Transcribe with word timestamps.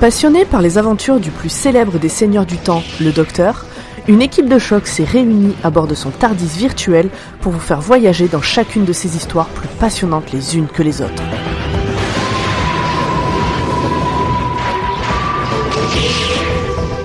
Passionné 0.00 0.44
par 0.44 0.62
les 0.62 0.78
aventures 0.78 1.18
du 1.18 1.32
plus 1.32 1.48
célèbre 1.48 1.98
des 1.98 2.08
seigneurs 2.08 2.46
du 2.46 2.56
temps, 2.56 2.84
le 3.00 3.10
Docteur, 3.10 3.66
une 4.06 4.22
équipe 4.22 4.48
de 4.48 4.56
choc 4.56 4.86
s'est 4.86 5.02
réunie 5.02 5.56
à 5.64 5.70
bord 5.70 5.88
de 5.88 5.96
son 5.96 6.10
TARDIS 6.10 6.56
virtuel 6.56 7.10
pour 7.40 7.50
vous 7.50 7.58
faire 7.58 7.80
voyager 7.80 8.28
dans 8.28 8.40
chacune 8.40 8.84
de 8.84 8.92
ces 8.92 9.16
histoires 9.16 9.48
plus 9.48 9.66
passionnantes 9.80 10.30
les 10.30 10.56
unes 10.56 10.68
que 10.68 10.84
les 10.84 11.02
autres. 11.02 11.22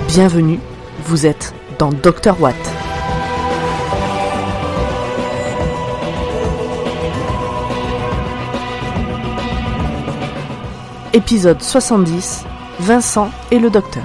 Bienvenue, 0.07 0.60
vous 1.05 1.25
êtes 1.25 1.55
dans 1.80 1.91
Docteur 1.91 2.39
Watt. 2.39 2.55
Épisode 11.14 11.60
70 11.60 12.46
Vincent 12.80 13.30
et 13.52 13.59
le 13.59 13.70
docteur. 13.70 14.04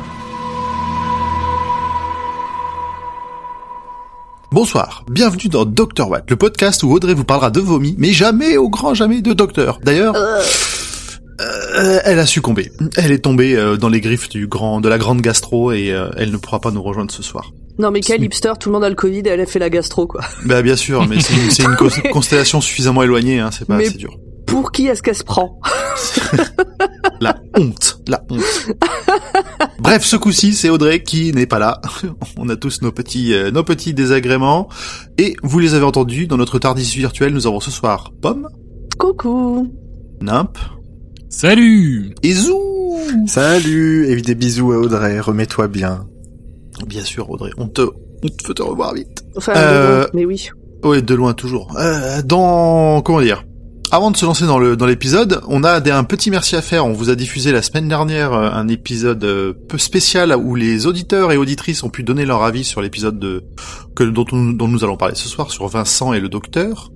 Bonsoir, 4.51 5.05
bienvenue 5.11 5.49
dans 5.49 5.65
Docteur 5.65 6.09
Watt, 6.11 6.29
le 6.29 6.37
podcast 6.37 6.83
où 6.83 6.93
Audrey 6.93 7.15
vous 7.15 7.25
parlera 7.25 7.51
de 7.51 7.61
vomi, 7.61 7.95
mais 7.99 8.13
jamais, 8.13 8.57
au 8.57 8.69
grand 8.69 8.95
jamais, 8.95 9.21
de 9.23 9.33
docteur. 9.33 9.79
D'ailleurs, 9.83 10.15
euh, 10.17 12.01
elle 12.05 12.19
a 12.19 12.27
succombé. 12.27 12.71
Elle 12.97 13.13
est 13.13 13.21
tombée 13.21 13.57
euh, 13.57 13.77
dans 13.77 13.89
les 13.89 14.01
griffes 14.01 14.29
du 14.29 14.47
grand, 14.47 14.81
de 14.81 14.89
la 14.89 14.99
grande 14.99 15.21
gastro 15.21 15.73
et 15.73 15.91
euh, 15.93 16.11
elle 16.17 16.31
ne 16.31 16.37
pourra 16.37 16.61
pas 16.61 16.71
nous 16.71 16.83
rejoindre 16.83 17.11
ce 17.11 17.23
soir. 17.23 17.53
Non 17.79 17.91
mais 17.91 18.01
quel 18.01 18.23
hipster, 18.23 18.53
tout 18.59 18.69
le 18.71 18.75
monde 18.75 18.85
a 18.85 18.89
le 18.89 18.97
Covid 18.97 19.21
et 19.21 19.29
elle 19.29 19.41
a 19.41 19.47
fait 19.47 19.61
la 19.61 19.71
gastro 19.71 20.07
quoi. 20.07 20.21
Bah 20.45 20.63
bien 20.63 20.77
sûr, 20.77 21.07
mais 21.07 21.21
c'est 21.21 21.63
une, 21.63 21.77
constellation 22.13 22.61
suffisamment 22.61 23.03
éloignée, 23.03 23.39
hein, 23.39 23.51
c'est 23.53 23.67
pas 23.67 23.77
Mais- 23.77 23.87
assez 23.87 23.99
dur. 23.99 24.19
Pour 24.49 24.73
qui 24.73 24.87
est-ce 24.87 25.03
qu'elle 25.03 25.15
se 25.15 25.25
prend 25.25 25.61
La 27.21 27.37
honte, 27.57 28.01
la 28.07 28.23
honte. 28.31 28.41
Bref, 29.81 30.05
ce 30.05 30.17
coup-ci, 30.17 30.55
c'est 30.55 30.69
Audrey 30.71 31.03
qui 31.03 31.33
n'est 31.33 31.47
pas 31.47 31.59
là. 31.59 31.81
On 32.39 32.49
a 32.49 32.57
tous 32.57 32.83
nos 32.83 32.93
petits, 32.93 33.35
euh, 33.35 33.51
nos 33.51 33.65
petits 33.65 33.95
désagréments. 33.95 34.69
Et 35.19 35.35
vous 35.43 35.59
les 35.59 35.75
avez 35.75 35.85
entendus, 35.85 36.27
dans 36.27 36.37
notre 36.37 36.59
Tardis 36.59 36.95
virtuel, 36.97 37.33
nous 37.33 37.47
avons 37.47 37.61
ce 37.61 37.71
soir 37.71 38.13
Pomme, 38.23 38.49
Coucou 38.99 39.73
Nimp 40.21 40.57
Salut 41.29 42.15
et 42.23 42.33
Zou. 42.33 42.97
Salut 43.27 44.07
Et 44.11 44.21
des 44.23 44.35
bisous 44.35 44.73
à 44.73 44.79
Audrey, 44.79 45.21
remets-toi 45.21 45.69
bien. 45.69 46.07
Bien 46.87 47.03
sûr, 47.03 47.29
Audrey, 47.31 47.51
on 47.59 47.69
te, 47.69 47.83
on 47.83 48.29
te 48.29 48.47
fait 48.47 48.55
te 48.55 48.63
revoir 48.63 48.95
vite. 48.95 49.25
Enfin, 49.37 49.53
Euh, 49.57 50.07
mais 50.15 50.25
oui. 50.25 50.49
Oui, 50.85 51.03
de 51.03 51.15
loin 51.15 51.35
toujours. 51.35 51.77
Euh, 51.79 52.23
dans 52.23 53.03
comment 53.03 53.21
dire? 53.21 53.45
Avant 53.91 54.11
de 54.11 54.17
se 54.19 54.27
lancer 54.27 54.45
dans 54.45 54.59
le 54.59 54.77
dans 54.77 54.85
l'épisode, 54.85 55.41
on 55.49 55.65
a 55.65 55.81
des, 55.81 55.91
un 55.91 56.05
petit 56.05 56.31
merci 56.31 56.57
à 56.57 56.63
faire. 56.63 56.85
On 56.85 56.93
vous 56.93 57.09
a 57.09 57.15
diffusé 57.15 57.53
la 57.53 57.63
semaine 57.63 57.89
dernière 57.89 58.35
euh, 58.35 58.51
un 58.53 58.69
épisode 58.69 59.25
euh, 59.25 59.55
peu 59.69 59.79
spécial 59.79 60.35
où 60.37 60.55
les 60.55 60.87
auditeurs 60.87 61.33
et 61.33 61.39
auditrices 61.39 61.83
ont 61.83 61.89
pu 61.89 62.03
donner 62.03 62.27
leur 62.27 62.43
avis 62.43 62.65
sur 62.65 62.83
l'épisode 62.83 63.19
de 63.19 63.45
que 63.97 64.05
dont, 64.05 64.27
on- 64.33 64.53
dont 64.53 64.69
nous 64.69 64.85
allons 64.85 64.99
parler 64.99 65.15
ce 65.15 65.27
soir 65.29 65.51
sur 65.51 65.67
Vincent 65.69 66.13
et 66.13 66.21
le 66.21 66.29
docteur. 66.29 66.91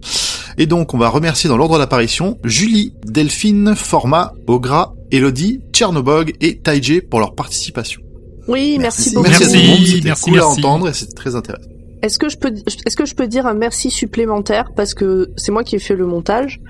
Et 0.59 0.67
donc, 0.67 0.93
on 0.93 0.99
va 0.99 1.09
remercier 1.09 1.49
dans 1.49 1.57
l'ordre 1.57 1.79
d'apparition 1.79 2.39
Julie, 2.45 2.93
Delphine, 3.07 3.75
Format, 3.75 4.35
Ogra, 4.47 4.93
Elodie, 5.11 5.61
Tchernobog 5.73 6.35
et 6.43 6.59
Taijé 6.59 7.01
pour 7.01 7.21
leur 7.21 7.35
participation. 7.35 8.03
Oui, 8.49 8.77
merci, 8.79 9.15
Merci. 9.15 9.15
beaucoup. 9.15 9.29
Merci, 9.31 9.45
Merci, 9.57 9.87
c'était 9.87 10.09
merci, 10.09 10.31
cool 10.31 10.41
à 10.41 10.47
entendre 10.47 10.89
et 10.91 10.93
c'était 10.93 11.15
très 11.15 11.37
intéressant. 11.37 11.69
Est-ce 12.03 12.19
que 12.19 12.29
je 12.29 12.37
peux 12.37 12.53
est-ce 12.87 12.97
que 12.97 13.07
je 13.07 13.15
peux 13.15 13.29
dire 13.29 13.47
un 13.47 13.55
merci 13.55 13.91
supplémentaire 13.91 14.73
parce 14.75 14.93
que 14.93 15.31
c'est 15.37 15.53
moi 15.53 15.63
qui 15.63 15.77
ai 15.77 15.79
fait 15.79 15.95
le 15.95 16.07
montage 16.07 16.61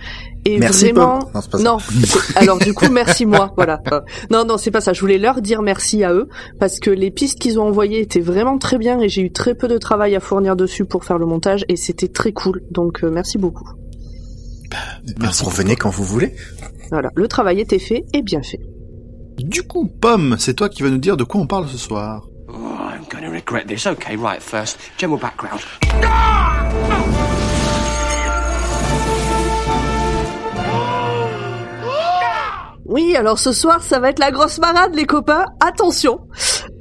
et 0.45 0.59
Merci 0.59 0.93
vraiment. 0.93 1.21
Non, 1.35 1.41
c'est 1.41 1.51
pas 1.51 1.59
ça. 1.59 1.65
non. 1.65 1.77
Alors 2.37 2.59
du 2.59 2.75
coup, 2.75 2.91
merci 2.91 3.25
moi. 3.27 3.53
Voilà. 3.57 3.81
Euh, 3.93 4.01
Non, 4.31 4.45
non, 4.45 4.59
c'est 4.59 4.71
pas 4.71 4.81
ça. 4.81 4.93
Je 4.93 5.01
voulais 5.01 5.19
leur 5.19 5.41
dire 5.41 5.63
merci 5.63 6.05
à 6.05 6.13
eux 6.13 6.29
parce 6.61 6.81
que 6.81 6.91
les 6.91 7.11
pistes 7.11 7.39
qu'ils 7.39 7.59
ont 7.59 7.65
envoyées 7.65 8.01
étaient 8.01 8.21
vraiment 8.21 8.59
très 8.59 8.77
bien 8.79 9.01
et 9.01 9.09
j'ai 9.09 9.23
eu 9.23 9.33
très 9.33 9.55
peu 9.55 9.69
de 9.69 9.79
travail 9.79 10.15
à 10.17 10.21
fournir 10.21 10.55
dessus 10.57 10.85
pour 10.85 11.05
faire 11.05 11.19
le 11.19 11.27
montage 11.27 11.65
et 11.69 11.77
c'était 11.77 12.09
très 12.09 12.33
cool. 12.33 12.63
Donc 12.71 13.03
euh, 13.03 13.11
merci 13.11 13.39
beaucoup. 13.39 13.69
Merci. 15.19 15.45
Revenez 15.45 15.77
quand 15.77 15.91
vous 15.91 16.05
voulez. 16.05 16.35
Voilà, 16.91 17.11
le 17.15 17.29
travail 17.29 17.61
était 17.61 17.79
fait 17.79 18.05
et 18.13 18.23
bien 18.23 18.43
fait. 18.43 18.61
Du 19.39 19.63
coup, 19.63 19.87
Pomme, 19.87 20.37
c'est 20.39 20.55
toi 20.55 20.69
qui 20.69 20.83
vas 20.83 20.91
nous 20.91 20.99
dire 20.99 21.17
de 21.17 21.25
quoi 21.25 21.41
on 21.41 21.47
parle 21.47 21.69
ce 21.69 21.79
soir. 21.79 22.27
Oh, 22.55 22.77
I'm 22.79 23.05
going 23.05 23.25
to 23.25 23.31
regret 23.31 23.67
this. 23.67 23.87
Okay, 23.87 24.17
right, 24.17 24.43
first, 24.43 24.79
general 24.99 25.19
background. 25.19 25.63
Oui, 32.85 33.17
alors 33.17 33.39
ce 33.39 33.53
soir, 33.53 33.83
ça 33.83 34.01
va 34.01 34.11
être 34.11 34.19
la 34.19 34.31
grosse 34.31 34.59
marade, 34.59 34.95
les 34.95 35.07
copains. 35.07 35.47
Attention, 35.67 36.21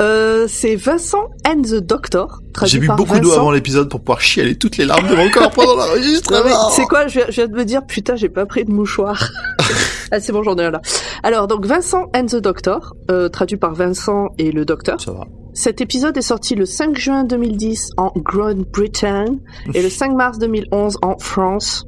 euh, 0.02 0.46
c'est 0.50 0.76
Vincent 0.76 1.30
and 1.48 1.62
the 1.62 1.76
Doctor. 1.76 2.40
J'ai 2.64 2.80
bu 2.80 2.88
par 2.88 2.98
beaucoup 2.98 3.18
d'eau 3.18 3.30
Vincent. 3.30 3.42
avant 3.42 3.52
l'épisode 3.52 3.90
pour 3.90 4.02
pouvoir 4.02 4.20
chialer 4.20 4.58
toutes 4.58 4.76
les 4.76 4.84
larmes 4.84 5.08
de 5.08 5.16
mon 5.16 5.30
corps 5.30 5.52
pendant 5.52 5.78
l'enregistrement. 5.78 6.70
C'est 6.72 6.84
quoi 6.84 7.08
je 7.08 7.20
viens, 7.20 7.26
je 7.30 7.36
viens 7.36 7.48
de 7.48 7.56
me 7.56 7.64
dire, 7.64 7.86
putain, 7.86 8.18
j'ai 8.18 8.28
pas 8.28 8.46
pris 8.46 8.66
de 8.66 8.72
mouchoir. 8.72 9.30
ah, 10.12 10.20
c'est 10.20 10.34
bon, 10.34 10.44
j'en 10.44 10.58
ai 10.58 10.66
un 10.66 10.72
là. 10.72 10.82
Alors, 11.24 11.48
donc 11.48 11.66
Vincent 11.66 12.10
and 12.14 12.26
the 12.26 12.36
Doctor, 12.36 12.94
euh, 13.10 13.30
traduit 13.30 13.58
par 13.58 13.74
Vincent 13.74 14.32
et 14.38 14.52
le 14.52 14.66
Docteur. 14.66 15.00
Ça 15.00 15.14
va. 15.14 15.28
Cet 15.54 15.82
épisode 15.82 16.16
est 16.18 16.22
sorti 16.22 16.56
le 16.56 16.66
5 16.66 16.98
juin 16.98 17.24
2010 17.26 17.90
en 17.98 18.12
Grande-Bretagne 18.16 19.38
et 19.74 19.82
le 19.82 19.90
5 19.90 20.14
mars 20.16 20.38
2011 20.40 20.98
en 21.02 21.18
France. 21.20 21.84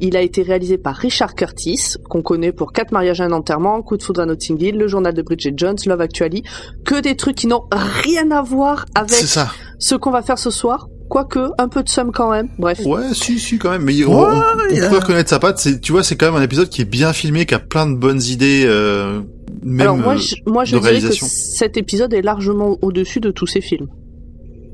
Il 0.00 0.16
a 0.16 0.22
été 0.22 0.42
réalisé 0.42 0.78
par 0.78 0.94
Richard 0.94 1.34
Curtis, 1.34 1.94
qu'on 2.08 2.22
connaît 2.22 2.52
pour 2.52 2.72
Quatre 2.72 2.92
mariages 2.92 3.20
et 3.20 3.24
un 3.24 3.32
enterrement, 3.32 3.82
Coup 3.82 3.96
de 3.96 4.02
foudre 4.04 4.20
à 4.22 4.26
Notting 4.26 4.62
Hill, 4.62 4.78
Le 4.78 4.86
journal 4.86 5.14
de 5.14 5.22
Bridget 5.22 5.54
Jones, 5.56 5.76
Love 5.86 6.00
Actually, 6.00 6.42
que 6.84 7.00
des 7.00 7.16
trucs 7.16 7.34
qui 7.36 7.48
n'ont 7.48 7.64
rien 7.72 8.30
à 8.30 8.40
voir 8.42 8.84
avec 8.94 9.10
ça. 9.10 9.48
ce 9.78 9.94
qu'on 9.96 10.10
va 10.12 10.22
faire 10.22 10.38
ce 10.38 10.50
soir. 10.50 10.88
Quoique, 11.10 11.40
un 11.58 11.68
peu 11.68 11.82
de 11.82 11.88
somme 11.88 12.12
quand 12.12 12.30
même. 12.30 12.48
Bref. 12.58 12.80
Ouais, 12.84 13.14
si, 13.14 13.38
si, 13.38 13.58
quand 13.58 13.70
même. 13.70 13.82
Mais 13.82 14.04
on, 14.04 14.10
Ouais, 14.20 14.26
on- 14.30 14.70
on 14.70 14.74
yeah. 14.74 14.90
peut 14.90 14.98
reconnaître 14.98 15.30
sa 15.30 15.38
patte. 15.38 15.66
Tu 15.80 15.90
vois, 15.90 16.02
c'est 16.04 16.16
quand 16.16 16.26
même 16.26 16.36
un 16.36 16.42
épisode 16.44 16.68
qui 16.68 16.82
est 16.82 16.84
bien 16.84 17.14
filmé, 17.14 17.46
qui 17.46 17.54
a 17.54 17.58
plein 17.58 17.86
de 17.90 17.96
bonnes 17.96 18.20
idées, 18.22 18.64
euh, 18.66 19.22
même 19.62 19.80
Alors 19.80 19.96
moi, 19.96 20.14
euh, 20.14 20.18
je, 20.18 20.34
moi, 20.46 20.64
je 20.64 20.76
de 20.76 20.80
dirais 20.80 21.00
que 21.00 21.12
cet 21.14 21.76
épisode 21.76 22.12
est 22.14 22.22
largement 22.22 22.76
au-dessus 22.82 23.20
de 23.20 23.30
tous 23.30 23.46
ces 23.46 23.60
films. 23.60 23.88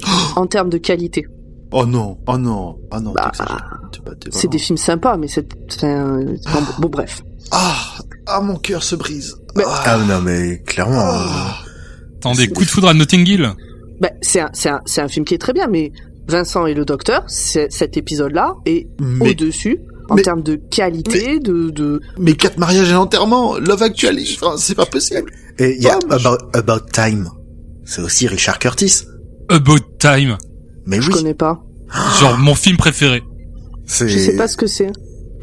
en 0.37 0.47
termes 0.47 0.71
de 0.71 0.79
qualité. 0.79 1.27
Oh 1.73 1.87
non, 1.87 2.19
oh 2.27 2.39
non, 2.39 2.77
oh 2.93 3.01
non. 3.01 3.13
Bah, 3.13 3.33
C'est 3.35 3.43
vraiment- 3.43 4.51
des 4.51 4.59
films 4.59 4.77
sympas, 4.77 5.17
mais 5.17 5.29
c'est... 5.29 5.47
un- 5.85 6.21
bon, 6.79 6.89
bref. 6.91 7.23
Ah, 7.51 7.75
ah, 8.27 8.41
mon 8.41 8.57
cœur 8.57 8.83
se 8.83 8.95
brise. 8.97 9.35
Mais- 9.57 9.65
Ah. 9.67 9.83
Ah 9.87 9.99
non 9.99 10.21
mais 10.21 10.63
clairement. 10.67 10.99
Ah. 11.01 11.57
Attendez, 12.17 12.49
coup 12.49 12.65
de 12.65 12.69
foudre 12.71 12.89
à 12.89 12.95
Notting 12.95 13.27
Hill 13.29 13.51
Bah, 14.01 14.11
c'est 14.23 14.41
un, 14.41 14.51
c'est 14.53 14.71
un, 14.71 14.81
c'est 14.87 15.01
un 15.01 15.09
film 15.09 15.25
qui 15.25 15.35
est 15.35 15.39
très 15.39 15.53
bien, 15.53 15.67
mais 15.69 15.93
Vincent 16.27 16.67
et 16.67 16.75
le 16.75 16.85
Docteur, 16.85 17.25
cet 17.29 17.97
épisode-là 17.97 18.55
est 18.67 18.87
Mais, 19.01 19.31
au-dessus 19.31 19.79
en 20.09 20.15
mais- 20.17 20.23
termes 20.23 20.43
de 20.43 20.57
qualité, 20.57 21.39
de, 21.41 21.71
de... 21.71 22.01
mais 22.19 22.35
quatre 22.35 22.59
mariages 22.59 22.91
et 22.91 22.95
enterrements, 22.95 23.57
Love 23.59 23.83
Actually, 23.83 24.39
enfin, 24.41 24.57
c'est 24.59 24.75
pas 24.75 24.87
possible. 24.87 25.31
Et 25.59 25.77
il 25.77 25.83
y 25.83 25.89
a 25.89 25.99
Oh, 26.03 26.13
About, 26.13 26.39
About 26.53 26.87
Time. 26.93 27.29
C'est 27.85 28.03
aussi 28.03 28.27
Richard 28.27 28.59
Curtis. 28.59 29.03
About 29.49 29.79
Time. 29.99 30.37
Mais 30.87 31.01
Je 31.01 31.09
oui, 31.09 31.15
connais 31.15 31.35
pas. 31.35 31.63
Genre 32.21 32.37
mon 32.39 32.55
film 32.55 32.77
préféré. 32.77 33.23
c'est. 33.87 34.09
Je 34.09 34.19
sais 34.19 34.37
pas 34.37 34.49
ce 34.49 34.57
que 34.57 34.67
c'est. 34.67 34.91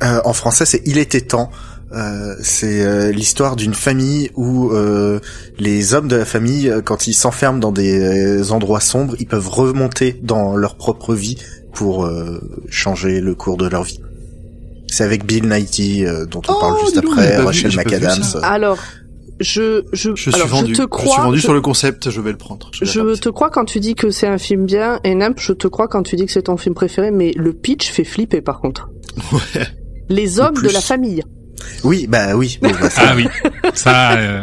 Euh, 0.03 0.19
en 0.25 0.33
français, 0.33 0.65
c'est 0.65 0.81
Il 0.85 0.97
était 0.97 1.21
temps. 1.21 1.49
Euh, 1.93 2.35
c'est 2.41 2.83
euh, 2.85 3.11
l'histoire 3.11 3.55
d'une 3.57 3.73
famille 3.73 4.31
où 4.35 4.71
euh, 4.71 5.19
les 5.59 5.93
hommes 5.93 6.07
de 6.07 6.15
la 6.15 6.25
famille, 6.25 6.69
euh, 6.69 6.81
quand 6.81 7.05
ils 7.07 7.13
s'enferment 7.13 7.59
dans 7.59 7.71
des 7.73 7.99
euh, 7.99 8.51
endroits 8.51 8.79
sombres, 8.79 9.15
ils 9.19 9.27
peuvent 9.27 9.49
remonter 9.49 10.17
dans 10.23 10.55
leur 10.55 10.75
propre 10.77 11.13
vie 11.13 11.37
pour 11.73 12.05
euh, 12.05 12.39
changer 12.69 13.19
le 13.21 13.35
cours 13.35 13.57
de 13.57 13.67
leur 13.67 13.83
vie. 13.83 13.99
C'est 14.91 15.03
avec 15.03 15.25
Bill 15.25 15.47
Nighy 15.49 16.05
euh, 16.05 16.25
dont 16.25 16.41
on 16.47 16.53
Oh, 16.53 16.59
parle 16.59 16.79
juste 16.81 16.95
dis 16.95 17.01
donc, 17.01 17.11
après, 17.13 17.37
Rachel 17.37 17.71
McAdams. 17.75 18.21
Alors, 18.43 18.77
je, 19.39 19.83
je, 19.93 20.11
Je 20.15 20.29
alors, 20.35 20.47
suis 20.47 20.55
vendu. 20.57 20.71
je 20.75 20.77
te 20.77 20.81
je 20.83 20.87
crois... 20.87 21.13
suis 21.13 21.21
vendu 21.23 21.37
je- 21.37 21.41
sur 21.43 21.53
le 21.53 21.61
concept, 21.61 22.09
je 22.11 22.21
vais 22.21 22.31
le 22.31 22.37
prendre. 22.37 22.69
Je 22.73 23.15
te 23.19 23.29
crois 23.29 23.49
quand 23.49 23.65
tu 23.65 23.79
dis 23.79 23.95
que 23.95 24.11
c'est 24.11 24.27
un 24.27 24.37
film 24.37 24.65
bien, 24.65 24.99
et 25.03 25.15
Nimp, 25.15 25.39
je 25.39 25.53
te 25.53 25.67
crois 25.67 25.87
quand 25.87 26.03
tu 26.03 26.15
dis 26.15 26.25
que 26.27 26.31
c'est 26.31 26.43
ton 26.43 26.57
film 26.57 26.75
préféré, 26.75 27.09
mais 27.09 27.31
le 27.35 27.53
pitch 27.53 27.89
fait 27.89 28.03
flipper 28.03 28.41
par 28.41 28.59
contre. 28.59 28.89
Ouais. 29.31 29.65
Les 30.09 30.39
hommes 30.39 30.55
de 30.61 30.69
la 30.69 30.81
famille. 30.81 31.23
Oui, 31.83 32.07
bah 32.07 32.35
oui. 32.35 32.59
bon, 32.61 32.69
bah, 32.79 32.89
ça- 32.89 33.01
Ah 33.09 33.13
oui. 33.15 33.27
Ça, 33.73 34.17
euh, 34.17 34.41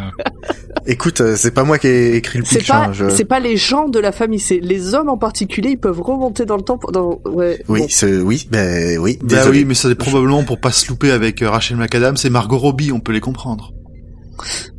Écoute, 0.85 1.21
euh, 1.21 1.35
c'est 1.35 1.51
pas 1.51 1.63
moi 1.63 1.77
qui 1.77 1.87
ai 1.87 2.15
écrit 2.15 2.39
le 2.39 2.45
C'est 2.45 2.59
pitch. 2.59 2.67
pas, 2.69 2.85
hein, 2.85 2.93
je- 2.93 3.09
c'est 3.09 3.25
pas 3.25 3.39
les 3.39 3.57
gens 3.57 3.87
de 3.89 3.99
la 3.99 4.11
famille, 4.11 4.39
c'est 4.39 4.59
les 4.59 4.95
hommes 4.95 5.09
en 5.09 5.17
particulier, 5.17 5.71
ils 5.71 5.77
peuvent 5.79 6.01
remonter 6.01 6.45
dans 6.45 6.55
le 6.55 6.63
temps 6.63 6.77
pour, 6.77 6.91
dans, 6.91 7.19
ouais. 7.25 7.61
Oui, 7.67 7.81
bon. 7.81 7.85
c'est 7.89 8.17
oui, 8.21 8.47
ben 8.49 8.97
oui. 8.97 9.19
Bah 9.21 9.27
désolé. 9.35 9.59
oui, 9.59 9.65
mais 9.65 9.73
c'est 9.75 9.93
probablement 9.95 10.43
pour 10.43 10.59
pas 10.59 10.71
se 10.71 10.87
louper 10.89 11.11
avec 11.11 11.41
euh, 11.43 11.49
Rachel 11.49 11.77
McAdams 11.77 12.15
et 12.23 12.29
Margot 12.29 12.57
Robbie, 12.57 12.91
on 12.91 12.99
peut 12.99 13.11
les 13.11 13.19
comprendre. 13.19 13.71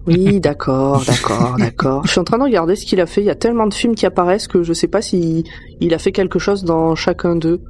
Oui, 0.06 0.40
d'accord, 0.40 1.04
d'accord, 1.06 1.56
d'accord. 1.58 2.02
Je 2.06 2.10
suis 2.12 2.19
en 2.20 2.25
train 2.25 2.38
de 2.38 2.44
regarder 2.44 2.75
ce 2.76 2.87
qu'il 2.87 3.00
a 3.00 3.06
fait. 3.06 3.20
Il 3.20 3.26
y 3.26 3.31
a 3.31 3.34
tellement 3.34 3.66
de 3.66 3.75
films 3.75 3.94
qui 3.94 4.06
apparaissent 4.06 4.48
que 4.48 4.62
je 4.62 4.72
sais 4.72 4.88
pas 4.88 5.02
si 5.02 5.44
il 5.81 5.92
a 5.94 5.98
fait 5.98 6.12
quelque 6.12 6.38
chose 6.38 6.64
dans 6.64 6.94
chacun 6.94 7.37
d'eux. 7.37 7.60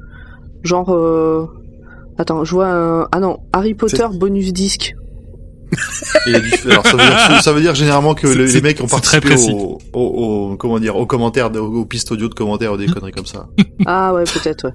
Genre, 0.62 0.94
euh... 0.94 1.46
attends, 2.20 2.44
je 2.44 2.52
vois 2.54 2.68
un, 2.68 3.08
ah 3.12 3.18
non, 3.20 3.38
Harry 3.52 3.74
Potter 3.74 4.06
bonus 4.14 4.52
disque. 4.52 4.94
Et 6.26 6.32
du- 6.40 6.70
alors 6.70 6.84
ça 6.84 6.96
veut 6.96 7.04
dire, 7.04 7.42
ça 7.42 7.52
veut 7.52 7.60
dire 7.60 7.74
généralement 7.76 8.14
que 8.14 8.26
C'est- 8.26 8.34
le- 8.34 8.44
les 8.44 8.50
c'est- 8.50 8.60
mecs 8.60 8.80
ont 8.80 8.88
c'est 8.88 9.00
très 9.00 9.20
participé 9.20 9.54
au, 9.54 9.78
au, 9.92 10.00
au- 10.52 10.56
comment 10.56 10.78
dire, 10.80 10.96
aux 10.96 11.06
commentaires, 11.06 11.50
aux, 11.54 11.58
aux 11.58 11.84
pistes 11.84 12.10
audio 12.10 12.28
de 12.28 12.34
commentaires 12.34 12.72
ou 12.72 12.76
des 12.76 12.86
conneries 12.86 13.12
comme 13.12 13.26
ça. 13.26 13.46
Ah 13.86 14.12
ouais, 14.12 14.24
peut-être, 14.24 14.64
ouais. 14.66 14.72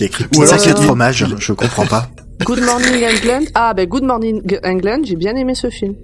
A 0.00 0.04
écrit 0.04 0.24
Ou 0.36 0.42
alors, 0.42 0.54
de 0.64 0.70
euh, 0.70 0.76
fromage, 0.76 1.26
je 1.38 1.52
comprends 1.52 1.86
pas. 1.86 2.08
Good 2.44 2.62
Morning 2.62 3.04
England. 3.04 3.44
Ah, 3.54 3.74
ben 3.74 3.86
Good 3.86 4.04
Morning 4.04 4.40
England, 4.64 5.00
j'ai 5.04 5.16
bien 5.16 5.34
aimé 5.34 5.54
ce 5.56 5.70
film, 5.70 5.94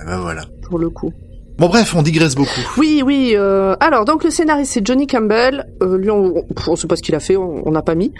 Ah 0.00 0.04
bah 0.06 0.18
voilà. 0.20 0.44
pour 0.68 0.78
le 0.80 0.90
coup. 0.90 1.12
Bon 1.56 1.68
bref, 1.68 1.94
on 1.94 2.02
digresse 2.02 2.34
beaucoup. 2.34 2.50
Oui, 2.78 3.02
oui. 3.06 3.34
Euh, 3.36 3.76
alors, 3.78 4.04
donc 4.04 4.24
le 4.24 4.30
scénariste 4.30 4.72
c'est 4.72 4.84
Johnny 4.84 5.06
Campbell. 5.06 5.66
Euh, 5.84 5.96
lui, 5.98 6.10
on, 6.10 6.38
on, 6.38 6.44
on 6.66 6.74
sait 6.74 6.88
pas 6.88 6.96
ce 6.96 7.02
qu'il 7.02 7.14
a 7.14 7.20
fait, 7.20 7.36
on 7.36 7.70
n'a 7.70 7.82
pas 7.82 7.94
mis. 7.94 8.12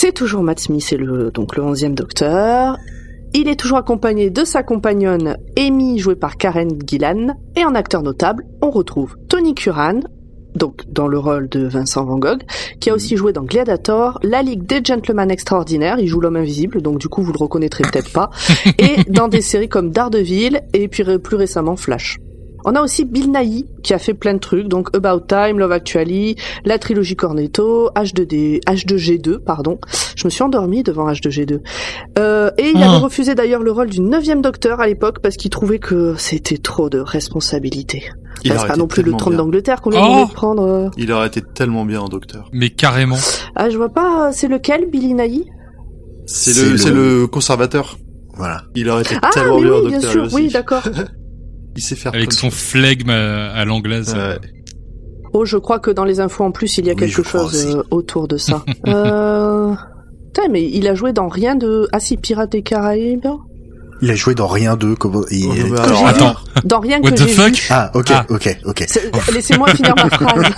C'est 0.00 0.12
toujours 0.12 0.44
Matt 0.44 0.60
Smith, 0.60 0.84
c'est 0.86 0.96
le 0.96 1.32
donc 1.32 1.56
le 1.56 1.62
onzième 1.64 1.96
Docteur. 1.96 2.78
Il 3.34 3.48
est 3.48 3.58
toujours 3.58 3.78
accompagné 3.78 4.30
de 4.30 4.44
sa 4.44 4.62
compagnonne 4.62 5.36
Amy, 5.58 5.98
jouée 5.98 6.14
par 6.14 6.36
Karen 6.36 6.70
Gillan, 6.86 7.34
et 7.56 7.64
en 7.64 7.74
acteur 7.74 8.04
notable, 8.04 8.44
on 8.62 8.70
retrouve 8.70 9.16
Tony 9.28 9.56
Curran, 9.56 9.98
donc 10.54 10.84
dans 10.88 11.08
le 11.08 11.18
rôle 11.18 11.48
de 11.48 11.66
Vincent 11.66 12.04
Van 12.04 12.16
Gogh, 12.16 12.44
qui 12.78 12.90
a 12.90 12.94
aussi 12.94 13.16
joué 13.16 13.32
dans 13.32 13.42
Gladiator, 13.42 14.20
La 14.22 14.42
Ligue 14.42 14.64
des 14.66 14.82
Gentlemen 14.84 15.32
Extraordinaires, 15.32 15.98
il 15.98 16.06
joue 16.06 16.20
l'homme 16.20 16.36
invisible, 16.36 16.80
donc 16.80 16.98
du 16.98 17.08
coup 17.08 17.22
vous 17.22 17.32
le 17.32 17.38
reconnaîtrez 17.38 17.82
peut-être 17.82 18.12
pas, 18.12 18.30
et 18.78 19.02
dans 19.08 19.26
des 19.26 19.40
séries 19.40 19.68
comme 19.68 19.90
Daredevil, 19.90 20.60
et 20.74 20.86
puis 20.86 21.02
plus 21.18 21.36
récemment 21.36 21.74
Flash. 21.74 22.20
On 22.70 22.74
a 22.74 22.82
aussi 22.82 23.06
Bill 23.06 23.30
Nighy 23.32 23.64
qui 23.82 23.94
a 23.94 23.98
fait 23.98 24.12
plein 24.12 24.34
de 24.34 24.38
trucs, 24.40 24.68
donc 24.68 24.94
About 24.94 25.20
Time, 25.26 25.58
Love 25.58 25.72
Actually, 25.72 26.36
la 26.66 26.78
trilogie 26.78 27.16
Cornetto, 27.16 27.88
H2D, 27.96 28.60
H2G2, 28.66 29.38
pardon. 29.38 29.78
Je 30.16 30.26
me 30.26 30.30
suis 30.30 30.42
endormie 30.42 30.82
devant 30.82 31.10
H2G2. 31.10 31.60
Euh, 32.18 32.50
et 32.58 32.68
il 32.74 32.82
Ah. 32.82 32.88
avait 32.90 32.98
refusé 32.98 33.34
d'ailleurs 33.34 33.62
le 33.62 33.72
rôle 33.72 33.88
du 33.88 34.00
neuvième 34.02 34.42
docteur 34.42 34.80
à 34.80 34.86
l'époque 34.86 35.20
parce 35.22 35.36
qu'il 35.38 35.50
trouvait 35.50 35.78
que 35.78 36.14
c'était 36.18 36.58
trop 36.58 36.90
de 36.90 36.98
responsabilité. 36.98 38.02
Il 38.44 38.52
Enfin, 38.52 38.60
c'est 38.60 38.66
pas 38.66 38.72
été 38.74 38.80
non 38.80 38.86
plus 38.86 39.00
le 39.00 39.04
tellement 39.06 39.16
trône 39.18 39.32
bien. 39.34 39.44
d'Angleterre 39.44 39.80
qu'on 39.80 39.90
lui 39.90 39.96
Oh 39.98 40.02
a 40.04 40.06
demandé 40.08 40.28
de 40.30 40.34
prendre. 40.34 40.62
euh. 40.62 40.88
Il 40.98 41.10
aurait 41.10 41.28
été 41.28 41.40
tellement 41.54 41.86
bien 41.86 42.00
en 42.02 42.08
docteur. 42.08 42.50
Mais 42.52 42.68
carrément. 42.68 43.16
Ah, 43.56 43.70
je 43.70 43.78
vois 43.78 43.88
pas, 43.88 44.30
c'est 44.32 44.48
lequel, 44.48 44.90
Billy 44.90 45.14
Nighy? 45.14 45.46
C'est 46.26 46.54
le, 46.62 46.72
le- 46.72 46.76
c'est 46.76 46.90
le 46.90 47.26
conservateur. 47.26 47.96
Voilà. 48.36 48.62
Il 48.74 48.88
aurait 48.90 49.02
été 49.02 49.16
Ah, 49.22 49.30
tellement 49.32 49.56
mais 49.58 49.62
bien 49.64 49.72
en 49.72 49.80
oui, 49.80 49.88
bien 49.88 49.98
docteur. 50.00 50.12
sûr, 50.28 50.34
oui, 50.34 50.48
d'accord. 50.48 50.82
Il 51.78 51.80
sait 51.80 51.94
faire 51.94 52.12
Avec 52.12 52.32
son 52.32 52.50
flegme 52.50 53.10
à, 53.10 53.50
à 53.52 53.64
l'anglaise. 53.64 54.16
Oh, 55.32 55.44
je 55.44 55.56
crois 55.56 55.78
que 55.78 55.92
dans 55.92 56.04
les 56.04 56.18
infos 56.18 56.42
en 56.42 56.50
plus, 56.50 56.76
il 56.78 56.86
y 56.86 56.90
a 56.90 56.94
Oui, 56.94 56.98
quelque 56.98 57.22
chose 57.22 57.54
aussi. 57.54 57.76
euh, 57.76 57.82
autour 57.92 58.26
de 58.26 58.36
ça. 58.36 58.64
euh... 58.88 59.72
Putain, 60.34 60.48
mais 60.50 60.68
il 60.68 60.88
a 60.88 60.94
joué 60.96 61.12
dans 61.12 61.28
rien 61.28 61.54
de... 61.54 61.86
Ah 61.92 62.00
si, 62.00 62.16
Pirates 62.16 62.50
des 62.50 62.62
Caraïbes 62.62 63.26
Il 64.00 64.10
a 64.10 64.14
joué 64.14 64.34
dans 64.34 64.46
rien 64.46 64.76
d'eux. 64.76 64.94
Comment... 64.94 65.22
il- 65.30 65.46
Oh, 65.48 65.74
alors, 65.80 66.02
vu. 66.02 66.08
Attends, 66.08 66.36
Dans 66.64 66.80
rien 66.80 67.00
what 67.00 67.10
que 67.10 67.14
the 67.16 67.26
j'ai 67.26 67.34
fuck 67.34 67.54
vu. 67.54 67.62
Ah, 67.70 67.90
ok, 67.94 68.10
Ah. 68.10 68.26
ok, 68.28 68.58
ok. 68.64 68.86
Laissez-moi 69.32 69.68
finir 69.74 69.94
ma 69.96 70.08
phrase. 70.10 70.44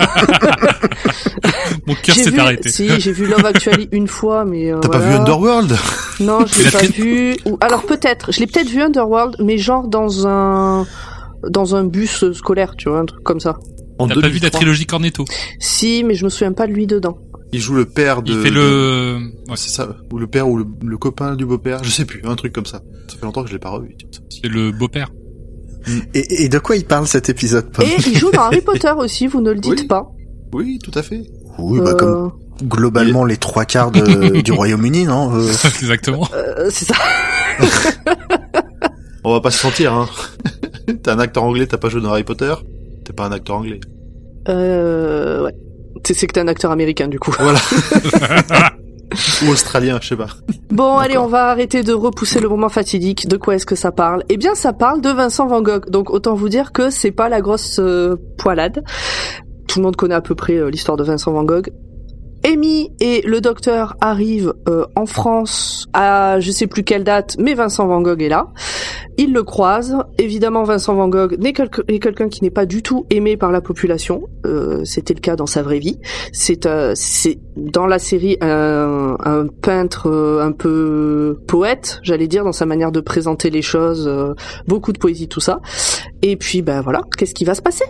mon 1.87 1.95
cœur 1.95 2.15
s'est 2.15 2.31
vu, 2.31 2.39
arrêté. 2.39 2.69
si, 2.71 3.01
j'ai 3.01 3.13
vu 3.13 3.27
Love 3.27 3.45
Actually 3.47 3.89
une 3.93 4.09
fois, 4.09 4.45
mais 4.45 4.73
euh, 4.73 4.79
T'as 4.81 4.89
pas 4.89 4.99
vu 4.99 5.13
Underworld? 5.15 5.77
Non, 6.21 6.45
je 6.47 6.63
l'ai 6.65 6.71
pas 6.71 6.83
vu. 6.87 7.37
Ou 7.47 7.57
alors 7.61 7.83
peut-être, 7.85 8.33
je 8.33 8.41
l'ai 8.41 8.47
peut-être 8.47 8.69
vu 8.69 8.83
Underworld, 8.83 9.37
mais 9.41 9.59
genre 9.59 9.89
dans 9.89 10.27
un 10.27 10.87
dans 11.49 11.75
un 11.75 11.85
bus 11.85 12.31
scolaire, 12.33 12.75
tu 12.77 12.89
vois, 12.91 13.01
un 13.01 13.07
truc 13.07 13.23
comme 13.23 13.41
ça. 13.41 13.57
T'as 13.99 14.07
pas 14.07 14.15
vu 14.15 14.21
la 14.23 14.29
2003. 14.51 14.61
trilogie 14.61 14.87
Cornetto? 14.87 15.25
Si, 15.59 16.05
mais 16.05 16.15
je 16.15 16.25
me 16.25 16.31
souviens 16.31 16.53
pas 16.53 16.67
de 16.67 16.73
lui 16.73 16.87
dedans. 16.87 17.19
Il 17.53 17.61
joue 17.61 17.75
le 17.75 17.85
père 17.85 18.23
de. 18.23 18.33
Il 18.33 18.41
fait 18.43 18.51
de- 18.51 18.55
le... 18.55 19.17
Ouais, 19.49 19.57
c'est 19.57 19.71
ça. 19.71 19.89
Ou 20.13 20.19
le 20.19 20.27
père 20.27 20.49
ou 20.49 20.57
le, 20.57 20.67
le 20.85 20.97
copain 20.99 21.35
du 21.35 21.45
beau-père. 21.47 21.83
Je 21.83 21.91
sais 21.91 22.05
plus. 22.05 22.23
Un 22.25 22.37
truc 22.37 22.53
comme 22.53 22.67
ça. 22.67 22.81
Ça 23.09 23.17
fait 23.19 23.25
longtemps 23.27 23.43
que 23.43 23.49
je 23.49 23.55
l'ai 23.55 23.59
pas 23.59 23.71
revu. 23.71 23.97
C'est 24.29 24.49
le 24.49 24.71
beau-père. 24.71 25.11
Et, 26.15 26.45
et 26.45 26.49
de 26.49 26.59
quoi 26.59 26.77
il 26.77 26.85
parle 26.85 27.07
cet 27.09 27.29
épisode 27.29 27.67
Et 27.83 27.87
il 28.07 28.17
joue 28.17 28.31
dans 28.31 28.43
Harry 28.43 28.61
Potter 28.65 28.93
aussi, 28.97 29.27
vous 29.27 29.41
ne 29.41 29.51
le 29.51 29.59
dites 29.61 29.81
Oui. 29.81 29.87
pas. 29.87 30.11
Oui, 30.53 30.79
tout 30.83 30.93
à 30.95 31.03
fait. 31.03 31.23
Oui, 31.59 31.81
bah 31.81 31.95
comme 31.95 32.27
Euh, 32.27 32.65
globalement 32.67 33.25
les 33.25 33.37
trois 33.39 33.65
quarts 33.65 33.91
de- 33.91 34.41
du 34.43 34.53
Royaume-Uni, 34.53 35.05
non 35.05 35.35
euh, 35.35 35.49
Exactement. 35.65 36.29
euh, 36.35 36.69
c'est 36.71 36.85
ça. 36.85 36.95
On 39.25 39.33
va 39.33 39.41
pas 39.41 39.51
se 39.51 39.67
mentir, 39.67 39.93
hein. 39.93 40.09
t'es 41.03 41.11
un 41.11 41.19
acteur 41.19 41.45
anglais, 41.45 41.67
t'as 41.67 41.77
pas 41.79 41.89
joué 41.89 42.01
dans 42.01 42.11
Harry 42.11 42.25
Potter. 42.25 42.55
T'es 43.05 43.13
pas 43.13 43.27
un 43.27 43.33
acteur 43.33 43.57
anglais. 43.57 43.81
Euh, 44.49 45.45
ouais. 45.45 45.55
C'est 46.05 46.15
c'est 46.15 46.27
que 46.27 46.33
t'es 46.33 46.41
un 46.41 46.49
acteur 46.49 46.71
américain 46.71 47.09
du 47.09 47.19
coup. 47.19 47.33
Voilà. 47.39 47.61
Ou 49.45 49.51
australien, 49.51 49.99
je 50.01 50.09
sais 50.09 50.17
pas. 50.17 50.29
Bon, 50.71 50.97
allez, 50.97 51.19
on 51.19 51.27
va 51.27 51.47
arrêter 51.47 51.83
de 51.83 51.93
repousser 51.93 52.41
le 52.41 52.49
moment 52.49 52.69
fatidique. 52.69 53.29
De 53.29 53.37
quoi 53.37 53.57
est-ce 53.57 53.67
que 53.67 53.75
ça 53.75 53.91
parle? 53.91 54.23
Eh 54.29 54.37
bien, 54.37 54.55
ça 54.55 54.73
parle 54.73 55.01
de 55.01 55.11
Vincent 55.11 55.47
Van 55.49 55.63
Gogh. 55.63 55.91
Donc, 55.91 56.11
autant 56.11 56.35
vous 56.35 56.49
dire 56.49 56.73
que 56.73 56.91
c'est 56.91 57.11
pas 57.11 57.29
la 57.29 57.41
grosse 57.41 57.81
euh, 57.81 58.17
poilade. 58.39 58.85
Tout 59.67 59.81
le 59.81 59.85
monde 59.85 59.97
connaît 59.97 60.15
à 60.15 60.21
peu 60.21 60.35
près 60.35 60.55
euh, 60.55 60.71
l'histoire 60.71 60.97
de 60.97 61.03
Vincent 61.03 61.33
Van 61.33 61.43
Gogh. 61.43 61.71
Amy 62.45 62.93
et 63.01 63.23
le 63.23 63.41
docteur 63.41 63.97
arrivent 64.01 64.55
euh, 64.69 64.85
en 64.97 65.07
France 65.07 65.87
à 65.93 66.41
je 66.41 66.51
sais 66.51 66.67
plus 66.67 66.85
quelle 66.85 67.05
date, 67.05 67.37
mais 67.39 67.55
Vincent 67.55 67.87
Van 67.87 68.01
Gogh 68.01 68.23
est 68.23 68.29
là. 68.29 68.49
Ils 69.19 69.33
le 69.33 69.43
croisent. 69.43 70.05
Évidemment, 70.19 70.63
Vincent 70.63 70.95
Van 70.95 71.09
Gogh 71.09 71.37
n'est 71.39 71.53
quelqu'un 71.53 72.29
qui 72.29 72.43
n'est 72.43 72.51
pas 72.51 72.65
du 72.65 72.83
tout 72.83 73.05
aimé 73.11 73.37
par 73.37 73.53
la 73.53 73.61
population. 73.61 74.23
Euh, 74.47 74.83
C'était 74.85 75.13
le 75.15 75.21
cas 75.21 75.37
dans 75.37 75.47
sa 75.47 75.63
vraie 75.63 75.79
vie. 75.79 75.99
C'est 76.33 76.65
euh, 76.65 76.95
dans 77.57 77.87
la 77.87 77.99
série 77.99 78.39
un, 78.41 79.17
un 79.23 79.47
peintre 79.47 80.09
euh, 80.09 80.43
un 80.43 80.53
peu 80.53 81.39
poète, 81.47 82.01
j'allais 82.03 82.29
dire, 82.29 82.45
dans 82.45 82.53
sa 82.53 82.65
manière 82.65 82.93
de 82.93 83.01
présenter 83.01 83.51
les 83.51 83.63
choses, 83.63 84.07
euh, 84.09 84.35
beaucoup 84.67 84.93
de 84.93 84.99
poésie, 84.99 85.29
tout 85.29 85.41
ça. 85.41 85.61
Et 86.23 86.37
puis, 86.37 86.63
ben 86.63 86.81
voilà, 86.81 87.03
qu'est-ce 87.19 87.35
qui 87.35 87.45
va 87.45 87.55
se 87.55 87.63
passer? 87.63 87.85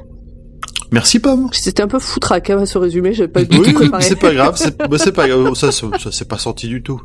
Merci, 0.93 1.21
Pomme. 1.21 1.49
C'était 1.53 1.83
un 1.83 1.89
peu 1.89 1.99
foutraque 1.99 2.51
hein, 2.51 2.67
ce 2.67 2.79
résumé, 2.79 3.15
j'avais 3.15 3.29
pas 3.29 3.45
du 3.45 3.59
Oui, 3.59 3.73
tout 3.73 3.81
préparé. 3.81 4.03
c'est 4.03 4.17
pas 4.17 4.35
grave, 4.35 4.55
c'est 4.57 4.77
bah, 4.77 4.97
c'est 4.99 5.13
pas 5.13 5.29
grave, 5.29 5.55
ça, 5.55 5.73
ça, 5.73 5.87
ça, 5.99 6.13
c'est 6.13 6.29
pas 6.29 6.39
sorti 6.39 6.69
du 6.69 6.83
tout. 6.83 7.01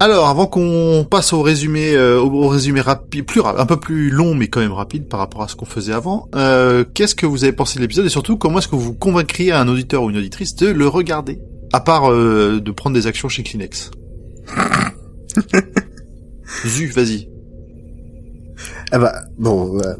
Alors, 0.00 0.28
avant 0.28 0.46
qu'on 0.46 1.06
passe 1.08 1.32
au 1.32 1.40
résumé, 1.40 1.94
euh, 1.94 2.20
au, 2.20 2.48
résumé 2.48 2.80
rapide, 2.80 3.24
plus 3.24 3.40
un 3.42 3.66
peu 3.66 3.78
plus 3.78 4.10
long, 4.10 4.34
mais 4.34 4.48
quand 4.48 4.60
même 4.60 4.72
rapide 4.72 5.08
par 5.08 5.20
rapport 5.20 5.42
à 5.42 5.48
ce 5.48 5.54
qu'on 5.56 5.64
faisait 5.66 5.92
avant, 5.92 6.28
euh, 6.34 6.84
qu'est-ce 6.94 7.14
que 7.14 7.26
vous 7.26 7.44
avez 7.44 7.52
pensé 7.52 7.78
de 7.78 7.82
l'épisode 7.82 8.04
et 8.04 8.08
surtout 8.10 8.36
comment 8.36 8.58
est-ce 8.58 8.68
que 8.68 8.76
vous 8.76 8.92
convaincriez 8.92 9.52
un 9.52 9.68
auditeur 9.68 10.02
ou 10.02 10.10
une 10.10 10.16
auditrice 10.16 10.56
de 10.56 10.66
le 10.66 10.88
regarder, 10.88 11.40
à 11.72 11.80
part 11.80 12.10
euh, 12.10 12.60
de 12.60 12.70
prendre 12.72 12.94
des 12.94 13.06
actions 13.06 13.28
chez 13.28 13.44
Kleenex? 13.44 13.90
Zu, 16.66 16.86
vas-y. 16.88 17.28
Ah 18.92 18.98
bah 18.98 19.14
bon, 19.38 19.78
euh, 19.78 19.94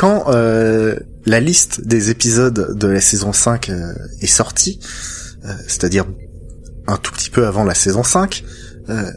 quand 0.00 0.24
euh, 0.32 0.96
la 1.26 1.40
liste 1.40 1.86
des 1.86 2.08
épisodes 2.08 2.74
de 2.74 2.86
la 2.88 3.02
saison 3.02 3.34
5 3.34 3.68
euh, 3.68 3.92
est 4.22 4.26
sortie, 4.26 4.80
euh, 5.44 5.52
c'est-à-dire 5.68 6.06
un 6.86 6.96
tout 6.96 7.12
petit 7.12 7.28
peu 7.28 7.46
avant 7.46 7.64
la 7.64 7.74
saison 7.74 8.02
5, 8.02 8.42
euh, 8.88 9.10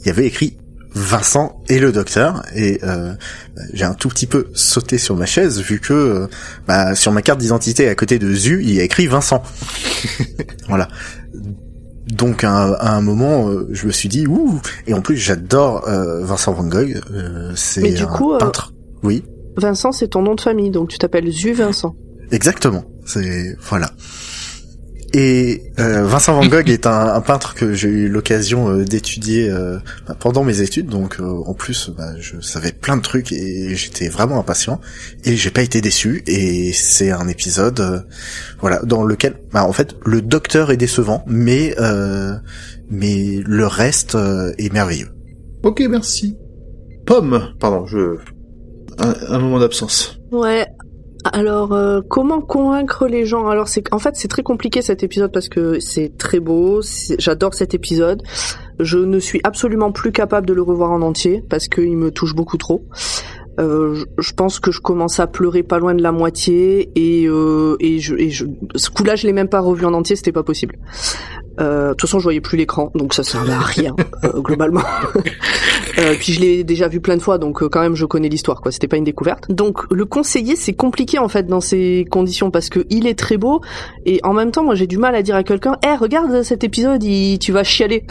il 0.00 0.06
y 0.06 0.10
avait 0.10 0.26
écrit 0.26 0.56
Vincent 0.94 1.60
et 1.68 1.80
le 1.80 1.90
docteur 1.90 2.42
et 2.54 2.78
euh, 2.84 3.12
j'ai 3.72 3.84
un 3.84 3.94
tout 3.94 4.08
petit 4.08 4.26
peu 4.28 4.46
sauté 4.54 4.98
sur 4.98 5.16
ma 5.16 5.26
chaise 5.26 5.60
vu 5.60 5.80
que 5.80 6.28
bah, 6.68 6.94
sur 6.94 7.10
ma 7.12 7.22
carte 7.22 7.40
d'identité 7.40 7.88
à 7.88 7.94
côté 7.96 8.18
de 8.20 8.32
Zu 8.32 8.60
il 8.62 8.72
y 8.72 8.80
a 8.80 8.84
écrit 8.84 9.06
Vincent. 9.08 9.42
voilà. 10.68 10.86
Donc 12.06 12.44
à, 12.44 12.50
un- 12.52 12.72
à 12.74 12.92
un 12.94 13.00
moment, 13.02 13.50
je 13.70 13.86
me 13.86 13.92
suis 13.92 14.08
dit 14.08 14.26
ouh 14.28 14.60
et 14.86 14.94
en 14.94 15.00
plus 15.00 15.16
j'adore 15.16 15.88
euh, 15.88 16.24
Vincent 16.24 16.52
Van 16.52 16.64
Gogh. 16.64 17.00
euh, 17.12 17.52
c'est 17.56 18.00
un 18.00 18.06
coup, 18.06 18.36
peintre. 18.38 18.72
Oui, 19.02 19.24
Vincent, 19.60 19.92
c'est 19.92 20.08
ton 20.08 20.22
nom 20.22 20.34
de 20.34 20.40
famille, 20.40 20.70
donc 20.70 20.88
tu 20.88 20.98
t'appelles 20.98 21.30
Zu 21.30 21.52
Vincent. 21.52 21.94
exactement. 22.32 22.84
C'est 23.06 23.56
voilà. 23.60 23.90
Et 25.12 25.72
euh, 25.80 26.04
Vincent 26.06 26.34
Van 26.34 26.46
Gogh 26.46 26.70
est 26.70 26.86
un, 26.86 27.14
un 27.14 27.20
peintre 27.20 27.54
que 27.56 27.74
j'ai 27.74 27.88
eu 27.88 28.08
l'occasion 28.08 28.70
euh, 28.70 28.84
d'étudier 28.84 29.50
euh, 29.50 29.78
bah, 30.06 30.14
pendant 30.16 30.44
mes 30.44 30.60
études, 30.60 30.86
donc 30.86 31.16
euh, 31.18 31.24
en 31.46 31.52
plus 31.52 31.90
bah, 31.90 32.12
je 32.20 32.40
savais 32.40 32.70
plein 32.70 32.96
de 32.96 33.02
trucs 33.02 33.32
et 33.32 33.74
j'étais 33.74 34.08
vraiment 34.08 34.38
impatient 34.38 34.80
et 35.24 35.34
j'ai 35.34 35.50
pas 35.50 35.62
été 35.62 35.80
déçu 35.80 36.22
et 36.28 36.72
c'est 36.72 37.10
un 37.10 37.26
épisode 37.26 37.80
euh, 37.80 37.98
voilà 38.60 38.80
dans 38.84 39.02
lequel 39.02 39.34
bah, 39.52 39.64
en 39.64 39.72
fait 39.72 39.96
le 40.06 40.22
docteur 40.22 40.70
est 40.70 40.76
décevant 40.76 41.24
mais 41.26 41.74
euh, 41.80 42.36
mais 42.88 43.42
le 43.44 43.66
reste 43.66 44.14
euh, 44.14 44.52
est 44.58 44.72
merveilleux. 44.72 45.08
Ok, 45.64 45.82
merci. 45.90 46.36
Pomme, 47.04 47.52
pardon, 47.58 47.84
je... 47.86 48.16
Un, 49.00 49.14
un 49.34 49.38
moment 49.38 49.58
d'absence. 49.58 50.20
Ouais. 50.30 50.66
Alors, 51.32 51.72
euh, 51.72 52.00
comment 52.08 52.40
convaincre 52.40 53.06
les 53.06 53.26
gens? 53.26 53.46
Alors, 53.48 53.68
c'est 53.68 53.84
en 53.92 53.98
fait 53.98 54.16
c'est 54.16 54.28
très 54.28 54.42
compliqué 54.42 54.80
cet 54.80 55.02
épisode 55.02 55.32
parce 55.32 55.50
que 55.50 55.78
c'est 55.78 56.16
très 56.16 56.40
beau. 56.40 56.80
J'adore 57.18 57.52
cet 57.52 57.74
épisode. 57.74 58.22
Je 58.78 58.98
ne 58.98 59.18
suis 59.18 59.40
absolument 59.44 59.92
plus 59.92 60.12
capable 60.12 60.46
de 60.46 60.54
le 60.54 60.62
revoir 60.62 60.90
en 60.92 61.02
entier 61.02 61.44
parce 61.50 61.68
qu'il 61.68 61.96
me 61.96 62.10
touche 62.10 62.34
beaucoup 62.34 62.56
trop. 62.56 62.86
Euh, 63.58 63.94
je, 63.94 64.04
je 64.18 64.32
pense 64.32 64.60
que 64.60 64.70
je 64.70 64.80
commence 64.80 65.20
à 65.20 65.26
pleurer 65.26 65.62
pas 65.62 65.78
loin 65.78 65.94
de 65.94 66.02
la 66.02 66.12
moitié 66.12 66.90
et 66.94 67.26
euh, 67.26 67.76
et 67.80 67.98
je, 67.98 68.14
et 68.14 68.30
je 68.30 68.46
ce 68.74 68.88
coup-là 68.88 69.16
je 69.16 69.26
l'ai 69.26 69.34
même 69.34 69.48
pas 69.48 69.60
revu 69.60 69.84
en 69.84 69.92
entier, 69.92 70.16
c'était 70.16 70.32
pas 70.32 70.44
possible. 70.44 70.78
Euh, 71.60 71.88
de 71.88 71.94
toute 71.94 72.02
façon, 72.02 72.18
je 72.18 72.24
voyais 72.24 72.40
plus 72.40 72.56
l'écran, 72.56 72.90
donc 72.94 73.14
ça 73.14 73.22
servait 73.22 73.52
à 73.52 73.60
rien 73.60 73.94
euh, 74.24 74.40
globalement. 74.40 74.82
Euh, 75.98 76.14
puis 76.18 76.32
je 76.32 76.40
l'ai 76.40 76.64
déjà 76.64 76.86
vu 76.86 77.00
plein 77.00 77.16
de 77.16 77.20
fois, 77.20 77.36
donc 77.36 77.62
euh, 77.62 77.68
quand 77.68 77.80
même 77.80 77.96
je 77.96 78.06
connais 78.06 78.28
l'histoire, 78.28 78.60
quoi. 78.60 78.70
C'était 78.70 78.86
pas 78.86 78.96
une 78.96 79.04
découverte. 79.04 79.50
Donc 79.50 79.82
le 79.90 80.04
conseiller, 80.04 80.54
c'est 80.54 80.72
compliqué 80.72 81.18
en 81.18 81.28
fait 81.28 81.48
dans 81.48 81.60
ces 81.60 82.06
conditions 82.10 82.50
parce 82.52 82.68
que 82.68 82.86
il 82.90 83.08
est 83.08 83.18
très 83.18 83.36
beau 83.36 83.60
et 84.06 84.20
en 84.22 84.32
même 84.32 84.52
temps, 84.52 84.62
moi 84.62 84.76
j'ai 84.76 84.86
du 84.86 84.98
mal 84.98 85.14
à 85.16 85.22
dire 85.22 85.34
à 85.34 85.42
quelqu'un, 85.42 85.76
eh 85.84 85.96
regarde 85.96 86.42
cet 86.42 86.62
épisode, 86.62 87.02
il... 87.02 87.38
tu 87.40 87.50
vas 87.52 87.64
chialer. 87.64 88.06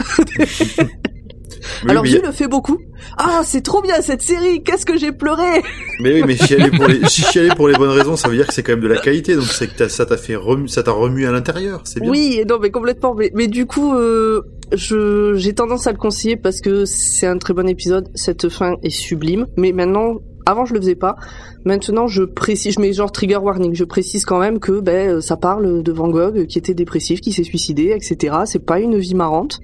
Alors 1.88 2.02
mais, 2.02 2.10
Jules 2.10 2.22
le 2.24 2.32
fait 2.32 2.48
beaucoup. 2.48 2.78
Ah, 3.16 3.42
c'est 3.44 3.62
trop 3.62 3.82
bien 3.82 4.00
cette 4.00 4.22
série. 4.22 4.62
Qu'est-ce 4.62 4.86
que 4.86 4.98
j'ai 4.98 5.12
pleuré. 5.12 5.62
mais 6.00 6.14
oui, 6.14 6.22
mais 6.26 6.36
chialer 6.36 6.70
pour 6.70 6.86
les, 6.86 7.04
chialer 7.08 7.50
pour 7.56 7.68
les 7.68 7.74
bonnes 7.74 7.90
raisons, 7.90 8.16
ça 8.16 8.28
veut 8.28 8.36
dire 8.36 8.46
que 8.46 8.54
c'est 8.54 8.62
quand 8.62 8.72
même 8.72 8.80
de 8.80 8.88
la 8.88 8.98
qualité, 8.98 9.34
donc 9.34 9.44
c'est 9.44 9.74
que 9.74 9.88
ça 9.88 10.06
t'a 10.06 10.16
fait 10.16 10.36
remu, 10.36 10.68
ça 10.68 10.82
t'a 10.82 10.92
remué 10.92 11.26
à 11.26 11.32
l'intérieur, 11.32 11.82
c'est 11.84 12.00
bien. 12.00 12.10
Oui, 12.10 12.42
non, 12.48 12.58
mais 12.60 12.70
complètement. 12.70 13.14
Mais, 13.14 13.30
mais 13.34 13.46
du 13.46 13.66
coup, 13.66 13.94
euh, 13.94 14.42
je 14.72 15.34
j'ai 15.36 15.54
tendance 15.54 15.86
à 15.86 15.92
le 15.92 15.98
conseiller 15.98 16.36
parce 16.36 16.60
que 16.60 16.84
c'est 16.84 17.26
un 17.26 17.38
très 17.38 17.54
bon 17.54 17.68
épisode. 17.68 18.08
Cette 18.14 18.48
fin 18.48 18.76
est 18.82 18.90
sublime. 18.90 19.46
Mais 19.56 19.72
maintenant, 19.72 20.16
avant, 20.46 20.64
je 20.64 20.74
le 20.74 20.80
faisais 20.80 20.94
pas. 20.94 21.16
Maintenant, 21.64 22.06
je 22.06 22.22
précise, 22.22 22.74
je 22.74 22.80
mets 22.80 22.92
genre 22.92 23.12
trigger 23.12 23.36
warning. 23.36 23.74
Je 23.74 23.84
précise 23.84 24.24
quand 24.24 24.38
même 24.38 24.58
que 24.58 24.80
ben 24.80 25.16
euh, 25.16 25.20
ça 25.20 25.36
parle 25.36 25.82
de 25.82 25.92
Van 25.92 26.08
Gogh 26.08 26.46
qui 26.46 26.58
était 26.58 26.74
dépressif, 26.74 27.20
qui 27.20 27.32
s'est 27.32 27.44
suicidé, 27.44 27.92
etc. 27.94 28.38
C'est 28.46 28.64
pas 28.64 28.80
une 28.80 28.98
vie 28.98 29.14
marrante. 29.14 29.60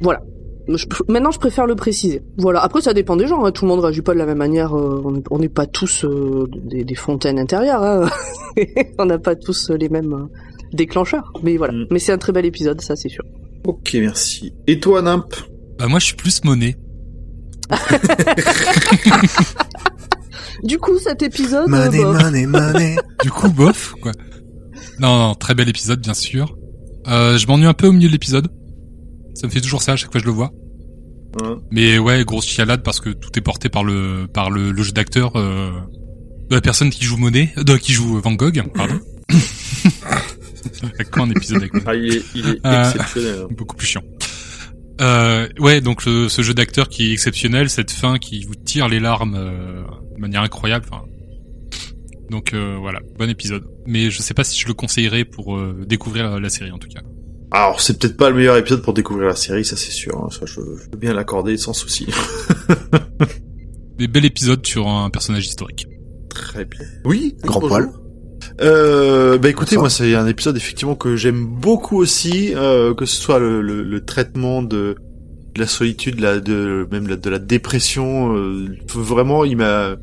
Voilà. 0.00 0.22
Je- 0.68 0.86
maintenant, 1.08 1.30
je 1.30 1.38
préfère 1.38 1.66
le 1.66 1.74
préciser. 1.74 2.22
Voilà. 2.38 2.60
Après, 2.60 2.80
ça 2.80 2.92
dépend 2.94 3.16
des 3.16 3.26
gens. 3.26 3.44
hein. 3.44 3.50
Tout 3.52 3.64
le 3.64 3.70
monde 3.70 3.80
réagit 3.80 4.02
pas 4.02 4.14
de 4.14 4.18
la 4.18 4.26
même 4.26 4.38
manière. 4.38 4.76
euh, 4.76 5.02
on 5.30 5.38
n'est- 5.38 5.48
pas 5.48 5.66
tous 5.66 6.04
euh, 6.04 6.46
des, 6.64 6.84
des 6.84 6.94
fontaines 6.94 7.38
intérieures. 7.38 7.82
hein. 7.82 8.08
on 8.98 9.04
n'a 9.06 9.18
pas 9.18 9.34
tous 9.36 9.70
les 9.70 9.88
mêmes 9.88 10.12
euh, 10.12 10.26
déclencheurs. 10.72 11.32
Mais 11.42 11.56
voilà. 11.56 11.72
Mm. 11.72 11.86
Mais 11.90 11.98
c'est 11.98 12.12
un 12.12 12.18
très 12.18 12.32
bel 12.32 12.44
épisode, 12.46 12.80
ça 12.80 12.94
c'est 12.96 13.08
sûr. 13.08 13.24
Ok, 13.66 13.90
merci. 13.94 14.52
Et 14.66 14.78
toi, 14.80 15.02
Nimp? 15.02 15.34
Bah 15.78 15.86
moi 15.88 15.98
je 15.98 16.06
suis 16.06 16.16
plus 16.16 16.42
monnaie. 16.44 16.76
Du 20.62 20.78
coup, 20.78 20.96
cet 20.98 21.22
épisode, 21.22 21.64
euh, 21.64 21.68
Money, 21.86 22.02
bah, 22.02 22.22
money, 22.24 22.46
money. 22.46 22.96
Du 23.24 23.30
coup 23.30 23.48
bof 23.50 23.94
quoi. 24.00 24.12
Non, 25.00 25.18
non, 25.18 25.34
très 25.34 25.54
bel 25.54 25.68
épisode 25.68 26.00
bien 26.00 26.14
sûr. 26.14 26.56
Euh, 27.08 27.36
je 27.36 27.46
m'ennuie 27.48 27.66
un 27.66 27.74
peu 27.74 27.88
au 27.88 27.92
milieu 27.92 28.06
de 28.08 28.12
l'épisode. 28.12 28.48
Ça 29.34 29.46
me 29.46 29.52
fait 29.52 29.60
toujours 29.60 29.82
ça 29.82 29.92
à 29.92 29.96
chaque 29.96 30.10
fois 30.12 30.20
que 30.20 30.24
je 30.26 30.30
le 30.30 30.34
vois. 30.36 30.52
Hein 31.42 31.58
Mais 31.70 31.98
ouais, 31.98 32.24
grosse 32.24 32.44
chialade 32.46 32.82
parce 32.82 33.00
que 33.00 33.08
tout 33.10 33.30
est 33.38 33.40
porté 33.42 33.68
par 33.70 33.84
le 33.84 34.26
par 34.32 34.50
le, 34.50 34.70
le 34.72 34.82
jeu 34.82 34.92
d'acteur 34.92 35.32
euh, 35.36 35.70
de 36.50 36.54
la 36.54 36.60
personne 36.60 36.90
qui 36.90 37.04
joue 37.04 37.16
Monet, 37.16 37.52
euh, 37.56 37.64
de 37.64 37.76
qui 37.76 37.92
joue 37.92 38.20
Van 38.20 38.32
Gogh, 38.34 38.62
pardon. 38.74 39.00
Avec 40.94 41.10
quoi 41.10 41.24
un 41.24 41.30
épisode 41.30 41.58
avec 41.58 41.72
Monet 41.74 41.84
Ah, 41.86 41.94
il 41.94 42.14
est, 42.16 42.22
il 42.34 42.48
est 42.48 42.66
Euh, 42.66 42.84
exceptionnel. 42.90 43.38
hein. 43.44 43.48
beaucoup 43.56 43.76
plus 43.76 43.86
chiant. 43.86 44.02
Euh, 45.00 45.48
ouais, 45.58 45.80
donc 45.80 46.04
le- 46.04 46.28
ce 46.28 46.42
jeu 46.42 46.54
d'acteur 46.54 46.88
qui 46.88 47.08
est 47.10 47.12
exceptionnel, 47.12 47.68
cette 47.70 47.90
fin 47.90 48.18
qui 48.18 48.44
vous 48.44 48.54
tire 48.54 48.88
les 48.88 49.00
larmes 49.00 49.34
euh, 49.36 49.82
de 50.14 50.20
manière 50.20 50.42
incroyable. 50.42 50.86
enfin. 50.90 51.02
Donc 52.30 52.52
euh, 52.52 52.76
voilà, 52.80 53.00
bon 53.18 53.28
épisode. 53.28 53.64
Mais 53.86 54.10
je 54.10 54.22
sais 54.22 54.34
pas 54.34 54.44
si 54.44 54.58
je 54.60 54.66
le 54.68 54.74
conseillerais 54.74 55.24
pour 55.24 55.56
euh, 55.56 55.84
découvrir 55.88 56.30
la, 56.30 56.38
la 56.40 56.48
série 56.48 56.70
en 56.70 56.78
tout 56.78 56.88
cas. 56.88 57.00
Alors, 57.52 57.80
c'est 57.80 57.98
peut-être 57.98 58.16
pas 58.16 58.30
le 58.30 58.36
meilleur 58.36 58.56
épisode 58.56 58.82
pour 58.82 58.94
découvrir 58.94 59.28
la 59.28 59.36
série, 59.36 59.64
ça 59.64 59.76
c'est 59.76 59.90
sûr. 59.90 60.16
hein. 60.16 60.28
Ça, 60.30 60.46
je, 60.46 60.54
je 60.82 60.88
peux 60.88 60.96
bien 60.98 61.12
l'accorder 61.12 61.56
sans 61.58 61.72
souci. 61.74 62.06
Des 63.98 64.08
bel 64.08 64.24
épisode 64.24 64.64
sur 64.66 64.88
un 64.88 65.10
personnage 65.10 65.46
historique. 65.46 65.86
Très 66.30 66.64
bien. 66.64 66.80
Oui, 67.04 67.36
Grand 67.42 67.60
bonjour. 67.60 67.68
poil. 67.68 67.88
Euh, 68.60 69.38
bah 69.38 69.48
écoutez, 69.50 69.76
moi 69.76 69.88
c'est 69.88 70.14
un 70.16 70.26
épisode 70.26 70.56
effectivement 70.56 70.94
que 70.96 71.14
j'aime 71.14 71.46
beaucoup 71.46 71.98
aussi, 71.98 72.52
euh, 72.54 72.92
que 72.94 73.06
ce 73.06 73.16
soit 73.20 73.38
le, 73.38 73.60
le, 73.62 73.82
le 73.84 74.04
traitement 74.04 74.62
de, 74.62 74.96
de 75.54 75.60
la 75.60 75.66
solitude, 75.66 76.18
la, 76.20 76.40
de 76.40 76.88
même 76.90 77.06
la, 77.06 77.16
de 77.16 77.30
la 77.30 77.38
dépression. 77.38 78.34
euh, 78.34 78.66
vraiment, 78.94 79.44
il 79.44 79.58
m'a, 79.58 79.94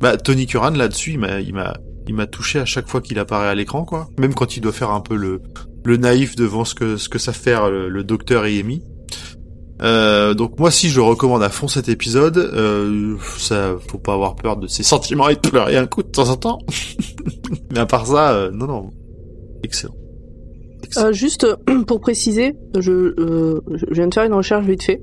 bah 0.00 0.16
Tony 0.18 0.46
Curran 0.46 0.70
là-dessus, 0.70 1.12
il 1.12 1.18
m'a, 1.18 1.40
il 1.40 1.52
m'a, 1.54 1.74
il 2.06 2.14
m'a 2.14 2.26
touché 2.26 2.58
à 2.60 2.64
chaque 2.64 2.88
fois 2.88 3.00
qu'il 3.00 3.18
apparaît 3.18 3.48
à 3.48 3.54
l'écran, 3.54 3.84
quoi. 3.84 4.08
Même 4.20 4.34
quand 4.34 4.56
il 4.56 4.60
doit 4.60 4.72
faire 4.72 4.90
un 4.90 5.00
peu 5.00 5.16
le, 5.16 5.42
le 5.84 5.96
naïf 5.96 6.36
devant 6.36 6.64
ce 6.64 6.74
que 6.74 6.96
ce 6.96 7.08
que 7.08 7.18
ça 7.18 7.32
fait 7.32 7.54
le, 7.70 7.88
le 7.88 8.04
docteur 8.04 8.46
et 8.46 8.58
Amy. 8.58 8.82
Euh, 9.82 10.34
donc 10.34 10.58
moi 10.58 10.70
si 10.70 10.90
je 10.90 11.00
recommande 11.00 11.42
à 11.42 11.48
fond 11.48 11.66
cet 11.68 11.88
épisode, 11.88 12.36
euh, 12.36 13.16
ça 13.38 13.76
faut 13.88 13.96
pas 13.98 14.12
avoir 14.12 14.36
peur 14.36 14.58
de 14.58 14.66
ses 14.66 14.82
sentiments 14.82 15.28
et 15.30 15.36
de 15.36 15.40
pleurer 15.40 15.76
un 15.78 15.86
coup 15.86 16.02
de 16.02 16.08
temps 16.08 16.28
en 16.28 16.36
temps. 16.36 16.58
Mais 17.72 17.78
à 17.78 17.86
part 17.86 18.06
ça, 18.06 18.32
euh, 18.32 18.50
non 18.50 18.66
non, 18.66 18.90
excellent. 19.62 19.94
Excellent. 20.82 21.06
euh, 21.06 21.12
juste 21.12 21.44
euh, 21.44 21.82
pour 21.86 22.00
préciser, 22.00 22.56
je, 22.78 22.92
euh, 22.92 23.60
je 23.72 23.94
viens 23.94 24.08
de 24.08 24.14
faire 24.14 24.24
une 24.24 24.34
recherche 24.34 24.66
vite 24.66 24.82
fait 24.82 25.00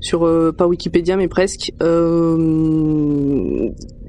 sur 0.00 0.28
pas 0.56 0.66
Wikipédia 0.66 1.16
mais 1.16 1.28
presque. 1.28 1.72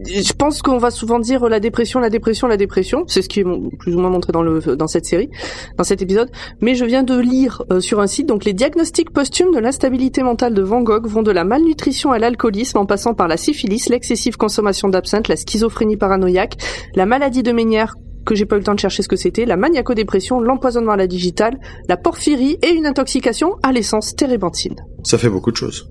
Euh, 0.09 0.21
je 0.21 0.33
pense 0.33 0.61
qu'on 0.61 0.77
va 0.77 0.91
souvent 0.91 1.19
dire 1.19 1.47
la 1.47 1.59
dépression, 1.59 1.99
la 1.99 2.09
dépression, 2.09 2.47
la 2.47 2.57
dépression. 2.57 3.03
C'est 3.07 3.21
ce 3.21 3.29
qui 3.29 3.41
est 3.41 3.45
plus 3.79 3.95
ou 3.95 3.99
moins 3.99 4.09
montré 4.09 4.31
dans 4.31 4.41
le 4.41 4.59
dans 4.75 4.87
cette 4.87 5.05
série, 5.05 5.29
dans 5.77 5.83
cet 5.83 6.01
épisode. 6.01 6.29
Mais 6.61 6.75
je 6.75 6.85
viens 6.85 7.03
de 7.03 7.17
lire 7.17 7.63
euh, 7.71 7.79
sur 7.79 7.99
un 7.99 8.07
site 8.07 8.27
donc 8.27 8.45
les 8.45 8.53
diagnostics 8.53 9.11
posthumes 9.11 9.53
de 9.53 9.59
l'instabilité 9.59 10.23
mentale 10.23 10.53
de 10.53 10.61
Van 10.61 10.81
Gogh 10.81 11.07
vont 11.07 11.23
de 11.23 11.31
la 11.31 11.43
malnutrition 11.43 12.11
à 12.11 12.19
l'alcoolisme 12.19 12.77
en 12.77 12.85
passant 12.85 13.13
par 13.13 13.27
la 13.27 13.37
syphilis, 13.37 13.89
l'excessive 13.89 14.37
consommation 14.37 14.89
d'absinthe, 14.89 15.27
la 15.27 15.35
schizophrénie 15.35 15.97
paranoïaque, 15.97 16.57
la 16.95 17.05
maladie 17.05 17.43
de 17.43 17.51
Ménière 17.51 17.95
que 18.25 18.35
j'ai 18.35 18.45
pas 18.45 18.55
eu 18.55 18.59
le 18.59 18.63
temps 18.63 18.73
de 18.73 18.79
chercher 18.79 19.03
ce 19.03 19.07
que 19.07 19.15
c'était, 19.15 19.45
la 19.45 19.57
maniaco-dépression, 19.57 20.39
l'empoisonnement 20.39 20.93
à 20.93 20.97
la 20.97 21.07
digitale, 21.07 21.59
la 21.89 21.97
porphyrie 21.97 22.57
et 22.61 22.69
une 22.69 22.85
intoxication 22.85 23.57
à 23.63 23.71
l'essence 23.71 24.15
térébenthine. 24.15 24.75
Ça 25.03 25.17
fait 25.17 25.29
beaucoup 25.29 25.51
de 25.51 25.57
choses. 25.57 25.89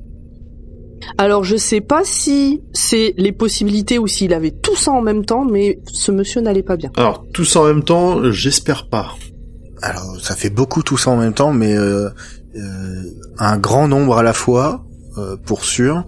Alors 1.18 1.44
je 1.44 1.56
sais 1.56 1.80
pas 1.80 2.02
si 2.04 2.61
c'est 2.73 3.14
les 3.16 3.32
possibilités 3.32 3.99
ou 3.99 4.06
s'il 4.06 4.32
avait 4.32 4.50
tout 4.50 4.76
ça 4.76 4.90
en 4.92 5.02
même 5.02 5.25
temps, 5.25 5.44
mais 5.44 5.80
ce 5.92 6.12
monsieur 6.12 6.40
n'allait 6.40 6.62
pas 6.62 6.76
bien. 6.76 6.90
Alors 6.97 7.25
tout 7.32 7.44
ça 7.44 7.61
en 7.61 7.64
même 7.66 7.85
temps, 7.85 8.30
j'espère 8.30 8.88
pas. 8.88 9.14
Alors, 9.85 10.21
ça 10.21 10.37
fait 10.37 10.49
beaucoup 10.50 10.85
tout 10.85 10.97
ça 10.97 11.11
en 11.11 11.16
même 11.16 11.35
temps, 11.35 11.52
mais 11.52 11.76
euh, 11.76 12.09
euh, 12.54 13.02
un 13.38 13.59
grand 13.59 13.88
nombre 13.88 14.16
à 14.16 14.23
la 14.23 14.32
fois, 14.32 14.85
euh, 15.18 15.37
pour 15.44 15.64
sûr. 15.64 16.04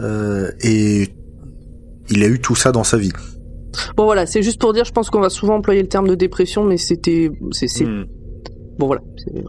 Euh, 0.00 0.50
et 0.62 1.08
il 2.10 2.24
a 2.24 2.26
eu 2.26 2.40
tout 2.40 2.56
ça 2.56 2.72
dans 2.72 2.82
sa 2.82 2.96
vie. 2.98 3.12
Bon 3.96 4.04
voilà, 4.04 4.26
c'est 4.26 4.42
juste 4.42 4.60
pour 4.60 4.72
dire, 4.72 4.84
je 4.84 4.90
pense 4.90 5.10
qu'on 5.10 5.20
va 5.20 5.30
souvent 5.30 5.54
employer 5.54 5.80
le 5.82 5.88
terme 5.88 6.08
de 6.08 6.16
dépression, 6.16 6.64
mais 6.64 6.76
c'était, 6.76 7.30
c'est, 7.52 7.68
c'est, 7.68 7.84
Hmm. 7.84 8.04
bon 8.78 8.86
voilà. 8.88 9.02
c'est- 9.16 9.44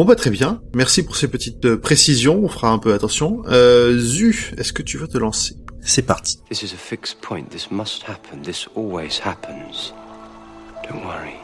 Bon 0.00 0.06
bah 0.06 0.16
très 0.16 0.30
bien, 0.30 0.62
merci 0.74 1.02
pour 1.02 1.14
ces 1.14 1.28
petites 1.28 1.66
euh, 1.66 1.76
précisions, 1.76 2.42
on 2.42 2.48
fera 2.48 2.70
un 2.70 2.78
peu 2.78 2.94
attention. 2.94 3.42
Euh, 3.48 3.98
Zu, 3.98 4.54
est-ce 4.56 4.72
que 4.72 4.82
tu 4.82 4.96
veux 4.96 5.06
te 5.06 5.18
lancer? 5.18 5.56
C'est 5.82 6.00
parti. 6.00 6.38
This 6.48 6.62
is 6.62 6.72
a 6.72 6.78
fixed 6.78 7.20
point. 7.20 7.42
This 7.50 7.70
must 7.70 8.04
happen. 8.08 8.40
This 8.42 8.66
always 8.74 9.20
happens. 9.22 9.92
Don't 10.88 11.02
worry. 11.04 11.34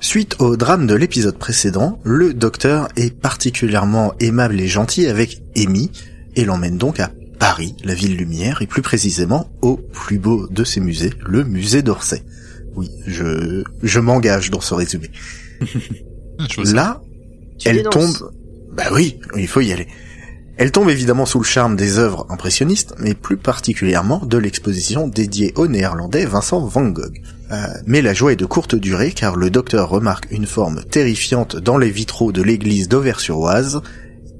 Suite 0.00 0.36
au 0.40 0.58
drame 0.58 0.86
de 0.86 0.94
l'épisode 0.94 1.38
précédent, 1.38 1.98
le 2.04 2.34
docteur 2.34 2.88
est 2.96 3.18
particulièrement 3.18 4.12
aimable 4.20 4.60
et 4.60 4.68
gentil 4.68 5.06
avec 5.06 5.40
Amy 5.56 5.90
et 6.36 6.44
l'emmène 6.44 6.76
donc 6.76 7.00
à 7.00 7.12
Paris, 7.38 7.74
la 7.82 7.94
ville 7.94 8.18
lumière, 8.18 8.60
et 8.60 8.66
plus 8.66 8.82
précisément 8.82 9.50
au 9.62 9.78
plus 9.78 10.18
beau 10.18 10.48
de 10.48 10.64
ses 10.64 10.80
musées, 10.80 11.14
le 11.24 11.44
musée 11.44 11.80
d'Orsay. 11.80 12.22
Oui, 12.74 12.90
je, 13.06 13.64
je 13.82 14.00
m'engage 14.00 14.50
dans 14.50 14.60
ce 14.60 14.74
résumé. 14.74 15.10
Là, 16.58 17.00
Tu 17.58 17.68
elle 17.68 17.76
dénonces. 17.78 18.18
tombe. 18.18 18.30
Bah 18.72 18.90
oui, 18.92 19.18
il 19.36 19.48
faut 19.48 19.60
y 19.60 19.72
aller. 19.72 19.88
Elle 20.56 20.72
tombe 20.72 20.90
évidemment 20.90 21.24
sous 21.24 21.38
le 21.38 21.44
charme 21.44 21.76
des 21.76 21.98
œuvres 21.98 22.26
impressionnistes, 22.30 22.94
mais 22.98 23.14
plus 23.14 23.36
particulièrement 23.36 24.24
de 24.24 24.38
l'exposition 24.38 25.06
dédiée 25.06 25.52
au 25.54 25.68
néerlandais 25.68 26.26
Vincent 26.26 26.60
Van 26.60 26.88
Gogh. 26.88 27.22
Euh, 27.52 27.66
mais 27.86 28.02
la 28.02 28.12
joie 28.12 28.32
est 28.32 28.36
de 28.36 28.44
courte 28.44 28.74
durée 28.74 29.12
car 29.12 29.36
le 29.36 29.50
docteur 29.50 29.88
remarque 29.88 30.26
une 30.32 30.46
forme 30.46 30.82
terrifiante 30.82 31.56
dans 31.56 31.78
les 31.78 31.90
vitraux 31.90 32.32
de 32.32 32.42
l'église 32.42 32.88
d'Auvers-sur-Oise. 32.88 33.80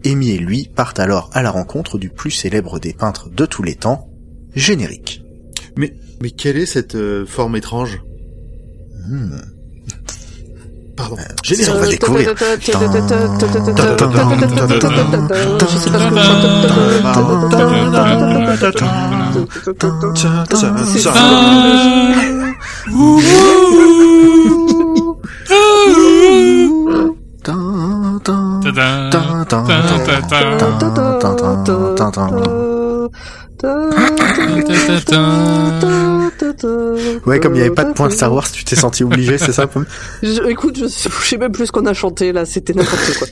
Amy 0.05 0.31
et 0.31 0.39
lui 0.39 0.69
partent 0.75 0.99
alors 1.01 1.31
à 1.35 1.43
la 1.43 1.51
rencontre 1.51 1.99
du 1.99 2.11
plus 2.11 2.33
célèbre 2.33 2.81
des 2.81 2.93
peintres 2.93 3.31
de 3.31 3.47
tous 3.47 3.63
les 3.63 3.77
temps, 3.77 4.09
générique. 4.55 5.23
Mais 5.77 5.95
mais 6.21 6.31
quelle 6.31 6.57
est 6.57 6.67
cette 6.67 6.97
euh, 6.97 7.27
forme 7.27 7.57
étrange? 7.57 8.03
Hmm. 9.09 9.37
Pardon. 10.99 11.17
Générique, 11.45 11.71
on 11.73 11.79
va 11.79 11.87
Euh, 11.87 11.91
découvrir. 11.91 12.35
Ouais, 37.27 37.41
comme 37.41 37.55
il 37.55 37.57
n'y 37.57 37.61
avait 37.63 37.71
pas 37.75 37.85
de 37.85 37.93
point 37.93 38.09
Star 38.11 38.33
Wars, 38.33 38.51
tu 38.51 38.65
t'es 38.65 38.77
senti 38.77 39.03
obligé, 39.05 39.37
c'est 39.39 39.53
ça 39.53 39.69
Je- 40.23 40.49
écoute, 40.49 40.77
je, 40.79 40.85
je 40.87 41.27
sais 41.27 41.37
même 41.37 41.53
plus 41.53 41.67
ce 41.67 41.73
qu'on 41.73 41.87
a 41.87 41.93
chanté 41.95 42.33
là, 42.33 42.45
c'était 42.45 42.73
n'importe 42.73 43.19
quoi. 43.19 43.27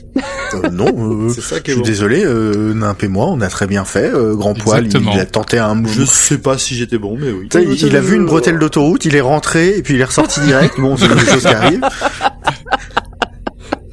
Euh, 0.55 0.69
Non, 0.69 0.87
euh, 1.27 1.29
C'est 1.33 1.41
ça 1.41 1.59
qui 1.59 1.71
je 1.71 1.71
est 1.71 1.75
suis 1.75 1.81
bon. 1.81 1.87
désolé, 1.87 2.23
euh, 2.25 2.73
Nimp 2.73 3.01
et 3.03 3.07
moi, 3.07 3.27
on 3.27 3.39
a 3.41 3.47
très 3.47 3.67
bien 3.67 3.85
fait. 3.85 4.11
euh, 4.13 4.35
Grand 4.35 4.53
Poil, 4.53 4.81
il, 4.83 4.85
Exactement. 4.87 5.11
il 5.15 5.19
a 5.19 5.25
tenté 5.25 5.59
un 5.59 5.73
Je 5.75 5.79
mouvement. 5.81 6.05
sais 6.05 6.37
pas 6.37 6.57
si 6.57 6.75
j'étais 6.75 6.97
bon, 6.97 7.17
mais 7.19 7.31
oui. 7.31 7.47
Il, 7.53 7.85
il 7.87 7.95
a 7.95 8.01
vu 8.01 8.15
une 8.17 8.25
bretelle 8.25 8.59
d'autoroute, 8.59 9.05
il 9.05 9.15
est 9.15 9.21
rentré 9.21 9.77
et 9.77 9.81
puis 9.81 9.93
il 9.95 10.01
est 10.01 10.05
ressorti 10.05 10.39
direct. 10.41 10.79
Bon, 10.79 10.97
c'est 10.97 11.07
des 11.07 11.19
choses 11.25 11.41
qui 11.41 11.47
arrivent. 11.47 11.81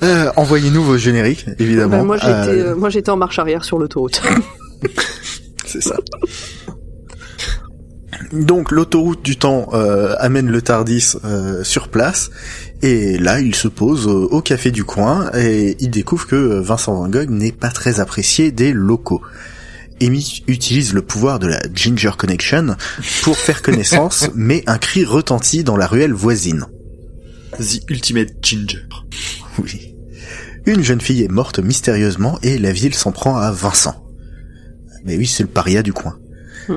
Euh, 0.02 0.30
Envoyez-nous 0.36 0.82
vos 0.82 0.98
génériques, 0.98 1.46
évidemment. 1.58 1.98
Ben, 2.00 2.04
moi 2.04 2.16
j'étais, 2.18 2.28
Euh, 2.32 2.72
euh, 2.72 2.74
moi 2.76 2.90
j'étais 2.90 3.08
en 3.10 3.16
marche 3.16 3.38
arrière 3.38 3.64
sur 3.64 3.78
l'autoroute. 3.78 4.20
C'est 5.66 5.83
ça. 5.83 5.97
Donc 8.33 8.71
l'autoroute 8.71 9.23
du 9.23 9.37
temps 9.37 9.68
euh, 9.73 10.14
amène 10.18 10.49
le 10.49 10.62
Tardis 10.62 11.14
euh, 11.25 11.64
sur 11.64 11.88
place 11.88 12.30
et 12.83 13.18
là 13.18 13.40
il 13.40 13.54
se 13.54 13.68
pose 13.68 14.06
euh, 14.06 14.28
au 14.30 14.40
café 14.40 14.71
du 14.71 14.85
coin 14.85 15.30
et 15.35 15.76
il 15.80 15.90
découvre 15.90 16.26
que 16.26 16.61
Vincent 16.61 16.94
Van 16.94 17.09
Gogh 17.09 17.30
n'est 17.30 17.52
pas 17.52 17.71
très 17.71 18.00
apprécié 18.00 18.52
des 18.52 18.73
locaux. 18.73 19.23
Amy 20.02 20.42
utilise 20.49 20.92
le 20.92 21.02
pouvoir 21.02 21.38
de 21.38 21.47
la 21.47 21.61
Ginger 21.73 22.11
Connection 22.18 22.76
pour 23.23 23.37
faire 23.37 23.62
connaissance, 23.62 24.28
mais 24.35 24.64
un 24.66 24.78
cri 24.78 25.04
retentit 25.04 25.62
dans 25.62 25.76
la 25.76 25.87
ruelle 25.87 26.12
voisine. 26.12 26.66
The 27.61 27.88
Ultimate 27.88 28.33
Ginger. 28.42 28.88
Oui. 29.62 29.94
Une 30.66 30.83
jeune 30.83 31.00
fille 31.00 31.23
est 31.23 31.30
morte 31.30 31.61
mystérieusement 31.61 32.38
et 32.42 32.59
la 32.59 32.73
ville 32.73 32.94
s'en 32.94 33.12
prend 33.12 33.37
à 33.37 33.52
Vincent. 33.52 34.03
Mais 35.04 35.16
oui, 35.16 35.26
c'est 35.26 35.42
le 35.42 35.49
paria 35.49 35.82
du 35.82 35.92
coin. 35.92 36.16
Hmm. 36.68 36.76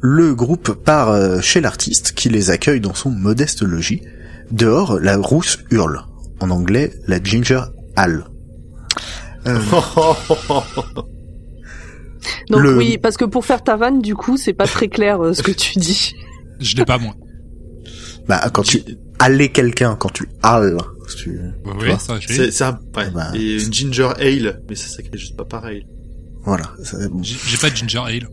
Le 0.00 0.34
groupe 0.34 0.72
part 0.84 1.10
euh, 1.10 1.40
chez 1.40 1.60
l'artiste 1.60 2.12
qui 2.12 2.28
les 2.28 2.50
accueille 2.50 2.80
dans 2.80 2.94
son 2.94 3.10
modeste 3.10 3.62
logis. 3.62 4.02
Dehors, 4.50 4.98
la 5.00 5.16
rousse 5.16 5.58
hurle. 5.70 6.02
En 6.40 6.50
anglais, 6.50 6.92
la 7.06 7.22
ginger 7.22 7.62
hall. 7.96 8.24
Euh, 9.46 9.58
Donc 12.50 12.60
Le- 12.60 12.76
oui, 12.76 12.98
parce 12.98 13.16
que 13.16 13.24
pour 13.24 13.44
faire 13.44 13.62
ta 13.64 13.76
vanne, 13.76 14.00
du 14.00 14.14
coup, 14.14 14.36
c'est 14.36 14.52
pas 14.52 14.66
très 14.66 14.88
clair 14.88 15.20
euh, 15.22 15.32
ce 15.34 15.42
que 15.42 15.50
tu 15.50 15.78
dis. 15.78 16.12
Je 16.60 16.76
l'ai 16.76 16.84
pas 16.84 16.98
moi. 16.98 17.14
bah, 18.28 18.40
quand 18.52 18.62
tu 18.62 18.80
allais 19.18 19.48
quelqu'un, 19.48 19.96
quand 19.96 20.12
tu 20.12 20.28
halles, 20.42 20.76
tu- 21.18 21.40
tu 21.40 21.98
ça, 21.98 22.20
j'ai. 22.20 22.32
C'est 22.34 22.50
c'est 22.52 22.64
un, 22.64 22.78
ouais. 22.96 23.10
Bah. 23.10 23.32
Et 23.34 23.54
une 23.62 23.72
Ginger 23.72 24.10
Ale, 24.18 24.62
mais 24.68 24.76
ça 24.76 24.86
s'écrit 24.86 25.18
juste 25.18 25.36
pas 25.36 25.44
pareil. 25.44 25.84
Voilà. 26.44 26.64
C'est- 26.82 26.96
J'ai 27.22 27.36
j'ai 27.46 27.58
pas 27.58 27.70
de 27.70 27.76
ginger 27.76 27.98
ale. 28.06 28.28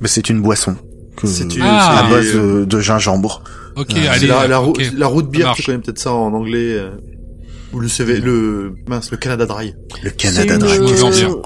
Mais 0.00 0.08
c'est 0.08 0.28
une 0.28 0.42
boisson 0.42 0.76
C'est 1.24 1.44
une- 1.56 1.62
Ah. 1.62 2.00
à 2.00 2.04
c'est- 2.04 2.10
base 2.14 2.34
de, 2.34 2.64
de 2.66 2.80
gingembre. 2.80 3.42
Ok, 3.76 3.88
Ah, 3.94 4.10
allez. 4.12 4.20
C'est 4.20 4.26
la, 4.26 4.46
la, 4.46 4.60
ok. 4.60 4.66
route 4.76 4.92
la 4.94 5.06
route 5.06 5.30
bière, 5.30 5.46
marche. 5.46 5.60
tu 5.60 5.66
connais 5.66 5.78
peut-être 5.78 5.98
ça 5.98 6.12
en 6.12 6.32
anglais. 6.34 6.72
euh, 6.78 6.90
ou 7.72 7.80
le 7.80 7.88
CV, 7.88 8.20
le, 8.20 8.74
mince, 8.88 9.10
le 9.10 9.16
Canada 9.16 9.44
Dry. 9.44 9.74
Le 10.02 10.10
C'est 10.10 10.16
Canada 10.16 10.54
une, 10.54 10.60
Dry. 10.60 10.78
Euh, 11.24 11.42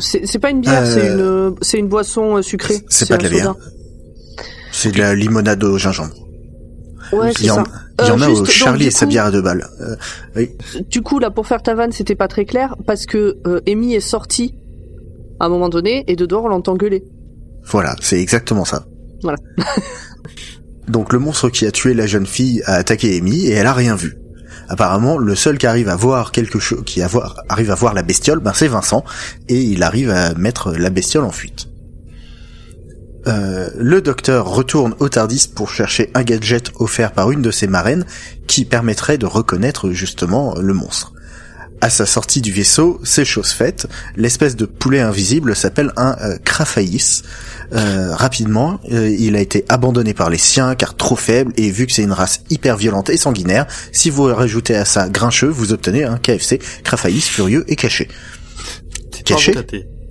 c'est 0.00 0.26
c'est 0.26 0.38
pas 0.38 0.50
une 0.50 0.60
bière, 0.60 0.82
Euh, 0.82 0.94
c'est 0.94 1.08
une, 1.08 1.54
c'est 1.62 1.78
une 1.78 1.88
boisson 1.88 2.36
euh, 2.36 2.42
sucrée. 2.42 2.84
C'est 2.88 3.08
pas 3.08 3.16
de 3.16 3.22
la 3.24 3.28
bière. 3.30 3.54
C'est 4.72 4.92
de 4.92 4.98
la 4.98 5.14
limonade 5.14 5.62
au 5.64 5.78
gingembre. 5.78 6.14
Ouais, 7.12 7.30
il 7.32 7.38
c'est 7.38 7.44
y 7.46 7.50
en, 7.50 7.56
ça. 7.56 7.64
il 8.00 8.06
y 8.06 8.10
en 8.10 8.20
Euh, 8.20 8.24
a 8.24 8.28
juste, 8.28 8.30
au 8.30 8.44
donc, 8.44 8.46
Charlie 8.50 8.78
du 8.84 8.88
et 8.88 8.90
sa 8.90 9.06
bière 9.06 9.24
à 9.26 9.30
deux 9.30 9.40
balles. 9.42 9.66
Euh, 9.80 10.46
Du 10.90 11.00
coup, 11.02 11.18
là, 11.20 11.30
pour 11.30 11.46
faire 11.46 11.62
ta 11.62 11.74
vanne, 11.74 11.92
c'était 11.92 12.16
pas 12.16 12.28
très 12.28 12.44
clair 12.44 12.74
parce 12.86 13.06
que 13.06 13.38
euh, 13.46 13.60
Amy 13.68 13.94
est 13.94 14.00
sortie 14.00 14.54
à 15.40 15.46
un 15.46 15.48
moment 15.48 15.68
donné 15.68 16.04
et 16.06 16.16
de 16.16 16.26
dehors 16.26 16.44
on 16.44 16.48
l'entend 16.48 16.76
gueuler. 16.76 17.04
voilà, 17.64 17.96
c'est 18.00 18.20
exactement 18.20 18.64
ça. 18.64 18.86
Voilà. 19.22 19.38
Donc 20.88 21.12
le 21.12 21.18
monstre 21.18 21.48
qui 21.48 21.66
a 21.66 21.72
tué 21.72 21.94
la 21.94 22.06
jeune 22.06 22.26
fille 22.26 22.62
a 22.64 22.74
attaqué 22.74 23.18
Amy 23.18 23.46
et 23.46 23.52
elle 23.52 23.66
a 23.66 23.72
rien 23.72 23.96
vu. 23.96 24.16
Apparemment, 24.68 25.18
le 25.18 25.34
seul 25.34 25.58
qui 25.58 25.66
arrive 25.66 25.88
à 25.88 25.96
voir 25.96 26.32
quelque 26.32 26.58
chose, 26.58 26.82
qui 26.84 27.00
arrive 27.02 27.70
à 27.70 27.74
voir 27.74 27.94
la 27.94 28.02
bestiole, 28.02 28.40
ben 28.40 28.52
c'est 28.52 28.66
Vincent, 28.66 29.04
et 29.48 29.60
il 29.60 29.82
arrive 29.82 30.10
à 30.10 30.34
mettre 30.34 30.72
la 30.72 30.90
bestiole 30.90 31.24
en 31.24 31.30
fuite. 31.30 31.68
Euh, 33.28 33.70
le 33.76 34.00
docteur 34.00 34.46
retourne 34.46 34.94
au 35.00 35.08
Tardis 35.08 35.48
pour 35.52 35.70
chercher 35.70 36.10
un 36.14 36.22
gadget 36.22 36.70
offert 36.76 37.12
par 37.12 37.30
une 37.32 37.42
de 37.42 37.50
ses 37.50 37.66
marraines 37.66 38.04
qui 38.46 38.64
permettrait 38.64 39.18
de 39.18 39.26
reconnaître 39.26 39.90
justement 39.90 40.54
le 40.60 40.74
monstre. 40.74 41.12
À 41.80 41.90
sa 41.90 42.06
sortie 42.06 42.40
du 42.40 42.52
vaisseau, 42.52 43.00
c'est 43.04 43.24
chose 43.24 43.50
faite. 43.50 43.86
L'espèce 44.16 44.56
de 44.56 44.64
poulet 44.64 45.00
invisible 45.00 45.54
s'appelle 45.54 45.92
un 45.96 46.16
euh. 46.22 46.38
Euh, 47.72 48.14
rapidement, 48.14 48.80
euh, 48.92 49.08
il 49.18 49.36
a 49.36 49.40
été 49.40 49.64
abandonné 49.68 50.14
par 50.14 50.30
les 50.30 50.38
siens 50.38 50.74
car 50.74 50.96
trop 50.96 51.16
faible 51.16 51.52
et 51.56 51.70
vu 51.70 51.86
que 51.86 51.92
c'est 51.92 52.02
une 52.02 52.12
race 52.12 52.42
hyper 52.48 52.76
violente 52.76 53.10
et 53.10 53.16
sanguinaire, 53.16 53.66
si 53.92 54.08
vous 54.08 54.24
rajoutez 54.24 54.76
à 54.76 54.84
ça 54.84 55.08
grincheux, 55.08 55.48
vous 55.48 55.72
obtenez 55.72 56.04
un 56.04 56.16
KFC 56.16 56.60
Craphaïs 56.84 57.26
furieux 57.26 57.64
et 57.68 57.76
caché. 57.76 58.08
Caché. 59.24 59.54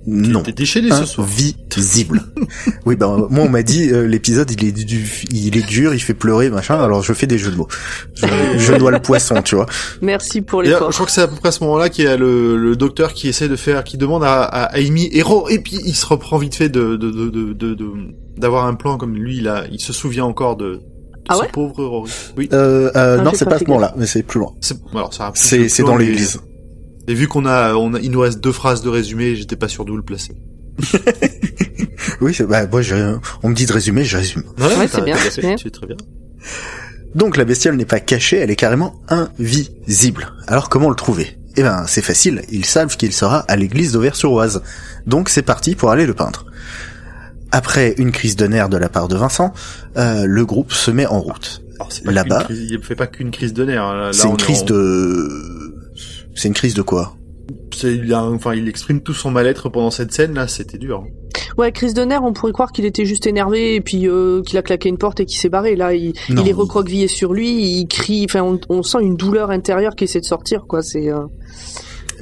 Non. 0.06 0.42
T'es 0.42 0.52
déchaîné 0.52 0.90
ce 0.92 1.04
soir. 1.04 1.26
Invisible. 1.26 2.22
oui, 2.86 2.94
ben 2.96 3.26
moi 3.28 3.44
on 3.44 3.48
m'a 3.48 3.62
dit 3.62 3.90
euh, 3.90 4.06
l'épisode 4.06 4.50
il 4.50 4.64
est 4.68 4.72
du, 4.72 5.04
il 5.32 5.56
est 5.56 5.66
dur, 5.66 5.92
il 5.94 5.98
fait 6.00 6.14
pleurer 6.14 6.48
machin. 6.48 6.78
Alors 6.78 7.02
je 7.02 7.12
fais 7.12 7.26
des 7.26 7.38
jeux 7.38 7.50
de 7.50 7.56
mots. 7.56 7.68
Je, 8.14 8.26
je 8.56 8.72
noie 8.74 8.90
le 8.92 9.00
poisson, 9.00 9.42
tu 9.42 9.56
vois. 9.56 9.66
Merci 10.02 10.42
pour 10.42 10.62
Et 10.62 10.68
là, 10.68 10.78
je 10.88 10.94
crois 10.94 11.06
que 11.06 11.12
c'est 11.12 11.22
à 11.22 11.28
peu 11.28 11.36
près 11.36 11.48
à 11.48 11.52
ce 11.52 11.62
moment-là 11.64 11.88
qu'il 11.88 12.04
y 12.04 12.08
a 12.08 12.16
le, 12.16 12.56
le 12.56 12.76
docteur 12.76 13.12
qui 13.12 13.28
essaie 13.28 13.48
de 13.48 13.56
faire, 13.56 13.84
qui 13.84 13.98
demande 13.98 14.22
à, 14.24 14.42
à 14.44 14.76
Amy 14.76 15.08
héros, 15.12 15.48
et 15.48 15.58
puis 15.58 15.80
il 15.84 15.94
se 15.94 16.06
reprend 16.06 16.38
vite 16.38 16.54
fait 16.54 16.68
de 16.68 16.96
de 16.96 17.10
de 17.10 17.28
de 17.28 17.52
de- 17.52 17.74
de- 17.74 17.92
d'avoir 18.38 18.66
un 18.66 18.74
plan 18.74 18.96
comme 18.98 19.14
lui, 19.16 19.38
il 19.38 19.48
a, 19.48 19.64
il 19.72 19.80
se 19.80 19.92
souvient 19.92 20.24
encore 20.24 20.56
de, 20.56 20.74
de 20.74 20.80
Ah 21.28 21.34
ce 21.34 21.40
ouais? 21.40 21.48
pauvre 21.52 21.84
Rory. 21.84 22.10
Oui, 22.36 22.48
Euh, 22.52 22.90
euh, 22.96 23.16
non, 23.22 23.32
c'est 23.34 23.44
pas 23.44 23.52
pas 23.52 23.58
ce 23.58 23.64
moment-là, 23.64 23.92
mais 23.96 24.06
c'est 24.06 24.22
plus 24.22 24.38
loin. 24.40 24.52
c'est 24.60 24.76
alors 24.94 25.12
ça. 25.12 25.26
a 25.26 25.32
plus 25.32 25.68
C'est 25.68 25.82
dans 25.82 25.96
l'église. 25.96 26.38
Et 27.08 27.14
vu 27.14 27.28
qu'on 27.28 27.46
a, 27.46 27.74
on 27.74 27.94
a, 27.94 28.00
il 28.00 28.10
nous 28.10 28.20
reste 28.20 28.40
deux 28.40 28.52
phrases 28.52 28.82
de 28.82 28.88
résumé, 28.88 29.36
j'étais 29.36 29.56
pas 29.56 29.68
sûr 29.68 29.84
d'où 29.84 29.96
le 29.96 30.02
placer. 30.02 30.32
Oui, 32.20 32.32
c'est- 32.34 32.44
bah 32.44 32.66
moi 32.66 32.82
je, 32.82 33.16
on 33.42 33.48
me 33.50 33.54
dit 33.54 33.66
de 33.66 33.72
résumer, 33.72 34.04
je 34.04 34.16
résume. 34.16 34.42
Ouais, 34.58 34.86
c'est 34.90 35.04
bien, 35.04 35.16
c'est 35.16 35.70
très 35.70 35.86
bien. 35.86 35.96
Donc 37.14 37.36
la 37.36 37.44
bestiole 37.44 37.76
n'est 37.76 37.84
pas 37.84 38.00
cachée, 38.00 38.36
elle 38.38 38.50
est 38.50 38.56
carrément 38.56 39.00
invisible. 39.08 40.32
Alors 40.46 40.68
comment 40.68 40.88
le 40.88 40.94
trouver? 40.96 41.38
Eh 41.56 41.62
ben 41.62 41.84
c'est 41.86 42.02
facile, 42.02 42.42
ils 42.50 42.64
savent 42.64 42.96
qu'il 42.96 43.12
sera 43.12 43.40
à 43.40 43.56
l'église 43.56 43.92
d'Auvers-sur-Oise. 43.92 44.62
Donc 45.06 45.28
c'est 45.28 45.42
parti 45.42 45.74
pour 45.74 45.90
aller 45.90 46.06
le 46.06 46.14
peindre. 46.14 46.46
Après 47.52 47.94
une 47.98 48.12
crise 48.12 48.36
de 48.36 48.46
nerfs 48.46 48.68
de 48.68 48.76
la 48.76 48.88
part 48.88 49.08
de 49.08 49.16
Vincent, 49.16 49.52
euh, 49.96 50.24
le 50.26 50.44
groupe 50.46 50.72
se 50.72 50.90
met 50.90 51.06
en 51.06 51.20
route. 51.20 51.62
Alors, 51.76 51.92
c'est 51.92 52.04
pas 52.04 52.12
Là-bas. 52.12 52.46
il 52.50 52.78
fait 52.82 52.94
pas 52.96 53.06
qu'une 53.06 53.30
crise 53.30 53.52
de 53.52 53.64
nerfs. 53.64 53.82
hein. 53.84 53.96
Là, 54.06 54.12
C'est 54.12 54.28
une 54.28 54.36
crise 54.36 54.62
en- 54.62 54.66
de... 54.66 55.65
C'est 56.36 56.46
une 56.48 56.54
crise 56.54 56.74
de 56.74 56.82
quoi? 56.82 57.16
C'est- 57.74 57.94
il 57.96 58.12
a, 58.14 58.22
enfin, 58.24 58.54
il 58.54 58.68
exprime 58.68 59.00
tout 59.00 59.14
son 59.14 59.30
mal-être 59.30 59.68
pendant 59.68 59.90
cette 59.90 60.12
scène 60.12 60.34
là, 60.34 60.46
c'était 60.48 60.78
dur. 60.78 61.04
hein. 61.04 61.10
Ouais, 61.58 61.72
crise 61.72 61.94
de 61.94 62.02
nerfs, 62.02 62.22
on 62.22 62.32
pourrait 62.32 62.52
croire 62.52 62.70
qu'il 62.72 62.84
était 62.84 63.04
juste 63.06 63.26
énervé 63.26 63.76
et 63.76 63.80
puis 63.80 64.06
euh, 64.08 64.42
qu'il 64.42 64.58
a 64.58 64.62
claqué 64.62 64.88
une 64.90 64.98
porte 64.98 65.20
et 65.20 65.24
qu'il 65.26 65.38
s'est 65.38 65.48
barré. 65.48 65.74
Là, 65.74 65.94
il, 65.94 66.12
Non. 66.28 66.42
il 66.42 66.48
est 66.48 66.52
recroquevillé 66.52 67.08
sur 67.08 67.32
lui, 67.32 67.50
il 67.80 67.86
crie. 67.88 68.26
Enfin, 68.28 68.42
on, 68.42 68.60
on 68.68 68.82
sent 68.82 68.98
une 69.00 69.16
douleur 69.16 69.50
intérieure 69.50 69.94
qui 69.96 70.04
essaie 70.04 70.20
de 70.20 70.24
sortir, 70.26 70.64
quoi. 70.68 70.82
C'est. 70.82 71.10
euh, 71.10 71.24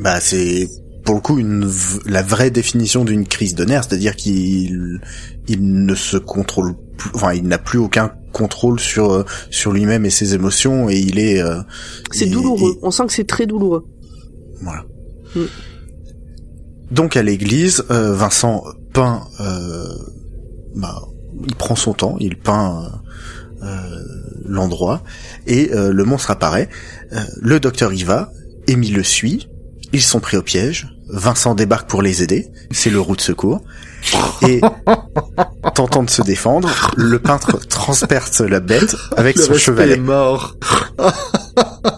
Bah 0.01 0.21
c'est 0.21 0.69
pour 1.05 1.15
le 1.17 1.21
coup 1.21 1.39
une 1.39 1.69
la 2.07 2.23
vraie 2.23 2.51
définition 2.51 3.05
d'une 3.05 3.27
crise 3.27 3.55
de 3.55 3.65
nerfs, 3.65 3.85
c'est-à-dire 3.89 4.15
qu'il 4.17 5.01
il 5.49 5.85
ne 5.85 5.95
se 5.95 6.17
contrôle 6.17 6.75
plus, 6.97 7.11
enfin 7.15 7.35
il 7.35 7.45
n'a 7.45 7.59
plus 7.59 7.79
aucun 7.79 8.13
contrôle 8.33 8.81
sur 8.81 9.13
euh, 9.13 9.25
sur 9.51 9.73
lui-même 9.73 10.05
et 10.07 10.11
ses 10.11 10.35
émotions 10.35 10.89
et 10.89 10.99
il 10.99 11.19
est 11.19 11.41
euh, 11.43 11.61
C'est 12.11 12.27
douloureux. 12.27 12.77
On 12.83 12.91
sent 12.91 13.07
que 13.07 13.13
c'est 13.13 13.27
très 13.27 13.47
douloureux. 13.47 13.85
Voilà. 14.65 14.85
Mm. 15.37 15.45
Donc 16.91 17.17
à 17.17 17.23
l'église, 17.23 17.85
euh, 17.91 18.15
Vincent 18.15 18.65
peint, 18.93 19.23
euh, 19.41 19.87
bah, 20.77 21.03
il 21.47 21.55
prend 21.55 21.77
son 21.77 21.93
temps, 21.93 22.17
il 22.21 22.37
peint 22.37 22.91
euh, 23.63 24.03
l'endroit 24.45 25.03
et 25.47 25.73
euh, 25.73 25.93
le 25.93 26.05
monstre 26.05 26.31
apparaît. 26.31 26.69
Euh, 27.13 27.21
le 27.41 27.61
docteur 27.61 27.93
y 27.93 28.05
va, 28.05 28.31
Amy 28.69 28.89
le 28.91 29.03
suit, 29.03 29.49
ils 29.93 30.03
sont 30.03 30.21
pris 30.21 30.37
au 30.37 30.43
piège. 30.43 30.89
Vincent 31.09 31.55
débarque 31.55 31.89
pour 31.89 32.03
les 32.03 32.23
aider, 32.23 32.49
c'est 32.71 32.91
le 32.91 33.01
roue 33.01 33.17
de 33.17 33.21
secours. 33.21 33.63
Et 34.47 34.61
tentant 35.75 36.03
de 36.03 36.11
se 36.11 36.23
défendre, 36.23 36.71
le 36.97 37.19
peintre 37.19 37.59
transperce 37.67 38.41
la 38.41 38.61
bête 38.61 38.97
avec 39.17 39.37
Le 39.37 39.43
son 39.43 39.55
chevalet. 39.55 39.95
est 39.95 39.97
mort. 39.99 40.57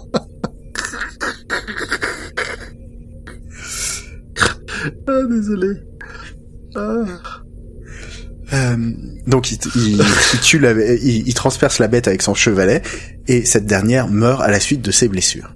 ah 5.09 5.23
désolé. 5.31 5.69
Ah. 6.75 7.05
Euh, 8.53 8.77
donc 9.27 9.51
il, 9.51 9.59
il- 9.75 10.03
il 10.35 10.41
tue 10.41 10.59
la, 10.59 10.73
il, 10.73 11.27
il 11.27 11.35
transperce 11.35 11.79
la 11.81 11.89
bête 11.89 12.07
avec 12.07 12.23
son 12.23 12.35
chevalet 12.35 12.83
et 13.27 13.45
cette 13.45 13.67
dernière 13.67 14.09
meurt 14.09 14.41
à 14.43 14.51
la 14.51 14.61
suite 14.61 14.83
de 14.83 14.91
ses 14.93 15.09
blessures. 15.09 15.53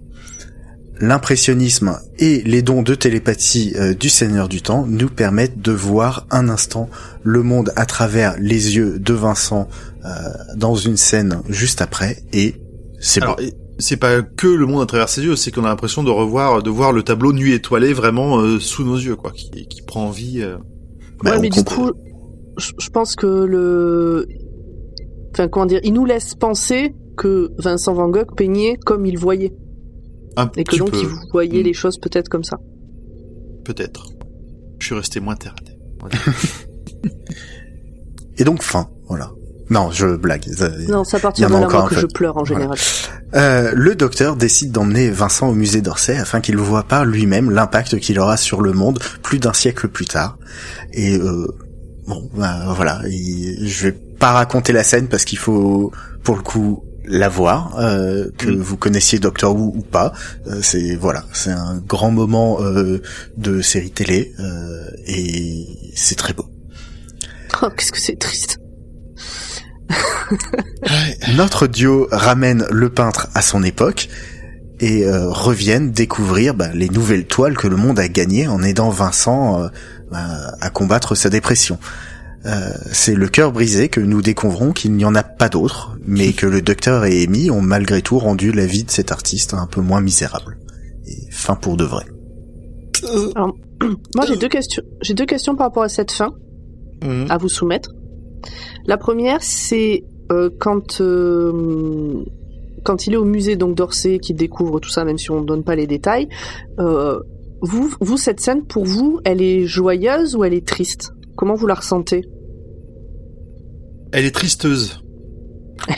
l'impressionnisme 1.01 1.99
et 2.19 2.43
les 2.43 2.63
dons 2.63 2.83
de 2.83 2.95
télépathie 2.95 3.73
euh, 3.77 3.95
du 3.95 4.09
Seigneur 4.11 4.49
du 4.49 4.61
Temps 4.61 4.87
nous 4.87 5.09
permettent 5.09 5.61
de 5.61 5.73
voir 5.73 6.27
un 6.31 6.49
instant 6.49 6.91
le 7.23 7.43
monde 7.43 7.73
à 7.77 7.87
travers 7.87 8.37
les 8.39 8.77
yeux 8.77 8.99
de 8.99 9.15
Vincent 9.15 9.69
euh, 10.05 10.09
dans 10.57 10.75
une 10.75 10.97
scène 10.97 11.41
juste 11.49 11.81
après 11.81 12.19
et 12.33 12.57
c'est 13.01 13.21
bon. 13.21 13.37
C'est 13.81 13.97
pas 13.97 14.23
que 14.23 14.47
le 14.47 14.67
monde 14.67 14.83
à 14.83 14.87
travers 14.87 15.09
ses 15.09 15.23
yeux, 15.23 15.37
c'est 15.37 15.51
qu'on 15.51 15.65
a 15.65 15.69
l'impression 15.69 16.03
de 16.05 16.11
revoir, 16.11 16.63
de 16.63 16.71
voir 16.71 16.93
le 16.93 17.03
tableau 17.03 17.33
nuit 17.33 17.53
étoilé 17.53 17.93
vraiment 17.93 18.39
euh, 18.41 18.59
sous 18.61 18.85
nos 18.85 18.97
yeux, 18.97 19.17
quoi, 19.17 19.31
qui, 19.33 19.51
qui 19.67 19.83
prend 19.83 20.11
vie. 20.11 20.41
euh. 20.43 20.57
Bah, 21.23 21.33
ouais, 21.33 21.37
on 21.39 21.41
mais 21.41 21.49
du 21.51 21.63
coup, 21.65 21.91
je 22.57 22.89
pense 22.91 23.17
que 23.17 23.27
le, 23.27 24.27
enfin 25.33 25.49
comment 25.49 25.67
dire, 25.67 25.81
il 25.83 25.93
nous 25.95 26.05
laisse 26.05 26.35
penser 26.35 26.95
que 27.17 27.51
Vincent 27.59 27.93
Van 27.95 28.09
Gogh 28.09 28.35
peignait 28.37 28.77
comme 28.85 29.05
il 29.07 29.19
voyait, 29.19 29.53
Un 30.37 30.51
et 30.57 30.65
que 30.65 30.77
donc 30.77 30.91
peu, 30.93 30.99
il 30.99 31.09
voyait 31.33 31.61
Mm. 31.61 31.65
les 31.67 31.73
choses 31.75 31.99
peut-être 31.99 32.29
comme 32.29 32.45
ça. 32.45 32.59
peut-être. 33.65 34.07
Je 34.79 34.87
suis 34.87 34.95
resté 34.95 35.21
moins 35.21 35.37
terre 35.37 35.55
à 35.61 35.65
terre. 35.65 35.77
Voilà. 36.01 36.17
Et 38.39 38.45
donc 38.45 38.63
fin, 38.63 38.89
voilà. 39.09 39.33
Non, 39.71 39.91
je 39.93 40.17
blague. 40.17 40.45
Ça- 40.53 40.69
Non, 40.89 41.05
c'est 41.05 41.17
à 41.17 41.21
partir 41.21 41.47
en 41.47 41.61
de 41.67 41.73
là 41.73 41.87
que 41.89 41.95
peu. 41.95 42.01
je 42.01 42.07
pleure 42.07 42.37
en 42.37 42.43
Voilà. 42.43 42.75
général. 42.75 42.79
Euh, 43.35 43.73
le 43.75 43.95
docteur 43.95 44.35
décide 44.37 44.73
d'emmener 44.73 45.11
Vincent 45.11 45.49
au 45.49 45.55
musée 45.55 45.81
d'Orsay 45.81 46.17
afin 46.17 46.41
qu'il 46.41 46.57
voit 46.57 46.83
par 46.83 47.05
lui-même 47.05 47.51
l'impact 47.51 47.99
qu'il 48.01 48.19
aura 48.19 48.37
sur 48.37 48.61
le 48.63 48.73
monde 48.73 48.99
plus 49.23 49.39
d'un 49.39 49.53
siècle 49.53 49.87
plus 49.89 50.07
tard. 50.07 50.39
Et 50.93 51.17
euh, 51.17 51.47
bon, 52.09 52.29
bah, 52.37 52.73
voilà, 52.75 53.01
il- 53.09 53.69
je 53.69 53.85
vais 53.85 53.93
pas 53.93 54.33
raconter 54.33 54.73
la 54.73 54.83
scène 54.83 55.07
parce 55.07 55.25
qu'il 55.25 55.39
faut, 55.39 55.93
pour 56.25 56.35
le 56.37 56.43
coup, 56.43 56.83
la 57.07 57.29
voir, 57.29 57.77
euh, 57.79 58.29
que 58.39 58.49
Mm. 58.51 58.61
vous 58.61 58.77
connaissiez 58.77 59.19
Doctor 59.21 59.55
Who 59.57 59.73
ou 59.77 59.83
pas. 59.83 60.13
Euh, 60.49 60.61
c'est 60.63 60.95
voilà, 60.97 61.25
c'est 61.33 61.51
un 61.51 61.79
grand 61.87 62.11
moment 62.11 62.59
euh, 62.61 63.01
de 63.37 63.63
série 63.63 63.91
télé 63.91 64.33
euh, 64.41 64.85
et 65.07 65.67
c'est 65.95 66.17
très 66.17 66.33
beau. 66.33 66.47
Oh, 67.63 67.69
qu'est-ce 67.77 67.91
que 67.93 68.01
c'est 68.01 68.19
triste. 68.19 68.59
Notre 71.37 71.67
duo 71.67 72.09
ramène 72.11 72.65
le 72.71 72.89
peintre 72.89 73.29
à 73.35 73.43
son 73.43 73.63
époque 73.63 74.09
et 74.81 75.05
euh, 75.05 75.29
reviennent 75.29 75.91
découvrir 75.91 76.55
bah, 76.55 76.69
les 76.73 76.89
nouvelles 76.89 77.27
toiles 77.27 77.57
que 77.57 77.69
le 77.69 77.77
monde 77.77 77.99
a 77.99 78.09
gagnées 78.09 78.49
en 78.49 78.63
aidant 78.63 78.89
Vincent 78.89 79.63
euh, 79.63 79.69
bah, 80.11 80.55
à 80.61 80.71
combattre 80.71 81.15
sa 81.15 81.29
dépression. 81.29 81.79
Euh, 82.47 82.71
c'est 82.91 83.15
le 83.15 83.29
cœur 83.29 83.53
brisé 83.53 83.89
que 83.91 84.01
nous 84.01 84.23
découvrons 84.23 84.73
qu'il 84.73 84.93
n'y 84.93 85.05
en 85.05 85.15
a 85.15 85.23
pas 85.23 85.51
d'autres, 85.51 85.97
mais 86.07 86.33
que 86.33 86.47
le 86.47 86.63
docteur 86.63 87.05
et 87.05 87.23
Amy 87.25 87.51
ont 87.51 87.61
malgré 87.61 88.01
tout 88.01 88.19
rendu 88.19 88.53
la 88.53 88.65
vie 88.65 88.85
de 88.85 88.91
cet 88.91 89.13
artiste 89.13 89.53
un 89.53 89.67
peu 89.67 89.83
moins 89.83 90.01
misérable. 90.01 90.57
Et 91.07 91.31
fin 91.31 91.55
pour 91.55 91.77
de 91.77 91.85
vrai. 91.85 92.07
Moi, 94.15 94.27
j'ai 94.27 94.37
deux 94.37 94.49
questions. 94.49 94.83
J'ai 95.03 95.15
deux 95.15 95.27
questions 95.27 95.55
par 95.55 95.67
rapport 95.67 95.83
à 95.83 95.89
cette 95.89 96.13
fin 96.13 96.33
Mhm. 97.03 97.27
à 97.31 97.39
vous 97.39 97.49
soumettre. 97.49 97.91
La 98.87 98.97
première, 98.97 99.43
c'est 99.43 100.05
euh, 100.33 100.51
quand 100.59 101.01
euh, 101.01 102.25
quand 102.85 103.07
il 103.07 103.13
est 103.15 103.17
au 103.17 103.25
musée 103.25 103.57
donc 103.57 103.75
d'Orsay, 103.77 104.19
qu'il 104.19 104.37
découvre 104.37 104.81
tout 104.81 104.89
ça, 104.91 105.05
même 105.05 105.19
si 105.19 105.31
on 105.31 105.41
ne 105.41 105.47
donne 105.47 105.65
pas 105.65 105.75
les 105.77 105.87
détails. 105.87 106.29
euh, 106.79 107.19
vous, 107.63 107.93
vous, 108.01 108.17
cette 108.17 108.41
scène 108.41 108.65
pour 108.65 108.87
vous, 108.87 109.21
elle 109.25 109.43
est 109.43 109.67
joyeuse 109.67 110.35
ou 110.35 110.45
elle 110.45 110.55
est 110.55 110.67
triste? 110.67 111.13
Comment 111.37 111.55
vous 111.55 111.67
la 111.67 111.75
ressentez? 111.75 112.25
Elle 114.13 114.25
est 114.25 114.31
tristeuse. 114.35 115.03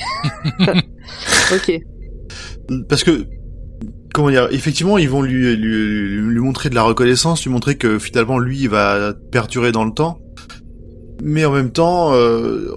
Ok. 1.54 1.80
Parce 2.88 3.04
que, 3.04 3.26
comment 4.14 4.30
dire, 4.30 4.48
effectivement, 4.52 4.98
ils 4.98 5.08
vont 5.08 5.22
lui, 5.22 5.54
lui, 5.56 6.06
lui 6.20 6.40
montrer 6.40 6.70
de 6.70 6.74
la 6.74 6.82
reconnaissance, 6.82 7.44
lui 7.44 7.50
montrer 7.50 7.76
que 7.76 7.98
finalement, 7.98 8.38
lui, 8.38 8.60
il 8.60 8.68
va 8.68 9.14
perdurer 9.30 9.72
dans 9.72 9.84
le 9.84 9.92
temps. 9.92 10.18
Mais 11.24 11.44
en 11.44 11.52
même 11.52 11.70
temps, 11.70 12.12
euh, 12.14 12.68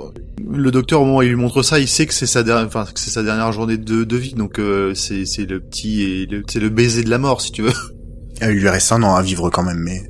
le 0.48 0.70
docteur, 0.70 1.02
au 1.02 1.06
moment 1.06 1.18
où 1.18 1.22
il 1.24 1.30
lui 1.30 1.36
montre 1.36 1.64
ça, 1.64 1.80
il 1.80 1.88
sait 1.88 2.06
que 2.06 2.14
c'est 2.14 2.28
sa 2.28 2.44
dernière, 2.44 2.68
enfin, 2.68 2.86
que 2.86 3.00
c'est 3.00 3.10
sa 3.10 3.24
dernière 3.24 3.52
journée 3.52 3.78
de, 3.78 4.04
de 4.04 4.16
vie. 4.18 4.34
Donc, 4.36 4.60
euh, 4.60 4.94
c'est, 4.94 5.26
c'est 5.26 5.46
le 5.50 5.60
petit, 5.60 6.28
c'est 6.48 6.60
le 6.60 6.70
baiser 6.70 7.04
de 7.04 7.10
la 7.10 7.18
mort, 7.18 7.42
si 7.42 7.52
tu 7.52 7.62
veux. 7.64 7.72
Euh, 8.44 8.52
Il 8.52 8.60
lui 8.60 8.68
reste 8.70 8.92
un 8.92 9.02
an 9.02 9.16
à 9.16 9.22
vivre 9.22 9.50
quand 9.50 9.64
même, 9.64 9.80
mais 9.80 10.02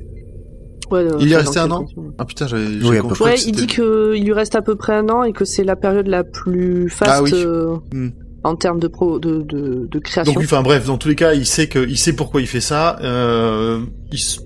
Ouais, 0.90 1.00
euh, 1.00 1.16
Il 1.20 1.34
resté 1.34 1.60
dans 1.60 1.64
un 1.66 1.70
an 1.70 1.86
Ah 2.18 2.24
putain, 2.24 2.46
j'avais, 2.46 2.64
Oui, 2.82 2.98
Ouais, 3.20 3.34
que 3.34 3.48
il 3.48 3.52
dit 3.52 3.66
qu'il 3.66 4.24
lui 4.24 4.32
reste 4.32 4.54
à 4.54 4.62
peu 4.62 4.74
près 4.76 4.94
un 4.94 5.08
an 5.08 5.22
et 5.22 5.32
que 5.32 5.44
c'est 5.44 5.64
la 5.64 5.76
période 5.76 6.08
la 6.08 6.24
plus 6.24 6.88
faste 6.90 7.10
Ah 7.14 7.22
oui. 7.22 7.30
euh, 7.34 7.76
Hmm. 7.92 8.08
en 8.44 8.54
termes 8.56 8.78
de, 8.80 8.88
pro, 8.88 9.18
de, 9.18 9.42
de, 9.42 9.88
de 9.90 9.98
création. 9.98 10.32
Donc, 10.34 10.42
enfin 10.44 10.62
bref, 10.62 10.86
dans 10.86 10.98
tous 10.98 11.08
les 11.08 11.14
cas, 11.16 11.34
il 11.34 11.46
sait 11.46 11.68
que, 11.68 11.78
il 11.88 11.96
sait 11.98 12.12
pourquoi 12.14 12.40
il 12.40 12.46
fait 12.46 12.60
ça. 12.60 12.98
Euh, 13.02 13.80
il 14.12 14.18
se- 14.18 14.38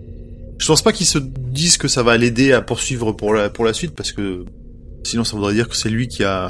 je 0.61 0.67
pense 0.67 0.83
pas 0.83 0.93
qu'il 0.93 1.07
se 1.07 1.19
dise 1.19 1.77
que 1.79 1.89
ça 1.89 2.03
va 2.03 2.17
l'aider 2.17 2.53
à 2.53 2.61
poursuivre 2.63 3.13
pour 3.13 3.35
la 3.35 3.49
pour 3.51 3.65
la 3.65 3.73
suite, 3.73 3.95
parce 3.97 4.13
que 4.13 4.45
sinon 5.05 5.25
ça 5.25 5.37
voudrait 5.37 5.55
dire 5.55 5.69
que 5.69 5.75
c'est 5.77 5.89
lui 5.91 6.07
qui 6.07 6.23
a 6.23 6.49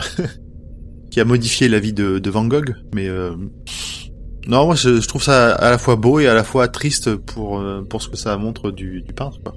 qui 1.10 1.20
a 1.20 1.24
modifié 1.24 1.68
la 1.68 1.78
vie 1.78 1.92
de, 1.92 2.18
de 2.18 2.30
Van 2.30 2.44
Gogh. 2.46 2.74
Mais 2.94 3.08
euh, 3.08 3.32
non, 4.46 4.66
moi 4.66 4.74
je, 4.74 5.00
je 5.00 5.08
trouve 5.08 5.22
ça 5.22 5.52
à 5.54 5.70
la 5.70 5.78
fois 5.78 5.96
beau 5.96 6.18
et 6.20 6.26
à 6.28 6.34
la 6.34 6.44
fois 6.44 6.68
triste 6.68 7.14
pour 7.16 7.60
euh, 7.60 7.82
pour 7.82 8.02
ce 8.02 8.08
que 8.08 8.16
ça 8.16 8.36
montre 8.36 8.70
du, 8.70 9.02
du 9.02 9.12
peintre. 9.12 9.38
Quoi. 9.42 9.54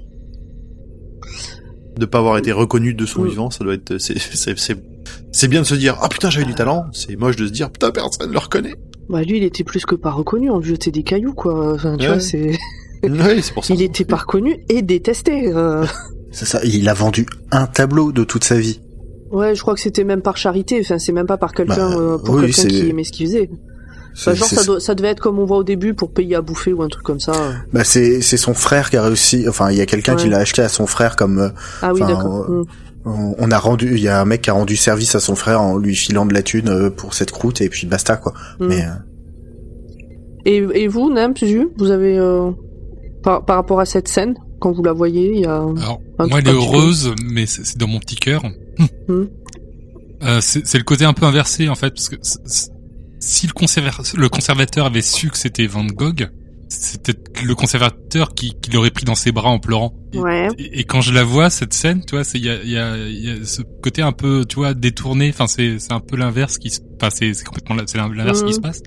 De 1.98 2.06
pas 2.06 2.18
avoir 2.18 2.38
été 2.38 2.50
reconnu 2.52 2.92
de 2.94 3.06
son 3.06 3.22
vivant, 3.22 3.50
ça 3.50 3.62
doit 3.64 3.74
être 3.74 3.98
c'est 3.98 4.18
c'est 4.18 4.58
c'est 4.58 4.76
c'est 5.32 5.48
bien 5.48 5.62
de 5.62 5.66
se 5.66 5.74
dire 5.76 5.96
ah 6.00 6.08
putain 6.08 6.30
j'avais 6.30 6.46
du 6.46 6.54
talent. 6.54 6.86
C'est 6.92 7.14
moche 7.16 7.36
de 7.36 7.46
se 7.46 7.52
dire 7.52 7.70
putain 7.70 7.90
personne 7.90 8.32
le 8.32 8.38
reconnaît. 8.38 8.74
Bah 9.08 9.22
lui, 9.22 9.36
il 9.36 9.44
était 9.44 9.64
plus 9.64 9.84
que 9.84 9.94
pas 9.94 10.10
reconnu, 10.10 10.48
on 10.50 10.58
lui 10.60 10.70
jetait 10.70 10.90
des 10.90 11.02
cailloux, 11.02 11.34
quoi. 11.34 11.74
Enfin, 11.74 11.96
tu 11.98 12.04
Ouais. 12.06 12.12
vois, 12.12 12.20
c'est... 12.20 12.56
oui, 13.10 13.42
c'est 13.42 13.52
pour 13.54 13.64
ça. 13.64 13.74
Il 13.74 13.82
était 13.82 14.04
pas 14.04 14.16
reconnu 14.16 14.64
et 14.68 14.82
détesté. 14.82 15.52
euh. 15.54 15.84
c'est 16.32 16.44
ça. 16.46 16.60
Il 16.64 16.88
a 16.88 16.94
vendu 16.94 17.26
un 17.50 17.66
tableau 17.66 18.12
de 18.12 18.24
toute 18.24 18.44
sa 18.44 18.56
vie. 18.58 18.80
Ouais, 19.30 19.54
je 19.54 19.62
crois 19.62 19.74
que 19.74 19.80
c'était 19.80 20.04
même 20.04 20.22
par 20.22 20.36
charité, 20.36 20.78
enfin, 20.80 20.98
c'est 20.98 21.10
même 21.12 21.26
pas 21.26 21.38
par 21.38 21.52
quelqu'un, 21.52 21.90
Bah, 21.90 21.96
euh, 21.98 22.18
pour 22.18 22.36
oui, 22.36 22.42
quelqu'un 22.52 22.68
qui 22.68 22.88
aimait 22.90 23.04
ce 23.04 23.10
qu'il 23.12 23.26
faisait. 23.26 23.50
Bah, 24.26 24.32
genre, 24.34 24.46
ça, 24.46 24.62
doit- 24.62 24.78
ça 24.78 24.94
devait 24.94 25.08
être 25.08 25.18
comme 25.20 25.40
on 25.40 25.44
voit 25.44 25.56
au 25.56 25.64
début 25.64 25.92
pour 25.92 26.12
payer 26.12 26.36
à 26.36 26.40
bouffer 26.40 26.72
ou 26.72 26.82
un 26.82 26.88
truc 26.88 27.02
comme 27.02 27.18
ça. 27.18 27.32
Bah 27.72 27.82
c'est 27.82 28.20
c'est 28.20 28.36
son 28.36 28.54
frère 28.54 28.90
qui 28.90 28.96
a 28.96 29.02
réussi. 29.02 29.44
Enfin, 29.48 29.72
il 29.72 29.76
y 29.76 29.80
a 29.80 29.86
quelqu'un 29.86 30.14
qui 30.14 30.28
l'a 30.28 30.38
acheté 30.38 30.62
à 30.62 30.68
son 30.68 30.86
frère 30.86 31.16
comme 31.16 31.40
euh, 31.40 31.48
Ah 31.82 31.92
oui, 31.92 32.00
d'accord. 32.00 32.46
euh, 32.48 32.62
on 33.06 33.34
on 33.36 33.50
a 33.50 33.58
rendu. 33.58 33.94
Il 33.96 34.02
y 34.02 34.06
a 34.08 34.20
un 34.20 34.24
mec 34.24 34.42
qui 34.42 34.50
a 34.50 34.52
rendu 34.52 34.76
service 34.76 35.16
à 35.16 35.20
son 35.20 35.34
frère 35.34 35.60
en 35.60 35.78
lui 35.78 35.96
filant 35.96 36.26
de 36.26 36.32
la 36.34 36.42
thune 36.42 36.68
euh, 36.68 36.90
pour 36.90 37.12
cette 37.14 37.32
croûte 37.32 37.60
et 37.60 37.68
puis 37.68 37.88
basta 37.88 38.16
quoi. 38.16 38.34
Mm. 38.60 38.66
Mais 38.68 38.82
euh, 38.84 38.88
Et, 40.46 40.56
et 40.84 40.86
vous, 40.88 41.10
Nam, 41.12 41.34
vous 41.78 41.90
avez, 41.90 42.16
euh, 42.18 42.50
par, 43.24 43.44
par 43.44 43.56
rapport 43.56 43.80
à 43.80 43.84
cette 43.86 44.06
scène, 44.08 44.34
quand 44.60 44.70
vous 44.72 44.82
la 44.82 44.92
voyez, 44.92 45.32
il 45.34 45.40
y 45.40 45.44
a... 45.46 45.56
Alors, 45.56 46.00
Un 46.18 46.26
moi, 46.28 46.38
elle 46.38 46.48
est 46.48 46.50
peu. 46.52 46.56
heureuse, 46.56 47.12
mais 47.24 47.46
c'est 47.46 47.76
dans 47.78 47.88
mon 47.88 47.98
petit 47.98 48.16
cœur. 48.16 48.42
Hmm. 49.08 49.24
Euh, 50.22 50.40
c'est 50.40 50.66
c'est 50.66 50.78
le 50.78 50.84
côté 50.84 51.04
un 51.04 51.12
peu 51.12 51.26
inversé, 51.26 51.68
en 51.68 51.74
fait, 51.74 51.90
parce 51.90 52.08
que 52.08 52.16
c- 52.22 52.38
c- 52.46 52.68
si 53.20 53.46
le, 53.46 53.52
conserva- 53.52 54.16
le 54.16 54.28
conservateur 54.28 54.86
avait 54.86 55.02
su 55.02 55.28
que 55.30 55.36
c'était 55.36 55.66
Van 55.66 55.84
Gogh, 55.84 56.28
c'était 56.68 57.14
le 57.44 57.54
conservateur 57.54 58.34
qui, 58.34 58.54
qui 58.60 58.70
l'aurait 58.70 58.90
pris 58.90 59.04
dans 59.04 59.14
ses 59.14 59.32
bras 59.32 59.50
en 59.50 59.58
pleurant. 59.58 59.92
Et, 60.12 60.18
Ouais. 60.18 60.48
et, 60.58 60.80
et 60.80 60.84
quand 60.84 61.00
je 61.02 61.12
la 61.12 61.24
vois, 61.24 61.50
cette 61.50 61.74
scène, 61.74 62.02
tu 62.06 62.14
vois, 62.14 62.24
c'est- 62.24 62.38
il 62.38 62.44
y 62.44 62.48
a, 62.50 62.62
il 62.62 62.70
y, 62.70 62.78
a, 62.78 62.96
y 62.96 63.30
a 63.30 63.44
ce 63.44 63.60
côté 63.82 64.00
un 64.02 64.12
peu, 64.12 64.44
tu 64.48 64.56
vois, 64.56 64.72
détourné. 64.72 65.28
Enfin, 65.30 65.46
c'est 65.46 65.78
c'est 65.78 65.92
un 65.92 66.00
peu 66.00 66.16
l'inverse 66.16 66.56
qui 66.58 66.70
se 66.70 66.80
passe. 66.98 67.16
C'est 67.18 67.34
c'est 67.34 67.44
complètement 67.44 67.76
c'est 67.86 67.98
l'inverse 67.98 68.42
qui 68.44 68.54
se 68.54 68.60
passe. 68.60 68.80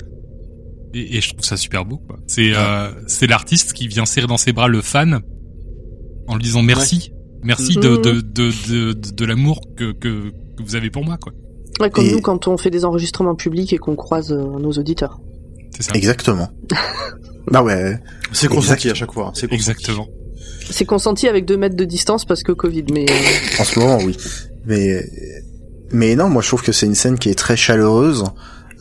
Et, 0.94 1.18
et 1.18 1.22
je 1.22 1.30
trouve 1.30 1.44
ça 1.44 1.58
super 1.58 1.86
beau. 1.86 1.98
quoi. 1.98 2.18
C'est 2.28 2.52
euh, 2.56 2.90
c'est 3.08 3.28
l'artiste 3.28 3.74
qui 3.74 3.88
vient 3.88 4.06
serrer 4.06 4.28
dans 4.28 4.38
ses 4.38 4.54
bras 4.54 4.68
le 4.68 4.82
fan 4.82 5.22
en 6.28 6.36
lui 6.36 6.44
disant 6.44 6.62
merci, 6.62 7.12
merci 7.44 7.76
de 7.76 7.90
Mhm. 7.90 8.02
de 8.02 8.12
de 8.12 8.22
de, 8.22 8.94
de, 8.94 9.12
de 9.12 9.26
l'amour 9.26 9.62
que, 9.76 9.92
que 9.94 10.30
que 10.58 10.64
vous 10.64 10.76
avez 10.76 10.90
pour 10.90 11.04
moi, 11.06 11.18
quoi. 11.18 11.34
Ouais, 11.80 11.90
comme 11.90 12.06
Et- 12.06 12.12
nous, 12.12 12.22
quand 12.22 12.48
on 12.48 12.58
fait 12.58 12.72
des 12.72 12.86
enregistrements 12.86 13.36
publics 13.36 13.72
et 13.74 13.78
qu'on 13.78 13.96
croise 13.96 14.32
euh, 14.32 14.60
nos 14.60 14.72
auditeurs. 14.72 15.20
C'est 15.72 15.84
ça. 15.84 15.92
exactement. 15.94 16.50
bah 17.52 17.62
ouais. 17.64 18.00
C'est 18.32 18.48
consenti 18.48 18.88
Exact. 18.88 18.92
à 18.92 18.96
chaque 18.96 19.12
fois. 19.14 19.32
C'est 19.36 19.48
consenti. 19.48 19.56
Exactement. 19.72 20.08
C'est 20.70 20.86
consenti 20.86 21.28
avec 21.28 21.46
deux 21.46 21.58
mètres 21.58 21.76
de 21.76 21.86
distance 21.86 22.26
parce 22.26 22.44
que 22.44 22.52
Covid, 22.52 22.86
mais... 22.94 23.06
euh, 23.10 23.14
En 23.62 23.64
ce 23.64 23.80
moment, 23.80 23.98
oui. 24.04 24.18
Mais 24.66 25.04
mais 25.92 26.16
non, 26.16 26.30
moi 26.30 26.42
je 26.42 26.48
trouve 26.48 26.62
que 26.64 26.72
c'est 26.72 26.86
une 26.88 26.96
scène 26.96 27.18
qui 27.20 27.30
est 27.30 27.36
très 27.38 27.56
chaleureuse 27.56 28.24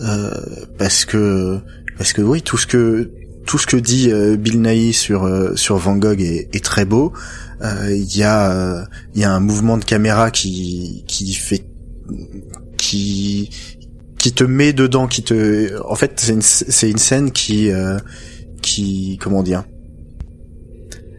euh, 0.00 0.30
parce 0.78 1.04
que 1.04 1.60
parce 1.96 2.12
que 2.12 2.22
oui, 2.22 2.42
tout 2.42 2.58
ce 2.58 2.66
que 2.66 3.10
tout 3.46 3.58
ce 3.58 3.66
que 3.66 3.76
dit 3.76 4.10
euh, 4.10 4.36
Bill 4.36 4.60
Nighy 4.60 4.92
sur 4.92 5.24
euh, 5.24 5.54
sur 5.54 5.76
Van 5.76 5.96
Gogh 5.96 6.20
est, 6.20 6.48
est 6.54 6.64
très 6.64 6.84
beau. 6.84 7.12
Euh, 7.62 7.94
Il 7.94 8.16
y 8.16 8.22
a 8.22 8.86
il 9.14 9.20
y 9.20 9.24
a 9.24 9.32
un 9.32 9.40
mouvement 9.40 9.78
de 9.78 9.84
caméra 9.84 10.30
qui 10.30 11.04
qui 11.06 11.34
fait 11.34 11.64
qui 12.76 13.50
qui 14.18 14.32
te 14.32 14.44
met 14.44 14.72
dedans, 14.72 15.06
qui 15.06 15.22
te 15.22 15.80
en 15.82 15.94
fait 15.94 16.12
c'est 16.16 16.32
une 16.32 16.42
c'est 16.42 16.90
une 16.90 16.98
scène 16.98 17.30
qui 17.30 17.70
euh, 17.70 17.98
qui 18.62 19.18
comment 19.22 19.42
dire 19.42 19.64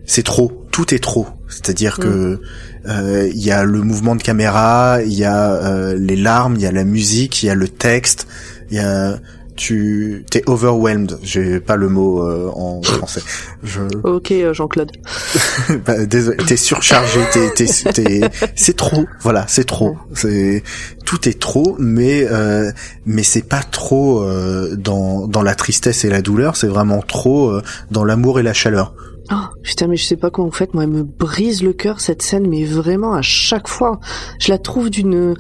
c'est 0.08 0.24
trop, 0.24 0.66
tout 0.72 0.94
est 0.94 1.04
trop. 1.04 1.28
C'est-à-dire 1.50 1.98
que 1.98 2.40
euh, 2.88 3.30
il 3.34 3.44
y 3.44 3.52
a 3.52 3.63
le 3.66 3.82
mouvement 3.82 4.16
de 4.16 4.24
caméra, 4.24 5.00
il 5.06 5.13
y 5.13 5.26
a 5.26 5.54
euh, 5.54 5.96
les 5.98 6.16
larmes, 6.16 6.56
il 6.56 6.62
y 6.62 6.66
a 6.66 6.72
la 6.72 6.86
musique, 6.86 7.44
il 7.44 7.48
y 7.48 7.50
a 7.50 7.56
le 7.56 7.68
texte, 7.68 8.26
il 8.72 8.78
y 8.78 8.80
a 8.80 9.20
tu 9.58 10.26
t'es 10.32 10.43
overwhelmed. 10.48 11.17
J'ai 11.24 11.60
pas 11.60 11.76
le 11.76 11.89
mot 11.89 12.22
euh, 12.24 12.50
en 12.56 12.82
français. 12.82 13.22
Je... 13.63 13.82
Ok, 14.04 14.32
euh, 14.32 14.54
Jean-Claude. 14.54 14.91
bah, 15.86 16.06
désolé, 16.06 16.38
t'es 16.46 16.56
surchargé. 16.56 17.20
T'es, 17.34 17.50
t'es, 17.54 17.65
t'es- 17.91 18.30
c'est 18.56 18.78
trop. 18.78 19.06
Voilà, 19.20 19.46
c'est 19.48 19.65
trop. 19.65 19.98
C'est 20.13 20.63
tout 21.06 21.28
est 21.28 21.39
trop, 21.39 21.76
mais 21.80 22.26
euh, 22.32 22.72
mais 23.06 23.24
c'est 23.24 23.48
pas 23.48 23.63
trop 23.63 24.22
euh, 24.22 24.76
dans 24.78 25.28
dans 25.28 25.41
la 25.43 25.56
tristesse 25.56 26.06
et 26.06 26.10
la 26.10 26.22
douleur. 26.22 26.56
C'est 26.56 26.67
vraiment 26.67 27.02
trop 27.02 27.50
euh, 27.50 27.62
dans 27.91 28.06
l'amour 28.06 28.39
et 28.39 28.43
la 28.43 28.54
chaleur. 28.54 28.93
Oh, 29.30 29.36
putain, 29.62 29.88
mais 29.88 29.98
je 29.98 30.06
sais 30.06 30.15
pas 30.15 30.30
comment 30.30 30.48
vous 30.48 30.54
faites. 30.54 30.74
Moi, 30.74 30.84
elle 30.84 30.89
me 30.89 31.04
brise 31.04 31.62
le 31.62 31.74
cœur 31.74 32.00
cette 32.00 32.22
scène, 32.22 32.48
mais 32.48 32.63
vraiment 32.63 33.13
à 33.13 33.22
chaque 33.22 33.67
fois, 33.67 34.00
je 34.39 34.50
la 34.52 34.58
trouve 34.58 34.89
d'une. 34.89 35.36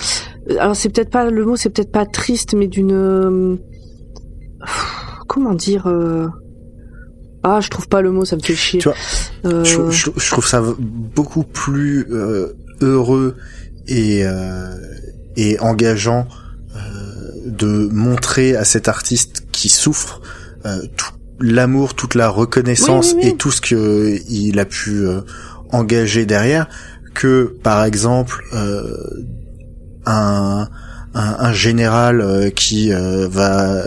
Alors 0.59 0.75
c'est 0.75 0.89
peut-être 0.89 1.09
pas 1.09 1.29
le 1.29 1.45
mot, 1.45 1.55
c'est 1.55 1.69
peut-être 1.69 1.91
pas 1.91 2.05
triste, 2.05 2.53
mais 2.53 2.67
d'une. 2.67 3.57
Comment 5.27 5.53
dire 5.53 5.87
euh, 5.87 6.27
Ah, 7.43 7.59
je 7.61 7.69
trouve 7.69 7.87
pas 7.87 8.01
le 8.01 8.11
mot, 8.11 8.25
ça 8.25 8.35
me 8.35 8.41
fait 8.41 8.55
chier. 8.55 8.79
Tu 8.79 8.89
vois, 8.89 8.97
Euh, 9.45 9.63
je, 9.63 9.89
je- 9.91 10.11
je 10.15 10.31
trouve 10.31 10.47
ça 10.47 10.61
beaucoup 10.79 11.43
plus 11.43 12.05
euh, 12.11 12.53
heureux 12.81 13.35
et 13.87 14.25
euh, 14.25 14.73
et 15.35 15.59
engageant 15.59 16.27
de 17.45 17.87
montrer 17.91 18.55
à 18.57 18.65
cet 18.65 18.87
artiste 18.89 19.45
qui 19.51 19.69
souffre 19.69 20.21
tout 20.97 21.13
l'amour, 21.39 21.93
toute 21.93 22.13
la 22.15 22.27
reconnaissance 22.29 23.11
Oui, 23.13 23.19
oui, 23.19 23.23
oui. 23.25 23.31
et 23.33 23.37
tout 23.37 23.51
ce 23.51 23.61
que 23.61 24.19
il 24.29 24.59
a 24.59 24.65
pu 24.65 25.05
engager 25.71 26.25
derrière 26.25 26.67
que 27.13 27.55
par 27.63 27.83
exemple 27.85 28.43
un, 28.53 28.83
un 30.05 30.67
un 31.13 31.53
général 31.53 32.51
qui 32.55 32.91
va 32.91 33.83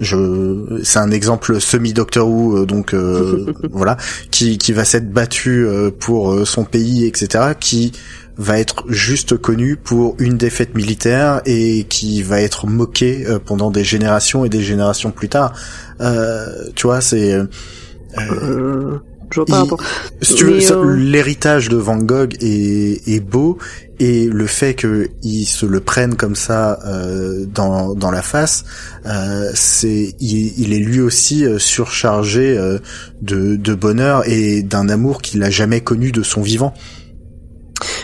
je 0.00 0.80
c'est 0.82 0.98
un 0.98 1.10
exemple 1.10 1.60
semi 1.60 1.92
Doctor 1.92 2.28
Who 2.28 2.56
euh, 2.56 2.66
donc 2.66 2.94
euh, 2.94 3.52
voilà 3.70 3.96
qui 4.30 4.58
qui 4.58 4.72
va 4.72 4.84
s'être 4.84 5.10
battu 5.12 5.66
euh, 5.66 5.90
pour 5.90 6.32
euh, 6.32 6.44
son 6.44 6.64
pays 6.64 7.06
etc 7.06 7.52
qui 7.58 7.92
va 8.40 8.58
être 8.58 8.84
juste 8.88 9.36
connu 9.36 9.76
pour 9.76 10.16
une 10.18 10.38
défaite 10.38 10.74
militaire 10.74 11.42
et 11.44 11.84
qui 11.84 12.22
va 12.22 12.40
être 12.40 12.66
moqué 12.66 13.26
euh, 13.26 13.38
pendant 13.38 13.70
des 13.70 13.84
générations 13.84 14.46
et 14.46 14.48
des 14.48 14.62
générations 14.62 15.10
plus 15.10 15.28
tard. 15.28 15.52
Euh, 16.00 16.46
tu 16.74 16.86
vois 16.86 17.02
c'est 17.02 17.34
euh, 17.34 18.98
je 19.30 19.36
vois 19.40 19.46
pas 19.46 19.52
il- 19.52 19.56
le 19.56 19.62
rapport. 19.62 19.80
si 20.22 20.34
tu 20.34 20.44
veux, 20.44 20.72
euh, 20.72 20.94
l'héritage 20.96 21.68
de 21.68 21.76
Van 21.76 21.96
Gogh 21.98 22.34
est, 22.40 23.08
est 23.08 23.20
beau 23.20 23.58
et 23.98 24.26
le 24.28 24.46
fait 24.46 24.74
qu'il 24.74 25.46
se 25.46 25.66
le 25.66 25.80
prenne 25.80 26.14
comme 26.16 26.34
ça 26.34 26.78
euh, 26.86 27.44
dans, 27.46 27.94
dans 27.94 28.10
la 28.10 28.22
face, 28.22 28.64
euh, 29.06 29.50
c'est 29.54 30.14
il, 30.20 30.58
il 30.58 30.72
est 30.72 30.78
lui 30.78 31.00
aussi 31.00 31.44
euh, 31.44 31.58
surchargé 31.58 32.56
euh, 32.56 32.78
de, 33.22 33.56
de 33.56 33.74
bonheur 33.74 34.26
et 34.28 34.62
d'un 34.62 34.88
amour 34.88 35.20
qu'il 35.22 35.42
a 35.42 35.50
jamais 35.50 35.80
connu 35.80 36.12
de 36.12 36.22
son 36.22 36.40
vivant. 36.42 36.72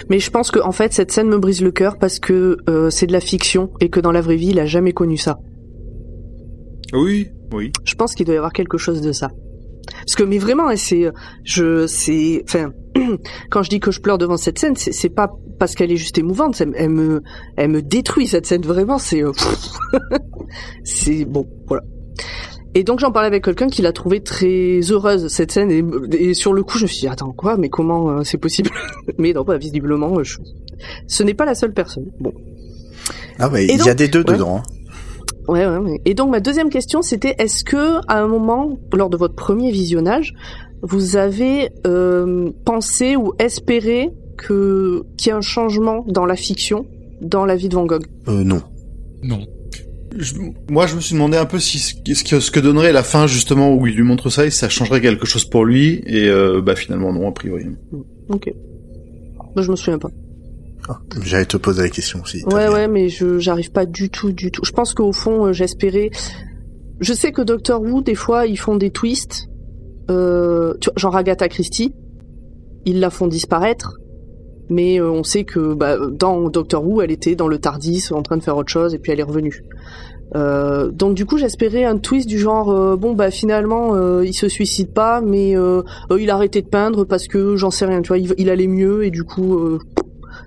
Mais 0.09 0.21
je 0.21 0.31
pense 0.31 0.51
que 0.51 0.59
en 0.61 0.73
fait 0.73 0.93
cette 0.93 1.12
scène 1.12 1.29
me 1.29 1.39
brise 1.39 1.61
le 1.62 1.71
cœur 1.73 1.99
parce 1.99 2.19
que 2.19 2.57
euh, 2.69 2.89
c'est 2.91 3.07
de 3.07 3.12
la 3.12 3.21
fiction 3.21 3.71
et 3.81 3.89
que 3.91 4.01
dans 4.01 4.12
la 4.12 4.21
vraie 4.21 4.37
vie 4.37 4.49
il 4.51 4.59
a 4.59 4.67
jamais 4.67 4.93
connu 4.93 5.17
ça. 5.19 5.39
Oui, 6.93 7.29
oui. 7.53 7.73
Je 7.85 7.95
pense 7.95 8.15
qu'il 8.15 8.25
doit 8.27 8.35
y 8.35 8.39
avoir 8.39 8.53
quelque 8.53 8.79
chose 8.79 9.01
de 9.01 9.12
ça. 9.12 9.31
Parce 9.94 10.14
que 10.16 10.22
mais 10.25 10.38
vraiment 10.38 10.75
c'est 10.77 11.11
je 11.44 11.87
c'est 11.87 12.42
enfin 12.44 12.72
quand 13.51 13.62
je 13.62 13.70
dis 13.70 13.81
que 13.81 13.90
je 13.90 14.01
pleure 14.01 14.18
devant 14.18 14.37
cette 14.37 14.59
scène 14.59 14.75
c'est 14.77 15.09
pas 15.11 15.31
parce 15.59 15.75
qu'elle 15.75 15.92
est 15.92 15.96
juste 15.96 16.18
émouvante 16.18 16.61
elle 16.75 16.90
me 16.90 17.22
elle 17.57 17.70
me 17.70 17.83
détruit 17.83 18.27
cette 18.27 18.46
scène 18.46 18.62
vraiment 18.62 18.99
c'est 18.99 19.22
euh, 19.22 19.33
c'est 20.85 21.25
bon 21.25 21.46
voilà. 21.66 21.83
Et 22.75 22.85
donc 22.85 23.01
j'en 23.01 23.11
parlais 23.11 23.29
avec 23.29 23.44
quelqu'un 23.44 23.68
qui 23.68 23.81
l'a 23.81 23.92
trouvée 23.92 24.22
très 24.22 24.81
heureuse 24.90 25.29
cette 25.29 25.51
scène 25.53 25.70
et, 25.70 25.83
et 26.18 26.35
sur 26.35 26.53
le 26.53 26.62
coup 26.62 26.77
je 26.79 26.83
me 26.83 26.88
suis 26.88 27.01
dit 27.01 27.09
attends 27.09 27.33
quoi 27.33 27.57
mais 27.57 27.68
comment 27.70 28.11
euh, 28.11 28.22
c'est 28.25 28.38
possible? 28.38 28.70
Mais 29.18 29.33
non 29.33 29.44
bah, 29.44 29.57
visiblement 29.57 30.22
je- 30.22 30.38
ce 31.07 31.22
n'est 31.22 31.33
pas 31.35 31.46
la 31.46 31.55
seule 31.55 31.72
personne 31.72 32.05
bon 32.20 32.33
Ah 33.38 33.49
ouais, 33.49 33.64
Et 33.64 33.72
il 33.75 33.85
y 33.85 33.88
a 33.88 33.94
des 33.94 34.09
deux 34.09 34.18
ouais. 34.20 34.25
dedans. 34.35 34.59
hein. 34.59 34.62
Ouais, 35.49 35.67
ouais, 35.67 35.77
ouais. 35.79 36.01
Et 36.05 36.15
donc 36.15 36.31
ma 36.31 36.41
deuxième 36.41 36.71
question, 36.71 37.03
c'était 37.03 37.35
est-ce 37.39 37.63
que 37.65 37.99
à 38.09 38.21
un 38.21 38.27
moment, 38.27 38.79
lors 38.93 39.11
de 39.11 39.17
votre 39.17 39.35
premier 39.35 39.71
visionnage, 39.71 40.35
vous 40.83 41.17
avez 41.17 41.71
euh, 41.87 42.51
pensé 42.65 43.17
ou 43.17 43.33
espéré 43.39 44.11
que 44.37 45.03
qu'il 45.17 45.29
y 45.29 45.31
ait 45.31 45.39
un 45.39 45.41
changement 45.41 46.05
dans 46.09 46.27
la 46.27 46.37
fiction, 46.37 46.87
dans 47.21 47.45
la 47.47 47.57
vie 47.57 47.69
de 47.69 47.75
Van 47.75 47.87
Gogh? 47.87 48.05
Euh, 48.29 48.43
non. 48.45 48.63
Non. 49.23 49.41
Je- 50.19 50.35
moi, 50.71 50.87
je 50.87 50.97
me 50.97 51.01
suis 51.01 51.15
demandé 51.15 51.37
un 51.37 51.45
peu 51.47 51.59
si 51.59 51.79
ce 51.79 51.95
ce 52.15 52.25
que, 52.25 52.41
ce 52.41 52.51
que 52.51 52.61
donnerait 52.61 52.93
la 52.93 53.03
fin 53.03 53.27
justement 53.27 53.75
où 53.75 53.87
il 53.87 53.95
lui 53.95 54.03
montre 54.03 54.31
ça 54.31 54.47
et 54.47 54.51
si 54.51 54.59
ça 54.59 54.69
changerait 54.69 55.01
quelque 55.01 55.27
chose 55.27 55.45
pour 55.45 55.65
lui. 55.65 56.03
Et 56.07 56.29
euh, 56.29 56.61
bah 56.63 56.75
finalement 56.77 57.13
non, 57.13 57.29
a 57.29 57.33
priori. 57.33 57.67
Ok. 58.29 58.51
Moi, 59.55 59.63
je 59.63 59.71
me 59.71 59.77
souviens 59.77 59.99
pas. 59.99 60.11
Ah, 60.88 61.01
J'allais 61.22 61.46
te 61.46 61.57
poser 61.57 61.83
la 61.83 61.88
question 61.88 62.20
aussi. 62.22 62.44
Ouais, 62.44 62.66
bien. 62.66 62.72
ouais, 62.72 62.88
mais 62.88 63.09
je 63.09 63.38
j'arrive 63.38 63.72
pas 63.72 63.87
du 63.87 64.11
tout, 64.11 64.33
du 64.33 64.51
tout. 64.51 64.64
Je 64.64 64.72
pense 64.72 64.94
qu'au 64.94 65.12
fond, 65.12 65.46
euh, 65.46 65.53
j'espérais. 65.53 66.11
Je 67.01 67.12
sais 67.12 67.33
que 67.33 67.42
Doctor 67.42 67.83
Who, 67.83 68.03
des 68.03 68.14
fois, 68.14 68.46
ils 68.46 68.59
font 68.59 68.77
des 68.77 68.90
twists. 68.90 69.49
Euh, 70.11 70.75
tu 70.81 70.88
vois, 70.88 70.94
genre 70.96 71.16
Agatha 71.16 71.49
Christie, 71.49 71.94
ils 72.85 73.01
la 73.01 73.11
font 73.11 73.27
disparaître. 73.27 73.96
Mais 74.68 75.01
euh, 75.01 75.11
on 75.11 75.22
sait 75.22 75.44
que 75.44 75.75
bah, 75.75 75.96
dans 76.11 76.49
Doctor 76.49 76.85
Who, 76.87 77.03
elle 77.03 77.11
était 77.12 77.35
dans 77.37 77.49
le 77.49 77.59
Tardis 77.59 78.09
en 78.11 78.22
train 78.22 78.37
de 78.37 78.42
faire 78.42 78.57
autre 78.57 78.70
chose 78.70 78.94
et 78.94 78.99
puis 78.99 79.12
elle 79.12 79.20
est 79.20 79.25
revenue. 79.25 79.62
Euh, 80.35 80.90
donc 80.90 81.14
du 81.14 81.25
coup 81.25 81.38
j'espérais 81.38 81.85
un 81.85 81.99
twist 81.99 82.29
du 82.29 82.37
genre 82.37 82.68
euh, 82.72 82.96
bon 82.96 83.14
bah 83.14 83.31
finalement 83.31 83.94
euh, 83.94 84.25
il 84.27 84.35
se 84.35 84.49
suicide 84.49 84.92
pas 84.92 85.20
mais 85.20 85.53
il 85.53 86.31
a 86.31 86.35
arrêté 86.35 86.62
de 86.62 86.66
peindre 86.66 87.05
parce 87.05 87.29
que 87.29 87.55
j'en 87.55 87.70
sais 87.70 87.87
rien 87.87 88.03
tu 88.03 88.09
vois 88.09 88.18
il, 88.18 88.35
il 88.37 88.51
allait 88.51 88.66
mieux 88.66 89.05
et 89.05 89.12
du 89.12 89.22
coup 89.22 89.79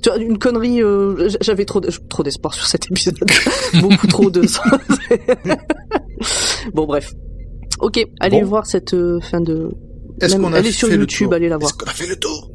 tu 0.02 0.10
vois 0.10 0.18
une 0.20 0.38
connerie 0.38 0.82
euh, 0.84 1.30
j'avais 1.42 1.66
trop 1.66 1.80
de- 1.82 1.90
trop 2.10 2.24
d'espoir 2.24 2.54
sur 2.54 2.66
cet 2.66 2.86
épisode 2.92 3.16
beaucoup 3.82 4.08
trop 4.08 4.30
de 4.30 4.42
bon 6.74 6.86
bref 6.86 7.14
ok 7.80 8.06
allez 8.20 8.42
Bon. 8.42 8.48
voir 8.48 8.66
cette 8.66 8.94
euh, 8.94 9.20
fin 9.22 9.42
de 9.42 9.70
Est-ce 10.22 10.36
qu'on 10.36 10.54
a 10.54 10.60
elle 10.60 10.68
est 10.68 10.72
sur 10.72 10.88
fait 10.88 10.96
le 10.96 11.02
YouTube, 11.02 11.28
tour 11.28 11.34
allez 11.36 11.50
la 11.50 11.58
voir. 11.58 11.70
Est-ce 11.70 11.78
qu'on 11.78 11.90
a 11.90 11.94
fait 11.94 12.08
le 12.08 12.16
tour 12.18 12.52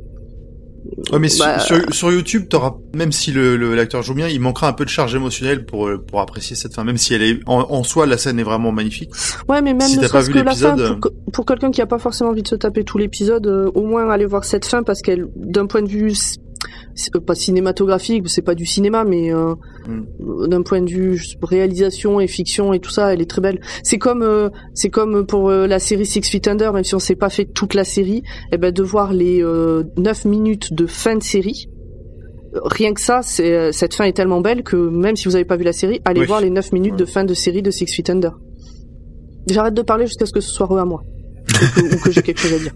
Ouais, 1.12 1.18
mais 1.18 1.30
sur- 1.30 1.46
Bah, 1.46 1.58
sur, 1.60 1.94
sur 1.94 2.12
YouTube, 2.12 2.46
t'auras 2.48 2.74
même 2.94 3.10
si 3.10 3.32
le 3.32 3.56
l'acteur 3.74 4.02
joue 4.02 4.12
bien, 4.12 4.28
il 4.28 4.38
manquera 4.38 4.68
un 4.68 4.74
peu 4.74 4.84
de 4.84 4.90
charge 4.90 5.14
émotionnelle 5.14 5.64
pour 5.64 5.88
euh, 5.88 5.96
pour 5.98 6.20
apprécier 6.20 6.54
cette 6.56 6.74
fin. 6.74 6.84
Même 6.84 6.98
si 6.98 7.14
elle 7.14 7.22
est 7.22 7.40
en, 7.46 7.60
en 7.70 7.82
soi, 7.84 8.04
la 8.06 8.18
scène 8.18 8.38
est 8.38 8.42
vraiment 8.44 8.70
magnifique. 8.70 9.10
Ouais, 9.48 9.62
mais 9.62 9.72
même 9.72 9.88
Si 9.88 9.96
ne 9.96 10.02
t'as 10.02 10.10
pas 10.10 10.20
vu 10.20 10.34
que 10.34 10.38
la 10.40 10.54
fin, 10.54 10.76
l'épisode, 10.76 11.00
pour, 11.00 11.10
que- 11.10 11.30
pour 11.32 11.46
quelqu'un 11.46 11.70
qui 11.70 11.80
a 11.80 11.86
pas 11.86 11.98
forcément 11.98 12.30
envie 12.30 12.42
de 12.42 12.48
se 12.48 12.54
taper 12.54 12.84
tout 12.84 12.98
l'épisode, 12.98 13.46
euh, 13.46 13.70
au 13.74 13.86
moins 13.86 14.10
aller 14.10 14.26
voir 14.26 14.44
cette 14.44 14.66
fin 14.66 14.82
parce 14.82 15.00
qu'elle, 15.00 15.26
d'un 15.36 15.66
point 15.66 15.80
de 15.80 15.88
vue, 15.88 16.12
pas 17.26 17.34
cinématographique, 17.34 18.28
c'est 18.28 18.42
pas 18.42 18.54
du 18.54 18.66
cinéma, 18.66 19.04
mais 19.04 19.32
euh, 19.32 19.54
Mm. 19.86 20.46
d'un 20.48 20.62
point 20.62 20.80
de 20.80 20.88
vue 20.90 21.20
réalisation 21.42 22.18
et 22.20 22.26
fiction 22.26 22.72
et 22.72 22.80
tout 22.80 22.90
ça, 22.90 23.12
elle 23.12 23.20
est 23.20 23.28
très 23.28 23.42
belle. 23.42 23.60
C'est 23.82 23.98
comme, 23.98 24.22
euh, 24.22 24.48
c'est 24.72 24.88
comme 24.88 25.26
pour 25.26 25.50
euh, 25.50 25.66
la 25.66 25.78
série 25.78 26.06
Six 26.06 26.22
Feet 26.30 26.48
Under, 26.48 26.72
même 26.72 26.84
si 26.84 26.94
on 26.94 26.98
s'est 26.98 27.16
pas 27.16 27.28
fait 27.28 27.44
toute 27.44 27.74
la 27.74 27.84
série, 27.84 28.22
et 28.52 28.56
ben 28.56 28.72
de 28.72 28.82
voir 28.82 29.12
les 29.12 29.42
euh, 29.42 29.82
9 29.98 30.24
minutes 30.24 30.72
de 30.72 30.86
fin 30.86 31.16
de 31.16 31.22
série. 31.22 31.68
Rien 32.64 32.94
que 32.94 33.00
ça, 33.00 33.20
c'est, 33.22 33.72
cette 33.72 33.94
fin 33.94 34.04
est 34.04 34.12
tellement 34.16 34.40
belle 34.40 34.62
que 34.62 34.76
même 34.76 35.16
si 35.16 35.26
vous 35.28 35.34
avez 35.34 35.44
pas 35.44 35.56
vu 35.56 35.64
la 35.64 35.72
série, 35.72 36.00
allez 36.04 36.20
Oui. 36.20 36.26
voir 36.26 36.40
les 36.40 36.50
9 36.50 36.72
minutes 36.72 36.92
Ouais. 36.92 36.98
de 36.98 37.04
fin 37.04 37.24
de 37.24 37.34
série 37.34 37.62
de 37.62 37.70
Six 37.70 37.86
Feet 37.92 38.08
Under. 38.10 38.38
J'arrête 39.50 39.74
de 39.74 39.82
parler 39.82 40.06
jusqu'à 40.06 40.24
ce 40.24 40.32
que 40.32 40.40
ce 40.40 40.50
soit 40.50 40.66
re 40.66 40.78
à 40.78 40.84
moi. 40.84 41.02
ou, 41.48 41.80
que, 41.80 41.94
ou 41.94 41.98
que 41.98 42.10
j'ai 42.10 42.22
quelque 42.22 42.40
chose 42.40 42.54
à 42.54 42.58
dire. 42.58 42.72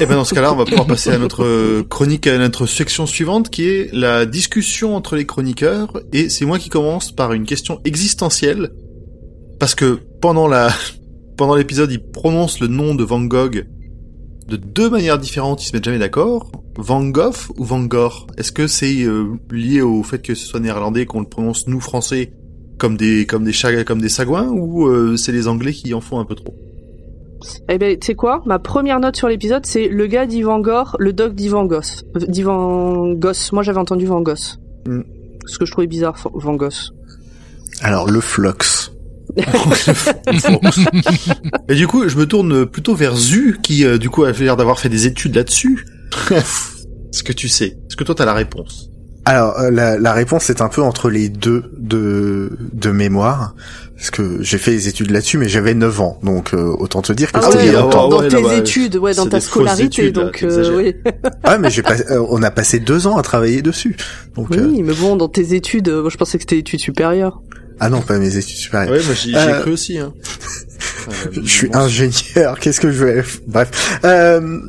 Et 0.00 0.06
ben 0.06 0.16
dans 0.16 0.24
ce 0.24 0.34
cas-là, 0.34 0.52
on 0.52 0.56
va 0.56 0.64
pouvoir 0.64 0.86
passer 0.86 1.10
à 1.10 1.18
notre 1.18 1.44
euh, 1.44 1.84
chronique, 1.88 2.26
à 2.26 2.36
notre 2.38 2.66
section 2.66 3.06
suivante, 3.06 3.50
qui 3.50 3.68
est 3.68 3.90
la 3.92 4.26
discussion 4.26 4.96
entre 4.96 5.16
les 5.16 5.26
chroniqueurs. 5.26 6.00
Et 6.12 6.28
c'est 6.28 6.44
moi 6.44 6.58
qui 6.58 6.68
commence 6.68 7.12
par 7.12 7.32
une 7.32 7.44
question 7.44 7.80
existentielle, 7.84 8.70
parce 9.58 9.74
que 9.74 10.00
pendant 10.20 10.48
la 10.48 10.70
pendant 11.36 11.54
l'épisode, 11.54 11.90
ils 11.90 12.02
prononcent 12.02 12.60
le 12.60 12.66
nom 12.66 12.94
de 12.94 13.04
Van 13.04 13.20
Gogh 13.20 13.66
de 14.48 14.56
deux 14.56 14.90
manières 14.90 15.18
différentes. 15.18 15.62
Ils 15.62 15.66
se 15.68 15.72
mettent 15.72 15.84
jamais 15.84 15.98
d'accord. 15.98 16.50
Van 16.76 17.04
Gogh 17.04 17.34
ou 17.56 17.64
Van 17.64 17.80
Gogh? 17.80 18.12
Est-ce 18.36 18.52
que 18.52 18.66
c'est 18.66 19.04
euh, 19.04 19.36
lié 19.50 19.80
au 19.80 20.02
fait 20.02 20.20
que 20.20 20.34
ce 20.34 20.46
soit 20.46 20.60
néerlandais 20.60 21.06
qu'on 21.06 21.20
le 21.20 21.28
prononce 21.28 21.66
nous 21.66 21.80
français 21.80 22.32
comme 22.78 22.96
des 22.96 23.26
comme 23.26 23.44
des 23.44 23.52
comme 23.84 24.00
des 24.00 24.08
sagouins 24.08 24.48
ou 24.48 24.86
euh, 24.86 25.16
c'est 25.16 25.32
les 25.32 25.48
Anglais 25.48 25.72
qui 25.72 25.94
en 25.94 26.00
font 26.00 26.18
un 26.18 26.24
peu 26.24 26.34
trop? 26.34 26.54
Eh 27.68 27.78
ben, 27.78 27.98
tu 27.98 28.06
sais 28.06 28.14
quoi? 28.14 28.42
Ma 28.46 28.58
première 28.58 29.00
note 29.00 29.16
sur 29.16 29.28
l'épisode, 29.28 29.66
c'est 29.66 29.88
le 29.88 30.06
gars 30.06 30.26
d'Ivan 30.26 30.60
Gore, 30.60 30.96
le 30.98 31.12
doc 31.12 31.34
d'Ivan 31.34 31.64
Goss. 31.64 32.04
Euh, 32.16 32.20
D'Ivan 32.26 33.12
Goss. 33.12 33.52
Moi, 33.52 33.62
j'avais 33.62 33.78
entendu 33.78 34.06
Van 34.06 34.20
Goss. 34.20 34.58
Mm. 34.86 35.00
Ce 35.46 35.58
que 35.58 35.64
je 35.64 35.72
trouvais 35.72 35.86
bizarre, 35.86 36.16
Van 36.34 36.54
Goss. 36.54 36.92
Alors 37.82 38.10
le 38.10 38.20
Flux. 38.20 38.90
Et 41.68 41.74
du 41.74 41.86
coup, 41.86 42.08
je 42.08 42.16
me 42.16 42.26
tourne 42.26 42.66
plutôt 42.66 42.94
vers 42.94 43.14
Zu, 43.16 43.58
qui 43.62 43.86
du 43.98 44.10
coup 44.10 44.24
a 44.24 44.32
l'air 44.32 44.56
d'avoir 44.56 44.80
fait 44.80 44.88
des 44.88 45.06
études 45.06 45.36
là-dessus. 45.36 45.86
Est-ce 46.30 47.22
que 47.22 47.32
tu 47.32 47.48
sais? 47.48 47.66
Est-ce 47.66 47.96
que 47.96 48.04
toi 48.04 48.14
t'as 48.14 48.24
la 48.24 48.34
réponse? 48.34 48.90
Alors 49.24 49.58
euh, 49.58 49.70
la, 49.70 49.98
la 49.98 50.12
réponse 50.12 50.48
est 50.50 50.60
un 50.60 50.68
peu 50.68 50.82
entre 50.82 51.10
les 51.10 51.28
deux 51.28 51.72
de 51.76 52.56
de 52.72 52.90
mémoire 52.90 53.54
parce 54.00 54.10
que 54.10 54.38
j'ai 54.42 54.56
fait 54.56 54.70
les 54.70 54.88
études 54.88 55.10
là-dessus 55.10 55.36
mais 55.36 55.46
j'avais 55.48 55.74
9 55.74 56.00
ans 56.00 56.18
donc 56.22 56.54
euh, 56.54 56.74
autant 56.78 57.02
te 57.02 57.12
dire 57.12 57.30
que 57.30 57.38
Ah 57.38 57.42
c'était 57.44 57.56
ouais, 57.58 57.66
il 57.66 57.72
y 57.72 57.76
a 57.76 57.80
ah 57.80 57.82
longtemps. 57.82 58.08
dans, 58.08 58.26
tes 58.26 58.56
études, 58.56 58.96
ouais, 58.96 59.12
dans 59.14 59.26
ta 59.26 59.36
des 59.38 59.44
scolarité, 59.44 59.84
études, 60.06 60.16
là, 60.16 60.24
donc 60.24 60.42
euh, 60.42 60.76
oui. 60.76 60.94
Ouais 61.46 61.58
mais 61.58 61.68
j'ai 61.70 61.82
pas, 61.82 61.96
euh, 62.10 62.24
on 62.30 62.42
a 62.42 62.50
passé 62.50 62.80
deux 62.80 63.06
ans 63.06 63.18
à 63.18 63.22
travailler 63.22 63.60
dessus 63.60 63.96
donc 64.34 64.50
euh, 64.56 64.66
Oui, 64.68 64.82
mais 64.82 64.94
bon, 64.94 65.16
dans 65.16 65.28
tes 65.28 65.54
études, 65.54 65.88
euh, 65.90 66.00
moi, 66.00 66.10
je 66.10 66.16
pensais 66.16 66.38
que 66.38 66.42
c'était 66.44 66.58
études 66.58 66.80
supérieures. 66.80 67.42
ah 67.78 67.90
non 67.90 68.00
pas 68.00 68.18
mes 68.18 68.36
études 68.38 68.56
supérieures. 68.56 68.90
Ouais, 68.92 69.02
moi 69.04 69.14
j'y 69.14 69.30
j'y 69.30 69.36
Euh, 69.36 69.58
ai 69.58 69.60
cru 69.60 69.72
aussi. 69.72 69.98
Hein. 69.98 70.14
je 71.32 71.40
suis 71.50 71.68
ingénieur, 71.74 72.58
qu'est-ce 72.60 72.80
que 72.80 72.90
je 72.90 73.04
vais 73.04 73.22
Bref. 73.46 73.98
Euh, 74.04 74.60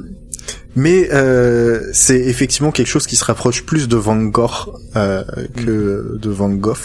mais 0.75 1.09
euh, 1.13 1.81
c'est 1.93 2.19
effectivement 2.19 2.71
quelque 2.71 2.87
chose 2.87 3.07
qui 3.07 3.15
se 3.15 3.23
rapproche 3.25 3.63
plus 3.63 3.87
de 3.87 3.95
Van 3.97 4.15
Gogh 4.17 4.51
euh, 4.95 5.23
que 5.55 6.17
de 6.17 6.29
Van 6.29 6.49
Gogh. 6.49 6.77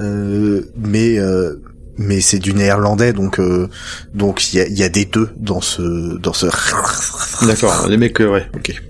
Euh, 0.00 0.62
mais 0.76 1.18
euh, 1.18 1.60
mais 1.96 2.20
c'est 2.20 2.40
du 2.40 2.52
néerlandais 2.52 3.12
donc 3.12 3.38
euh, 3.38 3.68
donc 4.12 4.52
il 4.52 4.56
y 4.56 4.60
a, 4.60 4.66
y 4.66 4.82
a 4.82 4.88
des 4.88 5.04
deux 5.04 5.30
dans 5.36 5.60
ce 5.60 6.18
dans 6.18 6.32
ce 6.32 6.46
D'accord, 7.46 7.88
les 7.88 7.96
mecs, 7.96 8.20
euh, 8.20 8.30
ouais, 8.30 8.46
ok. 8.54 8.82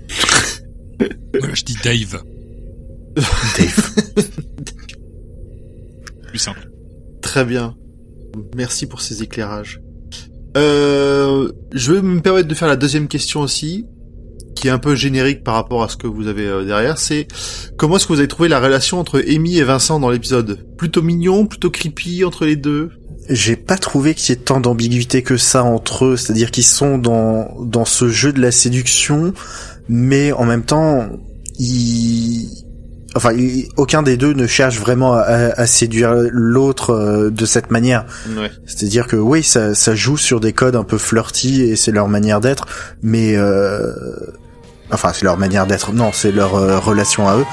Je 1.33 1.63
dis 1.63 1.77
Dave. 1.83 2.23
Dave. 3.15 3.91
Plus 6.27 6.39
simple. 6.39 6.69
Très 7.21 7.43
bien. 7.45 7.75
Merci 8.55 8.85
pour 8.85 9.01
ces 9.01 9.23
éclairages. 9.23 9.81
Euh, 10.57 11.51
je 11.73 11.93
vais 11.93 12.01
me 12.01 12.21
permettre 12.21 12.47
de 12.47 12.55
faire 12.55 12.67
la 12.67 12.77
deuxième 12.77 13.07
question 13.07 13.41
aussi, 13.41 13.85
qui 14.65 14.69
est 14.69 14.71
un 14.71 14.79
peu 14.79 14.95
générique 14.95 15.43
par 15.43 15.53
rapport 15.53 15.83
à 15.83 15.89
ce 15.89 15.95
que 15.95 16.07
vous 16.07 16.25
avez 16.25 16.47
euh, 16.47 16.65
derrière. 16.65 16.97
C'est 16.97 17.27
comment 17.77 17.97
est-ce 17.97 18.07
que 18.07 18.13
vous 18.13 18.19
avez 18.19 18.27
trouvé 18.27 18.49
la 18.49 18.59
relation 18.59 18.99
entre 18.99 19.23
Amy 19.27 19.59
et 19.59 19.63
Vincent 19.63 19.99
dans 19.99 20.09
l'épisode? 20.09 20.65
Plutôt 20.75 21.03
mignon, 21.03 21.45
plutôt 21.45 21.69
creepy 21.69 22.25
entre 22.25 22.45
les 22.45 22.55
deux? 22.55 22.89
J'ai 23.29 23.57
pas 23.57 23.77
trouvé 23.77 24.15
qu'il 24.15 24.33
y 24.33 24.37
ait 24.39 24.41
tant 24.41 24.59
d'ambiguïté 24.59 25.21
que 25.21 25.37
ça 25.37 25.63
entre 25.63 26.05
eux, 26.05 26.17
c'est-à-dire 26.17 26.49
qu'ils 26.49 26.65
sont 26.65 26.97
dans 26.97 27.55
dans 27.61 27.85
ce 27.85 28.07
jeu 28.07 28.33
de 28.33 28.41
la 28.41 28.49
séduction, 28.49 29.35
mais 29.87 30.31
en 30.31 30.45
même 30.45 30.63
temps, 30.63 31.09
ils 31.59 32.47
enfin 33.15 33.33
aucun 33.77 34.01
des 34.01 34.17
deux 34.17 34.33
ne 34.33 34.47
cherche 34.47 34.79
vraiment 34.79 35.13
à, 35.13 35.21
à 35.21 35.67
séduire 35.67 36.11
l'autre 36.31 36.89
euh, 36.89 37.29
de 37.29 37.45
cette 37.45 37.69
manière. 37.69 38.05
Ouais. 38.35 38.49
C'est-à-dire 38.65 39.05
que 39.05 39.15
oui, 39.15 39.43
ça 39.43 39.75
ça 39.75 39.93
joue 39.93 40.17
sur 40.17 40.39
des 40.39 40.53
codes 40.53 40.75
un 40.75 40.83
peu 40.83 40.97
flirty 40.97 41.61
et 41.61 41.75
c'est 41.75 41.91
leur 41.91 42.07
manière 42.07 42.41
d'être, 42.41 42.65
mais 43.03 43.35
euh, 43.37 43.93
enfin 44.91 45.11
c'est 45.13 45.25
leur 45.25 45.37
manière 45.37 45.65
d'être. 45.67 45.93
Non, 45.93 46.11
c'est 46.13 46.31
leur 46.31 46.55
euh, 46.55 46.79
relation 46.79 47.27
à 47.27 47.37
eux. 47.37 47.45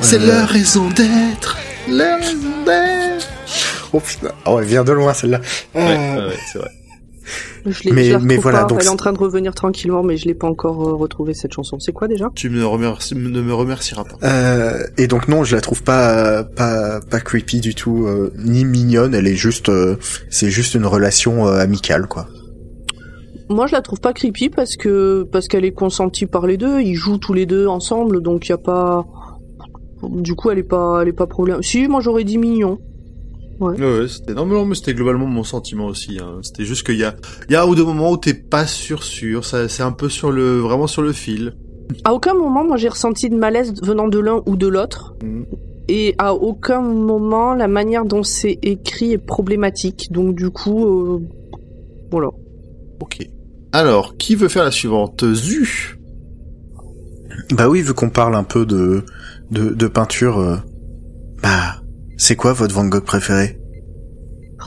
C'est 0.00 0.20
Euh, 0.20 0.26
leur 0.40 0.48
raison 0.48 0.88
d'être. 0.90 1.56
Leur 1.88 2.18
raison 2.18 2.64
d'être. 2.66 3.28
Oh 3.92 4.00
putain, 4.00 4.28
oh, 4.46 4.58
elle 4.60 4.66
vient 4.66 4.84
de 4.84 4.92
loin 4.92 5.14
celle-là. 5.14 5.40
Ouais, 5.74 5.80
Euh, 5.82 6.16
ouais, 6.16 6.26
ouais, 6.28 6.38
c'est 6.52 6.58
vrai. 6.58 6.70
Je 7.66 7.82
l'ai, 7.84 7.92
Mais- 7.92 8.04
je 8.12 8.16
mais 8.16 8.36
voilà, 8.36 8.60
pas. 8.60 8.64
donc 8.66 8.78
Elle 8.80 8.86
est 8.86 8.90
en 8.90 8.96
train 8.96 9.12
de 9.12 9.18
revenir 9.18 9.54
tranquillement, 9.54 10.02
mais 10.02 10.16
je 10.16 10.26
l'ai 10.26 10.34
pas 10.34 10.46
encore 10.46 10.88
euh, 10.88 10.94
retrouvée 10.94 11.34
cette 11.34 11.52
chanson. 11.52 11.78
C'est 11.78 11.92
quoi 11.92 12.08
déjà? 12.08 12.30
Tu 12.34 12.48
me 12.48 12.64
remercies, 12.64 13.14
ne 13.14 13.42
me 13.42 13.52
remercieras 13.52 14.04
pas. 14.04 14.16
Euh, 14.26 14.82
et 14.96 15.06
donc 15.08 15.28
non, 15.28 15.44
je 15.44 15.54
la 15.54 15.60
trouve 15.60 15.82
pas 15.82 16.44
pas 16.44 17.00
pas 17.00 17.20
creepy 17.20 17.60
du 17.60 17.74
tout, 17.74 18.06
euh, 18.06 18.32
ni 18.38 18.64
mignonne. 18.64 19.14
Elle 19.14 19.26
est 19.26 19.36
juste, 19.36 19.68
euh, 19.68 19.96
c'est 20.30 20.50
juste 20.50 20.74
une 20.74 20.86
relation 20.86 21.46
euh, 21.46 21.58
amicale 21.58 22.06
quoi. 22.06 22.28
Moi, 23.50 23.66
je 23.66 23.72
la 23.72 23.82
trouve 23.82 24.00
pas 24.00 24.12
creepy 24.12 24.50
parce 24.50 24.76
que 24.76 25.22
parce 25.22 25.48
qu'elle 25.48 25.64
est 25.64 25.72
consentie 25.72 26.26
par 26.26 26.46
les 26.46 26.56
deux. 26.56 26.80
Ils 26.80 26.94
jouent 26.94 27.18
tous 27.18 27.32
les 27.32 27.46
deux 27.46 27.66
ensemble, 27.66 28.22
donc 28.22 28.46
il 28.46 28.50
y 28.50 28.52
a 28.52 28.58
pas. 28.58 29.06
Du 30.02 30.34
coup, 30.34 30.50
elle 30.50 30.58
est 30.58 30.62
pas, 30.62 31.00
elle 31.02 31.08
est 31.08 31.12
pas 31.12 31.26
problème. 31.26 31.62
Si, 31.62 31.88
moi, 31.88 32.00
j'aurais 32.00 32.24
dit 32.24 32.38
mignon. 32.38 32.78
Ouais, 33.60 33.76
ouais, 33.76 34.06
c'était 34.06 34.34
non, 34.34 34.46
mais 34.46 34.74
c'était 34.76 34.94
globalement 34.94 35.26
mon 35.26 35.42
sentiment 35.42 35.86
aussi. 35.86 36.18
Hein. 36.20 36.38
C'était 36.42 36.64
juste 36.64 36.86
qu'il 36.86 36.98
y 36.98 37.04
a, 37.04 37.14
il 37.48 37.52
y 37.52 37.56
a 37.56 37.64
un 37.64 37.66
ou 37.66 37.74
deux 37.74 37.84
moments 37.84 38.12
où 38.12 38.16
t'es 38.16 38.34
pas 38.34 38.66
sûr 38.66 39.02
sûr. 39.02 39.44
Ça, 39.44 39.68
c'est 39.68 39.82
un 39.82 39.90
peu 39.90 40.08
sur 40.08 40.30
le, 40.30 40.58
vraiment 40.58 40.86
sur 40.86 41.02
le 41.02 41.12
fil. 41.12 41.54
À 42.04 42.14
aucun 42.14 42.34
moment, 42.34 42.64
moi, 42.64 42.76
j'ai 42.76 42.88
ressenti 42.88 43.28
de 43.28 43.34
malaise 43.34 43.74
venant 43.82 44.06
de 44.06 44.18
l'un 44.18 44.42
ou 44.46 44.56
de 44.56 44.68
l'autre. 44.68 45.16
Mhm. 45.24 45.46
Et 45.88 46.14
à 46.18 46.34
aucun 46.34 46.82
moment, 46.82 47.54
la 47.54 47.66
manière 47.66 48.04
dont 48.04 48.22
c'est 48.22 48.58
écrit 48.62 49.12
est 49.12 49.18
problématique. 49.18 50.12
Donc, 50.12 50.36
du 50.36 50.50
coup, 50.50 50.84
euh, 50.84 51.20
voilà. 52.10 52.28
Ok. 53.00 53.26
Alors, 53.72 54.16
qui 54.16 54.34
veut 54.34 54.48
faire 54.48 54.64
la 54.64 54.70
suivante? 54.70 55.24
Zu. 55.34 55.98
Bah 57.52 57.68
oui, 57.68 57.82
vu 57.82 57.94
qu'on 57.94 58.10
parle 58.10 58.34
un 58.34 58.44
peu 58.44 58.66
de 58.66 59.04
de, 59.50 59.70
de 59.70 59.86
peinture, 59.86 60.38
euh, 60.38 60.56
bah 61.42 61.76
c'est 62.16 62.36
quoi 62.36 62.52
votre 62.52 62.74
Van 62.74 62.84
Gogh 62.86 63.04
préféré? 63.04 63.58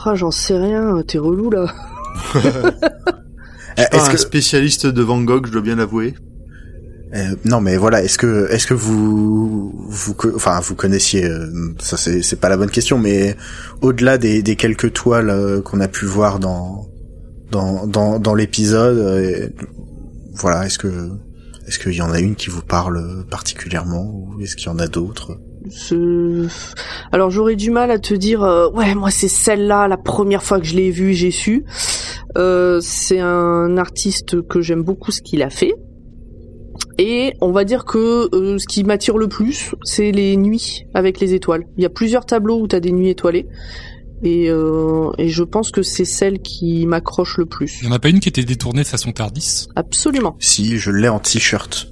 Ah, 0.04 0.14
j'en 0.14 0.30
sais 0.30 0.56
rien. 0.56 1.02
T'es 1.06 1.18
relou 1.18 1.50
là. 1.50 1.66
Pas 2.34 3.82
Est-ce 3.92 4.08
un 4.08 4.12
que 4.12 4.18
spécialiste 4.18 4.86
de 4.86 5.02
Van 5.02 5.20
Gogh, 5.22 5.46
je 5.46 5.52
dois 5.52 5.60
bien 5.62 5.76
l'avouer. 5.76 6.14
euh, 7.14 7.34
non 7.44 7.60
mais 7.60 7.76
voilà, 7.76 8.02
est-ce 8.02 8.18
que 8.18 8.50
est-ce 8.50 8.66
que 8.66 8.74
vous 8.74 9.72
vous 9.88 10.16
enfin 10.34 10.60
vous 10.60 10.74
connaissiez 10.74 11.24
euh, 11.26 11.46
ça 11.78 11.96
c'est 11.96 12.22
c'est 12.22 12.36
pas 12.40 12.48
la 12.48 12.56
bonne 12.56 12.70
question, 12.70 12.98
mais 12.98 13.36
au-delà 13.80 14.18
des 14.18 14.42
des 14.42 14.56
quelques 14.56 14.92
toiles 14.92 15.30
euh, 15.30 15.60
qu'on 15.62 15.80
a 15.80 15.88
pu 15.88 16.04
voir 16.06 16.38
dans 16.38 16.86
dans 17.52 17.86
dans 17.86 18.18
dans 18.18 18.34
l'épisode, 18.34 18.98
euh, 18.98 19.48
voilà, 20.34 20.66
est-ce 20.66 20.78
que 20.78 21.10
est-ce 21.68 21.78
qu'il 21.78 21.92
y 21.92 22.02
en 22.02 22.10
a 22.10 22.18
une 22.18 22.34
qui 22.34 22.50
vous 22.50 22.62
parle 22.62 23.24
particulièrement 23.30 24.10
ou 24.10 24.40
est-ce 24.40 24.56
qu'il 24.56 24.66
y 24.66 24.70
en 24.70 24.78
a 24.80 24.88
d'autres? 24.88 25.38
Alors 27.12 27.30
j'aurais 27.30 27.54
du 27.54 27.70
mal 27.70 27.92
à 27.92 27.98
te 28.00 28.14
dire 28.14 28.42
euh, 28.42 28.68
ouais 28.70 28.96
moi 28.96 29.12
c'est 29.12 29.28
celle-là 29.28 29.86
la 29.86 29.96
première 29.96 30.42
fois 30.42 30.58
que 30.58 30.66
je 30.66 30.74
l'ai 30.74 30.90
vue 30.90 31.14
j'ai 31.14 31.30
su. 31.30 31.64
Euh, 32.36 32.80
c'est 32.80 33.20
un 33.20 33.76
artiste 33.76 34.42
que 34.48 34.60
j'aime 34.60 34.82
beaucoup 34.82 35.12
ce 35.12 35.20
qu'il 35.20 35.42
a 35.42 35.50
fait 35.50 35.74
et 36.98 37.34
on 37.40 37.52
va 37.52 37.64
dire 37.64 37.84
que 37.84 38.28
ce 38.32 38.66
qui 38.66 38.82
m'attire 38.82 39.18
le 39.18 39.28
plus 39.28 39.74
c'est 39.84 40.10
les 40.10 40.36
nuits 40.36 40.86
avec 40.94 41.20
les 41.20 41.34
étoiles. 41.34 41.64
Il 41.76 41.82
y 41.82 41.86
a 41.86 41.90
plusieurs 41.90 42.26
tableaux 42.26 42.58
où 42.58 42.66
t'as 42.66 42.80
des 42.80 42.92
nuits 42.92 43.10
étoilées 43.10 43.46
et, 44.22 44.48
euh, 44.50 45.10
et 45.18 45.28
je 45.28 45.42
pense 45.42 45.70
que 45.70 45.82
c'est 45.82 46.04
celle 46.04 46.40
qui 46.40 46.86
m'accroche 46.86 47.38
le 47.38 47.46
plus. 47.46 47.78
Il 47.82 47.86
y 47.86 47.90
en 47.90 47.92
a 47.92 47.98
pas 47.98 48.08
une 48.08 48.20
qui 48.20 48.28
était 48.28 48.44
détournée 48.44 48.84
façon 48.84 49.12
Tardis 49.12 49.66
Absolument. 49.76 50.36
Si, 50.38 50.78
je 50.78 50.90
l'ai 50.90 51.08
en 51.08 51.18
t-shirt. 51.18 51.88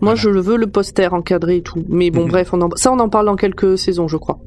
Moi 0.00 0.14
Voilà. 0.14 0.14
je 0.16 0.28
le 0.30 0.40
veux 0.40 0.56
le 0.56 0.66
poster 0.68 1.12
encadré 1.12 1.56
et 1.56 1.62
tout. 1.62 1.84
Mais 1.88 2.10
bon 2.10 2.24
Mhm. 2.24 2.30
bref 2.30 2.48
on 2.52 2.60
en... 2.62 2.70
ça 2.76 2.92
on 2.92 2.98
en 2.98 3.08
parle 3.08 3.26
dans 3.26 3.36
quelques 3.36 3.76
saisons 3.78 4.08
je 4.08 4.16
crois. 4.16 4.38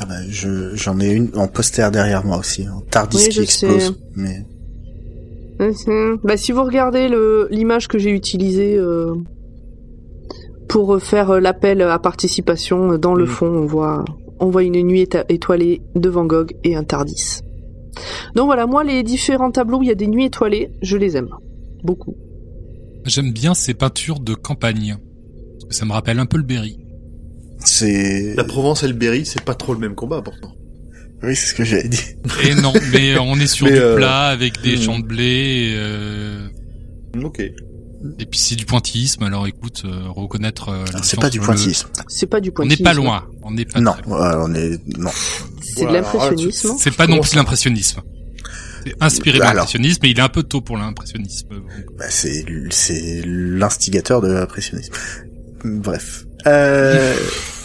Ah 0.00 0.06
bah, 0.06 0.14
je 0.28 0.74
j'en 0.74 0.98
ai 1.00 1.10
une 1.10 1.30
en 1.36 1.46
poster 1.48 1.88
derrière 1.92 2.24
moi 2.24 2.38
aussi, 2.38 2.66
en 2.68 2.80
Tardis 2.80 3.18
Oui, 3.18 3.24
qui 3.28 3.32
je 3.32 3.42
explose. 3.42 3.82
sais. 3.88 3.92
Mais 4.16 4.44
Mhm. 5.60 6.18
Bah, 6.24 6.36
si 6.36 6.50
vous 6.50 6.64
regardez 6.64 7.08
l'image 7.50 7.86
que 7.86 7.96
j'ai 7.98 8.10
utilisée 8.10 8.76
euh, 8.76 9.14
pour 10.68 11.00
faire 11.00 11.30
euh, 11.32 11.40
l'appel 11.40 11.82
à 11.82 11.98
participation, 12.00 12.96
dans 12.98 13.14
le 13.14 13.24
Mhm. 13.24 13.30
fond, 13.30 13.46
on 13.46 13.66
voit 13.66 14.04
on 14.42 14.50
voit 14.50 14.64
une 14.64 14.82
nuit 14.82 15.08
étoilée 15.28 15.82
de 15.94 16.08
Van 16.08 16.26
Gogh 16.26 16.56
et 16.64 16.74
un 16.74 16.82
Tardis. 16.82 17.40
Donc 18.34 18.46
voilà, 18.46 18.66
moi 18.66 18.82
les 18.82 19.04
différents 19.04 19.52
tableaux 19.52 19.78
où 19.78 19.82
il 19.84 19.88
y 19.88 19.92
a 19.92 19.94
des 19.94 20.08
nuits 20.08 20.24
étoilées, 20.24 20.72
je 20.82 20.96
les 20.96 21.16
aime 21.16 21.30
beaucoup. 21.84 22.16
J'aime 23.04 23.32
bien 23.32 23.54
ces 23.54 23.72
peintures 23.72 24.18
de 24.18 24.34
campagne. 24.34 24.96
Ça 25.70 25.84
me 25.84 25.92
rappelle 25.92 26.18
un 26.18 26.26
peu 26.26 26.38
le 26.38 26.42
Berry. 26.42 26.76
c'est 27.64 28.34
La 28.34 28.44
Provence 28.44 28.82
et 28.82 28.88
le 28.88 28.94
Berry, 28.94 29.24
c'est 29.24 29.44
pas 29.44 29.54
trop 29.54 29.74
le 29.74 29.78
même 29.78 29.94
combat 29.94 30.22
pourtant. 30.22 30.52
oui, 31.22 31.36
c'est 31.36 31.46
ce 31.46 31.54
que 31.54 31.64
j'avais 31.64 31.88
dit. 31.88 32.16
Et 32.44 32.54
non, 32.56 32.72
mais 32.92 33.16
on 33.20 33.36
est 33.36 33.46
sur 33.46 33.66
Mais, 33.70 33.74
du 33.74 33.78
euh, 33.78 33.94
plat 33.94 34.26
avec 34.26 34.60
des 34.60 34.76
hmm. 34.76 34.80
champs 34.80 34.98
de 34.98 35.04
blé. 35.04 35.72
euh, 35.76 36.48
Ok. 37.22 37.42
Et 38.18 38.26
puis 38.26 38.38
c'est 38.38 38.56
du 38.56 38.64
pointillisme. 38.66 39.22
Alors 39.22 39.46
écoute, 39.46 39.82
euh, 39.84 40.02
reconnaître. 40.08 40.68
euh, 40.70 40.84
C'est 41.02 41.20
pas 41.20 41.30
du 41.30 41.38
le- 41.38 41.44
pointillisme. 41.44 41.88
C'est 42.08 42.26
pas 42.26 42.40
du 42.40 42.50
On 42.50 42.52
pointillisme. 42.52 42.82
n'est 42.82 42.90
pas 42.90 42.94
loin. 42.94 43.24
On 43.42 43.50
n'est 43.52 43.64
pas 43.64 43.80
Non, 43.80 43.94
on 44.06 44.54
est 44.54 44.80
non. 44.98 45.10
C'est 45.62 45.86
de 45.86 45.92
l'impressionnisme. 45.92 46.74
C'est 46.78 46.96
pas 46.96 47.06
non 47.06 47.20
plus 47.20 47.34
l'impressionnisme. 47.34 48.00
C'est 48.84 48.94
inspiré 49.00 49.38
de 49.38 49.44
l'impressionnisme, 49.44 50.00
mais 50.02 50.10
il 50.10 50.18
est 50.18 50.22
un 50.22 50.28
peu 50.28 50.42
tôt 50.42 50.60
pour 50.60 50.76
l'impressionnisme. 50.76 51.48
Bah, 51.98 52.04
c'est 52.10 52.44
c'est 52.70 53.22
l'instigateur 53.24 54.20
de 54.20 54.32
l'impressionnisme. 54.32 54.92
Bref. 55.64 56.24
Euh, 56.46 57.14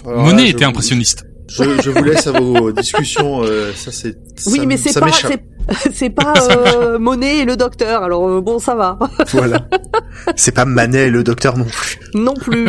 là, 0.06 0.12
Monet 0.16 0.50
était 0.50 0.66
impressionniste. 0.66 1.26
Je, 1.50 1.64
je 1.82 1.90
vous 1.92 2.04
laisse 2.04 2.28
à 2.28 2.32
vos 2.40 2.72
discussions. 2.74 3.44
euh, 3.44 3.72
ça 3.74 3.92
c'est. 3.92 4.18
Oui, 4.48 4.60
ça 4.60 4.66
mais 4.66 4.78
c'est 4.78 5.00
pas 5.00 5.06
m'échappe. 5.06 5.42
c'est 5.94 6.10
pas 6.16 6.34
euh, 6.52 7.00
Monet 7.00 7.40
et 7.40 7.46
le 7.46 7.56
docteur. 7.58 8.04
Alors 8.04 8.28
euh, 8.28 8.42
bon, 8.42 8.60
ça 8.60 8.76
va. 8.76 8.98
voilà. 9.34 9.68
C'est 10.36 10.54
pas 10.54 10.66
Manet 10.66 11.08
et 11.08 11.10
le 11.10 11.24
docteur 11.24 11.58
non 11.58 11.66
plus. 11.66 12.00
non 12.16 12.34
plus. 12.34 12.68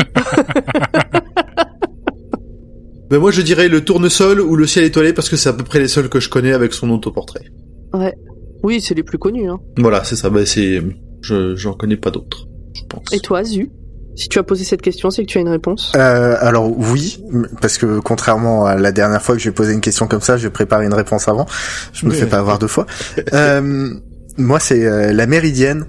Ben 3.10 3.18
moi 3.18 3.30
je 3.30 3.40
dirais 3.40 3.68
le 3.68 3.82
tournesol 3.84 4.40
ou 4.40 4.54
le 4.54 4.66
ciel 4.66 4.84
étoilé 4.84 5.14
parce 5.14 5.30
que 5.30 5.36
c'est 5.36 5.48
à 5.48 5.54
peu 5.54 5.64
près 5.64 5.78
les 5.80 5.88
seuls 5.88 6.10
que 6.10 6.20
je 6.20 6.28
connais 6.28 6.52
avec 6.52 6.74
son 6.74 6.90
autoportrait. 6.90 7.46
Oui, 8.62 8.80
c'est 8.82 8.94
les 8.94 9.02
plus 9.02 9.18
connus. 9.18 9.48
Hein. 9.48 9.58
Voilà, 9.78 10.04
c'est 10.04 10.16
ça. 10.16 10.28
Ben 10.30 10.44
c'est. 10.44 10.82
Je 11.22 11.56
j'en 11.56 11.72
connais 11.72 11.96
pas 11.96 12.10
d'autres. 12.10 12.46
Je 12.74 12.82
pense. 12.88 13.12
Et 13.12 13.20
toi, 13.20 13.44
Zu? 13.44 13.70
Si 14.16 14.28
tu 14.28 14.38
as 14.38 14.42
posé 14.42 14.64
cette 14.64 14.82
question, 14.82 15.10
c'est 15.10 15.22
que 15.22 15.28
tu 15.28 15.38
as 15.38 15.40
une 15.40 15.48
réponse. 15.48 15.92
Euh, 15.96 16.36
alors 16.40 16.70
oui, 16.76 17.22
parce 17.60 17.78
que 17.78 18.00
contrairement 18.00 18.66
à 18.66 18.76
la 18.76 18.92
dernière 18.92 19.22
fois 19.22 19.36
que 19.36 19.40
j'ai 19.40 19.52
posé 19.52 19.72
une 19.72 19.80
question 19.80 20.08
comme 20.08 20.20
ça, 20.20 20.36
j'ai 20.36 20.50
préparé 20.50 20.86
une 20.86 20.94
réponse 20.94 21.28
avant. 21.28 21.46
Je 21.92 22.06
me 22.06 22.12
fais 22.12 22.26
pas 22.26 22.38
avoir 22.38 22.58
deux 22.58 22.66
fois. 22.68 22.86
Euh, 23.34 23.90
moi, 24.38 24.60
c'est 24.60 24.86
euh, 24.86 25.12
la 25.12 25.26
Méridienne, 25.26 25.84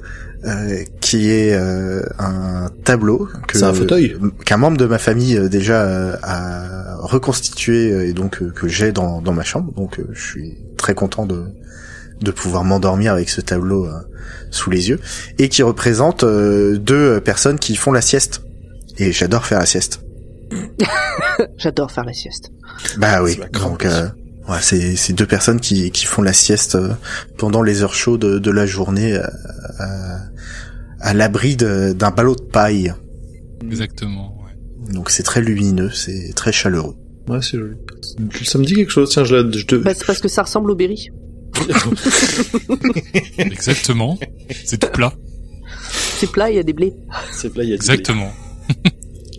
euh, 0.45 0.83
qui 1.01 1.31
est 1.31 1.53
euh, 1.53 2.01
un 2.17 2.69
tableau 2.85 3.27
que 3.47 3.57
C'est 3.57 3.65
un 3.65 3.73
fauteuil 3.73 4.17
qu'un 4.45 4.57
membre 4.57 4.77
de 4.77 4.85
ma 4.85 4.97
famille 4.97 5.37
euh, 5.37 5.49
déjà 5.49 5.81
euh, 5.81 6.15
a 6.23 6.95
reconstitué 6.97 7.91
euh, 7.91 8.07
et 8.07 8.13
donc 8.13 8.41
euh, 8.41 8.49
que 8.49 8.67
j'ai 8.67 8.91
dans, 8.91 9.21
dans 9.21 9.33
ma 9.33 9.43
chambre. 9.43 9.73
Donc 9.73 9.99
euh, 9.99 10.07
je 10.13 10.21
suis 10.21 10.57
très 10.77 10.95
content 10.95 11.25
de 11.25 11.43
de 12.21 12.31
pouvoir 12.31 12.63
m'endormir 12.63 13.13
avec 13.13 13.29
ce 13.29 13.41
tableau 13.41 13.85
euh, 13.85 13.91
sous 14.51 14.69
les 14.69 14.89
yeux 14.89 14.99
et 15.37 15.49
qui 15.49 15.63
représente 15.63 16.23
euh, 16.23 16.77
deux 16.77 17.19
personnes 17.21 17.59
qui 17.59 17.75
font 17.75 17.91
la 17.91 18.01
sieste. 18.01 18.41
Et 18.97 19.11
j'adore 19.11 19.45
faire 19.45 19.59
la 19.59 19.65
sieste. 19.65 20.01
J'adore 21.57 21.91
faire 21.91 22.03
la 22.05 22.13
sieste. 22.13 22.51
Bah 22.97 23.21
oui. 23.23 23.39
Donc 23.53 23.85
euh, 23.85 24.07
ouais, 24.47 24.57
c'est 24.61 24.95
c'est 24.95 25.13
deux 25.13 25.25
personnes 25.25 25.59
qui 25.59 25.91
qui 25.91 26.05
font 26.05 26.21
la 26.21 26.33
sieste 26.33 26.75
euh, 26.75 26.89
pendant 27.37 27.61
les 27.61 27.83
heures 27.83 27.93
chaudes 27.93 28.21
de, 28.21 28.39
de 28.39 28.51
la 28.51 28.65
journée 28.65 29.13
euh, 29.13 29.23
à, 29.77 30.19
à 31.01 31.13
l'abri 31.13 31.55
d'un 31.55 32.11
ballot 32.11 32.35
de 32.35 32.41
paille. 32.41 32.93
Exactement. 33.63 34.35
Ouais. 34.43 34.93
Donc 34.93 35.11
c'est 35.11 35.23
très 35.23 35.41
lumineux, 35.41 35.91
c'est 35.91 36.33
très 36.35 36.51
chaleureux. 36.51 36.95
Ouais, 37.27 37.41
c'est 37.41 37.57
joli. 37.57 37.75
Ça 38.43 38.57
me 38.57 38.65
dit 38.65 38.73
quelque 38.73 38.91
chose. 38.91 39.09
Tiens, 39.11 39.23
je, 39.23 39.35
la, 39.35 39.51
je 39.51 39.65
te... 39.65 39.75
Bah, 39.75 39.93
c'est 39.95 40.05
parce 40.05 40.19
que 40.19 40.27
ça 40.27 40.41
ressemble 40.41 40.71
au 40.71 40.75
berry. 40.75 41.09
Exactement. 43.37 44.17
C'est 44.65 44.77
tout 44.79 44.89
plat. 44.91 45.13
C'est 46.17 46.31
plat, 46.31 46.49
il 46.49 46.55
y 46.55 46.59
a 46.59 46.63
des 46.63 46.73
blés. 46.73 46.93
c'est 47.31 47.55
là, 47.55 47.63
il 47.63 47.69
y 47.69 47.73
a 47.73 47.77
du- 47.77 47.81
Exactement. 47.81 48.31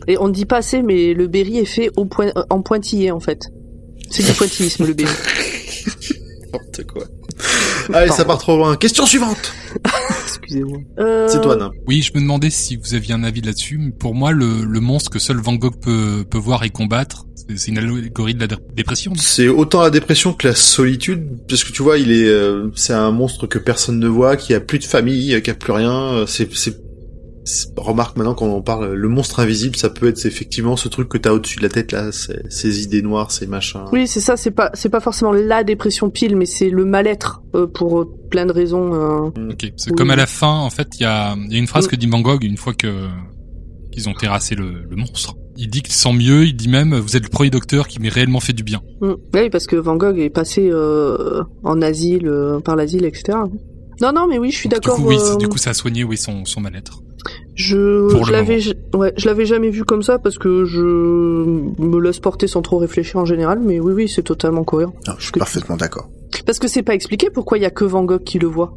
Et 0.09 0.17
on 0.19 0.29
ne 0.29 0.33
dit 0.33 0.47
pas 0.47 0.57
assez, 0.59 0.83
mais 0.83 1.15
le 1.15 1.27
berry 1.29 1.59
est 1.59 1.65
fait 1.65 1.91
au 1.97 2.05
point, 2.07 2.33
en 2.49 2.63
pointillé 2.63 3.11
en 3.11 3.21
fait. 3.21 3.49
C'est 4.11 4.25
du 4.25 4.33
pointillisme 4.33 4.87
le 4.87 4.95
berry. 4.95 5.13
N'importe 6.53 6.85
quoi. 6.87 7.05
Allez, 7.93 8.11
ça 8.11 8.25
part 8.25 8.39
trop 8.39 8.57
loin. 8.57 8.77
Question 8.77 9.05
suivante. 9.07 9.53
Excusez-moi. 10.25 10.79
Euh, 10.99 11.27
C'est 11.29 11.41
toi, 11.41 11.57
Nain. 11.57 11.71
Oui, 11.87 12.03
je 12.03 12.13
me 12.15 12.21
demandais 12.21 12.51
si 12.51 12.77
vous 12.77 12.95
aviez 12.95 13.15
un 13.15 13.25
avis 13.25 13.41
là-dessus. 13.41 13.79
mais 13.79 13.91
Pour 13.91 14.15
moi, 14.15 14.33
le, 14.33 14.65
le 14.65 14.81
monstre 14.81 15.11
que 15.11 15.19
seul 15.19 15.39
Van 15.39 15.55
Gogh 15.55 15.77
peut, 15.81 16.25
peut 16.29 16.39
voir 16.39 16.65
et 16.65 16.71
combattre, 16.71 17.27
c'est 17.35 17.59
c'est 17.59 17.71
une 17.73 17.79
allégorie 17.79 18.35
de 18.35 18.41
la 18.41 18.47
dé- 18.47 18.57
dépression. 18.75 19.13
C'est 19.17 19.49
autant 19.49 19.83
la 19.83 19.91
dépression 19.91 20.33
que 20.33 20.47
la 20.49 20.55
solitude, 20.55 21.27
parce 21.49 21.65
que 21.65 21.73
tu 21.73 21.83
vois, 21.83 21.99
il 21.99 22.13
est, 22.13 22.29
euh, 22.29 22.71
c'est 22.77 22.93
un 22.93 23.11
monstre 23.11 23.47
que 23.47 23.59
personne 23.59 23.99
ne 23.99 24.09
voit, 24.09 24.37
qui 24.37 24.55
a 24.55 24.61
plus 24.61 24.79
de 24.79 24.85
famille, 24.85 25.41
qui 25.43 25.51
a 25.51 25.55
plus 25.55 25.73
rien. 25.73 25.91
euh, 26.15 26.27
c'est- 26.27 26.53
remarque 27.77 28.17
maintenant 28.17 28.35
quand 28.35 28.47
on 28.47 28.63
parle, 28.63 28.93
le 28.93 29.09
monstre 29.09 29.41
invisible, 29.41 29.77
ça 29.77 29.91
peut 29.91 30.09
être 30.09 30.25
effectivement 30.27 30.77
ce 30.77 30.89
truc 30.89 31.09
que 31.09 31.19
t'as 31.19 31.33
au-dessus 31.33 31.59
de 31.59 31.63
la 31.63 31.69
tête 31.69 31.93
là, 31.93 32.13
c'est- 32.13 32.43
ces 32.51 32.83
idées 32.83 33.03
noires, 33.03 33.31
ces 33.31 33.47
machins. 33.47 33.85
Oui, 33.93 34.07
c'est 34.07 34.21
ça. 34.21 34.37
C'est 34.37 34.51
pas, 34.51 34.71
c'est 34.75 34.89
pas 34.89 35.01
forcément 35.01 35.33
la 35.33 35.65
dépression 35.65 36.11
pile, 36.11 36.37
mais 36.37 36.47
c'est 36.47 36.71
le 36.71 36.85
mal-être 36.85 37.43
euh, 37.55 37.67
pour 37.67 38.01
euh, 38.01 38.09
plein 38.31 38.47
de 38.47 38.53
raisons. 38.53 38.95
euh. 38.95 39.31
Ok. 39.51 39.73
C'est 39.77 39.91
Oui. 39.91 39.97
comme 39.97 40.11
à 40.11 40.17
la 40.17 40.27
fin, 40.27 40.53
en 40.53 40.71
fait, 40.71 40.89
il 40.99 41.03
y 41.03 41.07
a, 41.07 41.35
il 41.37 41.53
y 41.53 41.57
a 41.57 41.59
une 41.59 41.67
phrase 41.67 41.87
Mm. 41.87 41.89
que 41.89 41.97
dit 41.97 42.07
Van 42.07 42.21
Gogh 42.21 42.45
une 42.45 42.57
fois 42.57 42.75
que 42.75 43.07
qu'ils 43.93 44.09
ont 44.09 44.15
terrassé 44.15 44.55
le, 44.55 44.85
le 44.89 44.97
monstre. 44.97 45.35
Il 45.57 45.69
dit 45.69 45.83
qu'il 45.83 45.93
sent 45.95 46.13
mieux. 46.13 46.45
Il 46.47 46.55
dit 46.55 46.69
même, 46.69 46.95
vous 46.95 47.17
êtes 47.17 47.25
le 47.25 47.29
premier 47.29 47.51
docteur 47.51 47.89
qui 47.89 47.99
m'ait 48.01 48.09
réellement 48.09 48.39
fait 48.39 48.53
du 48.53 48.63
bien. 48.63 48.81
Mm. 49.01 49.13
Oui, 49.35 49.51
parce 49.51 49.67
que 49.67 49.75
Van 49.77 49.97
Gogh 49.97 50.19
est 50.19 50.31
passé 50.31 50.69
euh, 50.71 51.43
en 51.65 51.83
asile, 51.83 52.29
euh, 52.29 52.61
par 52.61 52.77
l'asile, 52.77 53.05
etc. 53.05 53.39
Non, 54.01 54.13
non, 54.15 54.27
mais 54.29 54.39
oui, 54.39 54.51
je 54.53 54.57
suis 54.57 54.69
Donc, 54.69 54.81
du 54.81 54.87
d'accord. 54.89 55.03
coup, 55.03 55.09
oui, 55.09 55.17
euh, 55.21 55.37
du 55.37 55.49
coup, 55.49 55.59
ça 55.59 55.71
a 55.71 55.75
soigné, 55.75 56.05
oui, 56.05 56.17
son, 56.17 56.45
son 56.45 56.61
mal-être. 56.61 57.01
Je, 57.61 58.31
l'avais, 58.33 58.61
ouais, 58.95 59.13
je 59.17 59.27
l'avais 59.27 59.45
jamais 59.47 59.71
vu 59.71 59.85
comme 59.85 60.03
ça 60.03 60.19
parce 60.19 60.39
que 60.39 60.65
je 60.65 60.81
me 60.81 62.01
laisse 62.01 62.19
porter 62.21 62.47
sans 62.47 62.63
trop 62.63 62.79
réfléchir 62.79 63.17
en 63.21 63.25
général, 63.25 63.61
mais 63.61 63.81
oui, 63.81 63.93
oui, 63.93 64.09
c'est 64.09 64.23
totalement 64.23 64.65
cohérent. 64.65 64.95
Non, 65.07 65.15
je 65.19 65.25
suis 65.25 65.33
parfaitement 65.33 65.77
d'accord. 65.77 66.09
Parce 66.47 66.59
que 66.59 66.69
c'est 66.69 66.83
pas 66.83 66.95
expliqué 66.95 67.29
pourquoi 67.31 67.59
il 67.59 67.63
y 67.63 67.67
a 67.67 67.71
que 67.71 67.85
Van 67.85 68.05
Gogh 68.05 68.23
qui 68.25 68.39
le 68.39 68.47
voit. 68.47 68.77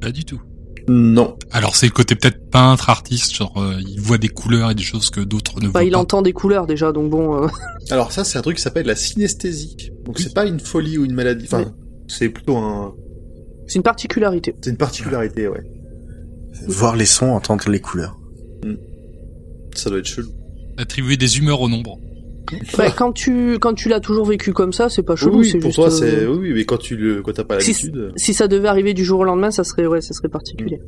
Pas 0.00 0.10
du 0.10 0.24
tout. 0.24 0.40
Non. 0.88 1.36
Alors, 1.50 1.76
c'est 1.76 1.86
le 1.86 1.92
côté 1.92 2.14
peut-être 2.14 2.50
peintre, 2.50 2.90
artiste, 2.90 3.34
genre, 3.34 3.54
euh, 3.56 3.74
il 3.80 4.00
voit 4.00 4.18
des 4.18 4.28
couleurs 4.28 4.70
et 4.70 4.74
des 4.74 4.82
choses 4.82 5.08
que 5.10 5.20
d'autres 5.20 5.56
ne 5.60 5.66
Bah, 5.66 5.70
voient 5.80 5.84
il 5.84 5.92
pas. 5.92 5.98
entend 5.98 6.20
des 6.22 6.32
couleurs 6.34 6.66
déjà, 6.66 6.92
donc 6.92 7.08
bon. 7.10 7.42
euh, 7.42 7.48
Alors 7.90 8.12
ça, 8.12 8.22
c'est 8.24 8.38
un 8.38 8.42
truc 8.42 8.56
qui 8.56 8.62
s'appelle 8.62 8.86
la 8.86 8.96
synesthésie. 8.96 9.76
Donc 10.04 10.18
c'est 10.18 10.34
pas 10.34 10.44
une 10.46 10.60
folie 10.60 10.98
ou 10.98 11.04
une 11.06 11.14
maladie. 11.14 11.46
Enfin, 11.46 11.60
Oui. 11.66 11.72
c'est 12.08 12.28
plutôt 12.28 12.56
un, 12.58 12.94
c'est 13.66 13.76
une 13.76 13.82
particularité. 13.82 14.54
c'est 14.60 14.70
une 14.70 14.76
particularité, 14.76 15.48
ouais. 15.48 15.62
Voir 16.68 16.96
les 16.96 17.06
sons, 17.06 17.30
entendre 17.30 17.68
les 17.68 17.80
couleurs. 17.80 18.18
Ça 19.74 19.90
doit 19.90 19.98
être 19.98 20.06
chelou. 20.06 20.28
Attribuer 20.78 21.16
des 21.16 21.38
humeurs 21.38 21.60
au 21.60 21.68
nombre. 21.68 21.98
Bah, 22.76 22.90
quand 22.90 23.12
tu 23.12 23.58
quand 23.58 23.72
tu 23.72 23.88
l'as 23.88 24.00
toujours 24.00 24.26
vécu 24.26 24.52
comme 24.52 24.72
ça, 24.74 24.88
c'est 24.90 25.02
pas 25.02 25.16
chelou, 25.16 25.38
oui, 25.38 25.48
c'est 25.50 25.58
pour 25.58 25.70
juste. 25.70 25.76
toi, 25.76 25.86
euh, 25.86 25.90
c'est, 25.90 26.26
oui, 26.26 26.36
oui, 26.42 26.52
mais 26.54 26.64
quand 26.66 26.76
tu 26.76 26.94
le, 26.94 27.22
quand 27.22 27.32
t'as 27.32 27.42
pas 27.42 27.58
Si- 27.58 27.70
l'habitude. 27.72 27.96
euh, 27.96 28.10
Si 28.16 28.34
ça 28.34 28.48
devait 28.48 28.68
arriver 28.68 28.92
du 28.92 29.02
jour 29.02 29.20
au 29.20 29.24
lendemain, 29.24 29.50
ça 29.50 29.64
serait 29.64 29.86
ouais, 29.86 30.02
ça 30.02 30.12
serait 30.12 30.28
particulier. 30.28 30.78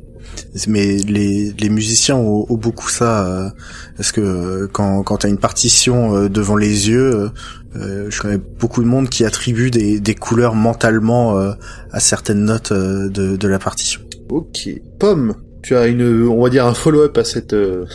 Mais 0.67 0.97
les, 0.97 1.51
les 1.59 1.69
musiciens 1.69 2.15
ont, 2.15 2.45
ont 2.47 2.57
beaucoup 2.57 2.89
ça, 2.89 3.27
euh, 3.27 3.49
parce 3.97 4.11
que 4.11 4.21
euh, 4.21 4.67
quand, 4.71 5.01
quand 5.01 5.17
t'as 5.17 5.29
une 5.29 5.39
partition 5.39 6.15
euh, 6.15 6.29
devant 6.29 6.57
les 6.57 6.89
yeux, 6.89 7.15
euh, 7.15 7.29
euh, 7.75 8.07
je 8.11 8.21
connais 8.21 8.37
beaucoup 8.37 8.83
de 8.83 8.87
monde 8.87 9.09
qui 9.09 9.25
attribue 9.25 9.71
des, 9.71 9.99
des 9.99 10.15
couleurs 10.15 10.53
mentalement 10.53 11.39
euh, 11.39 11.51
à 11.91 11.99
certaines 11.99 12.45
notes 12.45 12.71
euh, 12.71 13.09
de, 13.09 13.35
de 13.35 13.47
la 13.47 13.57
partition. 13.57 14.01
Ok. 14.29 14.69
Pomme, 14.99 15.33
tu 15.63 15.75
as 15.75 15.87
une, 15.87 16.27
on 16.27 16.41
va 16.41 16.49
dire 16.49 16.65
un 16.65 16.73
follow-up 16.73 17.17
à 17.17 17.23
cette. 17.23 17.53
euh, 17.53 17.85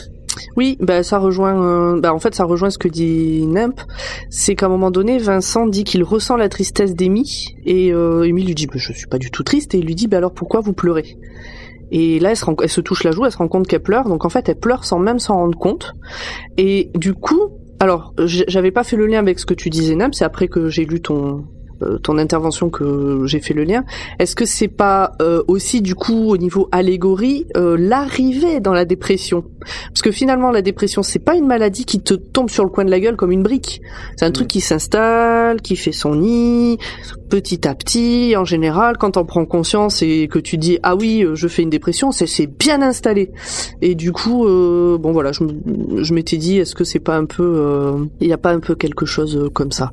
Oui, 0.57 0.77
bah 0.81 1.03
ça 1.03 1.19
rejoint. 1.19 1.63
euh, 1.63 2.01
bah 2.01 2.13
en 2.15 2.19
fait, 2.19 2.35
ça 2.35 2.45
rejoint 2.45 2.71
ce 2.71 2.79
que 2.79 2.89
dit 2.89 3.47
Nimp. 3.47 3.81
C'est 4.31 4.55
qu'à 4.55 4.67
un 4.67 4.69
moment 4.69 4.91
donné, 4.91 5.19
Vincent 5.19 5.67
dit 5.67 5.85
qu'il 5.85 6.03
ressent 6.05 6.37
la 6.37 6.49
tristesse 6.49 6.95
d'Amy 6.95 7.55
et 7.65 7.93
euh, 7.93 8.25
lui 8.27 8.55
dit 8.55 8.67
bah, 8.67 8.75
je 8.77 8.93
suis 8.93 9.07
pas 9.07 9.19
du 9.19 9.31
tout 9.31 9.43
triste 9.43 9.75
et 9.75 9.79
il 9.79 9.87
lui 9.87 9.95
dit 9.95 10.09
bah 10.09 10.19
alors 10.19 10.33
pourquoi 10.33 10.61
vous 10.61 10.73
pleurez? 10.73 11.17
Et 11.95 12.19
là, 12.21 12.31
elle 12.31 12.69
se, 12.71 12.81
touche 12.81 13.05
la 13.05 13.11
joue, 13.11 13.27
elle 13.27 13.33
se 13.33 13.37
rend 13.37 13.49
compte 13.49 13.67
qu'elle 13.67 13.83
pleure. 13.83 14.09
Donc 14.09 14.25
en 14.25 14.31
fait, 14.31 14.49
elle 14.49 14.59
pleure 14.59 14.85
sans 14.85 14.99
même 14.99 15.19
s'en 15.19 15.35
rendre 15.37 15.59
compte. 15.59 15.93
Et 16.57 16.91
du 16.95 17.13
coup, 17.13 17.51
alors 17.81 18.15
j'avais 18.25 18.71
pas 18.71 18.83
fait 18.83 18.97
le 18.97 19.07
lien 19.07 19.19
avec 19.19 19.39
ce 19.39 19.45
que 19.45 19.53
tu 19.55 19.69
disais 19.69 19.95
Nimp. 19.95 20.15
C'est 20.15 20.25
après 20.25 20.49
que 20.49 20.69
j'ai 20.69 20.87
lu 20.87 21.03
ton 21.03 21.45
ton 22.03 22.19
intervention 22.19 22.71
que 22.71 23.23
j'ai 23.27 23.41
fait 23.41 23.55
le 23.55 23.65
lien. 23.65 23.85
Est-ce 24.19 24.35
que 24.35 24.45
c'est 24.45 24.69
pas 24.69 25.13
euh, 25.21 25.43
aussi 25.49 25.83
du 25.83 25.95
coup 25.95 26.31
au 26.31 26.37
niveau 26.37 26.69
allégorie 26.73 27.47
euh, 27.57 27.77
l'arrivée 27.79 28.61
dans 28.61 28.73
la 28.73 28.85
dépression? 28.85 29.45
Parce 29.89 30.03
que 30.03 30.11
finalement 30.11 30.51
la 30.51 30.63
dépression 30.63 31.03
c'est 31.03 31.19
pas 31.19 31.35
une 31.35 31.47
maladie 31.47 31.85
qui 31.85 32.01
te 32.01 32.15
tombe 32.15 32.51
sur 32.51 32.65
le 32.65 32.71
coin 32.71 32.85
de 32.85 32.91
la 32.91 33.01
gueule 33.01 33.17
comme 33.17 33.33
une 33.33 33.43
brique. 33.43 33.81
C'est 34.17 34.25
un 34.25 34.31
truc 34.31 34.49
qui 34.49 34.61
s'installe, 34.61 35.61
qui 35.61 35.77
fait 35.77 35.93
son 35.93 36.17
nid 36.17 36.79
petit 37.29 37.67
à 37.67 37.75
petit. 37.75 38.35
En 38.37 38.45
général, 38.45 38.99
quand 38.99 39.17
on 39.17 39.25
prend 39.25 39.47
conscience 39.47 40.03
et 40.03 40.29
que 40.29 40.39
tu 40.39 40.59
dis 40.59 40.79
ah 40.83 40.95
oui 40.95 41.25
euh, 41.25 41.35
je 41.35 41.49
fais 41.49 41.63
une 41.63 41.71
dépression, 41.71 42.13
c'est 42.13 42.47
bien 42.47 42.83
installé. 42.83 43.31
Et 43.81 43.95
du 43.95 44.13
coup 44.13 44.47
euh, 44.47 44.99
bon 44.99 45.13
voilà 45.13 45.33
je 45.33 46.15
m'étais 46.15 46.37
dit 46.37 46.59
est-ce 46.59 46.75
que 46.75 46.85
c'est 46.85 47.01
pas 47.01 47.17
un 47.17 47.25
peu 47.25 47.43
euh, 47.43 48.05
il 48.21 48.29
y 48.29 48.33
a 48.33 48.39
pas 48.39 48.53
un 48.53 48.61
peu 48.61 48.75
quelque 48.75 49.07
chose 49.07 49.37
euh, 49.37 49.49
comme 49.49 49.73
ça? 49.73 49.91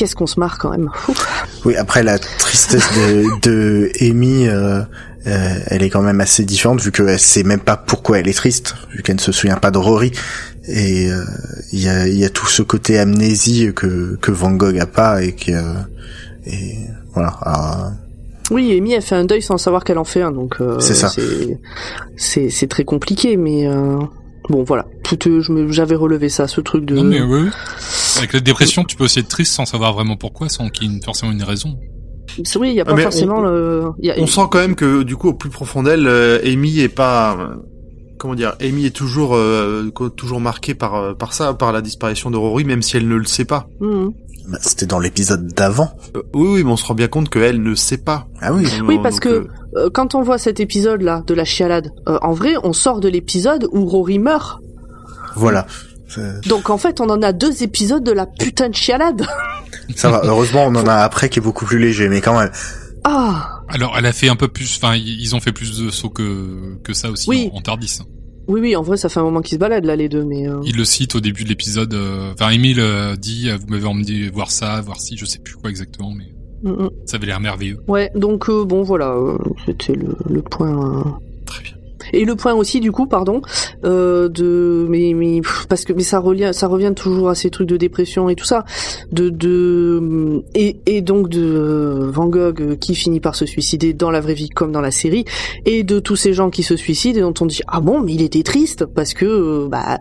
Qu'est-ce 0.00 0.14
qu'on 0.16 0.26
se 0.26 0.40
marre 0.40 0.56
quand 0.58 0.70
même. 0.70 0.88
Ouf. 1.08 1.44
Oui, 1.66 1.76
après 1.76 2.02
la 2.02 2.18
tristesse 2.18 2.88
de, 2.96 3.24
de 3.42 3.90
Amy, 4.00 4.48
euh, 4.48 4.80
euh, 5.26 5.54
elle 5.66 5.82
est 5.82 5.90
quand 5.90 6.00
même 6.00 6.22
assez 6.22 6.44
différente 6.46 6.80
vu 6.80 6.90
qu'elle 6.90 7.18
sait 7.18 7.42
même 7.42 7.60
pas 7.60 7.76
pourquoi 7.76 8.18
elle 8.18 8.28
est 8.28 8.32
triste, 8.32 8.76
vu 8.94 9.02
qu'elle 9.02 9.16
ne 9.16 9.20
se 9.20 9.30
souvient 9.30 9.56
pas 9.58 9.70
de 9.70 9.76
Rory. 9.76 10.10
Et 10.68 11.10
euh, 11.10 11.22
il 11.72 11.80
y, 11.84 11.88
a, 11.90 12.06
il 12.08 12.16
y 12.18 12.24
a 12.24 12.30
tout 12.30 12.46
ce 12.46 12.62
côté 12.62 12.98
amnésie 12.98 13.72
que, 13.76 14.16
que 14.22 14.30
Van 14.30 14.52
Gogh 14.52 14.78
a 14.78 14.86
pas 14.86 15.22
et 15.22 15.32
que 15.32 15.52
et 16.46 16.76
voilà. 17.12 17.36
Alors, 17.42 17.92
Oui, 18.50 18.74
Amy, 18.78 18.94
elle 18.94 19.02
fait 19.02 19.16
un 19.16 19.26
deuil 19.26 19.42
sans 19.42 19.58
savoir 19.58 19.84
qu'elle 19.84 19.98
en 19.98 20.04
fait 20.04 20.22
un, 20.22 20.32
donc 20.32 20.56
C'est 20.80 20.94
ça. 20.94 21.12
c'est- 22.16 22.66
très 22.68 22.84
compliqué, 22.84 23.36
mais 23.36 23.66
bon, 24.50 24.64
voilà. 24.64 24.84
Euh, 25.26 25.40
je 25.40 25.52
me- 25.52 25.72
j'avais 25.72 25.94
relevé 25.96 26.28
ça, 26.28 26.46
ce 26.46 26.60
truc 26.60 26.84
de. 26.84 26.94
Non, 26.96 27.04
mais 27.04 27.20
oui, 27.20 27.40
oui. 27.44 27.48
Avec 28.18 28.32
la 28.32 28.40
dépression, 28.40 28.84
tu 28.84 28.96
peux 28.96 29.04
aussi 29.04 29.18
être 29.20 29.28
triste 29.28 29.52
sans 29.54 29.64
savoir 29.64 29.92
vraiment 29.94 30.16
pourquoi, 30.16 30.48
sans 30.48 30.68
qu'il 30.68 30.92
y 30.92 30.96
ait 30.96 31.00
forcément 31.04 31.32
une 31.32 31.42
raison. 31.42 31.78
Oui, 32.56 32.68
il 32.70 32.74
y 32.74 32.80
a 32.80 32.84
Ah, 32.86 32.90
pas 32.90 32.94
mais 32.94 33.02
forcément 33.02 33.38
on- 33.38 33.42
le. 33.42 33.84
il 33.98 34.06
Y 34.06 34.10
a... 34.12 34.14
On 34.18 34.26
sent 34.26 34.42
quand 34.50 34.58
même 34.60 34.76
que 34.76 35.02
du 35.02 35.16
coup 35.16 35.28
au 35.28 35.34
plus 35.34 35.50
profond 35.50 35.82
d'elle, 35.82 36.06
euh, 36.06 36.38
Amy 36.44 36.78
est 36.78 36.88
pas, 36.88 37.56
comment 38.18 38.36
dire, 38.36 38.54
Amy 38.60 38.86
est 38.86 38.94
toujours, 38.94 39.34
euh, 39.34 39.90
toujours 40.16 40.40
marquée 40.40 40.74
par 40.74 41.16
par 41.16 41.32
ça, 41.32 41.54
par 41.54 41.72
la 41.72 41.80
disparition 41.80 42.30
de 42.30 42.36
Rory, 42.36 42.62
même 42.64 42.82
si 42.82 42.96
elle 42.96 43.08
ne 43.08 43.16
le 43.16 43.24
sait 43.24 43.44
pas. 43.46 43.66
Mhm. 43.80 44.12
bah, 44.48 44.58
c'était 44.62 44.86
dans 44.86 44.98
l'épisode 45.00 45.48
d'avant. 45.54 45.90
Euh, 46.16 46.22
oui, 46.34 46.48
oui, 46.54 46.64
mais 46.64 46.70
on 46.70 46.76
se 46.76 46.84
rend 46.86 46.94
bien 46.94 47.08
compte 47.08 47.28
qu'elle 47.30 47.62
ne 47.62 47.74
sait 47.74 47.98
pas. 47.98 48.26
Ah 48.40 48.52
oui. 48.52 48.64
Oui, 48.86 48.98
parce 49.02 49.16
donc, 49.16 49.24
que 49.24 49.28
euh, 49.28 49.46
euh, 49.76 49.88
quand 49.92 50.14
on 50.14 50.22
voit 50.22 50.38
cet 50.38 50.60
épisode-là 50.60 51.22
de 51.26 51.34
la 51.34 51.44
chialade, 51.44 51.90
euh, 52.08 52.18
en 52.22 52.32
vrai, 52.32 52.54
on 52.64 52.72
sort 52.72 53.00
de 53.00 53.08
l'épisode 53.08 53.68
où 53.72 53.86
Rory 53.86 54.18
meurt. 54.18 54.58
Voilà. 55.36 55.66
Donc 56.46 56.70
en 56.70 56.78
fait, 56.78 57.00
on 57.00 57.08
en 57.08 57.22
a 57.22 57.32
deux 57.32 57.62
épisodes 57.62 58.02
de 58.02 58.10
la 58.12 58.26
putain 58.26 58.68
de 58.68 58.74
chialade. 58.74 59.24
Ça 59.96 60.10
va. 60.10 60.22
Heureusement, 60.24 60.64
on 60.66 60.74
en 60.74 60.86
a 60.86 60.94
après 60.94 61.28
qui 61.28 61.38
est 61.38 61.42
beaucoup 61.42 61.64
plus 61.64 61.78
léger, 61.78 62.08
mais 62.08 62.20
quand 62.20 62.38
même. 62.38 62.50
Ah 63.04 63.60
Alors, 63.68 63.94
elle 63.96 64.06
a 64.06 64.12
fait 64.12 64.28
un 64.28 64.36
peu 64.36 64.48
plus, 64.48 64.76
enfin, 64.82 64.94
ils 64.96 65.34
ont 65.36 65.40
fait 65.40 65.52
plus 65.52 65.80
de 65.80 65.88
sauts 65.90 66.10
que, 66.10 66.76
que 66.82 66.92
ça 66.92 67.10
aussi 67.10 67.28
Oui. 67.30 67.50
en, 67.52 67.58
en 67.58 67.60
Tardis. 67.60 67.98
Oui, 68.48 68.60
oui, 68.60 68.74
en 68.76 68.82
vrai, 68.82 68.96
ça 68.96 69.08
fait 69.08 69.20
un 69.20 69.22
moment 69.22 69.40
qu'ils 69.40 69.54
se 69.54 69.60
baladent 69.60 69.84
là, 69.84 69.94
les 69.94 70.08
deux, 70.08 70.24
mais. 70.24 70.48
euh, 70.48 70.60
Il 70.64 70.76
le 70.76 70.84
cite 70.84 71.14
au 71.14 71.20
début 71.20 71.44
de 71.44 71.48
l'épisode. 71.48 71.94
euh, 71.94 72.32
Enfin, 72.32 72.50
Emile 72.50 72.80
euh, 72.80 73.14
dit, 73.16 73.48
euh, 73.48 73.56
vous 73.56 73.68
m'avez 73.68 73.86
emmené 73.86 74.28
voir 74.30 74.50
ça, 74.50 74.80
voir 74.80 75.00
si, 75.00 75.16
je 75.16 75.24
sais 75.24 75.38
plus 75.38 75.54
quoi 75.54 75.70
exactement, 75.70 76.10
mais 76.12 76.24
mm, 76.62 76.70
mm. 76.70 76.90
ça 77.06 77.16
avait 77.16 77.26
l'air 77.26 77.40
merveilleux. 77.40 77.78
Ouais, 77.88 78.10
donc 78.14 78.48
euh, 78.48 78.64
bon, 78.64 78.82
voilà, 78.82 79.14
euh, 79.14 79.36
c'était 79.66 79.94
le, 79.94 80.16
le 80.28 80.42
point. 80.42 80.98
euh. 80.98 81.02
Très 81.46 81.62
bien. 81.62 81.72
Et 82.12 82.24
le 82.24 82.34
point 82.34 82.54
aussi, 82.54 82.80
du 82.80 82.90
coup, 82.92 83.06
pardon, 83.06 83.42
euh, 83.84 84.28
de 84.28 84.86
mais 84.88 85.12
mais 85.14 85.42
parce 85.68 85.84
que 85.84 85.92
mais 85.92 86.02
ça 86.02 86.18
revient 86.18 86.50
ça 86.52 86.66
revient 86.66 86.92
toujours 86.96 87.28
à 87.28 87.34
ces 87.34 87.50
trucs 87.50 87.68
de 87.68 87.76
dépression 87.76 88.28
et 88.28 88.34
tout 88.34 88.46
ça, 88.46 88.64
de 89.12 89.28
de 89.28 90.42
et 90.54 90.80
et 90.86 91.02
donc 91.02 91.28
de 91.28 92.08
Van 92.10 92.26
Gogh 92.26 92.78
qui 92.78 92.94
finit 92.94 93.20
par 93.20 93.34
se 93.36 93.44
suicider 93.46 93.92
dans 93.92 94.10
la 94.10 94.20
vraie 94.20 94.34
vie 94.34 94.48
comme 94.48 94.72
dans 94.72 94.80
la 94.80 94.90
série, 94.90 95.24
et 95.66 95.84
de 95.84 96.00
tous 96.00 96.16
ces 96.16 96.32
gens 96.32 96.50
qui 96.50 96.62
se 96.62 96.74
suicident 96.74 97.18
et 97.18 97.22
dont 97.22 97.34
on 97.42 97.46
dit 97.46 97.60
ah 97.68 97.80
bon 97.80 98.00
mais 98.00 98.14
il 98.14 98.22
était 98.22 98.42
triste 98.42 98.86
parce 98.86 99.12
que 99.12 99.68
bah 99.68 99.98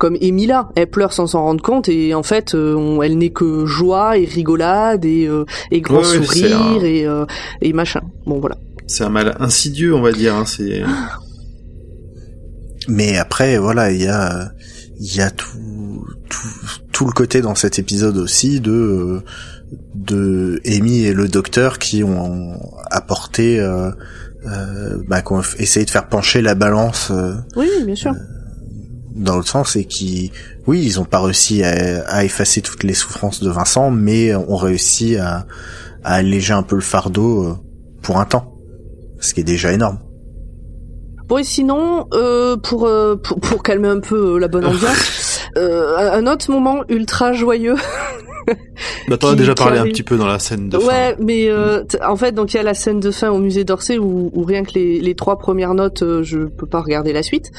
comme 0.00 0.16
Emilia, 0.20 0.68
elle 0.74 0.88
pleure 0.90 1.12
sans 1.12 1.28
s'en 1.28 1.42
rendre 1.42 1.62
compte 1.62 1.88
et 1.88 2.12
en 2.14 2.24
fait, 2.24 2.54
euh, 2.56 2.74
on- 2.74 3.02
elle 3.02 3.18
n'est 3.18 3.30
que 3.30 3.66
joie 3.66 4.18
et 4.18 4.24
rigolade 4.24 5.04
et, 5.04 5.28
euh, 5.28 5.44
et 5.70 5.80
grand 5.80 5.98
Ouais, 6.00 6.04
sourire 6.24 6.60
un- 6.60 6.80
et, 6.82 7.06
euh, 7.06 7.24
et 7.60 7.72
machin. 7.72 8.00
Bon 8.26 8.40
voilà. 8.40 8.56
C'est 8.88 9.04
un 9.04 9.10
mal 9.10 9.36
insidieux, 9.38 9.94
on 9.94 10.00
va 10.02 10.10
dire. 10.12 10.34
Hein, 10.34 10.44
c'est 10.46 10.82
Mais 12.88 13.16
après, 13.18 13.58
voilà, 13.58 13.92
il 13.92 14.02
y 14.02 14.08
a, 14.08 14.50
il 14.98 15.14
y 15.14 15.20
a 15.20 15.30
tout, 15.30 16.04
tout, 16.28 16.48
tout 16.92 17.06
le 17.06 17.12
côté 17.12 17.40
dans 17.42 17.54
cet 17.54 17.78
épisode 17.78 18.16
aussi 18.16 18.60
de, 18.60 19.22
de 19.94 20.60
Amy 20.66 21.04
et 21.04 21.12
le 21.12 21.28
docteur 21.28 21.78
qui 21.78 22.02
ont 22.02 22.58
apporté, 22.90 23.60
euh, 23.60 23.90
euh, 24.46 24.98
bah, 25.06 25.22
qui 25.22 25.32
ont 25.34 25.42
essayé 25.58 25.84
de 25.86 25.90
faire 25.90 26.08
pencher 26.08 26.42
la 26.42 26.54
balance 26.54 27.10
euh, 27.10 27.34
Oui, 27.56 27.68
oui, 27.78 27.84
bien 27.84 27.94
sûr. 27.94 28.12
Dans 29.14 29.36
l'autre 29.36 29.48
sens 29.48 29.76
et 29.76 29.84
qui, 29.84 30.32
oui, 30.66 30.82
ils 30.84 31.00
ont 31.00 31.04
pas 31.04 31.20
réussi 31.20 31.62
à, 31.62 32.04
à 32.06 32.24
effacer 32.24 32.62
toutes 32.62 32.84
les 32.84 32.94
souffrances 32.94 33.42
de 33.42 33.50
Vincent, 33.50 33.90
mais 33.90 34.34
ont 34.34 34.56
réussi 34.56 35.16
à, 35.16 35.46
à 36.04 36.14
alléger 36.14 36.52
un 36.52 36.62
peu 36.62 36.76
le 36.76 36.82
fardeau 36.82 37.44
euh, 37.44 37.54
pour 38.02 38.18
un 38.18 38.24
temps, 38.24 38.54
ce 39.20 39.34
qui 39.34 39.40
est 39.40 39.44
déjà 39.44 39.72
énorme. 39.72 39.98
Bon 41.30 41.38
et 41.38 41.44
sinon, 41.44 42.08
euh, 42.12 42.56
pour, 42.56 42.86
euh, 42.86 43.14
pour 43.14 43.38
pour 43.38 43.62
calmer 43.62 43.86
un 43.86 44.00
peu 44.00 44.34
euh, 44.34 44.38
la 44.38 44.48
bonne 44.48 44.66
ambiance, 44.66 45.40
euh, 45.56 46.10
un 46.12 46.26
autre 46.26 46.50
moment 46.50 46.82
ultra 46.88 47.32
joyeux. 47.32 47.76
Bah, 49.08 49.16
t'en 49.16 49.28
as 49.28 49.34
déjà 49.34 49.54
parlé 49.54 49.78
un 49.78 49.84
petit 49.84 50.02
peu 50.02 50.16
dans 50.16 50.26
la 50.26 50.38
scène 50.38 50.68
de 50.68 50.78
fin. 50.78 50.86
Ouais, 50.86 51.16
mais 51.18 51.48
euh, 51.48 51.82
t- 51.84 52.02
en 52.02 52.16
fait, 52.16 52.32
donc 52.32 52.52
il 52.52 52.56
y 52.56 52.60
a 52.60 52.62
la 52.62 52.74
scène 52.74 53.00
de 53.00 53.10
fin 53.10 53.30
au 53.30 53.38
musée 53.38 53.64
d'Orsay 53.64 53.98
où, 53.98 54.30
où 54.34 54.44
rien 54.44 54.62
que 54.64 54.72
les, 54.74 55.00
les 55.00 55.14
trois 55.14 55.38
premières 55.38 55.74
notes, 55.74 56.02
euh, 56.02 56.22
je 56.22 56.38
peux 56.40 56.66
pas 56.66 56.80
regarder 56.80 57.12
la 57.12 57.22
suite. 57.22 57.50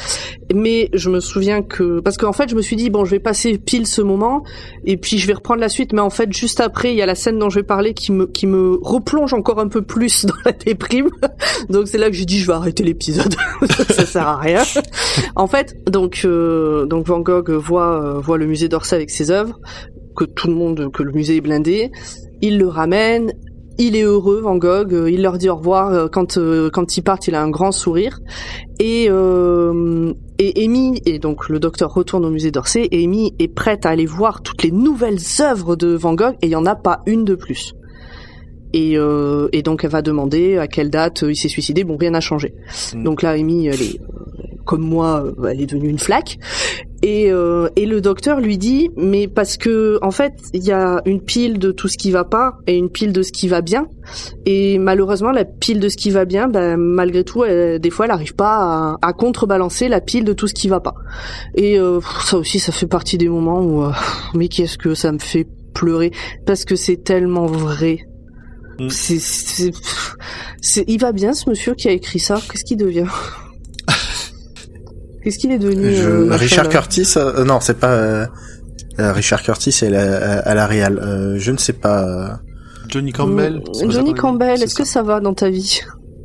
Mais 0.53 0.89
je 0.93 1.09
me 1.09 1.19
souviens 1.19 1.61
que 1.61 1.99
parce 1.99 2.17
qu'en 2.17 2.33
fait, 2.33 2.49
je 2.49 2.55
me 2.55 2.61
suis 2.61 2.75
dit 2.75 2.89
bon, 2.89 3.05
je 3.05 3.11
vais 3.11 3.19
passer 3.19 3.57
pile 3.57 3.87
ce 3.87 4.01
moment 4.01 4.43
et 4.85 4.97
puis 4.97 5.17
je 5.17 5.27
vais 5.27 5.33
reprendre 5.33 5.61
la 5.61 5.69
suite. 5.69 5.93
Mais 5.93 6.01
en 6.01 6.09
fait, 6.09 6.31
juste 6.33 6.59
après, 6.59 6.91
il 6.93 6.97
y 6.97 7.01
a 7.01 7.05
la 7.05 7.15
scène 7.15 7.37
dont 7.39 7.49
je 7.49 7.59
vais 7.59 7.63
parler 7.65 7.93
qui 7.93 8.11
me 8.11 8.25
qui 8.27 8.47
me 8.47 8.77
replonge 8.81 9.33
encore 9.33 9.59
un 9.59 9.67
peu 9.67 9.81
plus 9.81 10.25
dans 10.25 10.35
la 10.45 10.51
déprime. 10.51 11.09
donc 11.69 11.87
c'est 11.87 11.97
là 11.97 12.07
que 12.09 12.15
j'ai 12.15 12.25
dit 12.25 12.39
je 12.39 12.47
vais 12.47 12.53
arrêter 12.53 12.83
l'épisode. 12.83 13.35
Ça 13.89 14.05
sert 14.05 14.27
à 14.27 14.37
rien. 14.37 14.61
en 15.35 15.47
fait, 15.47 15.75
donc 15.89 16.21
euh, 16.25 16.85
donc 16.85 17.07
Van 17.07 17.19
Gogh 17.19 17.49
voit 17.51 18.01
euh, 18.03 18.19
voit 18.19 18.37
le 18.37 18.45
musée 18.45 18.67
d'Orsay 18.69 18.95
avec 18.95 19.09
ses 19.09 19.31
œuvres 19.31 19.59
que 20.16 20.26
tout 20.26 20.47
le 20.47 20.53
monde, 20.55 20.91
que 20.91 21.03
le 21.03 21.12
musée 21.12 21.38
est 21.38 21.41
blindé. 21.41 21.91
Il 22.41 22.57
le 22.57 22.68
ramène, 22.68 23.34
il 23.78 23.95
est 23.95 24.03
heureux, 24.03 24.41
Van 24.41 24.57
Gogh. 24.57 24.93
euh, 24.93 25.09
Il 25.09 25.22
leur 25.22 25.38
dit 25.38 25.49
au 25.49 25.55
revoir 25.55 25.93
euh, 25.93 26.07
quand 26.07 26.38
euh, 26.38 26.70
quand 26.72 26.97
ils 26.97 27.01
partent. 27.01 27.28
Il 27.28 27.36
a 27.36 27.41
un 27.41 27.49
grand 27.49 27.72
sourire. 27.72 28.20
Et 28.80 29.07
euh, 29.09 30.14
et 30.39 30.64
Amy 30.66 31.01
et 31.05 31.20
donc 31.20 31.49
le 31.49 31.59
docteur 31.59 31.93
retourne 31.93 32.26
au 32.26 32.30
musée 32.30 32.51
d'Orsay. 32.51 32.88
Et 32.91 33.03
Amy 33.03 33.34
est 33.39 33.47
prête 33.47 33.86
à 33.86 33.89
aller 33.89 34.05
voir 34.05 34.41
toutes 34.41 34.64
les 34.64 34.72
nouvelles 34.72 35.20
œuvres 35.39 35.76
de 35.76 35.89
Van 35.95 36.14
Gogh 36.16 36.36
et 36.41 36.47
il 36.47 36.51
y 36.51 36.55
en 36.55 36.66
a 36.66 36.76
pas 36.76 37.01
une 37.05 37.24
de 37.26 37.36
plus. 37.36 37.74
Et, 38.74 38.97
euh, 38.97 39.49
et 39.51 39.64
donc 39.64 39.84
elle 39.84 39.89
va 39.89 40.01
demander 40.01 40.57
à 40.57 40.68
quelle 40.68 40.89
date 40.89 41.24
il 41.28 41.36
s'est 41.36 41.49
suicidé. 41.49 41.84
Bon, 41.84 41.97
rien 41.97 42.12
n'a 42.12 42.22
changé. 42.22 42.53
Mm. 42.95 43.03
Donc 43.03 43.22
là, 43.22 43.32
Amy, 43.32 43.68
elle 43.68 43.82
est 43.82 43.99
comme 44.66 44.82
moi, 44.82 45.26
elle 45.49 45.59
est 45.59 45.66
devenue 45.66 45.89
une 45.89 45.99
flaque. 45.99 46.38
Et, 47.04 47.32
euh, 47.32 47.68
et 47.76 47.88
le 47.88 47.99
docteur 47.99 48.39
lui 48.39 48.58
dit, 48.60 48.89
mais 48.95 49.28
parce 49.28 49.58
que 49.58 49.97
en 50.04 50.12
fait, 50.12 50.34
il 50.54 50.64
y 50.64 50.72
a 50.72 51.02
une 51.06 51.20
pile 51.22 51.58
de 51.58 51.72
tout 51.72 51.88
ce 51.88 51.97
qui 51.97 52.12
va 52.12 52.24
pas 52.26 52.54
et 52.68 52.76
une 52.78 52.89
pile 52.91 53.12
de 53.12 53.24
ce 53.24 53.32
qui 53.32 53.47
va 53.47 53.62
bien. 53.62 53.88
Et 54.45 54.78
malheureusement, 54.78 55.32
la 55.32 55.43
pile 55.45 55.80
de 55.80 55.89
ce 55.89 55.97
qui 55.97 56.12
va 56.12 56.26
bien, 56.26 56.47
ben, 56.47 56.78
malgré 56.78 57.24
tout, 57.24 57.43
elle- 57.43 57.80
des 57.80 57.89
fois, 57.89 58.06
elle 58.06 58.12
n'arrive 58.12 58.36
pas 58.36 58.97
à, 59.02 59.08
à 59.08 59.14
contrebalancer 59.14 59.88
la 59.88 59.99
pile 59.99 60.26
de 60.26 60.34
tout 60.34 60.47
ce 60.47 60.54
qui 60.54 60.68
va 60.68 60.80
pas. 60.80 60.93
Et 61.56 61.80
euh, 61.80 61.99
ça 62.24 62.38
aussi, 62.38 62.60
ça 62.60 62.72
fait 62.72 62.88
partie 62.88 63.18
des 63.18 63.30
moments 63.30 63.62
où, 63.62 63.84
euh, 63.84 63.91
mais 64.36 64.47
qu'est-ce 64.47 64.78
que 64.78 64.93
ça 64.93 65.12
me 65.12 65.20
fait 65.20 65.47
pleurer 65.74 66.12
parce 66.45 66.66
que 66.66 66.76
c'est 66.76 66.97
tellement 67.04 67.47
vrai. 67.47 67.97
Mm. 68.80 68.89
C'est, 68.89 69.20
c'est, 69.20 69.72
pff, 69.72 70.16
c'est- 70.62 70.86
il 70.88 70.99
va 70.99 71.14
bien 71.14 71.34
ce 71.34 71.49
monsieur 71.49 71.74
qui 71.74 71.88
a 71.88 71.91
écrit 71.91 72.20
ça. 72.20 72.36
Qu'est-ce 72.52 72.64
qu'il 72.64 72.78
devient? 72.78 73.08
Qu'est-ce 75.24 75.38
qu'il 75.38 75.51
est 75.51 75.59
devenu 75.59 75.93
Je- 75.93 76.03
euh, 76.09 76.36
Richard 76.36 76.69
Curtis, 76.69 77.13
euh, 77.17 77.43
non, 77.43 77.59
c'est 77.59 77.80
pas 77.80 77.91
euh, 77.93 78.26
euh, 78.99 79.13
Richard 79.13 79.43
Curtis, 79.43 79.69
est 79.84 79.89
la, 79.89 80.39
à 80.39 80.55
la 80.55 80.65
Real. 80.67 80.97
Euh, 80.99 81.36
je 81.38 81.51
ne 81.51 81.57
sais 81.57 81.74
pas. 81.74 82.03
euh, 82.07 82.28
Johnny 82.89 83.11
Campbell. 83.11 83.61
Mm, 83.84 83.91
Johnny 83.91 84.13
Campbell, 84.13 84.61
est-ce 84.63 84.76
que 84.76 84.84
ça 84.86 85.01
va 85.03 85.19
dans 85.19 85.34
ta 85.34 85.49
vie 85.49 85.82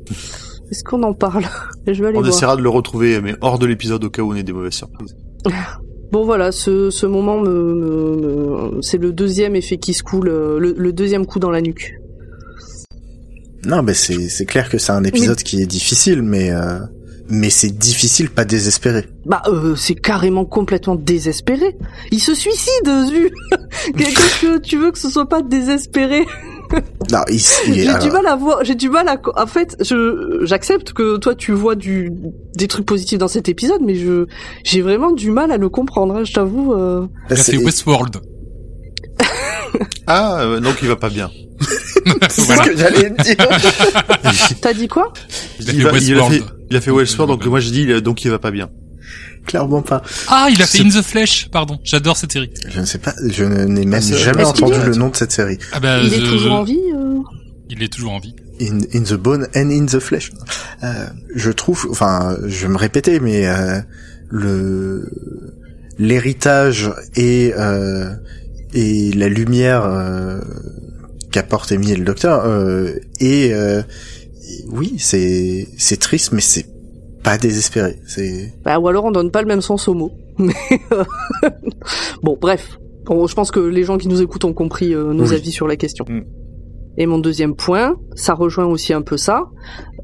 Est-ce 0.70 0.82
qu'on 0.82 1.02
en 1.04 1.12
parle 1.12 1.44
Je 1.86 1.92
vais 2.02 2.08
aller 2.08 2.18
On 2.18 2.22
voir. 2.22 2.32
essaiera 2.34 2.56
de 2.56 2.62
le 2.62 2.68
retrouver, 2.70 3.20
mais 3.20 3.34
hors 3.40 3.58
de 3.58 3.66
l'épisode 3.66 4.02
au 4.04 4.10
cas 4.10 4.22
où 4.22 4.32
on 4.32 4.34
ait 4.34 4.42
des 4.42 4.52
mauvaises 4.52 4.72
surprises. 4.74 5.14
Bon 6.12 6.24
voilà, 6.24 6.52
ce, 6.52 6.88
ce 6.90 7.04
moment, 7.04 7.40
me, 7.40 7.50
me- 7.50 8.76
me- 8.76 8.80
c'est 8.80 8.96
le 8.96 9.12
deuxième 9.12 9.56
effet 9.56 9.76
qui 9.76 9.92
se 9.92 10.04
coule, 10.04 10.28
euh, 10.28 10.60
le, 10.60 10.72
le 10.78 10.92
deuxième 10.92 11.26
coup 11.26 11.40
dans 11.40 11.50
la 11.50 11.60
nuque. 11.60 11.94
Non, 13.66 13.82
mais 13.82 13.92
c'est 13.94 14.28
c'est 14.28 14.44
clair 14.44 14.68
que 14.68 14.78
c'est 14.78 14.92
un 14.92 15.02
épisode 15.02 15.38
qui 15.38 15.60
est 15.60 15.66
difficile, 15.66 16.22
mais 16.22 16.52
euh, 16.52 16.78
mais 17.28 17.50
c'est 17.50 17.70
difficile, 17.76 18.30
pas 18.30 18.44
désespéré. 18.44 19.06
Bah, 19.24 19.42
euh, 19.48 19.74
c'est 19.76 19.94
carrément 19.94 20.44
complètement 20.44 20.94
désespéré. 20.96 21.76
Il 22.10 22.20
se 22.20 22.34
suicide, 22.34 22.86
Zu 23.06 23.30
Qu'est-ce 23.96 24.40
que 24.42 24.58
tu 24.58 24.78
veux 24.78 24.90
que 24.92 24.98
ce 24.98 25.08
soit 25.10 25.28
pas 25.28 25.42
désespéré? 25.42 26.24
Non, 27.12 27.20
il, 27.28 27.36
il- 27.36 27.74
J'ai 27.74 27.88
alors, 27.88 28.02
du 28.02 28.10
mal 28.10 28.26
à 28.26 28.34
voir, 28.34 28.64
j'ai 28.64 28.74
du 28.74 28.88
mal 28.90 29.06
à, 29.08 29.20
en 29.40 29.46
fait, 29.46 29.76
je, 29.80 30.40
j'accepte 30.42 30.92
que 30.94 31.16
toi 31.16 31.36
tu 31.36 31.52
vois 31.52 31.76
du, 31.76 32.10
des 32.56 32.66
trucs 32.66 32.84
positifs 32.86 33.18
dans 33.20 33.28
cet 33.28 33.48
épisode, 33.48 33.82
mais 33.82 33.94
je, 33.94 34.26
j'ai 34.64 34.82
vraiment 34.82 35.12
du 35.12 35.30
mal 35.30 35.52
à 35.52 35.58
le 35.58 35.68
comprendre, 35.68 36.16
hein, 36.16 36.24
je 36.24 36.32
t'avoue. 36.32 36.74
euh. 36.74 37.06
C'est 37.28 37.52
fait 37.52 37.58
Westworld. 37.58 38.16
Ah, 40.08 40.40
euh, 40.40 40.60
donc 40.60 40.76
il 40.82 40.88
va 40.88 40.96
pas 40.96 41.08
bien. 41.10 41.30
c'est 42.28 42.42
voilà. 42.42 42.64
ce 42.64 42.68
que 42.70 42.76
j'allais 42.76 43.10
dire. 43.10 43.36
T'as 44.60 44.72
dit 44.74 44.88
quoi? 44.88 45.12
Il 45.60 45.68
a 45.70 45.72
Il, 45.72 45.78
fait 45.82 45.84
va- 45.84 45.98
il 45.98 46.12
a 46.14 46.16
Westworld. 46.16 46.32
fait, 46.34 46.42
il 46.70 46.76
a 46.76 46.80
fait 46.80 46.90
Westworld, 46.90 47.32
donc 47.32 47.46
moi 47.46 47.60
j'ai 47.60 47.70
dit, 47.70 48.02
donc 48.02 48.24
il 48.24 48.30
va 48.30 48.38
pas 48.38 48.50
bien. 48.50 48.70
Clairement 49.46 49.82
pas. 49.82 50.02
Ah, 50.28 50.48
il 50.52 50.60
a 50.60 50.66
fait 50.66 50.80
In 50.80 50.88
the 50.88 51.02
Flesh, 51.02 51.48
pardon. 51.52 51.78
J'adore 51.84 52.16
cette 52.16 52.32
série. 52.32 52.50
Je 52.68 52.80
ne 52.80 52.84
sais 52.84 52.98
pas. 52.98 53.14
Je 53.30 53.44
n'ai 53.44 53.84
même 53.84 53.94
Ah, 53.94 54.00
c'est- 54.00 54.16
jamais 54.18 54.44
entendu 54.44 54.74
le 54.84 54.94
nom 54.96 55.08
de 55.08 55.16
cette 55.16 55.30
série. 55.32 55.58
Ah 55.72 55.78
bah, 55.80 55.98
Il 56.02 56.12
est 56.12 56.20
je- 56.20 56.26
toujours 56.32 56.52
en 56.52 56.64
vie 56.64 56.80
euh? 56.94 57.18
Il 57.70 57.82
est 57.82 57.92
toujours 57.92 58.12
en 58.12 58.18
vie. 58.18 58.34
In, 58.60 58.78
in 58.94 59.02
the 59.02 59.14
bone 59.14 59.46
and 59.54 59.70
in 59.70 59.86
the 59.86 60.00
flesh. 60.00 60.30
Euh, 60.82 61.06
je 61.34 61.50
trouve, 61.50 61.86
enfin, 61.90 62.36
je 62.46 62.62
vais 62.66 62.72
me 62.72 62.76
répéter, 62.78 63.20
mais 63.20 63.46
euh, 63.46 63.80
le 64.30 65.08
l'héritage 65.98 66.90
et 67.14 67.52
euh, 67.56 68.10
et 68.74 69.12
la 69.12 69.28
lumière 69.28 69.84
euh, 69.84 70.40
qu'apporte 71.36 71.70
Amy 71.70 71.92
et 71.92 71.96
le 71.96 72.04
docteur 72.04 72.46
euh, 72.46 72.92
et 73.20 73.52
euh, 73.52 73.82
oui, 74.70 74.94
c'est 74.98 75.68
c'est 75.76 75.98
triste, 76.00 76.32
mais 76.32 76.40
c'est 76.40 76.64
pas 77.22 77.36
désespéré. 77.36 77.96
C'est 78.06 78.54
Bah, 78.64 78.78
ou 78.78 78.88
alors 78.88 79.04
on 79.04 79.10
donne 79.10 79.30
pas 79.30 79.42
le 79.42 79.48
même 79.48 79.60
sens 79.60 79.86
au 79.88 79.92
mot. 79.94 80.12
Mais, 80.38 80.54
euh, 80.92 81.04
bon, 82.22 82.38
bref. 82.40 82.78
Bon, 83.04 83.26
je 83.26 83.34
pense 83.34 83.50
que 83.50 83.60
les 83.60 83.84
gens 83.84 83.98
qui 83.98 84.08
nous 84.08 84.22
écoutent 84.22 84.44
ont 84.46 84.52
compris 84.54 84.94
euh, 84.94 85.12
nos 85.12 85.28
Oui. 85.28 85.34
avis 85.34 85.52
sur 85.52 85.66
la 85.68 85.76
question. 85.76 86.06
Mm. 86.08 86.22
Et 86.98 87.04
mon 87.06 87.18
deuxième 87.18 87.54
point, 87.54 87.96
ça 88.14 88.32
rejoint 88.32 88.64
aussi 88.64 88.94
un 88.94 89.02
peu 89.02 89.18
ça, 89.18 89.44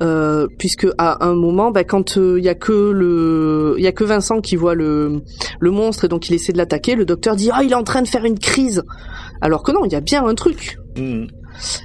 euh, 0.02 0.46
puisque 0.58 0.86
à 0.98 1.24
un 1.26 1.34
moment, 1.34 1.70
bah, 1.70 1.84
quand 1.84 2.16
il 2.16 2.44
y 2.44 2.50
a 2.50 2.54
que 2.54 2.90
le, 2.90 3.76
il 3.78 3.84
y 3.84 3.86
a 3.86 3.92
que 3.92 4.04
Vincent 4.04 4.40
qui 4.42 4.56
voit 4.56 4.74
le 4.74 5.22
le 5.60 5.70
monstre 5.70 6.04
et 6.04 6.08
donc 6.08 6.28
il 6.28 6.34
essaie 6.34 6.52
de 6.52 6.58
l'attaquer, 6.58 6.94
le 6.94 7.06
docteur 7.06 7.34
dit 7.36 7.48
ah 7.52 7.62
il 7.62 7.70
est 7.72 7.76
en 7.76 7.84
train 7.84 8.02
de 8.02 8.08
faire 8.08 8.24
une 8.26 8.38
crise, 8.38 8.82
alors 9.40 9.62
que 9.62 9.72
non, 9.72 9.86
il 9.86 9.92
y 9.92 9.96
a 9.96 10.00
bien 10.00 10.26
un 10.26 10.34
truc. 10.34 10.76
Oui, 10.96 11.28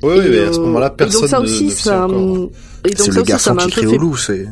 oui, 0.03 0.19
Et, 0.25 0.29
mais 0.29 0.39
à 0.45 0.53
ce 0.53 0.59
moment-là, 0.59 0.89
personne 0.89 1.21
donc 1.21 1.29
ça 1.29 1.39
ne, 1.39 1.43
aussi, 1.43 1.65
ne 1.65 1.69
ça, 1.71 2.05
encore. 2.05 2.49
et 2.85 2.89
donc 2.93 2.97
c'est 2.97 2.97
ça 2.97 3.11
le 3.11 3.21
aussi, 3.21 3.25
ça 3.25 3.25
garçon 3.25 3.53
m'a 3.55 3.63
un 3.63 3.65
qui 3.67 3.75
peu 3.75 3.81
crie 3.81 3.89
fait 3.91 3.97
au 3.97 4.01
loup. 4.01 4.17
C'est 4.17 4.47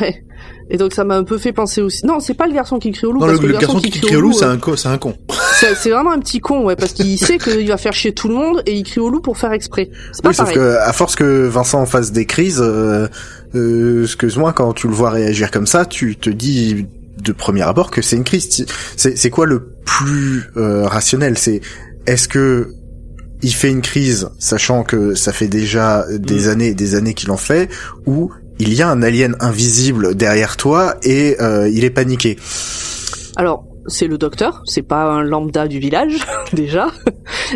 Ouais. 0.00 0.24
Et 0.70 0.78
donc 0.78 0.94
ça 0.94 1.04
m'a 1.04 1.16
un 1.16 1.24
peu 1.24 1.36
fait 1.36 1.52
penser 1.52 1.82
aussi. 1.82 2.06
Non, 2.06 2.20
c'est 2.20 2.32
pas 2.32 2.46
le 2.46 2.54
garçon 2.54 2.78
qui 2.78 2.90
crie 2.90 3.06
au 3.06 3.12
loup. 3.12 3.20
Non, 3.20 3.26
parce 3.26 3.38
le, 3.38 3.46
que 3.48 3.52
le 3.52 3.58
garçon 3.58 3.78
qui 3.80 3.90
crie 3.90 4.16
au 4.16 4.20
loup, 4.22 4.32
c'est 4.32 4.46
euh, 4.46 4.52
un, 4.52 4.56
co- 4.56 4.76
c'est 4.76 4.88
un 4.88 4.96
con. 4.96 5.14
c'est 5.60 5.74
c'est 5.74 5.90
vraiment 5.90 6.12
un 6.12 6.18
petit 6.20 6.40
con, 6.40 6.64
ouais, 6.64 6.74
parce 6.76 6.92
qu'il 6.94 7.18
sait 7.26 7.36
qu'il 7.36 7.68
va 7.68 7.76
faire 7.76 7.92
chier 7.92 8.12
tout 8.14 8.28
le 8.28 8.34
monde 8.34 8.62
et 8.64 8.72
il 8.74 8.82
crie 8.82 9.00
au 9.00 9.10
loup 9.10 9.20
pour 9.20 9.36
faire 9.36 9.52
exprès. 9.52 9.90
C'est 10.12 10.22
pas 10.22 10.30
oui, 10.30 10.34
sauf 10.34 10.52
que 10.52 10.76
à 10.78 10.92
force 10.94 11.16
que 11.16 11.46
Vincent 11.46 11.84
fasse 11.84 12.12
des 12.12 12.24
crises, 12.24 12.62
euh, 12.62 13.08
euh, 13.54 14.04
excuse-moi, 14.04 14.54
quand 14.54 14.72
tu 14.72 14.88
le 14.88 14.94
vois 14.94 15.10
réagir 15.10 15.50
comme 15.50 15.66
ça, 15.66 15.84
tu 15.84 16.16
te 16.16 16.30
dis 16.30 16.86
de 17.18 17.32
premier 17.32 17.62
abord 17.62 17.90
que 17.90 18.00
c'est 18.00 18.16
une 18.16 18.24
crise. 18.24 18.64
C'est, 18.96 19.18
c'est 19.18 19.30
quoi 19.30 19.44
le 19.44 19.68
plus 19.84 20.44
euh, 20.56 20.86
rationnel? 20.86 21.36
C'est 21.36 21.60
est-ce 22.06 22.26
que 22.26 22.70
il 23.44 23.52
fait 23.54 23.70
une 23.70 23.82
crise, 23.82 24.28
sachant 24.40 24.82
que 24.82 25.14
ça 25.14 25.32
fait 25.32 25.46
déjà 25.48 26.04
des 26.10 26.46
Mm. 26.46 26.48
années 26.50 26.68
et 26.68 26.74
des 26.74 26.94
années 26.96 27.14
qu'il 27.14 27.30
en 27.30 27.36
fait, 27.36 27.68
ou 28.06 28.30
il 28.58 28.72
y 28.74 28.82
a 28.82 28.88
un 28.90 29.02
alien 29.02 29.36
invisible 29.40 30.14
derrière 30.16 30.56
toi 30.56 30.96
et 31.02 31.36
euh, 31.40 31.68
il 31.68 31.84
est 31.84 31.90
paniqué. 31.90 32.36
Alors, 33.36 33.64
c'est 33.86 34.06
le 34.06 34.16
docteur, 34.16 34.62
c'est 34.64 34.82
pas 34.82 35.04
un 35.12 35.22
lambda 35.22 35.68
du 35.68 35.78
village, 35.78 36.18
déjà. 36.54 36.86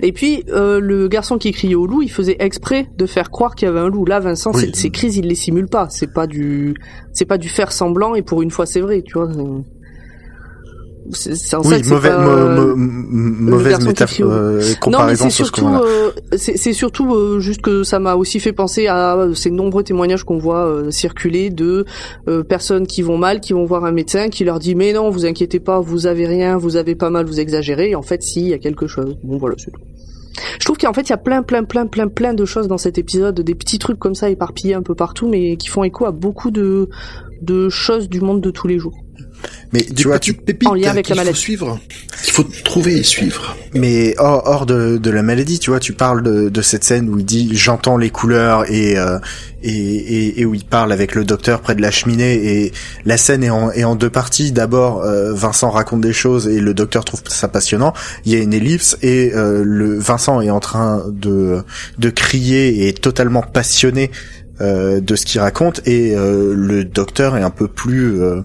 Et 0.02 0.12
puis, 0.12 0.44
euh, 0.50 0.78
le 0.80 1.08
garçon 1.08 1.38
qui 1.38 1.52
criait 1.52 1.74
au 1.74 1.86
loup, 1.86 2.02
il 2.02 2.10
faisait 2.10 2.36
exprès 2.40 2.88
de 2.98 3.06
faire 3.06 3.30
croire 3.30 3.54
qu'il 3.54 3.66
y 3.66 3.70
avait 3.70 3.80
un 3.80 3.88
loup. 3.88 4.04
Là, 4.04 4.20
Vincent, 4.20 4.50
Oui. 4.54 4.70
ces 4.74 4.90
crises, 4.90 5.16
il 5.16 5.26
les 5.26 5.34
simule 5.34 5.68
pas. 5.68 5.86
C'est 5.90 6.12
pas 6.12 6.26
du, 6.26 6.74
c'est 7.14 7.24
pas 7.24 7.38
du 7.38 7.48
faire 7.48 7.72
semblant, 7.72 8.14
et 8.14 8.22
pour 8.22 8.42
une 8.42 8.50
fois, 8.50 8.66
c'est 8.66 8.80
vrai, 8.80 9.02
tu 9.02 9.14
vois. 9.14 9.30
C'est, 11.12 11.54
en 11.54 11.62
ça 11.62 11.68
Oui, 11.76 11.82
pas, 12.00 12.18
mo- 12.18 12.30
euh, 12.30 12.74
mauvaise 12.76 13.70
garçon 13.70 13.84
qui 13.84 13.88
métaphore, 13.88 14.32
euh, 14.32 14.58
non, 14.60 14.66
mais 14.68 14.74
comparaison 14.80 15.24
c'est 15.24 15.30
sur 15.30 15.46
ce 15.46 15.52
surtout, 15.52 15.66
euh, 15.84 16.10
c'est 16.36 16.72
surtout 16.72 17.14
euh, 17.14 17.40
juste 17.40 17.62
que 17.62 17.82
ça 17.82 17.98
m'a 17.98 18.14
aussi 18.14 18.40
fait 18.40 18.52
penser 18.52 18.86
à 18.88 19.28
ces 19.34 19.50
nombreux 19.50 19.82
témoignages 19.82 20.24
qu'on 20.24 20.38
voit 20.38 20.66
euh, 20.66 20.90
circuler 20.90 21.50
de 21.50 21.84
euh, 22.28 22.42
personnes 22.42 22.86
qui 22.86 23.02
vont 23.02 23.16
mal, 23.18 23.40
qui 23.40 23.52
vont 23.52 23.64
voir 23.64 23.84
un 23.84 23.92
médecin, 23.92 24.28
qui 24.28 24.44
leur 24.44 24.58
dit 24.58 24.74
mais 24.74 24.92
non, 24.92 25.10
vous 25.10 25.24
inquiétez 25.24 25.60
pas, 25.60 25.80
vous 25.80 26.06
avez 26.06 26.26
rien, 26.26 26.56
vous 26.58 26.76
avez 26.76 26.94
pas 26.94 27.10
mal, 27.10 27.26
vous 27.26 27.40
exagérez. 27.40 27.90
Et 27.90 27.94
en 27.94 28.02
fait, 28.02 28.22
si, 28.22 28.40
il 28.40 28.48
y 28.48 28.54
a 28.54 28.58
quelque 28.58 28.86
chose. 28.86 29.16
Bon 29.24 29.38
voilà, 29.38 29.54
c'est 29.58 29.70
tout. 29.70 29.80
Je 30.60 30.64
trouve 30.66 30.76
qu'en 30.78 30.92
fait, 30.92 31.02
il 31.02 31.10
y 31.10 31.14
a 31.14 31.16
plein, 31.18 31.42
plein, 31.42 31.64
plein, 31.64 31.86
plein, 31.86 32.06
plein 32.06 32.32
de 32.34 32.44
choses 32.44 32.68
dans 32.68 32.78
cet 32.78 32.96
épisode, 32.98 33.40
des 33.40 33.54
petits 33.56 33.78
trucs 33.78 33.98
comme 33.98 34.14
ça 34.14 34.30
éparpillés 34.30 34.74
un 34.74 34.82
peu 34.82 34.94
partout, 34.94 35.28
mais 35.28 35.56
qui 35.56 35.68
font 35.68 35.82
écho 35.84 36.04
à 36.06 36.12
beaucoup 36.12 36.50
de 36.50 36.88
de 37.42 37.68
choses 37.68 38.08
du 38.08 38.20
monde 38.20 38.40
de 38.40 38.50
tous 38.50 38.66
les 38.68 38.78
jours. 38.78 38.94
Mais 39.72 39.84
tu 39.84 40.08
vois, 40.08 40.18
tu, 40.18 40.32
pépites 40.32 40.68
en 40.68 40.74
lien 40.74 40.90
avec 40.90 41.08
la 41.08 41.14
faut 41.14 41.20
maladie. 41.20 41.38
suivre, 41.38 41.78
qu'il 42.22 42.32
faut 42.32 42.44
trouver 42.64 42.98
et 42.98 43.02
suivre. 43.02 43.56
mais 43.74 44.14
hors, 44.18 44.42
hors 44.46 44.66
de, 44.66 44.96
de 44.96 45.10
la 45.10 45.22
maladie, 45.22 45.58
tu 45.58 45.70
vois, 45.70 45.80
tu 45.80 45.92
parles 45.92 46.22
de, 46.22 46.48
de 46.48 46.62
cette 46.62 46.84
scène 46.84 47.08
où 47.08 47.18
il 47.18 47.24
dit 47.24 47.50
j'entends 47.54 47.98
les 47.98 48.08
couleurs 48.10 48.70
et, 48.70 48.96
euh, 48.98 49.18
et, 49.62 49.70
et 49.70 50.40
et 50.40 50.44
où 50.46 50.54
il 50.54 50.64
parle 50.64 50.92
avec 50.92 51.14
le 51.14 51.24
docteur 51.24 51.60
près 51.60 51.74
de 51.74 51.82
la 51.82 51.90
cheminée 51.90 52.34
et 52.34 52.72
la 53.04 53.18
scène 53.18 53.44
est 53.44 53.50
en, 53.50 53.70
est 53.70 53.84
en 53.84 53.94
deux 53.94 54.10
parties. 54.10 54.52
D'abord, 54.52 55.02
euh, 55.02 55.34
Vincent 55.34 55.70
raconte 55.70 56.00
des 56.00 56.14
choses 56.14 56.48
et 56.48 56.60
le 56.60 56.72
docteur 56.72 57.04
trouve 57.04 57.20
ça 57.28 57.48
passionnant. 57.48 57.92
Il 58.24 58.32
y 58.32 58.36
a 58.36 58.38
une 58.38 58.54
ellipse 58.54 58.96
et 59.02 59.32
euh, 59.34 59.62
le 59.64 59.98
Vincent 59.98 60.40
est 60.40 60.50
en 60.50 60.60
train 60.60 61.04
de 61.12 61.62
de 61.98 62.10
crier 62.10 62.68
et 62.84 62.88
est 62.88 63.00
totalement 63.00 63.42
passionné 63.42 64.10
euh, 64.60 65.00
de 65.00 65.14
ce 65.14 65.24
qu'il 65.24 65.40
raconte 65.40 65.86
et 65.86 66.16
euh, 66.16 66.52
le 66.52 66.84
docteur 66.84 67.36
est 67.36 67.42
un 67.42 67.50
peu 67.50 67.68
plus 67.68 68.20
euh, 68.20 68.40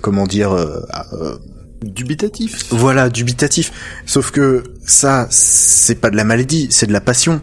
comment 0.00 0.26
dire 0.26 0.52
euh, 0.52 0.80
euh, 1.12 1.36
Dubitatif. 1.82 2.66
voilà, 2.70 3.08
dubitatif. 3.08 3.72
Sauf 4.04 4.32
que 4.32 4.64
ça, 4.84 5.28
c'est 5.30 5.94
pas 5.94 6.10
de 6.10 6.16
la 6.16 6.24
maladie, 6.24 6.68
c'est 6.70 6.86
de 6.86 6.92
la 6.92 7.00
passion. 7.00 7.40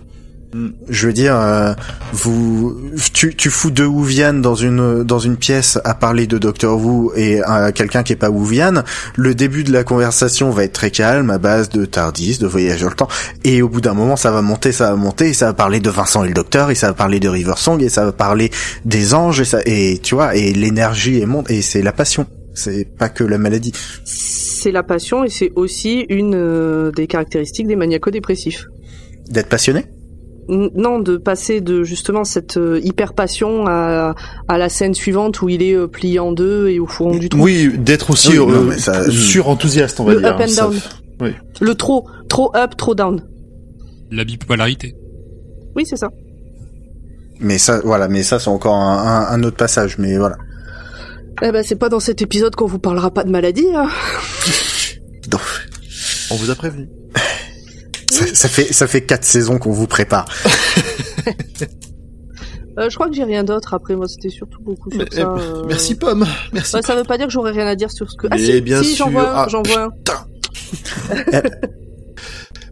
Mm. 0.55 0.69
Je 0.87 1.07
veux 1.07 1.13
dire, 1.13 1.35
euh, 1.35 1.73
vous, 2.13 2.77
tu, 3.13 3.35
tu 3.35 3.49
fous 3.49 3.71
deux 3.71 3.85
Wuvian 3.85 4.35
dans 4.35 4.55
une 4.55 5.03
dans 5.03 5.19
une 5.19 5.35
pièce 5.35 5.79
à 5.83 5.93
parler 5.93 6.27
de 6.27 6.37
Doctor 6.37 6.77
Who 6.77 7.11
et 7.15 7.41
à 7.41 7.73
quelqu'un 7.73 8.03
qui 8.03 8.13
est 8.13 8.17
pas 8.17 8.29
Wuvian. 8.29 8.83
Le 9.15 9.35
début 9.35 9.65
de 9.65 9.73
la 9.73 9.83
conversation 9.83 10.51
va 10.51 10.63
être 10.63 10.73
très 10.73 10.91
calme 10.91 11.29
à 11.29 11.37
base 11.37 11.67
de 11.69 11.83
Tardis, 11.85 12.37
de 12.37 12.47
voyage 12.47 12.81
dans 12.81 12.89
le 12.89 12.95
temps. 12.95 13.09
Et 13.43 13.61
au 13.61 13.67
bout 13.67 13.81
d'un 13.81 13.93
moment, 13.93 14.15
ça 14.15 14.31
va 14.31 14.41
monter, 14.41 14.71
ça 14.71 14.91
va 14.91 14.95
monter, 14.95 15.29
et 15.29 15.33
ça 15.33 15.47
va 15.47 15.53
parler 15.53 15.81
de 15.81 15.89
Vincent 15.89 16.23
et 16.23 16.29
le 16.29 16.33
Docteur, 16.33 16.71
et 16.71 16.75
ça 16.75 16.87
va 16.87 16.93
parler 16.93 17.19
de 17.19 17.27
River 17.27 17.55
Song, 17.57 17.81
et 17.81 17.89
ça 17.89 18.05
va 18.05 18.13
parler 18.13 18.49
des 18.85 19.13
anges, 19.13 19.41
et 19.41 19.45
ça, 19.45 19.59
et 19.65 19.99
tu 20.01 20.15
vois, 20.15 20.35
et 20.35 20.53
l'énergie 20.53 21.19
est 21.19 21.25
monte, 21.25 21.51
et 21.51 21.61
c'est 21.61 21.81
la 21.81 21.91
passion. 21.91 22.25
C'est 22.55 22.85
pas 22.97 23.09
que 23.09 23.23
la 23.23 23.37
maladie. 23.37 23.73
C'est 24.05 24.71
la 24.71 24.81
passion 24.81 25.23
et 25.23 25.29
c'est 25.29 25.51
aussi 25.55 26.05
une 26.09 26.33
euh, 26.35 26.91
des 26.91 27.05
caractéristiques 27.05 27.67
des 27.67 27.75
maniaco-dépressifs. 27.75 28.65
D'être 29.29 29.49
passionné? 29.49 29.85
N- 30.47 30.69
Non, 30.75 30.99
de 30.99 31.17
passer 31.17 31.59
de 31.61 31.83
justement 31.83 32.23
cette 32.23 32.57
euh, 32.57 32.79
hyper 32.83 33.13
passion 33.13 33.65
à, 33.67 34.15
à 34.47 34.57
la 34.57 34.69
scène 34.69 34.93
suivante 34.93 35.41
où 35.41 35.49
il 35.49 35.61
est 35.61 35.73
euh, 35.75 35.87
plié 35.87 36.19
en 36.19 36.31
deux 36.31 36.69
et 36.69 36.79
au 36.79 36.87
fond 36.87 37.15
du 37.17 37.29
trou. 37.29 37.41
Oui, 37.43 37.71
d'être 37.77 38.11
aussi 38.11 38.37
Oui, 38.39 38.53
euh, 38.53 38.71
ça- 38.77 39.09
sur-enthousiaste, 39.11 39.99
on 39.99 40.05
va 40.05 40.13
Le 40.13 40.19
dire. 40.21 40.29
up 40.35 40.41
and 40.41 40.47
Ça- 40.47 40.61
down. 40.63 40.75
oui. 41.21 41.29
Le 41.61 41.75
trop, 41.75 42.07
trop 42.29 42.55
up, 42.55 42.75
trop 42.77 42.95
down. 42.95 43.21
La 44.11 44.23
bipolarité. 44.23 44.95
Oui, 45.75 45.85
c'est 45.85 45.97
ça. 45.97 46.09
Mais 47.41 47.57
ça, 47.57 47.81
voilà, 47.83 48.07
mais 48.07 48.23
ça 48.23 48.39
c'est 48.39 48.49
encore 48.49 48.75
un, 48.75 48.97
un, 48.97 49.27
un 49.33 49.43
autre 49.43 49.57
passage. 49.57 49.97
Mais 49.97 50.17
voilà. 50.17 50.37
Eh 51.41 51.51
ben, 51.51 51.63
c'est 51.63 51.75
pas 51.75 51.89
dans 51.89 51.99
cet 51.99 52.21
épisode 52.21 52.55
qu'on 52.55 52.65
vous 52.67 52.79
parlera 52.79 53.11
pas 53.11 53.23
de 53.23 53.29
maladie. 53.31 53.67
Hein. 53.75 53.89
Donc, 55.27 55.41
On 56.31 56.35
vous 56.35 56.49
a 56.49 56.55
prévenu. 56.55 56.87
ça, 58.09 58.25
ça 58.33 58.47
fait 58.47 58.71
ça 58.73 58.87
fait 58.87 59.01
quatre 59.01 59.25
saisons 59.25 59.57
qu'on 59.59 59.71
vous 59.71 59.87
prépare. 59.87 60.25
Euh, 62.77 62.89
je 62.89 62.95
crois 62.95 63.07
que 63.07 63.15
j'ai 63.15 63.23
rien 63.23 63.45
d'autre. 63.45 63.73
Après, 63.73 63.95
moi, 63.95 64.05
c'était 64.05 64.27
surtout 64.27 64.61
beaucoup 64.61 64.91
sur 64.91 64.99
Mais- 64.99 65.05
ça. 65.09 65.21
eh, 65.21 65.41
euh. 65.41 65.63
Merci 65.65 65.95
Pomme. 65.95 66.25
Merci. 66.51 66.75
Ouais, 66.75 66.81
ça 66.81 66.93
veut 66.93 67.05
pas 67.05 67.17
dire 67.17 67.27
que 67.27 67.31
j'aurais 67.31 67.51
rien 67.53 67.65
à 67.67 67.73
dire 67.75 67.89
sur 67.89 68.11
ce 68.11 68.17
que. 68.17 68.27
Ah 68.29 68.35
Mais 68.37 68.43
si, 68.43 68.59
bien 68.59 68.83
si, 68.83 68.97
j'en 68.97 69.09
vois 69.11 69.29
un, 69.29 69.33
Ah, 69.33 69.47
j'en 69.49 69.63
vois 69.63 69.83
un. 69.85 69.91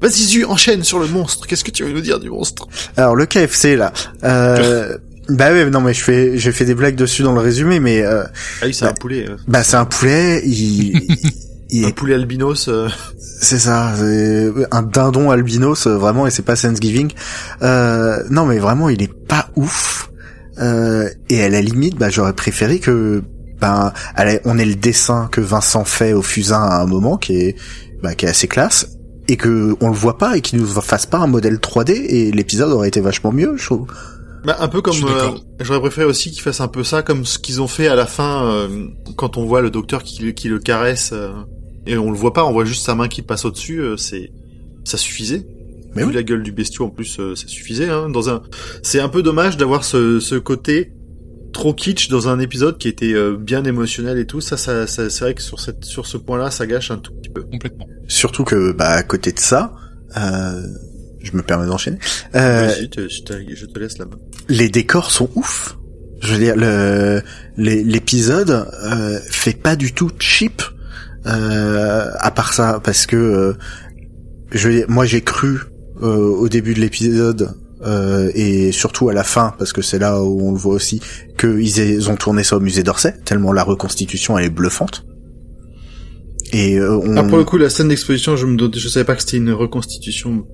Vas-y 0.01 0.23
Zu, 0.25 0.43
enchaîne 0.43 0.83
sur 0.83 0.99
le 0.99 1.07
monstre. 1.07 1.47
Qu'est-ce 1.47 1.63
que 1.63 1.71
tu 1.71 1.85
veux 1.85 1.93
nous 1.93 2.01
dire 2.01 2.19
du 2.19 2.29
monstre? 2.29 2.67
Alors 2.97 3.15
le 3.15 3.25
KFC 3.25 3.77
là. 3.77 3.93
Euh, 4.25 4.97
bah 5.29 5.51
ouais, 5.51 5.69
non 5.69 5.81
mais 5.81 5.93
je 5.93 6.03
fais 6.03 6.37
j'ai 6.37 6.51
fait 6.51 6.65
des 6.65 6.75
blagues 6.75 6.95
dessus 6.95 7.23
dans 7.23 7.33
le 7.33 7.39
résumé, 7.41 7.79
mais 7.79 8.01
euh, 8.03 8.23
Ah 8.61 8.65
oui, 8.65 8.73
c'est 8.73 8.85
Bah, 8.85 8.91
un 8.91 8.93
poulet. 8.93 9.25
bah 9.47 9.63
c'est 9.63 9.77
un 9.77 9.85
poulet. 9.85 10.41
Il, 10.45 11.07
il 11.69 11.85
Un 11.85 11.87
est, 11.89 11.93
poulet 11.95 12.13
albinos. 12.15 12.67
euh, 12.67 12.89
c'est 13.41 13.59
ça, 13.59 13.93
c'est 13.97 14.51
un 14.71 14.83
dindon 14.83 15.31
albinos 15.31 15.87
euh, 15.87 15.97
vraiment 15.97 16.27
et 16.27 16.31
c'est 16.31 16.41
pas 16.43 16.55
Thanksgiving. 16.55 17.11
Euh, 17.61 18.17
non 18.29 18.45
mais 18.45 18.59
vraiment 18.59 18.89
il 18.89 19.01
est 19.01 19.13
pas 19.13 19.49
ouf. 19.55 20.09
Euh, 20.59 21.09
et 21.29 21.41
à 21.43 21.49
la 21.49 21.61
limite, 21.61 21.97
bah 21.97 22.09
j'aurais 22.09 22.33
préféré 22.33 22.79
que 22.79 23.23
ben 23.59 23.91
allez, 24.15 24.39
on 24.45 24.57
ait 24.59 24.65
le 24.65 24.75
dessin 24.75 25.29
que 25.31 25.41
Vincent 25.41 25.83
fait 25.85 26.13
au 26.13 26.21
fusain 26.21 26.61
à 26.61 26.81
un 26.81 26.85
moment 26.85 27.17
qui 27.17 27.35
est 27.37 27.55
bah, 28.03 28.13
qui 28.13 28.25
est 28.25 28.29
assez 28.29 28.47
classe 28.47 28.87
et 29.29 29.37
que 29.37 29.75
on 29.79 29.87
le 29.87 29.95
voit 29.95 30.17
pas 30.17 30.35
et 30.37 30.41
qu'il 30.41 30.59
nous 30.59 30.67
fasse 30.67 31.05
pas 31.05 31.17
un 31.19 31.27
modèle 31.27 31.55
3D 31.55 31.91
et 31.93 32.31
l'épisode 32.31 32.71
aurait 32.71 32.89
été 32.89 32.99
vachement 33.01 33.31
mieux 33.31 33.53
je 33.57 33.65
trouve. 33.65 33.87
Bah, 34.43 34.57
un 34.59 34.67
peu 34.67 34.81
comme 34.81 34.95
euh, 35.03 35.31
j'aurais 35.61 35.79
préféré 35.79 36.05
aussi 36.05 36.29
qu'ils 36.31 36.41
fassent 36.41 36.61
un 36.61 36.67
peu 36.67 36.83
ça 36.83 37.01
comme 37.01 37.25
ce 37.25 37.39
qu'ils 37.39 37.61
ont 37.61 37.67
fait 37.67 37.87
à 37.87 37.95
la 37.95 38.05
fin 38.05 38.45
euh, 38.45 38.87
quand 39.15 39.37
on 39.37 39.45
voit 39.45 39.61
le 39.61 39.69
docteur 39.69 40.03
qui, 40.03 40.33
qui 40.33 40.49
le 40.49 40.59
caresse 40.59 41.11
euh, 41.13 41.31
et 41.87 41.97
on 41.97 42.11
le 42.11 42.17
voit 42.17 42.33
pas, 42.33 42.45
on 42.45 42.51
voit 42.51 42.65
juste 42.65 42.85
sa 42.85 42.95
main 42.95 43.07
qui 43.07 43.21
passe 43.21 43.45
au-dessus, 43.45 43.79
euh, 43.79 43.97
c'est 43.97 44.31
ça 44.83 44.97
suffisait. 44.97 45.45
Mais 45.95 46.01
Vu 46.01 46.09
oui. 46.09 46.13
la 46.15 46.23
gueule 46.23 46.43
du 46.43 46.51
bestiau 46.51 46.85
en 46.85 46.89
plus 46.89 47.17
euh, 47.19 47.35
ça 47.35 47.47
suffisait 47.47 47.89
hein, 47.89 48.09
dans 48.09 48.29
un 48.29 48.41
c'est 48.81 48.99
un 48.99 49.09
peu 49.09 49.21
dommage 49.21 49.57
d'avoir 49.57 49.83
ce, 49.83 50.19
ce 50.19 50.35
côté 50.35 50.91
trop 51.53 51.73
kitsch 51.73 52.09
dans 52.09 52.27
un 52.27 52.39
épisode 52.39 52.77
qui 52.79 52.87
était 52.87 53.13
euh, 53.13 53.37
bien 53.37 53.63
émotionnel 53.63 54.17
et 54.17 54.25
tout 54.25 54.41
ça, 54.41 54.57
ça, 54.57 54.87
ça 54.87 55.09
c'est 55.09 55.23
vrai 55.23 55.33
que 55.35 55.41
sur 55.41 55.59
cette 55.59 55.85
sur 55.85 56.05
ce 56.07 56.17
point-là 56.17 56.51
ça 56.51 56.65
gâche 56.65 56.91
un 56.91 56.97
tout 56.97 57.13
petit 57.13 57.29
peu. 57.29 57.43
Complètement. 57.43 57.87
Surtout 58.07 58.43
que 58.43 58.71
bah 58.71 58.89
à 58.89 59.03
côté 59.03 59.31
de 59.31 59.39
ça, 59.39 59.73
euh, 60.17 60.61
je 61.23 61.35
me 61.35 61.41
permets 61.41 61.65
d'enchaîner. 61.65 61.97
Euh, 62.35 62.69
te- 62.91 63.07
je, 63.09 63.21
te, 63.23 63.33
je 63.55 63.65
te 63.65 63.79
laisse 63.79 63.97
la 63.97 64.05
main. 64.05 64.19
les 64.49 64.69
décors 64.69 65.09
sont 65.09 65.29
ouf. 65.35 65.77
Je 66.21 66.33
veux 66.33 66.39
dire, 66.39 66.55
le 66.55 67.21
l'épisode 67.57 68.51
euh, 68.83 69.19
fait 69.29 69.57
pas 69.59 69.75
du 69.75 69.93
tout 69.93 70.09
cheap. 70.19 70.61
Euh, 71.25 72.09
à 72.19 72.31
part 72.31 72.53
ça, 72.53 72.81
parce 72.83 73.05
que 73.05 73.15
euh, 73.15 73.53
je 74.51 74.67
veux 74.67 74.75
dire, 74.75 74.85
moi 74.89 75.05
j'ai 75.05 75.21
cru 75.21 75.57
euh, 76.01 76.15
au 76.17 76.49
début 76.49 76.73
de 76.73 76.81
l'épisode 76.81 77.51
euh, 77.85 78.29
et 78.35 78.71
surtout 78.73 79.07
à 79.09 79.13
la 79.13 79.23
fin, 79.23 79.53
parce 79.57 79.71
que 79.73 79.81
c'est 79.81 79.99
là 79.99 80.21
où 80.21 80.47
on 80.47 80.51
le 80.51 80.57
voit 80.57 80.73
aussi, 80.75 81.01
qu'ils 81.37 82.09
ont 82.09 82.15
tourné 82.17 82.43
ça 82.43 82.57
au 82.57 82.59
musée 82.59 82.83
d'Orsay, 82.83 83.13
tellement 83.25 83.53
la 83.53 83.63
reconstitution 83.63 84.37
elle 84.37 84.45
est 84.45 84.49
bluffante. 84.49 85.05
Et 86.51 86.77
euh, 86.77 86.97
on... 86.97 87.17
Ah, 87.17 87.23
pour 87.23 87.37
le 87.37 87.45
coup, 87.45 87.57
la 87.57 87.69
scène 87.69 87.87
d'exposition, 87.87 88.35
je 88.35 88.45
me 88.45 88.57
je 88.75 88.87
savais 88.87 89.05
pas 89.05 89.15
que 89.15 89.21
c'était 89.21 89.37
une 89.37 89.51
reconstitution. 89.51 90.45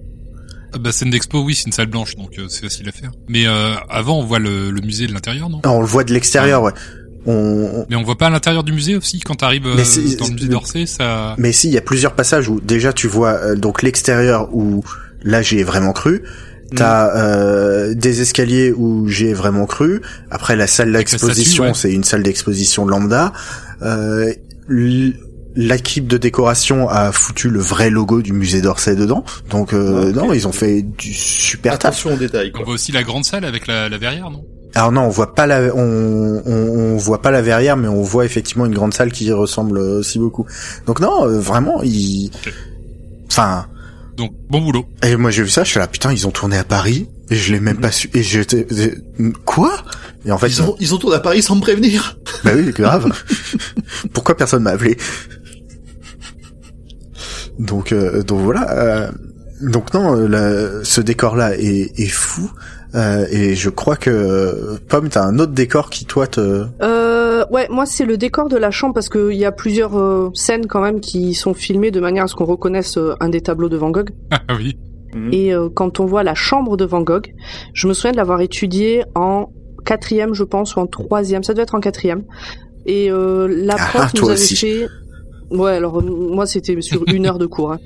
Ah 0.73 0.77
bah 0.79 0.91
scène 0.91 1.09
d'expo, 1.09 1.41
oui, 1.43 1.55
c'est 1.55 1.65
une 1.65 1.71
salle 1.71 1.87
blanche, 1.87 2.15
donc 2.15 2.37
euh, 2.37 2.45
c'est 2.49 2.61
facile 2.61 2.87
à 2.89 2.91
faire. 2.91 3.11
Mais 3.27 3.47
euh, 3.47 3.73
avant, 3.89 4.19
on 4.19 4.23
voit 4.25 4.39
le, 4.39 4.69
le 4.71 4.81
musée 4.81 5.07
de 5.07 5.13
l'intérieur, 5.13 5.49
non? 5.49 5.61
Ah, 5.63 5.71
on 5.71 5.81
le 5.81 5.87
voit 5.87 6.03
de 6.03 6.13
l'extérieur, 6.13 6.61
ouais. 6.63 6.71
On, 7.25 7.33
on- 7.33 7.85
Mais 7.89 7.95
on 7.95 8.03
voit 8.03 8.17
pas 8.17 8.27
à 8.27 8.29
l'intérieur 8.29 8.63
du 8.63 8.71
musée 8.71 8.95
aussi 8.95 9.19
quand 9.19 9.35
t'arrives 9.35 9.65
euh, 9.67 9.75
dans 10.17 10.27
le 10.27 10.33
musée 10.33 10.47
d'Orsay, 10.47 10.85
ça. 10.85 11.35
Mais 11.37 11.51
si, 11.51 11.67
il 11.67 11.73
y 11.73 11.77
a 11.77 11.81
plusieurs 11.81 12.13
passages 12.15 12.47
où 12.49 12.61
déjà 12.61 12.93
tu 12.93 13.07
vois 13.07 13.31
euh, 13.33 13.55
donc 13.55 13.81
l'extérieur 13.81 14.53
où 14.53 14.83
là 15.23 15.41
j'y 15.41 15.57
ai 15.59 15.63
vraiment 15.63 15.91
cru. 15.93 16.23
T'as 16.75 17.15
euh, 17.17 17.95
des 17.95 18.21
escaliers 18.21 18.71
où 18.71 19.07
j'y 19.07 19.25
ai 19.25 19.33
vraiment 19.33 19.65
cru. 19.65 20.01
Après 20.29 20.55
la 20.55 20.67
salle 20.67 20.91
d'exposition, 20.93 21.63
ouais. 21.63 21.73
c'est 21.73 21.91
une 21.91 22.03
salle 22.03 22.21
d'exposition 22.21 22.85
lambda. 22.85 23.33
Euh, 23.81 24.31
l- 24.69 25.15
L'équipe 25.55 26.07
de 26.07 26.17
décoration 26.17 26.87
a 26.89 27.11
foutu 27.11 27.49
le 27.49 27.59
vrai 27.59 27.89
logo 27.89 28.21
du 28.21 28.33
musée 28.33 28.61
d'Orsay 28.61 28.95
dedans. 28.95 29.23
Donc 29.49 29.73
euh, 29.73 30.11
non, 30.13 30.31
ils 30.33 30.47
ont 30.47 30.51
fait 30.51 30.83
du 30.83 31.13
super 31.13 31.73
taf. 31.79 31.91
Attention 31.91 32.13
aux 32.13 32.17
détails, 32.17 32.51
On 32.59 32.63
voit 32.63 32.73
aussi 32.75 32.91
la 32.91 33.03
grande 33.03 33.25
salle 33.25 33.43
avec 33.45 33.65
la, 33.67 33.89
la 33.89 33.97
verrière, 33.97 34.29
non? 34.29 34.45
Alors 34.75 34.91
non, 34.91 35.01
on 35.01 35.09
voit 35.09 35.33
pas 35.33 35.47
la, 35.47 35.73
on, 35.75 36.43
on, 36.45 36.51
on 36.93 36.97
voit 36.97 37.21
pas 37.23 37.31
la 37.31 37.41
verrière, 37.41 37.75
mais 37.75 37.87
on 37.87 38.03
voit 38.03 38.25
effectivement 38.25 38.67
une 38.67 38.75
grande 38.75 38.93
salle 38.93 39.11
qui 39.11 39.25
y 39.25 39.31
ressemble 39.31 39.79
aussi 39.79 40.19
beaucoup. 40.19 40.45
Donc 40.85 40.99
non, 40.99 41.25
euh, 41.25 41.39
vraiment, 41.39 41.81
il, 41.83 42.29
Ok. 42.45 42.53
enfin, 43.27 43.65
Donc 44.15 44.31
bon 44.49 44.61
boulot. 44.61 44.85
et 45.03 45.15
moi 45.15 45.31
j'ai 45.31 45.41
vu 45.41 45.49
ça, 45.49 45.63
je 45.63 45.71
suis 45.71 45.79
là, 45.79 45.87
putain, 45.87 46.11
ils 46.13 46.27
ont 46.27 46.31
tourné 46.31 46.55
à 46.57 46.63
Paris, 46.63 47.09
et 47.31 47.35
je 47.35 47.51
l'ai 47.51 47.59
même 47.59 47.79
pas 47.79 47.91
su, 47.91 48.11
et 48.13 48.21
j'étais, 48.21 48.67
quoi? 49.45 49.73
Et 50.25 50.31
en 50.31 50.37
fait, 50.37 50.47
Ils 50.49 50.61
ont, 50.61 50.75
ils 50.79 50.93
ont 50.93 50.97
tourné 50.99 51.15
à 51.15 51.19
Paris 51.19 51.41
sans 51.41 51.55
me 51.55 51.61
prévenir. 51.61 52.19
bah 52.43 52.51
oui, 52.55 52.69
grave. 52.71 53.11
Pourquoi 54.13 54.37
personne 54.37 54.61
m'a 54.63 54.71
appelé? 54.71 54.97
Donc, 57.59 57.91
euh, 57.91 58.23
donc 58.23 58.39
voilà. 58.41 58.71
euh, 58.77 59.07
donc 59.61 59.93
non, 59.93 60.15
euh, 60.15 60.27
la- 60.27 60.83
ce 60.83 61.01
décor-là 61.01 61.55
est, 61.57 61.91
est 61.99 62.07
fou. 62.07 62.49
euh, 62.95 63.25
et 63.29 63.53
je 63.55 63.69
crois 63.69 63.97
que 63.97 64.09
euh, 64.09 64.77
Pomme, 64.87 65.09
t'as 65.09 65.23
un 65.25 65.37
autre 65.39 65.51
décor 65.51 65.89
qui 65.89 66.05
toi 66.05 66.25
te. 66.27 66.65
Euh, 66.81 67.43
ouais, 67.51 67.67
moi 67.69 67.85
c'est 67.85 68.05
le 68.05 68.17
décor 68.17 68.47
de 68.49 68.57
la 68.57 68.71
chambre 68.71 68.93
parce 68.93 69.09
qu'il 69.09 69.33
y 69.33 69.45
a 69.45 69.51
plusieurs 69.51 69.97
euh, 69.99 70.29
scènes 70.33 70.65
quand 70.67 70.81
même 70.81 70.99
qui 71.01 71.33
sont 71.33 71.53
filmées 71.53 71.91
de 71.91 71.99
manière 71.99 72.23
à 72.23 72.27
ce 72.27 72.35
qu'on 72.35 72.45
reconnaisse 72.45 72.97
euh, 72.97 73.13
un 73.19 73.29
des 73.29 73.41
tableaux 73.41 73.69
de 73.69 73.77
Van 73.77 73.91
Gogh. 73.91 74.09
Ah 74.31 74.55
oui. 74.57 74.77
Mhm. 75.13 75.29
Et 75.33 75.53
euh, 75.53 75.69
quand 75.73 75.99
on 75.99 76.05
voit 76.05 76.23
la 76.23 76.35
chambre 76.35 76.77
de 76.77 76.85
Van 76.85 77.01
Gogh, 77.01 77.33
je 77.73 77.87
me 77.87 77.93
souviens 77.93 78.11
de 78.11 78.17
l'avoir 78.17 78.41
étudiée 78.41 79.03
en 79.15 79.49
quatrième, 79.83 80.33
je 80.35 80.43
pense, 80.43 80.75
ou 80.75 80.79
en 80.79 80.87
troisième. 80.87 81.43
Ça 81.43 81.53
devait 81.53 81.63
être 81.63 81.75
en 81.75 81.79
quatrième. 81.79 82.23
Et 82.85 83.11
euh, 83.11 83.47
la 83.49 83.75
Ah, 83.77 83.87
prof 83.91 84.13
nous 84.15 84.25
avait 84.29 84.33
aussi. 84.33 84.55
fait. 84.55 84.87
Ouais, 85.51 85.71
alors 85.71 85.99
euh, 85.99 86.03
moi 86.03 86.45
c'était 86.45 86.79
sur 86.81 87.03
une 87.07 87.25
heure 87.25 87.39
de 87.39 87.45
cours. 87.45 87.73
hein. 87.73 87.79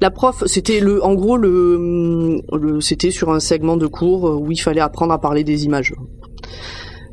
La 0.00 0.10
prof, 0.10 0.44
c'était 0.46 0.80
le, 0.80 1.04
en 1.04 1.14
gros 1.14 1.36
le, 1.36 2.40
le 2.52 2.80
c'était 2.80 3.10
sur 3.10 3.30
un 3.30 3.40
segment 3.40 3.76
de 3.76 3.86
cours 3.86 4.40
où 4.40 4.50
il 4.50 4.60
fallait 4.60 4.80
apprendre 4.80 5.12
à 5.12 5.20
parler 5.20 5.44
des 5.44 5.64
images. 5.64 5.92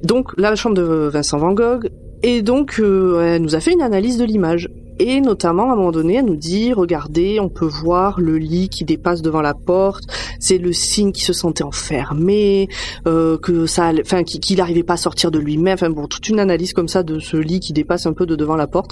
Donc 0.03 0.31
la 0.37 0.55
chambre 0.55 0.75
de 0.75 0.83
Vincent 1.11 1.37
Van 1.37 1.53
Gogh, 1.53 1.89
et 2.23 2.41
donc 2.41 2.79
euh, 2.79 3.35
elle 3.35 3.41
nous 3.41 3.55
a 3.55 3.59
fait 3.59 3.73
une 3.73 3.81
analyse 3.81 4.17
de 4.17 4.25
l'image. 4.25 4.69
Et 4.99 5.19
notamment, 5.21 5.69
à 5.69 5.73
un 5.73 5.75
moment 5.75 5.91
donné, 5.91 6.15
elle 6.15 6.25
nous 6.25 6.35
dit, 6.35 6.73
regardez, 6.73 7.39
on 7.39 7.49
peut 7.49 7.65
voir 7.65 8.19
le 8.19 8.37
lit 8.37 8.69
qui 8.69 8.85
dépasse 8.85 9.21
devant 9.21 9.41
la 9.41 9.53
porte. 9.53 10.03
C'est 10.39 10.57
le 10.57 10.71
signe 10.73 11.11
qu'il 11.11 11.25
se 11.25 11.33
sentait 11.33 11.63
enfermé, 11.63 12.69
euh, 13.07 13.37
que 13.37 13.65
ça, 13.65 13.91
enfin, 13.99 14.23
qu'il 14.23 14.57
n'arrivait 14.57 14.83
pas 14.83 14.93
à 14.93 14.97
sortir 14.97 15.31
de 15.31 15.39
lui-même. 15.39 15.73
Enfin 15.73 15.89
bon, 15.89 16.07
toute 16.07 16.29
une 16.29 16.39
analyse 16.39 16.73
comme 16.73 16.87
ça 16.87 17.03
de 17.03 17.19
ce 17.19 17.37
lit 17.37 17.59
qui 17.59 17.73
dépasse 17.73 18.05
un 18.05 18.13
peu 18.13 18.25
de 18.25 18.35
devant 18.35 18.55
la 18.55 18.67
porte. 18.67 18.91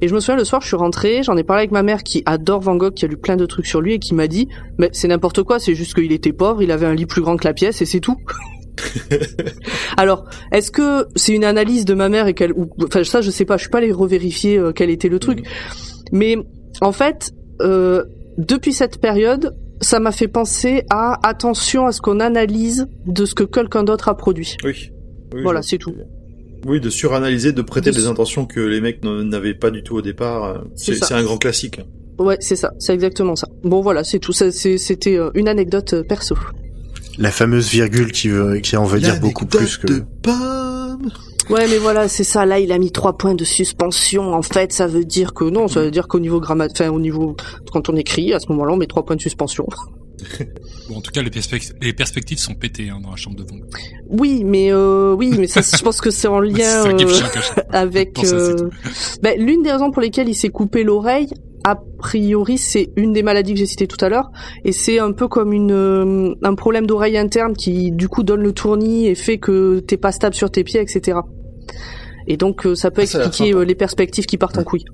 Et 0.00 0.08
je 0.08 0.14
me 0.14 0.20
souviens 0.20 0.36
le 0.36 0.44
soir, 0.44 0.60
je 0.60 0.68
suis 0.68 0.76
rentrée, 0.76 1.22
j'en 1.22 1.36
ai 1.36 1.44
parlé 1.44 1.62
avec 1.62 1.72
ma 1.72 1.82
mère 1.82 2.02
qui 2.02 2.22
adore 2.26 2.60
Van 2.60 2.76
Gogh, 2.76 2.94
qui 2.94 3.04
a 3.04 3.08
lu 3.08 3.16
plein 3.16 3.36
de 3.36 3.46
trucs 3.46 3.66
sur 3.66 3.80
lui 3.80 3.94
et 3.94 3.98
qui 3.98 4.14
m'a 4.14 4.28
dit, 4.28 4.48
mais 4.78 4.90
c'est 4.92 5.08
n'importe 5.08 5.42
quoi, 5.42 5.58
c'est 5.58 5.74
juste 5.74 5.94
qu'il 5.94 6.12
était 6.12 6.32
pauvre, 6.32 6.62
il 6.62 6.70
avait 6.70 6.86
un 6.86 6.94
lit 6.94 7.06
plus 7.06 7.22
grand 7.22 7.36
que 7.36 7.46
la 7.46 7.54
pièce 7.54 7.82
et 7.82 7.86
c'est 7.86 8.00
tout. 8.00 8.16
Alors, 9.96 10.24
est-ce 10.52 10.70
que 10.70 11.06
c'est 11.16 11.32
une 11.34 11.44
analyse 11.44 11.84
de 11.84 11.94
ma 11.94 12.08
mère 12.08 12.26
et 12.26 12.34
qu'elle, 12.34 12.54
enfin 12.84 13.04
ça 13.04 13.20
je 13.20 13.30
sais 13.30 13.44
pas, 13.44 13.56
je 13.56 13.62
suis 13.62 13.70
pas 13.70 13.78
allée 13.78 13.92
revérifier 13.92 14.58
euh, 14.58 14.72
quel 14.72 14.90
était 14.90 15.08
le 15.08 15.18
truc, 15.18 15.46
mais 16.12 16.36
en 16.80 16.92
fait, 16.92 17.32
euh, 17.60 18.04
depuis 18.38 18.72
cette 18.72 19.00
période, 19.00 19.54
ça 19.80 19.98
m'a 20.00 20.12
fait 20.12 20.28
penser 20.28 20.84
à 20.90 21.26
attention 21.28 21.86
à 21.86 21.92
ce 21.92 22.00
qu'on 22.00 22.20
analyse 22.20 22.86
de 23.06 23.24
ce 23.24 23.34
que 23.34 23.44
quelqu'un 23.44 23.82
d'autre 23.82 24.08
a 24.08 24.16
produit. 24.16 24.56
Oui. 24.64 24.90
Oui, 25.32 25.42
Voilà, 25.42 25.62
c'est 25.62 25.78
tout. 25.78 25.94
Oui, 26.66 26.80
de 26.80 26.90
suranalyser, 26.90 27.52
de 27.52 27.62
prêter 27.62 27.90
De 27.90 27.96
des 27.96 28.06
intentions 28.06 28.44
que 28.44 28.60
les 28.60 28.80
mecs 28.80 29.02
n'avaient 29.04 29.54
pas 29.54 29.70
du 29.70 29.82
tout 29.82 29.96
au 29.96 30.02
départ. 30.02 30.44
euh, 30.44 30.58
C'est 30.74 31.12
un 31.12 31.22
grand 31.22 31.38
classique. 31.38 31.80
Ouais, 32.18 32.36
c'est 32.40 32.56
ça, 32.56 32.72
c'est 32.78 32.92
exactement 32.92 33.34
ça. 33.36 33.48
Bon 33.62 33.80
voilà, 33.80 34.04
c'est 34.04 34.18
tout. 34.18 34.32
C'était 34.32 35.18
une 35.34 35.48
anecdote 35.48 36.02
perso. 36.06 36.36
La 37.20 37.30
fameuse 37.30 37.68
virgule 37.68 38.10
qui 38.12 38.28
veut, 38.28 38.58
qui 38.60 38.76
en 38.76 38.84
veut 38.84 38.98
dire 38.98 39.20
beaucoup 39.20 39.46
plus 39.46 39.76
que. 39.76 39.86
de 39.86 40.02
Pomme. 40.22 41.10
Ouais, 41.50 41.66
mais 41.68 41.78
voilà, 41.78 42.08
c'est 42.08 42.24
ça. 42.24 42.46
Là, 42.46 42.58
il 42.58 42.72
a 42.72 42.78
mis 42.78 42.92
trois 42.92 43.16
points 43.18 43.34
de 43.34 43.44
suspension. 43.44 44.32
En 44.34 44.42
fait, 44.42 44.72
ça 44.72 44.86
veut 44.86 45.04
dire 45.04 45.34
que 45.34 45.44
non, 45.44 45.68
ça 45.68 45.82
veut 45.82 45.90
dire 45.90 46.08
qu'au 46.08 46.20
niveau 46.20 46.40
grammat, 46.40 46.68
enfin 46.72 46.88
au 46.88 47.00
niveau 47.00 47.36
quand 47.72 47.88
on 47.88 47.96
écrit, 47.96 48.32
à 48.32 48.40
ce 48.40 48.46
moment-là, 48.48 48.72
on 48.72 48.76
met 48.76 48.86
trois 48.86 49.04
points 49.04 49.16
de 49.16 49.20
suspension. 49.20 49.66
Bon, 50.88 50.96
en 50.96 51.00
tout 51.00 51.12
cas, 51.12 51.22
les, 51.22 51.30
perspec- 51.30 51.72
les 51.80 51.92
perspectives 51.92 52.38
sont 52.38 52.54
pétées 52.54 52.90
hein, 52.90 52.98
dans 53.02 53.10
la 53.10 53.16
chambre 53.16 53.36
de 53.36 53.42
Gogh. 53.44 53.62
Oui, 54.08 54.42
mais 54.44 54.70
euh, 54.72 55.14
oui, 55.14 55.32
mais 55.38 55.46
ça, 55.46 55.60
je 55.62 55.82
pense 55.82 56.00
que 56.00 56.10
c'est 56.10 56.26
en 56.28 56.40
lien 56.40 56.84
euh, 56.86 57.06
avec. 57.70 58.22
Euh, 58.24 58.68
ben, 59.22 59.40
l'une 59.40 59.62
des 59.62 59.70
raisons 59.72 59.90
pour 59.92 60.02
lesquelles 60.02 60.28
il 60.28 60.34
s'est 60.34 60.48
coupé 60.50 60.82
l'oreille, 60.82 61.28
a 61.64 61.76
priori, 61.98 62.56
c'est 62.58 62.90
une 62.96 63.12
des 63.12 63.22
maladies 63.22 63.52
que 63.54 63.58
j'ai 63.58 63.66
citées 63.66 63.86
tout 63.86 64.02
à 64.04 64.08
l'heure, 64.08 64.30
et 64.64 64.72
c'est 64.72 64.98
un 64.98 65.12
peu 65.12 65.28
comme 65.28 65.52
une 65.52 65.72
euh, 65.72 66.34
un 66.42 66.54
problème 66.54 66.86
d'oreille 66.86 67.18
interne 67.18 67.54
qui 67.54 67.90
du 67.92 68.08
coup 68.08 68.22
donne 68.22 68.40
le 68.42 68.52
tournis 68.52 69.06
et 69.08 69.14
fait 69.14 69.38
que 69.38 69.80
t'es 69.80 69.96
pas 69.96 70.12
stable 70.12 70.34
sur 70.34 70.50
tes 70.50 70.64
pieds, 70.64 70.80
etc. 70.80 71.18
Et 72.26 72.36
donc 72.36 72.66
euh, 72.66 72.74
ça 72.74 72.90
peut 72.90 73.00
Ah, 73.02 73.04
expliquer 73.04 73.54
euh, 73.54 73.64
les 73.64 73.74
perspectives 73.74 74.26
qui 74.26 74.36
partent 74.38 74.58
en 74.58 74.64
couille. 74.64 74.84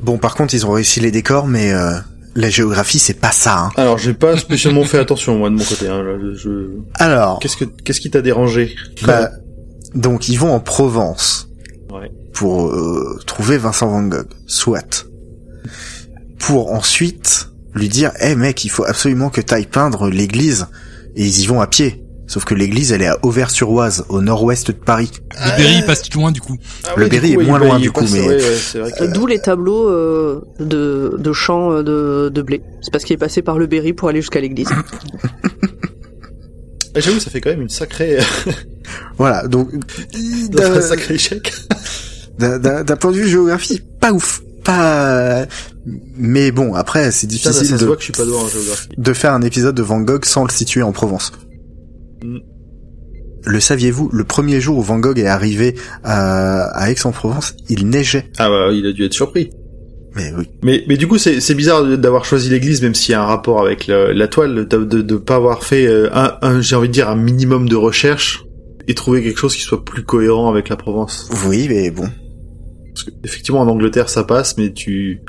Bon, 0.00 0.18
par 0.18 0.34
contre, 0.34 0.54
ils 0.54 0.64
ont 0.66 0.70
réussi 0.72 1.00
les 1.00 1.10
décors, 1.10 1.46
mais 1.46 1.72
euh, 1.72 1.92
la 2.34 2.48
géographie, 2.48 2.98
c'est 2.98 3.20
pas 3.20 3.32
ça. 3.32 3.64
Hein. 3.66 3.70
Alors, 3.76 3.98
j'ai 3.98 4.14
pas 4.14 4.36
spécialement 4.36 4.84
fait 4.84 4.98
attention 4.98 5.36
moi 5.36 5.50
de 5.50 5.56
mon 5.56 5.64
côté. 5.64 5.88
Hein. 5.88 6.02
Je- 6.34 6.78
Alors, 6.94 7.38
Qu'est-ce 7.40 7.56
que 7.56 7.64
qu'est-ce 7.64 8.00
qui 8.00 8.10
t'a 8.10 8.22
dérangé 8.22 8.74
bah, 9.06 9.30
donc 9.94 10.28
ils 10.28 10.36
vont 10.36 10.52
en 10.52 10.60
Provence 10.60 11.48
Ouais. 11.92 12.08
pour 12.32 12.68
euh, 12.68 13.18
trouver 13.26 13.58
Vincent 13.58 13.88
Van 13.88 14.02
Gogh, 14.04 14.28
soit. 14.46 15.06
Pour 16.38 16.72
ensuite 16.72 17.48
lui 17.74 17.88
dire, 17.88 18.12
eh 18.20 18.34
mec, 18.34 18.64
il 18.64 18.68
faut 18.70 18.84
absolument 18.84 19.30
que 19.30 19.40
t'ailles 19.40 19.66
peindre 19.66 20.08
l'église. 20.10 20.66
Et 21.16 21.24
ils 21.26 21.40
y 21.40 21.46
vont 21.46 21.60
à 21.60 21.66
pied. 21.66 22.04
Sauf 22.26 22.44
que 22.44 22.54
l'église, 22.54 22.92
elle 22.92 23.02
est 23.02 23.08
à 23.08 23.18
Auvers-sur-Oise, 23.24 24.04
au 24.08 24.22
nord-ouest 24.22 24.68
de 24.68 24.72
Paris. 24.72 25.10
Le 25.34 25.56
Berry 25.56 25.82
passe 25.84 26.12
loin 26.14 26.30
du 26.30 26.40
coup. 26.40 26.56
Ah 26.84 26.90
Le 26.96 27.02
ouais, 27.04 27.08
Berry 27.10 27.34
coup, 27.34 27.40
est 27.40 27.44
moins 27.44 27.58
loin, 27.58 27.80
du 27.80 27.90
coup, 27.90 28.04
mais- 28.12 28.24
que- 28.24 29.02
Euh, 29.02 29.06
D'où 29.08 29.26
les 29.26 29.40
tableaux 29.40 29.88
euh, 29.88 30.40
de, 30.60 31.16
de 31.18 31.32
champs 31.32 31.72
euh, 31.72 31.82
de, 31.82 32.28
de 32.32 32.42
blé. 32.42 32.62
C'est 32.82 32.92
parce 32.92 33.02
qu'il 33.02 33.14
est 33.14 33.18
passé 33.18 33.42
par 33.42 33.58
le 33.58 33.66
Berry 33.66 33.92
pour 33.92 34.08
aller 34.08 34.20
jusqu'à 34.20 34.40
l'église. 34.40 34.68
Ah, 36.94 36.98
J'avoue, 36.98 37.20
ça 37.20 37.30
fait 37.30 37.40
quand 37.40 37.50
même 37.50 37.62
une 37.62 37.68
sacrée, 37.68 38.18
Voilà, 39.16 39.46
donc 39.46 39.68
un 40.14 40.48
d'un 40.48 40.80
sacré 40.80 41.14
échec. 41.14 41.52
d'un 42.38 42.96
point 42.96 43.12
de 43.12 43.16
vue 43.16 43.28
géographie, 43.28 43.80
pas 44.00 44.12
ouf. 44.12 44.42
Pas... 44.76 45.46
Mais 46.16 46.50
bon, 46.52 46.74
après, 46.74 47.10
c'est 47.10 47.30
ça 47.32 47.50
difficile 47.50 47.76
de, 47.78 47.86
voit 47.86 47.96
que 47.96 48.02
je 48.02 48.04
suis 48.06 48.12
pas 48.12 48.24
doué 48.24 48.36
en 48.36 48.48
géographie. 48.48 48.88
de 48.96 49.12
faire 49.12 49.32
un 49.32 49.42
épisode 49.42 49.74
de 49.74 49.82
Van 49.82 50.00
Gogh 50.00 50.24
sans 50.24 50.44
le 50.44 50.50
situer 50.50 50.82
en 50.82 50.92
Provence. 50.92 51.32
Mm. 52.22 52.38
Le 53.46 53.58
saviez-vous, 53.60 54.10
le 54.12 54.24
premier 54.24 54.60
jour 54.60 54.76
où 54.78 54.82
Van 54.82 54.98
Gogh 54.98 55.18
est 55.18 55.26
arrivé 55.26 55.74
à, 56.04 56.64
à 56.78 56.90
Aix-en-Provence, 56.90 57.54
il 57.70 57.88
neigeait. 57.88 58.30
Ah 58.38 58.50
bah, 58.50 58.68
il 58.72 58.86
a 58.86 58.92
dû 58.92 59.04
être 59.04 59.14
surpris. 59.14 59.50
Mais 60.14 60.32
oui. 60.36 60.44
Mais, 60.62 60.84
mais 60.88 60.96
du 60.98 61.06
coup, 61.08 61.16
c'est, 61.18 61.54
bizarre 61.54 61.84
d'avoir 61.96 62.24
choisi 62.26 62.50
l'église, 62.50 62.82
même 62.82 62.94
s'il 62.94 63.12
y 63.12 63.14
a 63.14 63.22
un 63.22 63.26
rapport 63.26 63.62
avec 63.64 63.86
la, 63.86 64.12
la 64.12 64.28
toile, 64.28 64.66
de, 64.66 64.84
de, 64.84 65.00
de 65.02 65.16
pas 65.16 65.36
avoir 65.36 65.64
fait 65.64 65.86
euh, 65.86 66.10
un, 66.12 66.36
un- 66.42 66.60
j'ai 66.60 66.76
envie 66.76 66.88
de 66.88 66.92
dire, 66.92 67.08
un 67.08 67.16
minimum 67.16 67.68
de 67.68 67.76
recherche 67.76 68.44
et 68.88 68.94
trouver 68.94 69.22
quelque 69.22 69.38
chose 69.38 69.54
qui 69.54 69.62
soit 69.62 69.84
plus 69.84 70.02
cohérent 70.02 70.50
avec 70.50 70.68
la 70.68 70.76
Provence. 70.76 71.30
Oui, 71.46 71.66
mais 71.68 71.90
bon. 71.90 72.08
Parce 72.94 73.04
que, 73.04 73.10
effectivement, 73.24 73.60
en 73.60 73.68
Angleterre, 73.68 74.08
ça 74.08 74.24
passe, 74.24 74.56
mais 74.58 74.72
tu, 74.72 75.22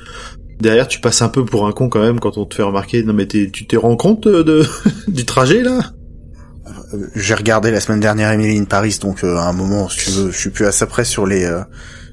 derrière, 0.60 0.88
tu 0.88 1.00
passes 1.00 1.22
un 1.22 1.30
peu 1.30 1.46
pour 1.46 1.68
un 1.68 1.72
con 1.72 1.90
quand 1.90 2.02
même 2.02 2.20
quand 2.20 2.38
on 2.38 2.46
te 2.46 2.56
fait 2.56 2.64
remarquer, 2.64 3.04
non 3.04 3.14
mais 3.14 3.28
tu 3.28 3.50
te 3.52 3.76
rends 3.76 3.96
compte 3.96 4.28
de, 4.28 4.42
de- 4.42 4.66
du 5.08 5.26
trajet, 5.26 5.62
là? 5.62 5.80
Euh, 6.94 7.08
J'ai 7.16 7.34
regardé 7.36 7.72
la 7.72 7.80
semaine 7.80 8.00
dernière 8.00 8.32
Emily 8.32 8.58
in 8.58 8.66
Paris, 8.66 8.98
donc 9.02 9.24
euh, 9.24 9.36
à 9.38 9.48
un 9.48 9.54
moment, 9.54 9.90
si 9.90 10.06
tu 10.06 10.12
veux, 10.12 10.32
je 10.32 10.38
suis 10.38 10.50
plus 10.50 10.66
assez 10.66 10.86
près 10.86 11.06
sur 11.06 11.26
les 11.26 11.44
euh, 11.46 11.62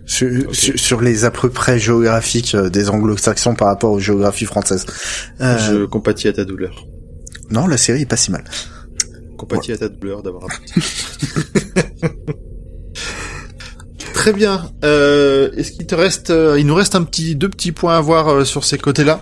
sur, 0.07 0.29
sur, 0.55 0.79
sur 0.79 1.01
les 1.03 1.25
à 1.25 1.31
peu 1.31 1.51
près 1.51 1.79
géographiques 1.79 2.55
euh, 2.55 2.71
des 2.71 2.89
anglo-saxons 2.89 3.55
par 3.55 3.69
rapport 3.69 3.93
aux 3.93 4.01
géographies 4.01 4.47
françaises. 4.47 4.87
Euh, 5.41 5.59
Je 5.59 5.85
compatis 5.85 6.29
à 6.29 6.33
ta 6.33 6.45
douleur. 6.45 6.87
Non, 7.51 7.67
la 7.67 7.77
série 7.77 8.03
est 8.03 8.07
pas 8.07 8.17
si 8.17 8.31
mal. 8.31 8.45
Compatis 9.37 9.73
à 9.73 9.79
ta 9.79 9.89
douleur 9.89 10.23
d'avoir. 10.23 10.47
Très 14.19 14.33
bien. 14.33 14.73
Euh, 14.85 15.51
est-ce 15.57 15.71
qu'il 15.71 15.87
te 15.87 15.95
reste, 15.95 16.31
euh, 16.31 16.59
il 16.59 16.67
nous 16.67 16.75
reste 16.75 16.97
un 16.97 17.05
petit, 17.05 17.37
deux 17.37 17.49
petits 17.49 17.71
points 17.71 17.97
à 17.97 18.01
voir 18.01 18.29
euh, 18.29 18.45
sur 18.45 18.65
ces 18.65 18.77
côtés-là. 18.77 19.21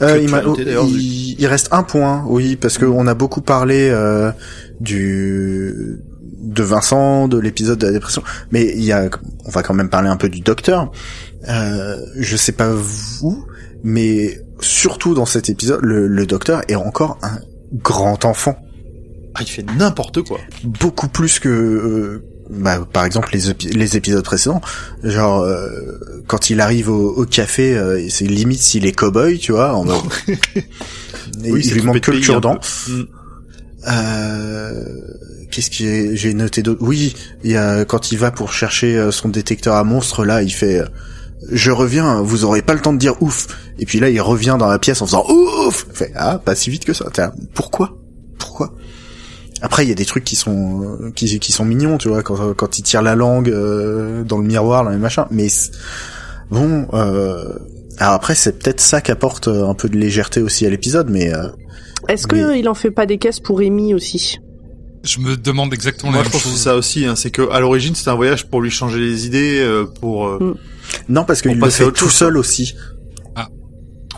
Euh, 0.00 0.18
il, 0.18 0.30
il, 0.88 1.36
il 1.38 1.46
reste 1.46 1.68
un 1.72 1.82
point, 1.82 2.24
oui, 2.26 2.56
parce 2.56 2.78
que 2.78 2.86
on 2.86 3.06
a 3.06 3.12
beaucoup 3.12 3.42
parlé 3.42 3.90
euh, 3.92 4.32
du 4.80 5.98
de 6.40 6.62
Vincent, 6.62 7.28
de 7.28 7.38
l'épisode 7.38 7.78
de 7.78 7.86
la 7.86 7.92
dépression, 7.92 8.22
mais 8.50 8.72
il 8.74 8.82
y 8.82 8.92
a, 8.92 9.10
on 9.44 9.50
va 9.50 9.62
quand 9.62 9.74
même 9.74 9.90
parler 9.90 10.08
un 10.08 10.16
peu 10.16 10.30
du 10.30 10.40
docteur. 10.40 10.90
Euh, 11.50 11.98
je 12.16 12.34
sais 12.34 12.52
pas 12.52 12.70
vous, 12.72 13.44
mais 13.84 14.40
surtout 14.60 15.12
dans 15.12 15.26
cet 15.26 15.50
épisode, 15.50 15.80
le, 15.82 16.06
le 16.06 16.24
docteur 16.26 16.62
est 16.68 16.76
encore 16.76 17.18
un 17.22 17.40
grand 17.74 18.24
enfant, 18.24 18.56
Ah, 19.34 19.40
il 19.42 19.48
fait 19.48 19.64
n'importe 19.76 20.22
quoi. 20.22 20.38
beaucoup 20.64 21.08
plus 21.08 21.38
que 21.38 21.48
euh, 21.50 22.24
bah, 22.50 22.86
par 22.92 23.04
exemple 23.04 23.30
les, 23.32 23.50
épi- 23.50 23.72
les 23.72 23.96
épisodes 23.96 24.24
précédents. 24.24 24.60
Genre 25.04 25.40
euh, 25.42 25.68
quand 26.26 26.50
il 26.50 26.60
arrive 26.60 26.90
au, 26.90 27.10
au 27.16 27.24
café, 27.26 27.76
euh, 27.76 28.06
c'est 28.10 28.24
limite 28.26 28.60
s'il 28.60 28.86
est 28.86 28.92
cow-boy, 28.98 29.38
tu 29.38 29.52
vois, 29.52 29.74
en 29.74 29.84
mode- 29.84 29.96
Et 31.44 31.52
Oui, 31.52 31.62
il 31.64 31.74
lui 31.74 31.82
manque 31.82 32.00
que 32.00 32.10
le 32.10 32.20
cure-dent. 32.20 32.58
Mm. 32.88 33.02
Euh, 33.88 34.84
Qu'est-ce 35.50 35.70
que 35.70 36.14
j'ai 36.14 36.34
noté 36.34 36.62
d'autre? 36.62 36.80
Oui, 36.82 37.14
il 37.42 37.50
y 37.50 37.56
a 37.56 37.84
quand 37.84 38.12
il 38.12 38.18
va 38.18 38.30
pour 38.30 38.52
chercher 38.52 38.96
euh, 38.96 39.10
son 39.10 39.28
détecteur 39.28 39.74
à 39.74 39.82
monstres, 39.84 40.24
là, 40.24 40.42
il 40.42 40.50
fait. 40.52 40.80
euh, 40.80 40.86
Je 41.50 41.70
reviens, 41.72 42.20
vous 42.20 42.44
aurez 42.44 42.62
pas 42.62 42.74
le 42.74 42.80
temps 42.80 42.92
de 42.92 42.98
dire 42.98 43.20
ouf. 43.22 43.46
Et 43.78 43.86
puis 43.86 43.98
là, 43.98 44.10
il 44.10 44.20
revient 44.20 44.56
dans 44.58 44.68
la 44.68 44.78
pièce 44.78 45.02
en 45.02 45.06
faisant 45.06 45.24
ouf. 45.28 45.86
Il 45.90 45.96
fait 45.96 46.12
ah, 46.14 46.38
pas 46.44 46.54
si 46.54 46.70
vite 46.70 46.84
que 46.84 46.92
ça. 46.92 47.06
Pourquoi? 47.54 47.96
Après, 49.62 49.84
il 49.84 49.88
y 49.88 49.92
a 49.92 49.94
des 49.94 50.04
trucs 50.06 50.24
qui 50.24 50.36
sont 50.36 50.82
euh, 51.02 51.10
qui, 51.10 51.38
qui 51.38 51.52
sont 51.52 51.64
mignons, 51.64 51.98
tu 51.98 52.08
vois, 52.08 52.22
quand 52.22 52.54
quand 52.54 52.78
il 52.78 52.82
tire 52.82 53.02
la 53.02 53.14
langue 53.14 53.50
euh, 53.50 54.22
dans 54.24 54.38
le 54.38 54.44
miroir, 54.44 54.84
dans 54.84 54.90
les 54.90 54.96
machins. 54.96 55.24
Mais 55.30 55.48
bon, 56.50 56.86
euh, 56.94 57.58
alors 57.98 58.14
après, 58.14 58.34
c'est 58.34 58.58
peut-être 58.58 58.80
ça 58.80 59.00
qui 59.00 59.10
apporte 59.10 59.48
euh, 59.48 59.66
un 59.66 59.74
peu 59.74 59.88
de 59.88 59.96
légèreté 59.98 60.40
aussi 60.40 60.64
à 60.66 60.70
l'épisode, 60.70 61.10
mais 61.10 61.32
euh, 61.34 61.48
Est-ce 62.08 62.26
que 62.26 62.36
Mais- 62.36 62.60
il 62.60 62.68
en 62.68 62.74
fait 62.74 62.90
pas 62.90 63.04
des 63.06 63.18
caisses 63.18 63.40
pour 63.40 63.60
Amy 63.60 63.92
aussi? 63.94 64.38
Je 65.02 65.18
me 65.20 65.34
demande 65.36 65.72
exactement 65.72 66.12
Moi, 66.12 66.18
la 66.22 66.24
je 66.24 66.28
même 66.28 66.32
pense 66.32 66.42
que 66.42 66.48
c'est 66.48 66.54
chose. 66.54 66.62
ça 66.62 66.76
aussi. 66.76 67.06
Hein, 67.06 67.16
c'est 67.16 67.30
que 67.30 67.50
à 67.50 67.60
l'origine, 67.60 67.94
c'était 67.94 68.10
un 68.10 68.14
voyage 68.16 68.46
pour 68.50 68.60
lui 68.60 68.70
changer 68.70 68.98
les 69.00 69.26
idées, 69.26 69.58
euh, 69.60 69.84
pour. 69.86 70.26
euh, 70.28 70.56
non, 71.08 71.24
parce 71.24 71.40
qu'il 71.42 71.58
le 71.58 71.70
fait 71.70 71.84
tout 71.92 72.04
chose, 72.04 72.12
seul 72.12 72.36
aussi. 72.36 72.74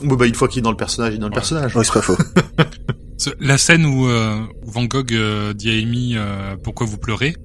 Bon, 0.02 0.16
bah, 0.16 0.26
une 0.26 0.34
fois 0.34 0.48
qu'il 0.48 0.58
est 0.58 0.62
dans 0.62 0.72
le 0.72 0.76
personnage, 0.76 1.12
il 1.12 1.16
est 1.16 1.18
dans 1.20 1.26
le 1.28 1.30
Ouais. 1.32 1.36
personnage. 1.36 1.76
Oui, 1.76 1.84
c'est 1.84 1.92
pas 1.92 2.02
faux. 2.02 2.16
La 3.40 3.58
scène 3.58 3.84
où, 3.84 4.08
euh, 4.08 4.40
Van 4.62 4.84
Gogh 4.84 5.12
euh, 5.12 5.52
dit 5.52 5.70
à 5.70 5.74
Amy 5.74 6.14
euh, 6.16 6.56
pourquoi 6.62 6.86
vous 6.86 6.98
pleurez? 6.98 7.36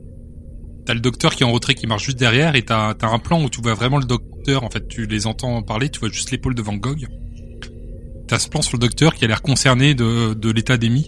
T'as 0.86 0.94
le 0.94 1.00
docteur 1.00 1.36
qui 1.36 1.44
est 1.44 1.46
en 1.46 1.52
retrait 1.52 1.74
qui 1.74 1.86
marche 1.88 2.06
juste 2.06 2.18
derrière 2.18 2.56
et 2.56 2.64
t'as 2.64 2.94
as 3.02 3.08
un 3.08 3.20
plan 3.20 3.44
où 3.44 3.50
tu 3.50 3.62
vois 3.62 3.74
vraiment 3.74 3.98
le 3.98 4.06
docteur. 4.06 4.64
En 4.64 4.70
fait, 4.70 4.88
tu 4.88 5.06
les 5.06 5.28
entends 5.28 5.62
parler, 5.62 5.90
tu 5.90 6.00
vois 6.00 6.10
juste 6.10 6.32
l'épaule 6.32 6.56
de 6.56 6.62
Van 6.62 6.76
Gogh. 6.76 7.08
T'as 8.28 8.40
ce 8.40 8.48
plan 8.48 8.62
sur 8.62 8.78
le 8.78 8.82
docteur 8.82 9.14
qui 9.16 9.26
a 9.26 9.28
l'air 9.28 9.42
concerné 9.42 9.94
de, 9.94 10.34
de 10.34 10.52
l'état 10.52 10.78
d'Amy. 10.78 11.08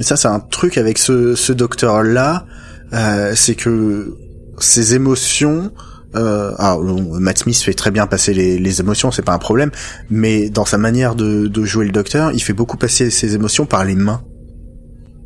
Et 0.00 0.02
ça, 0.02 0.16
c'est 0.16 0.28
un 0.28 0.40
truc 0.40 0.76
avec 0.76 0.98
ce, 0.98 1.34
ce 1.34 1.52
docteur-là, 1.52 2.46
euh, 2.92 3.32
c'est 3.34 3.54
que 3.54 4.16
ses 4.58 4.94
émotions... 4.94 5.72
Euh, 6.16 6.52
alors, 6.58 6.82
Matt 6.82 7.38
Smith 7.38 7.58
fait 7.58 7.74
très 7.74 7.90
bien 7.90 8.06
passer 8.06 8.32
les, 8.32 8.80
émotions, 8.80 9.10
c'est 9.10 9.22
pas 9.22 9.34
un 9.34 9.38
problème, 9.38 9.70
mais 10.10 10.48
dans 10.48 10.64
sa 10.64 10.78
manière 10.78 11.14
de, 11.14 11.64
jouer 11.64 11.84
le 11.84 11.92
docteur, 11.92 12.32
il 12.32 12.42
fait 12.42 12.52
beaucoup 12.52 12.76
passer 12.76 13.10
ses 13.10 13.34
émotions 13.34 13.66
par 13.66 13.84
les 13.84 13.94
mains. 13.94 14.22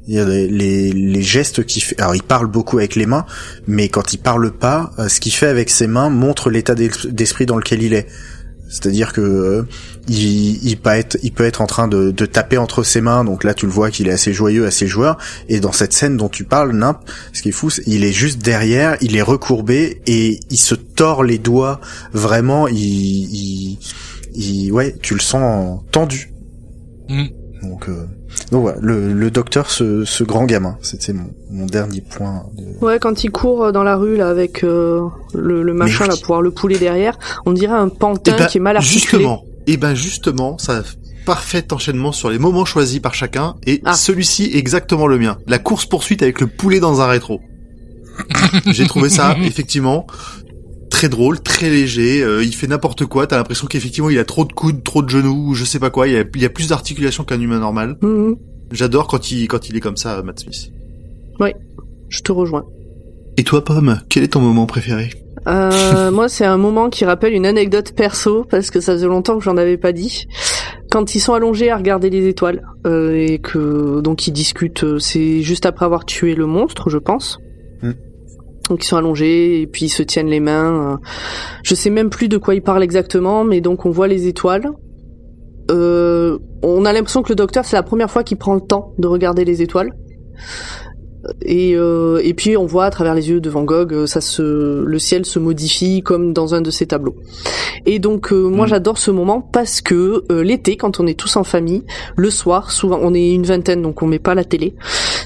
Les, 0.08 1.22
gestes 1.22 1.64
qu'il 1.64 1.82
fait. 1.82 2.00
Alors, 2.00 2.16
il 2.16 2.22
parle 2.22 2.48
beaucoup 2.48 2.78
avec 2.78 2.96
les 2.96 3.06
mains, 3.06 3.24
mais 3.68 3.88
quand 3.88 4.12
il 4.12 4.18
parle 4.18 4.50
pas, 4.50 4.90
euh, 4.98 5.08
ce 5.08 5.20
qu'il 5.20 5.32
fait 5.32 5.46
avec 5.46 5.70
ses 5.70 5.86
mains 5.86 6.10
montre 6.10 6.50
l'état 6.50 6.74
d'es- 6.74 6.90
d'esprit 7.08 7.46
dans 7.46 7.56
lequel 7.56 7.82
il 7.82 7.94
est. 7.94 8.08
C'est-à-dire 8.72 9.12
que 9.12 9.20
euh, 9.20 9.62
il, 10.08 10.66
il 10.66 10.78
peut 10.78 10.88
être, 10.90 11.18
il 11.22 11.30
peut 11.30 11.44
être 11.44 11.60
en 11.60 11.66
train 11.66 11.88
de, 11.88 12.10
de 12.10 12.24
taper 12.24 12.56
entre 12.56 12.82
ses 12.82 13.02
mains, 13.02 13.22
donc 13.22 13.44
là 13.44 13.52
tu 13.52 13.66
le 13.66 13.72
vois 13.72 13.90
qu'il 13.90 14.08
est 14.08 14.12
assez 14.12 14.32
joyeux, 14.32 14.64
assez 14.66 14.86
joueur. 14.86 15.18
Et 15.50 15.60
dans 15.60 15.72
cette 15.72 15.92
scène 15.92 16.16
dont 16.16 16.30
tu 16.30 16.44
parles, 16.44 16.72
Nimp, 16.72 16.98
ce 17.34 17.42
qui 17.42 17.50
est 17.50 17.52
fou, 17.52 17.68
il 17.86 18.02
est 18.02 18.12
juste 18.12 18.40
derrière, 18.40 18.96
il 19.02 19.14
est 19.14 19.22
recourbé 19.22 20.00
et 20.06 20.40
il 20.48 20.56
se 20.56 20.74
tord 20.74 21.22
les 21.22 21.36
doigts. 21.36 21.80
Vraiment, 22.14 22.66
il, 22.66 22.76
il, 22.78 23.78
il- 24.34 24.72
ouais, 24.72 24.96
tu 25.02 25.12
le 25.12 25.20
sens 25.20 25.82
tendu. 25.92 26.32
Mm. 27.10 27.24
Donc, 27.62 27.88
euh, 27.90 28.06
donc 28.50 28.62
voilà, 28.62 28.78
le, 28.80 29.12
le 29.14 29.30
docteur, 29.30 29.70
ce, 29.70 30.04
ce 30.04 30.24
grand 30.24 30.44
gamin, 30.44 30.76
c'était 30.82 31.12
mon, 31.12 31.30
mon 31.50 31.66
dernier 31.66 32.00
point. 32.02 32.44
De... 32.56 32.84
Ouais, 32.84 32.98
quand 32.98 33.24
il 33.24 33.30
court 33.30 33.64
euh, 33.64 33.72
dans 33.72 33.82
la 33.82 33.96
rue 33.96 34.16
là 34.16 34.28
avec 34.28 34.62
euh, 34.64 35.06
le, 35.34 35.62
le 35.62 35.72
machin 35.74 36.06
là 36.06 36.14
pour 36.16 36.26
voir 36.28 36.42
le 36.42 36.50
poulet 36.50 36.78
derrière, 36.78 37.18
on 37.46 37.52
dirait 37.52 37.74
un 37.74 37.88
pantin 37.88 38.32
Eh 38.36 38.38
ben, 38.38 38.46
qui 38.46 38.58
est 38.58 38.60
mal 38.60 38.76
articulé. 38.76 39.00
Justement. 39.22 39.44
Et 39.66 39.76
ben 39.76 39.94
justement, 39.94 40.58
ça 40.58 40.82
parfait 41.24 41.72
enchaînement 41.72 42.10
sur 42.12 42.30
les 42.30 42.38
moments 42.38 42.64
choisis 42.64 42.98
par 42.98 43.14
chacun 43.14 43.54
et 43.66 43.80
Ah. 43.84 43.94
celui-ci 43.94 44.44
est 44.52 44.56
exactement 44.58 45.06
le 45.06 45.18
mien. 45.18 45.38
La 45.46 45.58
course 45.58 45.86
poursuite 45.86 46.22
avec 46.22 46.40
le 46.40 46.46
poulet 46.48 46.80
dans 46.80 47.00
un 47.00 47.06
rétro. 47.06 47.40
J'ai 48.66 48.86
trouvé 48.86 49.08
ça 49.08 49.36
effectivement 49.44 50.06
très 51.02 51.08
drôle, 51.08 51.40
très 51.40 51.68
léger. 51.68 52.22
euh, 52.22 52.44
il 52.44 52.54
fait 52.54 52.68
n'importe 52.68 53.06
quoi. 53.06 53.26
T'as 53.26 53.36
l'impression 53.36 53.66
qu'effectivement 53.66 54.08
il 54.08 54.18
a 54.20 54.24
trop 54.24 54.44
de 54.44 54.52
coudes, 54.52 54.84
trop 54.84 55.02
de 55.02 55.08
genoux, 55.08 55.48
ou 55.48 55.54
je 55.54 55.64
sais 55.64 55.80
pas 55.80 55.90
quoi. 55.90 56.06
Il 56.06 56.14
y 56.14 56.16
a, 56.16 56.22
il 56.32 56.40
y 56.40 56.44
a 56.44 56.48
plus 56.48 56.68
d'articulation 56.68 57.24
qu'un 57.24 57.40
humain 57.40 57.58
normal. 57.58 57.96
Mhm, 58.02 58.36
J'adore 58.70 59.08
quand 59.08 59.32
il 59.32 59.48
quand 59.48 59.68
il 59.68 59.76
est 59.76 59.80
comme 59.80 59.96
ça, 59.96 60.22
Matt 60.22 60.38
Smith. 60.38 60.70
je 62.08 62.20
te 62.20 62.30
rejoins. 62.30 62.64
Et 63.36 63.42
toi, 63.42 63.64
Pomme, 63.64 64.00
quel 64.08 64.22
est 64.22 64.28
ton 64.28 64.40
moment 64.40 64.66
préféré? 64.66 65.10
Euh, 65.48 66.10
moi, 66.12 66.28
c'est 66.28 66.44
un 66.44 66.56
moment 66.56 66.88
qui 66.88 67.04
rappelle 67.04 67.32
une 67.32 67.46
anecdote 67.46 67.94
perso 67.96 68.46
parce 68.48 68.70
que 68.70 68.80
ça 68.80 68.92
faisait 68.92 69.06
longtemps 69.06 69.38
que 69.38 69.42
j'en 69.44 69.56
avais 69.56 69.78
pas 69.78 69.90
dit. 69.90 70.26
Quand 70.92 71.16
ils 71.16 71.20
sont 71.20 71.32
allongés 71.32 71.70
à 71.70 71.76
regarder 71.78 72.10
les 72.10 72.28
étoiles 72.28 72.62
euh, 72.86 73.16
et 73.16 73.40
que 73.40 74.00
donc 74.02 74.28
ils 74.28 74.32
discutent, 74.32 74.84
euh, 74.84 74.98
c'est 75.00 75.42
juste 75.42 75.66
après 75.66 75.84
avoir 75.84 76.04
tué 76.04 76.36
le 76.36 76.46
monstre, 76.46 76.90
je 76.90 76.98
pense. 76.98 77.38
Donc 78.72 78.82
ils 78.84 78.88
sont 78.88 78.96
allongés 78.96 79.60
et 79.60 79.66
puis 79.66 79.84
ils 79.84 79.90
se 79.90 80.02
tiennent 80.02 80.28
les 80.28 80.40
mains. 80.40 80.94
euh. 80.94 80.96
Je 81.62 81.74
sais 81.74 81.90
même 81.90 82.08
plus 82.08 82.28
de 82.28 82.38
quoi 82.38 82.54
ils 82.54 82.62
parlent 82.62 82.82
exactement, 82.82 83.44
mais 83.44 83.60
donc 83.60 83.84
on 83.84 83.90
voit 83.90 84.08
les 84.08 84.28
étoiles. 84.28 84.70
Euh, 85.70 86.38
on 86.62 86.86
a 86.86 86.92
l'impression 86.94 87.22
que 87.22 87.28
le 87.28 87.34
docteur 87.34 87.66
c'est 87.66 87.76
la 87.76 87.82
première 87.82 88.10
fois 88.10 88.24
qu'il 88.24 88.38
prend 88.38 88.54
le 88.54 88.62
temps 88.62 88.94
de 88.96 89.06
regarder 89.06 89.44
les 89.44 89.60
étoiles. 89.60 89.92
Et, 91.42 91.76
euh, 91.76 92.20
et 92.24 92.34
puis 92.34 92.56
on 92.56 92.66
voit 92.66 92.86
à 92.86 92.90
travers 92.90 93.14
les 93.14 93.28
yeux 93.28 93.40
de 93.40 93.50
Van 93.50 93.64
Gogh, 93.64 93.92
euh, 93.92 94.06
ça 94.06 94.20
se, 94.20 94.82
le 94.82 94.98
ciel 94.98 95.24
se 95.24 95.38
modifie 95.38 96.02
comme 96.02 96.32
dans 96.32 96.54
un 96.54 96.62
de 96.62 96.70
ses 96.70 96.86
tableaux. 96.86 97.16
Et 97.86 97.98
donc 97.98 98.32
euh, 98.32 98.48
moi 98.48 98.66
Mm. 98.66 98.68
j'adore 98.68 98.98
ce 98.98 99.10
moment 99.10 99.40
parce 99.40 99.80
que 99.80 100.24
euh, 100.30 100.42
l'été, 100.42 100.76
quand 100.76 101.00
on 101.00 101.06
est 101.06 101.18
tous 101.18 101.36
en 101.36 101.44
famille, 101.44 101.84
le 102.16 102.30
soir, 102.30 102.70
souvent 102.70 102.98
on 103.02 103.14
est 103.14 103.32
une 103.32 103.44
vingtaine 103.44 103.82
donc 103.82 104.02
on 104.02 104.06
met 104.06 104.18
pas 104.18 104.34
la 104.34 104.44
télé, 104.44 104.74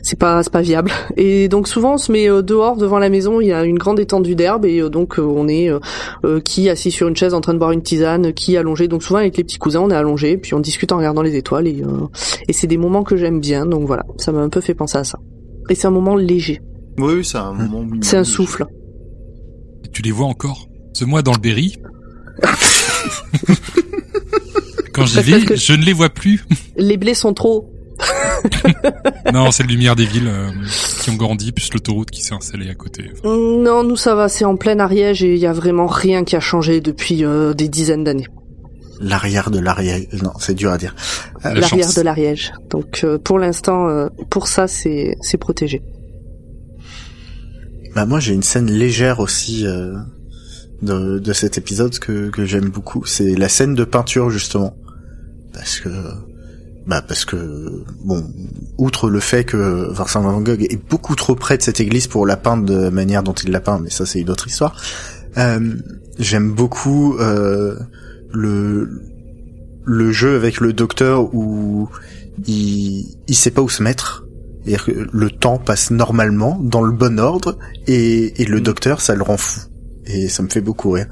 c'est 0.02 0.18
pas 0.18 0.42
c'est 0.42 0.52
pas 0.52 0.62
viable. 0.62 0.90
Et 1.16 1.48
donc 1.48 1.68
souvent 1.68 1.94
on 1.94 1.98
se 1.98 2.12
met 2.12 2.28
euh, 2.28 2.42
dehors 2.42 2.76
devant 2.76 2.98
la 2.98 3.08
maison, 3.08 3.40
il 3.40 3.48
y 3.48 3.52
a 3.52 3.64
une 3.64 3.78
grande 3.78 4.00
étendue 4.00 4.34
d'herbe 4.34 4.64
et 4.64 4.80
euh, 4.80 4.88
donc 4.88 5.18
on 5.18 5.48
est 5.48 5.70
qui 6.44 6.68
assis 6.68 6.90
sur 6.90 7.08
une 7.08 7.16
chaise 7.16 7.34
en 7.34 7.40
train 7.40 7.54
de 7.54 7.58
boire 7.58 7.72
une 7.72 7.82
tisane, 7.82 8.32
qui 8.32 8.56
allongé. 8.56 8.88
Donc 8.88 9.02
souvent 9.02 9.20
avec 9.20 9.36
les 9.36 9.44
petits 9.44 9.58
cousins 9.58 9.80
on 9.80 9.90
est 9.90 9.94
allongé 9.94 10.36
puis 10.36 10.54
on 10.54 10.60
discute 10.60 10.92
en 10.92 10.98
regardant 10.98 11.22
les 11.22 11.36
étoiles 11.36 11.66
et 11.66 11.82
euh, 11.82 12.06
et 12.48 12.52
c'est 12.52 12.66
des 12.66 12.78
moments 12.78 13.02
que 13.02 13.16
j'aime 13.16 13.40
bien 13.40 13.66
donc 13.66 13.86
voilà 13.86 14.04
ça 14.18 14.32
m'a 14.32 14.40
un 14.40 14.48
peu 14.48 14.60
fait 14.60 14.74
penser 14.74 14.98
à 14.98 15.04
ça. 15.04 15.18
Et 15.68 15.74
c'est 15.74 15.86
un 15.86 15.90
moment 15.90 16.16
léger. 16.16 16.60
Oui, 16.98 17.14
oui, 17.16 17.24
c'est 17.24 17.38
un 17.38 17.52
moment. 17.52 17.84
C'est 18.02 18.16
un 18.16 18.24
souffle. 18.24 18.66
Et 19.84 19.88
tu 19.88 20.02
les 20.02 20.12
vois 20.12 20.26
encore? 20.26 20.68
Ce 20.92 21.04
mois 21.04 21.22
dans 21.22 21.32
le 21.32 21.38
Berry? 21.38 21.76
Quand 24.92 25.04
j'y 25.06 25.20
vais, 25.20 25.44
que- 25.44 25.56
je 25.56 25.72
ne 25.74 25.84
les 25.84 25.92
vois 25.92 26.08
plus. 26.08 26.44
Les 26.76 26.96
blés 26.96 27.14
sont 27.14 27.34
trop. 27.34 27.70
non, 29.32 29.50
c'est 29.50 29.62
le 29.62 29.68
lumière 29.70 29.96
des 29.96 30.04
villes 30.06 30.28
euh, 30.28 30.50
qui 31.02 31.10
ont 31.10 31.14
grandi, 31.16 31.52
plus 31.52 31.70
l'autoroute 31.72 32.10
qui 32.10 32.22
s'est 32.22 32.34
installée 32.34 32.68
à 32.70 32.74
côté. 32.74 33.10
Enfin, 33.12 33.28
Non, 33.36 33.82
nous 33.82 33.96
ça 33.96 34.14
va, 34.14 34.28
c'est 34.28 34.44
en 34.44 34.56
plein 34.56 34.78
Ariège 34.78 35.22
et 35.22 35.34
il 35.34 35.38
y 35.40 35.46
a 35.46 35.52
vraiment 35.52 35.86
rien 35.86 36.24
qui 36.24 36.36
a 36.36 36.40
changé 36.40 36.80
depuis 36.80 37.24
euh, 37.24 37.52
des 37.54 37.68
dizaines 37.68 38.04
d'années. 38.04 38.26
L'arrière 39.00 39.50
de 39.50 39.58
l'arrière. 39.58 40.00
Non, 40.22 40.32
c'est 40.38 40.54
dur 40.54 40.70
à 40.70 40.78
dire. 40.78 40.94
la 41.44 41.54
L'arrière 41.54 41.92
de 41.92 42.00
l'Ariège. 42.00 42.52
Donc 42.70 43.02
euh, 43.04 43.18
pour 43.18 43.38
l'instant, 43.38 43.88
euh, 43.88 44.08
pour 44.30 44.48
ça 44.48 44.68
c'est 44.68 45.16
c'est 45.20 45.38
protégé. 45.38 45.82
Bah 47.94 48.06
moi 48.06 48.20
j'ai 48.20 48.34
une 48.34 48.42
scène 48.42 48.70
légère 48.70 49.20
aussi 49.20 49.66
euh, 49.66 49.94
de, 50.82 51.18
de 51.18 51.32
cet 51.32 51.58
épisode 51.58 51.98
que, 51.98 52.30
que 52.30 52.44
j'aime 52.44 52.68
beaucoup. 52.68 53.04
C'est 53.04 53.34
la 53.34 53.48
scène 53.48 53.74
de 53.74 53.84
peinture 53.84 54.30
justement. 54.30 54.76
Parce 55.52 55.80
que 55.80 55.90
bah 56.86 57.02
parce 57.02 57.24
que 57.24 57.84
bon, 58.04 58.24
outre 58.78 59.10
le 59.10 59.20
fait 59.20 59.44
que 59.44 59.90
Vincent 59.92 60.22
Van 60.22 60.40
Gogh 60.40 60.62
est 60.62 60.88
beaucoup 60.88 61.16
trop 61.16 61.34
près 61.34 61.58
de 61.58 61.62
cette 61.62 61.80
église 61.80 62.06
pour 62.06 62.26
la 62.26 62.36
peindre 62.36 62.64
de 62.64 62.74
la 62.74 62.90
manière 62.90 63.22
dont 63.22 63.32
il 63.32 63.50
l'a 63.50 63.60
peint, 63.60 63.80
mais 63.80 63.90
ça 63.90 64.06
c'est 64.06 64.20
une 64.20 64.30
autre 64.30 64.46
histoire. 64.46 64.80
Euh, 65.36 65.74
j'aime 66.18 66.52
beaucoup 66.52 67.16
euh, 67.18 67.76
le 68.36 69.02
le 69.84 70.12
jeu 70.12 70.36
avec 70.36 70.60
le 70.60 70.72
docteur 70.72 71.34
où 71.34 71.88
il 72.46 73.16
il 73.28 73.34
sait 73.34 73.50
pas 73.50 73.62
où 73.62 73.68
se 73.68 73.82
mettre. 73.82 74.24
C'est-à-dire 74.64 74.84
que 74.84 75.08
le 75.12 75.30
temps 75.30 75.58
passe 75.58 75.90
normalement, 75.92 76.58
dans 76.60 76.82
le 76.82 76.90
bon 76.92 77.20
ordre, 77.20 77.56
et, 77.86 78.42
et 78.42 78.44
le 78.46 78.58
Mm. 78.58 78.62
docteur, 78.62 79.00
ça 79.00 79.14
le 79.14 79.22
rend 79.22 79.36
fou. 79.36 79.60
Et 80.06 80.28
ça 80.28 80.42
me 80.42 80.48
fait 80.48 80.60
beaucoup 80.60 80.90
rire. 80.90 81.06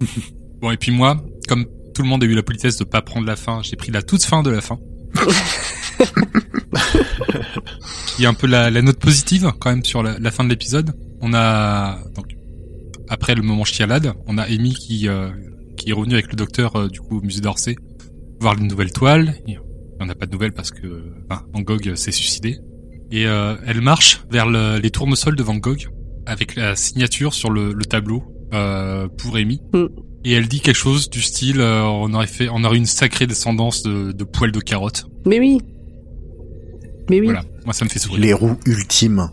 Bon, 0.60 0.70
et 0.72 0.76
puis 0.76 0.90
moi, 0.90 1.16
comme 1.48 1.64
tout 1.94 2.02
le 2.02 2.08
monde 2.08 2.22
a 2.22 2.26
eu 2.26 2.34
la 2.34 2.42
politesse 2.42 2.76
de 2.76 2.84
pas 2.84 3.00
prendre 3.00 3.26
la 3.26 3.36
fin, 3.36 3.60
j'ai 3.62 3.76
pris 3.76 3.90
la 3.92 4.02
toute 4.02 4.22
fin 4.24 4.42
de 4.42 4.50
la 4.50 4.60
fin. 4.60 4.78
Il 8.18 8.22
y 8.22 8.26
a 8.26 8.28
un 8.28 8.34
peu 8.34 8.46
la, 8.46 8.70
la 8.70 8.82
note 8.82 8.98
positive 8.98 9.50
quand 9.58 9.70
même 9.70 9.84
sur 9.84 10.02
la, 10.02 10.18
la 10.18 10.30
fin 10.30 10.44
de 10.44 10.48
l'épisode. 10.50 10.92
On 11.22 11.32
a 11.32 11.98
donc 12.14 12.26
après 13.08 13.34
le 13.34 13.42
moment 13.42 13.64
chialade, 13.64 14.12
on 14.26 14.36
a 14.38 14.42
Amy 14.42 14.74
qui 14.74 15.08
euh, 15.08 15.30
qui 15.80 15.90
est 15.90 15.92
revenue 15.94 16.14
avec 16.14 16.28
le 16.30 16.36
docteur 16.36 16.76
euh, 16.76 16.88
du 16.88 17.00
coup 17.00 17.18
au 17.18 17.20
musée 17.22 17.40
d'Orsay 17.40 17.76
voir 18.40 18.54
les 18.54 18.62
nouvelles 18.66 18.92
toiles. 18.92 19.34
Il 19.46 19.54
n'y 19.54 19.58
en 20.00 20.08
a 20.08 20.14
pas 20.14 20.26
de 20.26 20.32
nouvelles 20.32 20.52
parce 20.52 20.70
que 20.70 21.02
enfin, 21.28 21.42
Van 21.52 21.60
Gogh 21.60 21.94
s'est 21.94 22.12
suicidé. 22.12 22.58
Et 23.10 23.26
euh, 23.26 23.56
elle 23.66 23.80
marche 23.80 24.22
vers 24.30 24.46
le- 24.48 24.78
les 24.78 24.90
tournesols 24.90 25.36
de 25.36 25.42
Van 25.42 25.56
Gogh 25.56 25.88
avec 26.26 26.54
la 26.56 26.76
signature 26.76 27.34
sur 27.34 27.50
le, 27.50 27.72
le 27.72 27.84
tableau 27.84 28.22
euh, 28.54 29.08
pour 29.08 29.36
Amy. 29.36 29.60
Mm. 29.74 29.86
Et 30.24 30.32
elle 30.32 30.48
dit 30.48 30.60
quelque 30.60 30.76
chose 30.76 31.10
du 31.10 31.20
style 31.22 31.60
euh, 31.60 31.82
on 31.82 32.12
aurait 32.14 32.26
fait 32.26 32.48
on 32.50 32.62
aurait 32.64 32.76
une 32.76 32.86
sacrée 32.86 33.26
descendance 33.26 33.82
de, 33.82 34.12
de 34.12 34.24
poils 34.24 34.52
de 34.52 34.60
carottes. 34.60 35.06
Mais 35.26 35.38
oui. 35.40 35.58
Mais 37.10 37.20
oui. 37.20 37.26
Voilà. 37.26 37.42
Moi, 37.64 37.74
ça 37.74 37.84
me 37.84 37.90
fait 37.90 37.98
sourire. 37.98 38.20
Les 38.22 38.32
roues 38.32 38.56
ultimes. 38.66 39.28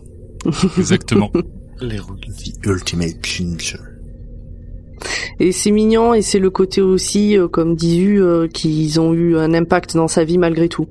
Exactement. 0.77 1.31
Les 1.81 1.99
roues. 1.99 2.15
The 2.15 2.65
ultimate 2.65 3.23
ginger. 3.23 3.77
Et 5.39 5.51
c'est 5.51 5.71
mignon 5.71 6.13
et 6.13 6.21
c'est 6.21 6.39
le 6.39 6.49
côté 6.49 6.81
aussi, 6.81 7.37
euh, 7.37 7.47
comme 7.47 7.75
dit 7.75 8.01
U, 8.01 8.21
euh, 8.21 8.47
qu'ils 8.47 8.99
ont 8.99 9.13
eu 9.13 9.37
un 9.37 9.53
impact 9.53 9.95
dans 9.95 10.07
sa 10.07 10.23
vie 10.23 10.37
malgré 10.37 10.67
tout. 10.69 10.87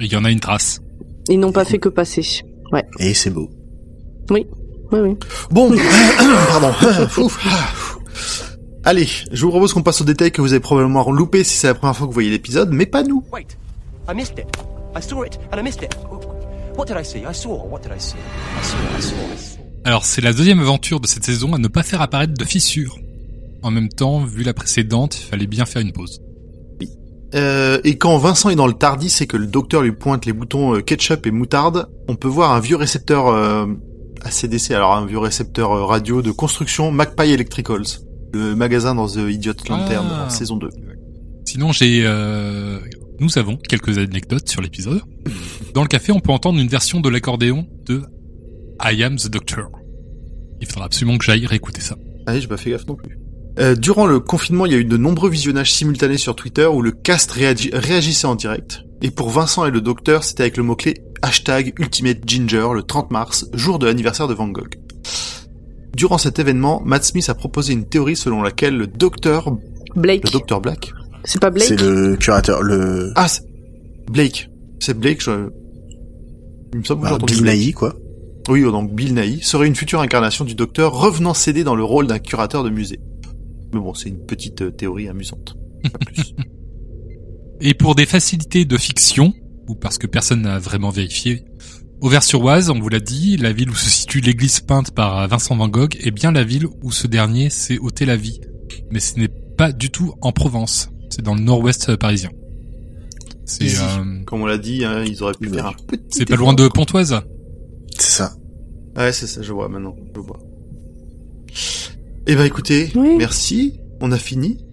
Il 0.00 0.12
y 0.12 0.16
en 0.16 0.24
a 0.24 0.30
une 0.30 0.40
trace. 0.40 0.80
Ils 1.28 1.40
n'ont 1.40 1.52
pas 1.52 1.64
fait 1.64 1.78
que 1.78 1.88
passer. 1.88 2.22
Et 2.98 3.14
c'est 3.14 3.30
beau. 3.30 3.48
Oui, 4.30 4.46
oui. 4.92 5.16
Bon, 5.50 5.70
pardon. 6.48 6.72
Allez, 8.84 9.06
je 9.32 9.42
vous 9.44 9.50
propose 9.50 9.72
qu'on 9.72 9.82
passe 9.82 10.02
aux 10.02 10.04
détails 10.04 10.30
que 10.30 10.42
vous 10.42 10.52
avez 10.52 10.60
probablement 10.60 11.10
loupé 11.10 11.42
si 11.42 11.56
c'est 11.56 11.68
la 11.68 11.74
première 11.74 11.96
fois 11.96 12.06
que 12.06 12.10
vous 12.10 12.14
voyez 12.14 12.30
l'épisode, 12.30 12.70
mais 12.70 12.84
pas 12.84 13.02
nous. 13.02 13.24
Wait, 13.32 13.46
I 14.08 14.14
missed 14.14 14.38
it. 14.38 14.46
I 14.94 15.00
saw 15.00 15.24
it 15.24 15.38
and 15.52 15.58
I 15.58 15.62
missed 15.62 15.82
it. 15.82 15.96
What 16.76 16.86
did 16.86 16.96
I 16.98 17.04
see? 17.04 17.24
I 17.24 17.32
saw. 17.32 17.64
What 17.66 17.82
did 17.82 17.92
I 17.92 17.98
see? 17.98 18.18
I 18.18 18.62
saw. 18.62 18.76
I 18.96 19.00
saw. 19.00 19.14
I 19.32 19.36
saw. 19.36 19.53
Alors, 19.84 20.04
c'est 20.04 20.22
la 20.22 20.32
deuxième 20.32 20.60
aventure 20.60 21.00
de 21.00 21.06
cette 21.06 21.24
saison 21.24 21.52
à 21.54 21.58
ne 21.58 21.68
pas 21.68 21.82
faire 21.82 22.00
apparaître 22.00 22.34
de 22.34 22.44
fissures. 22.44 22.98
En 23.62 23.70
même 23.70 23.88
temps, 23.88 24.24
vu 24.24 24.42
la 24.42 24.54
précédente, 24.54 25.18
il 25.18 25.24
fallait 25.24 25.46
bien 25.46 25.66
faire 25.66 25.82
une 25.82 25.92
pause. 25.92 26.20
Euh, 27.34 27.80
et 27.84 27.98
quand 27.98 28.16
Vincent 28.18 28.48
est 28.50 28.54
dans 28.54 28.66
le 28.68 28.74
Tardis 28.74 29.14
et 29.20 29.26
que 29.26 29.36
le 29.36 29.46
docteur 29.46 29.82
lui 29.82 29.92
pointe 29.92 30.24
les 30.24 30.32
boutons 30.32 30.76
euh, 30.76 30.80
ketchup 30.80 31.26
et 31.26 31.30
moutarde, 31.32 31.88
on 32.08 32.14
peut 32.14 32.28
voir 32.28 32.52
un 32.52 32.60
vieux 32.60 32.76
récepteur 32.76 33.26
euh, 33.28 33.66
ACDC, 34.24 34.70
alors 34.70 34.92
un 34.94 35.04
vieux 35.04 35.18
récepteur 35.18 35.72
euh, 35.72 35.84
radio 35.84 36.22
de 36.22 36.30
construction 36.30 36.92
Magpie 36.92 37.32
Electricals, 37.32 37.98
le 38.32 38.54
magasin 38.54 38.94
dans 38.94 39.08
The 39.08 39.28
Idiot 39.28 39.54
Lantern 39.68 40.06
Ah. 40.10 40.30
saison 40.30 40.56
2. 40.56 40.68
Sinon, 41.44 41.72
j'ai, 41.72 42.02
euh, 42.06 42.78
nous 43.18 43.36
avons 43.36 43.56
quelques 43.56 43.98
anecdotes 43.98 44.48
sur 44.48 44.62
l'épisode. 44.62 45.02
Dans 45.74 45.82
le 45.82 45.88
café, 45.88 46.12
on 46.12 46.20
peut 46.20 46.32
entendre 46.32 46.58
une 46.60 46.68
version 46.68 47.00
de 47.00 47.08
l'accordéon 47.08 47.66
de 47.86 48.02
I 48.82 49.02
Am 49.02 49.16
the 49.16 49.28
Doctor. 49.28 49.66
Il 50.60 50.66
faudra 50.66 50.86
absolument 50.86 51.18
que 51.18 51.24
j'aille 51.24 51.46
réécouter 51.46 51.80
ça. 51.80 51.96
Ah, 52.26 52.38
j'ai 52.38 52.46
pas 52.46 52.56
fait 52.56 52.70
gaffe 52.70 52.86
non 52.86 52.94
plus. 52.94 53.18
Euh, 53.58 53.74
durant 53.76 54.06
le 54.06 54.18
confinement, 54.18 54.66
il 54.66 54.72
y 54.72 54.74
a 54.74 54.78
eu 54.78 54.84
de 54.84 54.96
nombreux 54.96 55.30
visionnages 55.30 55.72
simultanés 55.72 56.18
sur 56.18 56.34
Twitter 56.34 56.66
où 56.66 56.82
le 56.82 56.90
cast 56.90 57.30
réagi- 57.32 57.70
réagissait 57.74 58.26
en 58.26 58.34
direct. 58.34 58.80
Et 59.02 59.10
pour 59.10 59.30
Vincent 59.30 59.64
et 59.66 59.70
le 59.70 59.80
docteur, 59.80 60.24
c'était 60.24 60.42
avec 60.42 60.56
le 60.56 60.62
mot-clé 60.62 60.94
hashtag 61.22 61.74
Ultimate 61.78 62.18
Ginger 62.26 62.68
le 62.74 62.82
30 62.82 63.10
mars, 63.10 63.46
jour 63.54 63.78
de 63.78 63.86
l'anniversaire 63.86 64.26
de 64.28 64.34
Van 64.34 64.48
Gogh. 64.48 64.74
Durant 65.94 66.18
cet 66.18 66.38
événement, 66.38 66.82
Matt 66.84 67.04
Smith 67.04 67.28
a 67.28 67.34
proposé 67.34 67.72
une 67.72 67.84
théorie 67.86 68.16
selon 68.16 68.42
laquelle 68.42 68.76
le 68.76 68.86
docteur, 68.88 69.56
Blake. 69.94 70.24
le 70.24 70.30
docteur 70.30 70.60
Black, 70.60 70.92
C'est 71.24 71.40
pas 71.40 71.50
Blake 71.50 71.68
C'est 71.68 71.80
le 71.80 72.16
curateur, 72.16 72.62
le 72.62 73.12
ah, 73.14 73.28
c'est- 73.28 73.44
Blake, 74.10 74.50
c'est 74.80 74.98
Blake, 74.98 75.22
je... 75.22 75.48
il 76.72 76.80
me 76.80 76.84
semble 76.84 77.02
que 77.02 77.32
j'ai 77.32 77.42
bah, 77.42 77.52
quoi. 77.76 77.94
Oui, 78.48 78.62
donc 78.62 78.94
Bill 78.94 79.14
Nighy 79.14 79.42
serait 79.42 79.66
une 79.66 79.74
future 79.74 80.00
incarnation 80.00 80.44
du 80.44 80.54
docteur 80.54 80.92
revenant 80.92 81.34
céder 81.34 81.64
dans 81.64 81.74
le 81.74 81.84
rôle 81.84 82.06
d'un 82.06 82.18
curateur 82.18 82.62
de 82.62 82.70
musée. 82.70 83.00
Mais 83.72 83.80
bon, 83.80 83.94
c'est 83.94 84.08
une 84.08 84.24
petite 84.24 84.62
euh, 84.62 84.70
théorie 84.70 85.08
amusante. 85.08 85.56
Pas 85.82 85.98
plus. 85.98 86.34
Et 87.60 87.74
pour 87.74 87.94
des 87.94 88.06
facilités 88.06 88.64
de 88.64 88.76
fiction, 88.76 89.32
ou 89.68 89.74
parce 89.74 89.96
que 89.96 90.06
personne 90.06 90.42
n'a 90.42 90.58
vraiment 90.58 90.90
vérifié, 90.90 91.44
Auvers-sur-Oise, 92.00 92.68
on 92.68 92.78
vous 92.78 92.90
l'a 92.90 93.00
dit, 93.00 93.38
la 93.38 93.52
ville 93.52 93.70
où 93.70 93.74
se 93.74 93.88
situe 93.88 94.20
l'église 94.20 94.60
peinte 94.60 94.90
par 94.90 95.26
Vincent 95.26 95.56
Van 95.56 95.68
Gogh 95.68 95.96
est 96.04 96.10
bien 96.10 96.32
la 96.32 96.44
ville 96.44 96.66
où 96.82 96.92
ce 96.92 97.06
dernier 97.06 97.48
s'est 97.48 97.78
ôté 97.78 98.04
la 98.04 98.16
vie. 98.16 98.40
Mais 98.90 99.00
ce 99.00 99.18
n'est 99.18 99.30
pas 99.56 99.72
du 99.72 99.90
tout 99.90 100.12
en 100.20 100.30
Provence, 100.30 100.90
c'est 101.08 101.22
dans 101.22 101.34
le 101.34 101.40
nord-ouest 101.40 101.96
parisien. 101.96 102.30
C'est 103.46 103.78
euh, 103.78 104.22
Comme 104.26 104.42
on 104.42 104.46
l'a 104.46 104.58
dit, 104.58 104.84
hein, 104.84 105.02
ils 105.06 105.22
auraient 105.22 105.34
pu 105.34 105.48
faire 105.48 105.68
un 105.68 105.72
petit 105.72 106.02
c'est 106.10 106.28
pas 106.28 106.36
loin 106.36 106.52
de 106.52 106.68
Pontoise. 106.68 107.22
C'est 107.98 108.10
ça. 108.10 108.32
Ouais, 108.96 109.12
c'est 109.12 109.26
ça, 109.26 109.42
je 109.42 109.52
vois 109.52 109.68
maintenant, 109.68 109.96
je 110.14 110.20
vois. 110.20 110.38
Eh 112.26 112.34
ben 112.36 112.44
écoutez, 112.44 112.90
Oui. 112.96 113.16
merci, 113.18 113.80
on 114.00 114.10
a 114.12 114.18
fini. 114.18 114.64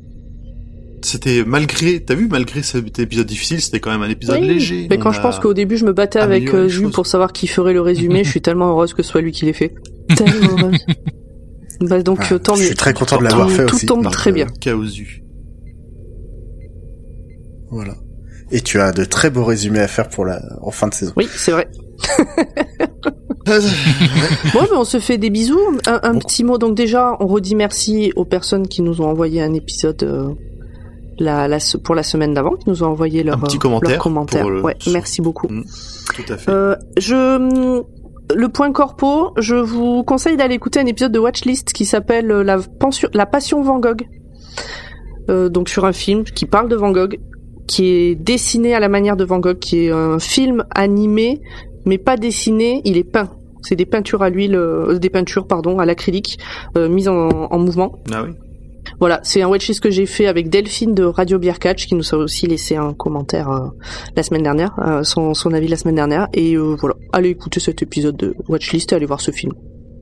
C'était 1.03 1.43
malgré, 1.45 1.99
t'as 2.03 2.13
vu, 2.13 2.27
malgré 2.27 2.61
cet 2.61 2.99
épisode 2.99 3.25
difficile, 3.25 3.59
c'était 3.59 3.79
quand 3.79 3.89
même 3.91 4.03
un 4.03 4.09
épisode 4.09 4.39
Oui. 4.39 4.47
léger. 4.47 4.87
Mais 4.89 4.99
quand 4.99 5.09
On 5.09 5.13
je 5.13 5.21
pense 5.21 5.39
qu'au 5.39 5.53
début 5.55 5.75
je 5.77 5.85
me 5.85 5.93
battais 5.93 6.19
avec 6.19 6.53
euh, 6.53 6.63
les 6.63 6.69
Jules 6.69 6.91
pour 6.91 7.07
savoir 7.07 7.33
qui 7.33 7.47
ferait 7.47 7.73
le 7.73 7.81
résumé, 7.81 8.23
je 8.23 8.29
suis 8.29 8.41
tellement 8.41 8.69
heureuse 8.69 8.93
que 8.93 9.01
ce 9.01 9.09
soit 9.09 9.21
lui 9.21 9.31
qui 9.31 9.45
l'ait 9.45 9.53
fait. 9.53 9.73
Tellement 10.15 10.57
heureuse. 10.59 10.77
Bah 11.81 12.03
donc 12.03 12.19
Ah, 12.21 12.33
euh, 12.33 12.37
tant 12.39 12.53
je 12.53 12.61
mieux. 12.61 12.65
suis 12.67 12.75
très 12.75 12.93
content 12.93 13.17
de 13.17 13.23
l'avoir 13.23 13.47
Tout- 13.47 13.53
fait 13.55 13.65
tout 13.65 13.75
aussi. 13.75 13.85
tombe 13.87 14.03
Donc, 14.03 14.13
très 14.13 14.29
euh, 14.29 14.33
bien. 14.33 14.47
Chaosu. 14.59 15.23
Voilà. 17.71 17.95
Et 18.51 18.61
tu 18.61 18.79
as 18.79 18.91
de 18.91 19.03
très 19.05 19.29
beaux 19.29 19.45
résumés 19.45 19.79
à 19.79 19.87
faire 19.87 20.09
pour 20.09 20.25
la 20.25 20.41
en 20.61 20.71
fin 20.71 20.87
de 20.87 20.93
saison. 20.93 21.13
Oui, 21.15 21.27
c'est 21.33 21.51
vrai. 21.51 21.67
Bon, 24.53 24.61
mais 24.71 24.77
on 24.77 24.83
se 24.83 24.99
fait 24.99 25.17
des 25.17 25.29
bisous. 25.29 25.59
Un, 25.87 25.99
un 26.03 26.13
Bon. 26.13 26.19
petit 26.19 26.43
mot. 26.43 26.57
Donc 26.57 26.75
déjà, 26.75 27.17
on 27.19 27.27
redit 27.27 27.55
merci 27.55 28.11
aux 28.15 28.25
personnes 28.25 28.67
qui 28.67 28.81
nous 28.81 29.01
ont 29.01 29.05
envoyé 29.09 29.41
un 29.41 29.53
épisode 29.53 30.01
euh, 30.03 30.29
la, 31.19 31.47
pour 31.83 31.95
la 31.95 32.03
semaine 32.03 32.33
d'avant, 32.33 32.55
qui 32.55 32.69
nous 32.69 32.83
ont 32.83 32.87
envoyé 32.87 33.23
leur, 33.23 33.37
Un 33.37 33.41
petit 33.41 33.57
euh, 33.57 33.97
commentaire 33.97 34.47
le- 34.49 34.61
Ouais, 34.61 34.75
merci 34.91 35.21
beaucoup. 35.21 35.47
Tout 35.47 36.33
à 36.33 36.37
fait. 36.37 36.51
Euh, 36.51 36.75
je 36.97 37.81
le 38.33 38.47
point 38.47 38.71
corpo, 38.71 39.31
je 39.37 39.55
vous 39.55 40.03
conseille 40.03 40.37
d'aller 40.37 40.55
écouter 40.55 40.79
un 40.79 40.85
épisode 40.85 41.11
de 41.11 41.19
Watchlist 41.19 41.73
qui 41.73 41.83
s'appelle 41.85 42.27
la, 42.27 43.25
Passion 43.25 43.61
Van 43.61 43.79
Gogh. 43.79 44.03
Euh, 45.29 45.49
donc 45.49 45.67
sur 45.67 45.83
un 45.85 45.91
film 45.91 46.23
qui 46.23 46.45
parle 46.45 46.69
de 46.69 46.75
Van 46.77 46.91
Gogh, 46.91 47.19
qui 47.67 47.87
est 47.89 48.15
dessiné 48.15 48.73
à 48.73 48.79
la 48.79 48.87
manière 48.87 49.17
de 49.17 49.25
Van 49.25 49.39
Gogh, 49.39 49.59
qui 49.59 49.85
est 49.85 49.91
un 49.91 50.17
film 50.19 50.63
animé, 50.73 51.41
mais 51.85 51.97
pas 51.97 52.17
dessiné, 52.17 52.81
il 52.85 52.97
est 52.97 53.03
peint. 53.03 53.29
C'est 53.61 53.75
des 53.75 53.85
peintures 53.85 54.23
à 54.23 54.29
l'huile, 54.29 54.55
euh, 54.55 54.97
des 54.97 55.09
peintures 55.09 55.45
pardon 55.45 55.79
à 55.79 55.85
l'acrylique 55.85 56.39
euh, 56.77 56.89
mises 56.89 57.07
en, 57.07 57.29
en 57.29 57.59
mouvement. 57.59 57.99
Ah 58.11 58.23
oui. 58.23 58.31
Voilà, 58.99 59.19
c'est 59.23 59.41
un 59.41 59.47
watchlist 59.47 59.79
que 59.79 59.89
j'ai 59.89 60.05
fait 60.05 60.27
avec 60.27 60.49
Delphine 60.49 60.93
de 60.93 61.03
Radio 61.03 61.39
Beer 61.39 61.59
Catch 61.59 61.87
qui 61.87 61.95
nous 61.95 62.13
a 62.13 62.17
aussi 62.17 62.47
laissé 62.47 62.75
un 62.75 62.93
commentaire 62.93 63.49
euh, 63.49 63.67
la 64.15 64.23
semaine 64.23 64.43
dernière, 64.43 64.73
euh, 64.79 65.03
son, 65.03 65.33
son 65.33 65.53
avis 65.53 65.67
la 65.67 65.77
semaine 65.77 65.95
dernière. 65.95 66.27
Et 66.33 66.55
euh, 66.55 66.75
voilà, 66.79 66.95
allez 67.13 67.29
écouter 67.29 67.59
cet 67.59 67.81
épisode 67.81 68.17
de 68.17 68.35
watchlist 68.47 68.91
et 68.91 68.95
allez 68.95 69.05
voir 69.05 69.21
ce 69.21 69.31
film. 69.31 69.53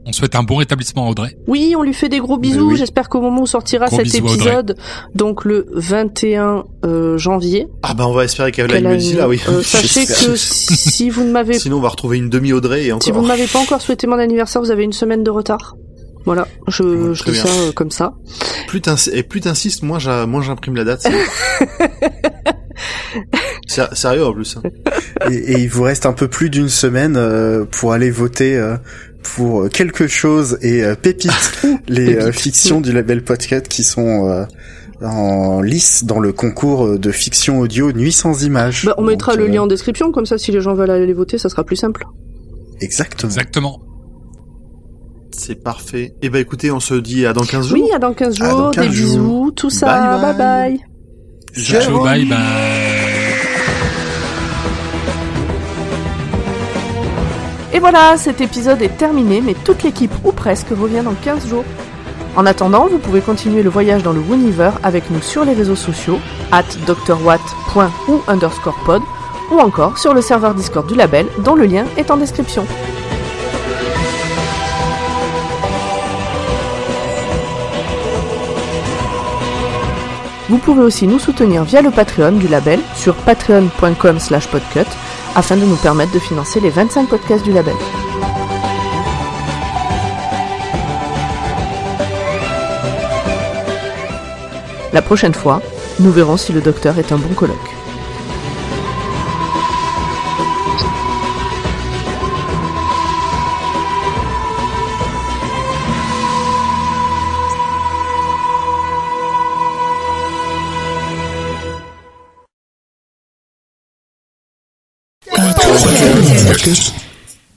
On 0.10 0.12
souhaite 0.12 0.34
un 0.34 0.41
bon 0.41 0.55
rétablissement 0.55 1.05
à 1.05 1.10
Audrey. 1.12 1.38
Oui, 1.45 1.76
on 1.78 1.84
lui 1.84 1.93
fait 1.93 2.10
des 2.10 2.18
gros 2.18 2.39
bisous. 2.39 2.70
oui. 2.72 2.78
J'espère 2.78 3.10
qu'au 3.10 3.22
moment 3.22 3.43
où 3.43 3.45
sortira 3.45 3.86
Gros 3.86 3.97
cet 3.97 4.07
Audrey. 4.16 4.34
épisode, 4.34 4.76
donc 5.14 5.45
le 5.45 5.68
21 5.72 6.64
euh, 6.84 7.16
janvier, 7.20 7.68
Ah 7.84 7.93
bah 7.93 8.07
on 8.07 8.14
va 8.14 8.24
espérer 8.24 8.51
qu'elle 8.51 8.74
a 8.74 8.80
une- 8.80 9.18
là, 9.18 9.28
oui. 9.28 9.39
euh, 9.47 9.62
sachez 9.64 10.07
que 10.07 10.36
si 10.36 11.12
vous 11.12 11.24
ne 11.24 11.32
m'avez 11.32 11.53
Sinon 11.60 11.78
on 11.78 11.82
va 11.82 11.89
retrouver 11.89 12.18
une 12.18 12.30
demi-Audrey 12.30 12.86
et 12.86 12.91
encore. 12.91 13.03
si 13.03 13.12
vous 13.12 13.22
ne 13.22 13.28
m'avez 13.28 13.45
pas 13.45 13.60
encore 13.60 13.82
souhaité 13.82 14.07
mon 14.07 14.18
anniversaire, 14.18 14.64
vous 14.64 14.72
avez 14.72 14.84
une 14.84 14.93
semaine 14.93 15.24
de 15.24 15.30
retard. 15.30 15.76
Voilà, 16.26 16.47
je, 16.68 16.82
Ouais, 16.84 17.14
je 17.14 17.22
très 17.22 17.32
dis 17.32 17.41
bien. 17.41 17.45
ça 17.45 17.60
euh, 17.60 17.72
comme 17.72 17.91
ça. 17.91 18.14
Plus 18.68 18.82
et 19.14 19.22
plus 19.24 19.41
t'insistes, 19.41 19.84
moins 19.84 19.99
j'imprime 19.99 20.76
la 20.76 20.86
date. 20.86 21.07
Sérieux 23.93 24.26
en 24.26 24.34
plus. 24.34 24.57
hein. 24.57 24.64
Et, 25.32 25.36
et 25.53 25.60
il 25.60 25.70
vous 25.70 25.84
reste 25.84 26.05
un 26.05 26.14
peu 26.14 26.28
plus 26.28 26.49
d'une 26.49 26.70
semaine 26.70 27.16
euh, 27.18 27.66
pour 27.66 27.93
aller 27.93 28.10
voter 28.12 28.55
euh, 28.57 28.76
pour 29.24 29.61
euh, 29.63 29.67
quelque 29.70 30.07
chose 30.07 30.57
et 30.61 30.84
euh, 30.84 30.95
Pépite, 30.95 31.61
les 31.88 32.15
euh, 32.15 32.32
fictions 32.32 32.82
du 32.82 32.91
label 32.91 33.24
Podcast 33.24 33.67
qui 33.67 33.84
sont 33.84 34.28
euh, 34.30 34.45
en 35.01 35.61
lice 35.61 36.03
dans 36.03 36.20
le 36.20 36.34
concours 36.34 36.97
de 36.99 37.11
fiction 37.11 37.59
audio 37.59 37.91
Nuit 37.91 38.11
sans 38.11 38.43
images. 38.43 38.86
Bah, 38.86 38.95
on 38.97 39.03
mettra 39.03 39.34
Donc, 39.34 39.41
le 39.41 39.47
euh, 39.49 39.53
lien 39.53 39.61
en 39.63 39.67
description, 39.67 40.11
comme 40.11 40.26
ça 40.26 40.38
si 40.38 40.51
les 40.51 40.61
gens 40.61 40.74
veulent 40.74 40.89
aller 40.91 41.13
voter, 41.13 41.38
ça 41.38 41.49
sera 41.49 41.63
plus 41.63 41.76
simple. 41.78 42.05
Exactement. 42.82 43.30
Exactement. 43.30 43.80
C'est 45.32 45.63
parfait. 45.63 46.15
Et 46.22 46.30
bah 46.30 46.39
écoutez, 46.39 46.70
on 46.72 46.82
se 46.82 46.95
dit 46.95 47.26
à 47.26 47.32
dans 47.34 47.45
15 47.45 47.67
jours. 47.67 47.78
Oui, 47.80 47.86
à 47.95 47.99
dans 47.99 48.13
15 48.13 48.41
À 48.41 48.49
jours, 48.49 48.57
dans 48.57 48.72
15 48.72 48.88
des 48.88 48.91
jours. 48.93 49.05
bisous, 49.07 49.51
tout 49.55 49.70
ça, 49.70 49.86
Bye 49.86 50.22
bye 50.22 50.38
bye. 50.38 50.78
bye. 51.97 52.28
Bye 52.30 52.88
Et 57.80 57.82
voilà, 57.82 58.17
cet 58.17 58.41
épisode 58.41 58.82
est 58.82 58.97
terminé, 58.97 59.39
mais 59.39 59.53
toute 59.53 59.84
l'équipe, 59.84 60.11
ou 60.25 60.34
presque, 60.34 60.67
revient 60.71 61.01
dans 61.01 61.13
15 61.13 61.47
jours. 61.47 61.63
En 62.36 62.45
attendant, 62.45 62.88
vous 62.88 62.97
pouvez 62.97 63.21
continuer 63.21 63.63
le 63.63 63.69
voyage 63.69 64.03
dans 64.03 64.11
le 64.11 64.19
Wooniver 64.19 64.71
avec 64.84 65.09
nous 65.09 65.21
sur 65.21 65.45
les 65.45 65.53
réseaux 65.53 65.77
sociaux, 65.77 66.19
at 66.51 66.65
drwatt. 66.86 67.39
ou 68.09 68.19
underscore 68.27 68.77
pod, 68.86 69.01
ou 69.49 69.59
encore 69.59 69.97
sur 69.97 70.13
le 70.13 70.19
serveur 70.19 70.55
Discord 70.55 70.88
du 70.88 70.95
label, 70.95 71.25
dont 71.45 71.55
le 71.55 71.67
lien 71.67 71.86
est 71.95 72.11
en 72.11 72.17
description. 72.17 72.67
Vous 80.49 80.57
pouvez 80.57 80.82
aussi 80.82 81.07
nous 81.07 81.19
soutenir 81.19 81.63
via 81.63 81.82
le 81.82 81.91
Patreon 81.91 82.34
du 82.34 82.49
label 82.49 82.82
sur 82.95 83.15
patreon.com 83.15 84.19
slash 84.19 84.47
podcut 84.47 84.89
afin 85.36 85.55
de 85.57 85.65
nous 85.65 85.75
permettre 85.75 86.11
de 86.11 86.19
financer 86.19 86.59
les 86.59 86.69
25 86.69 87.07
podcasts 87.09 87.43
du 87.43 87.51
label. 87.51 87.75
La 94.91 95.01
prochaine 95.01 95.34
fois, 95.34 95.61
nous 95.99 96.11
verrons 96.11 96.38
si 96.38 96.51
le 96.51 96.61
docteur 96.61 96.97
est 96.97 97.11
un 97.11 97.17
bon 97.17 97.34
colloque. 97.34 97.78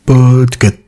Podcast. 0.06 0.81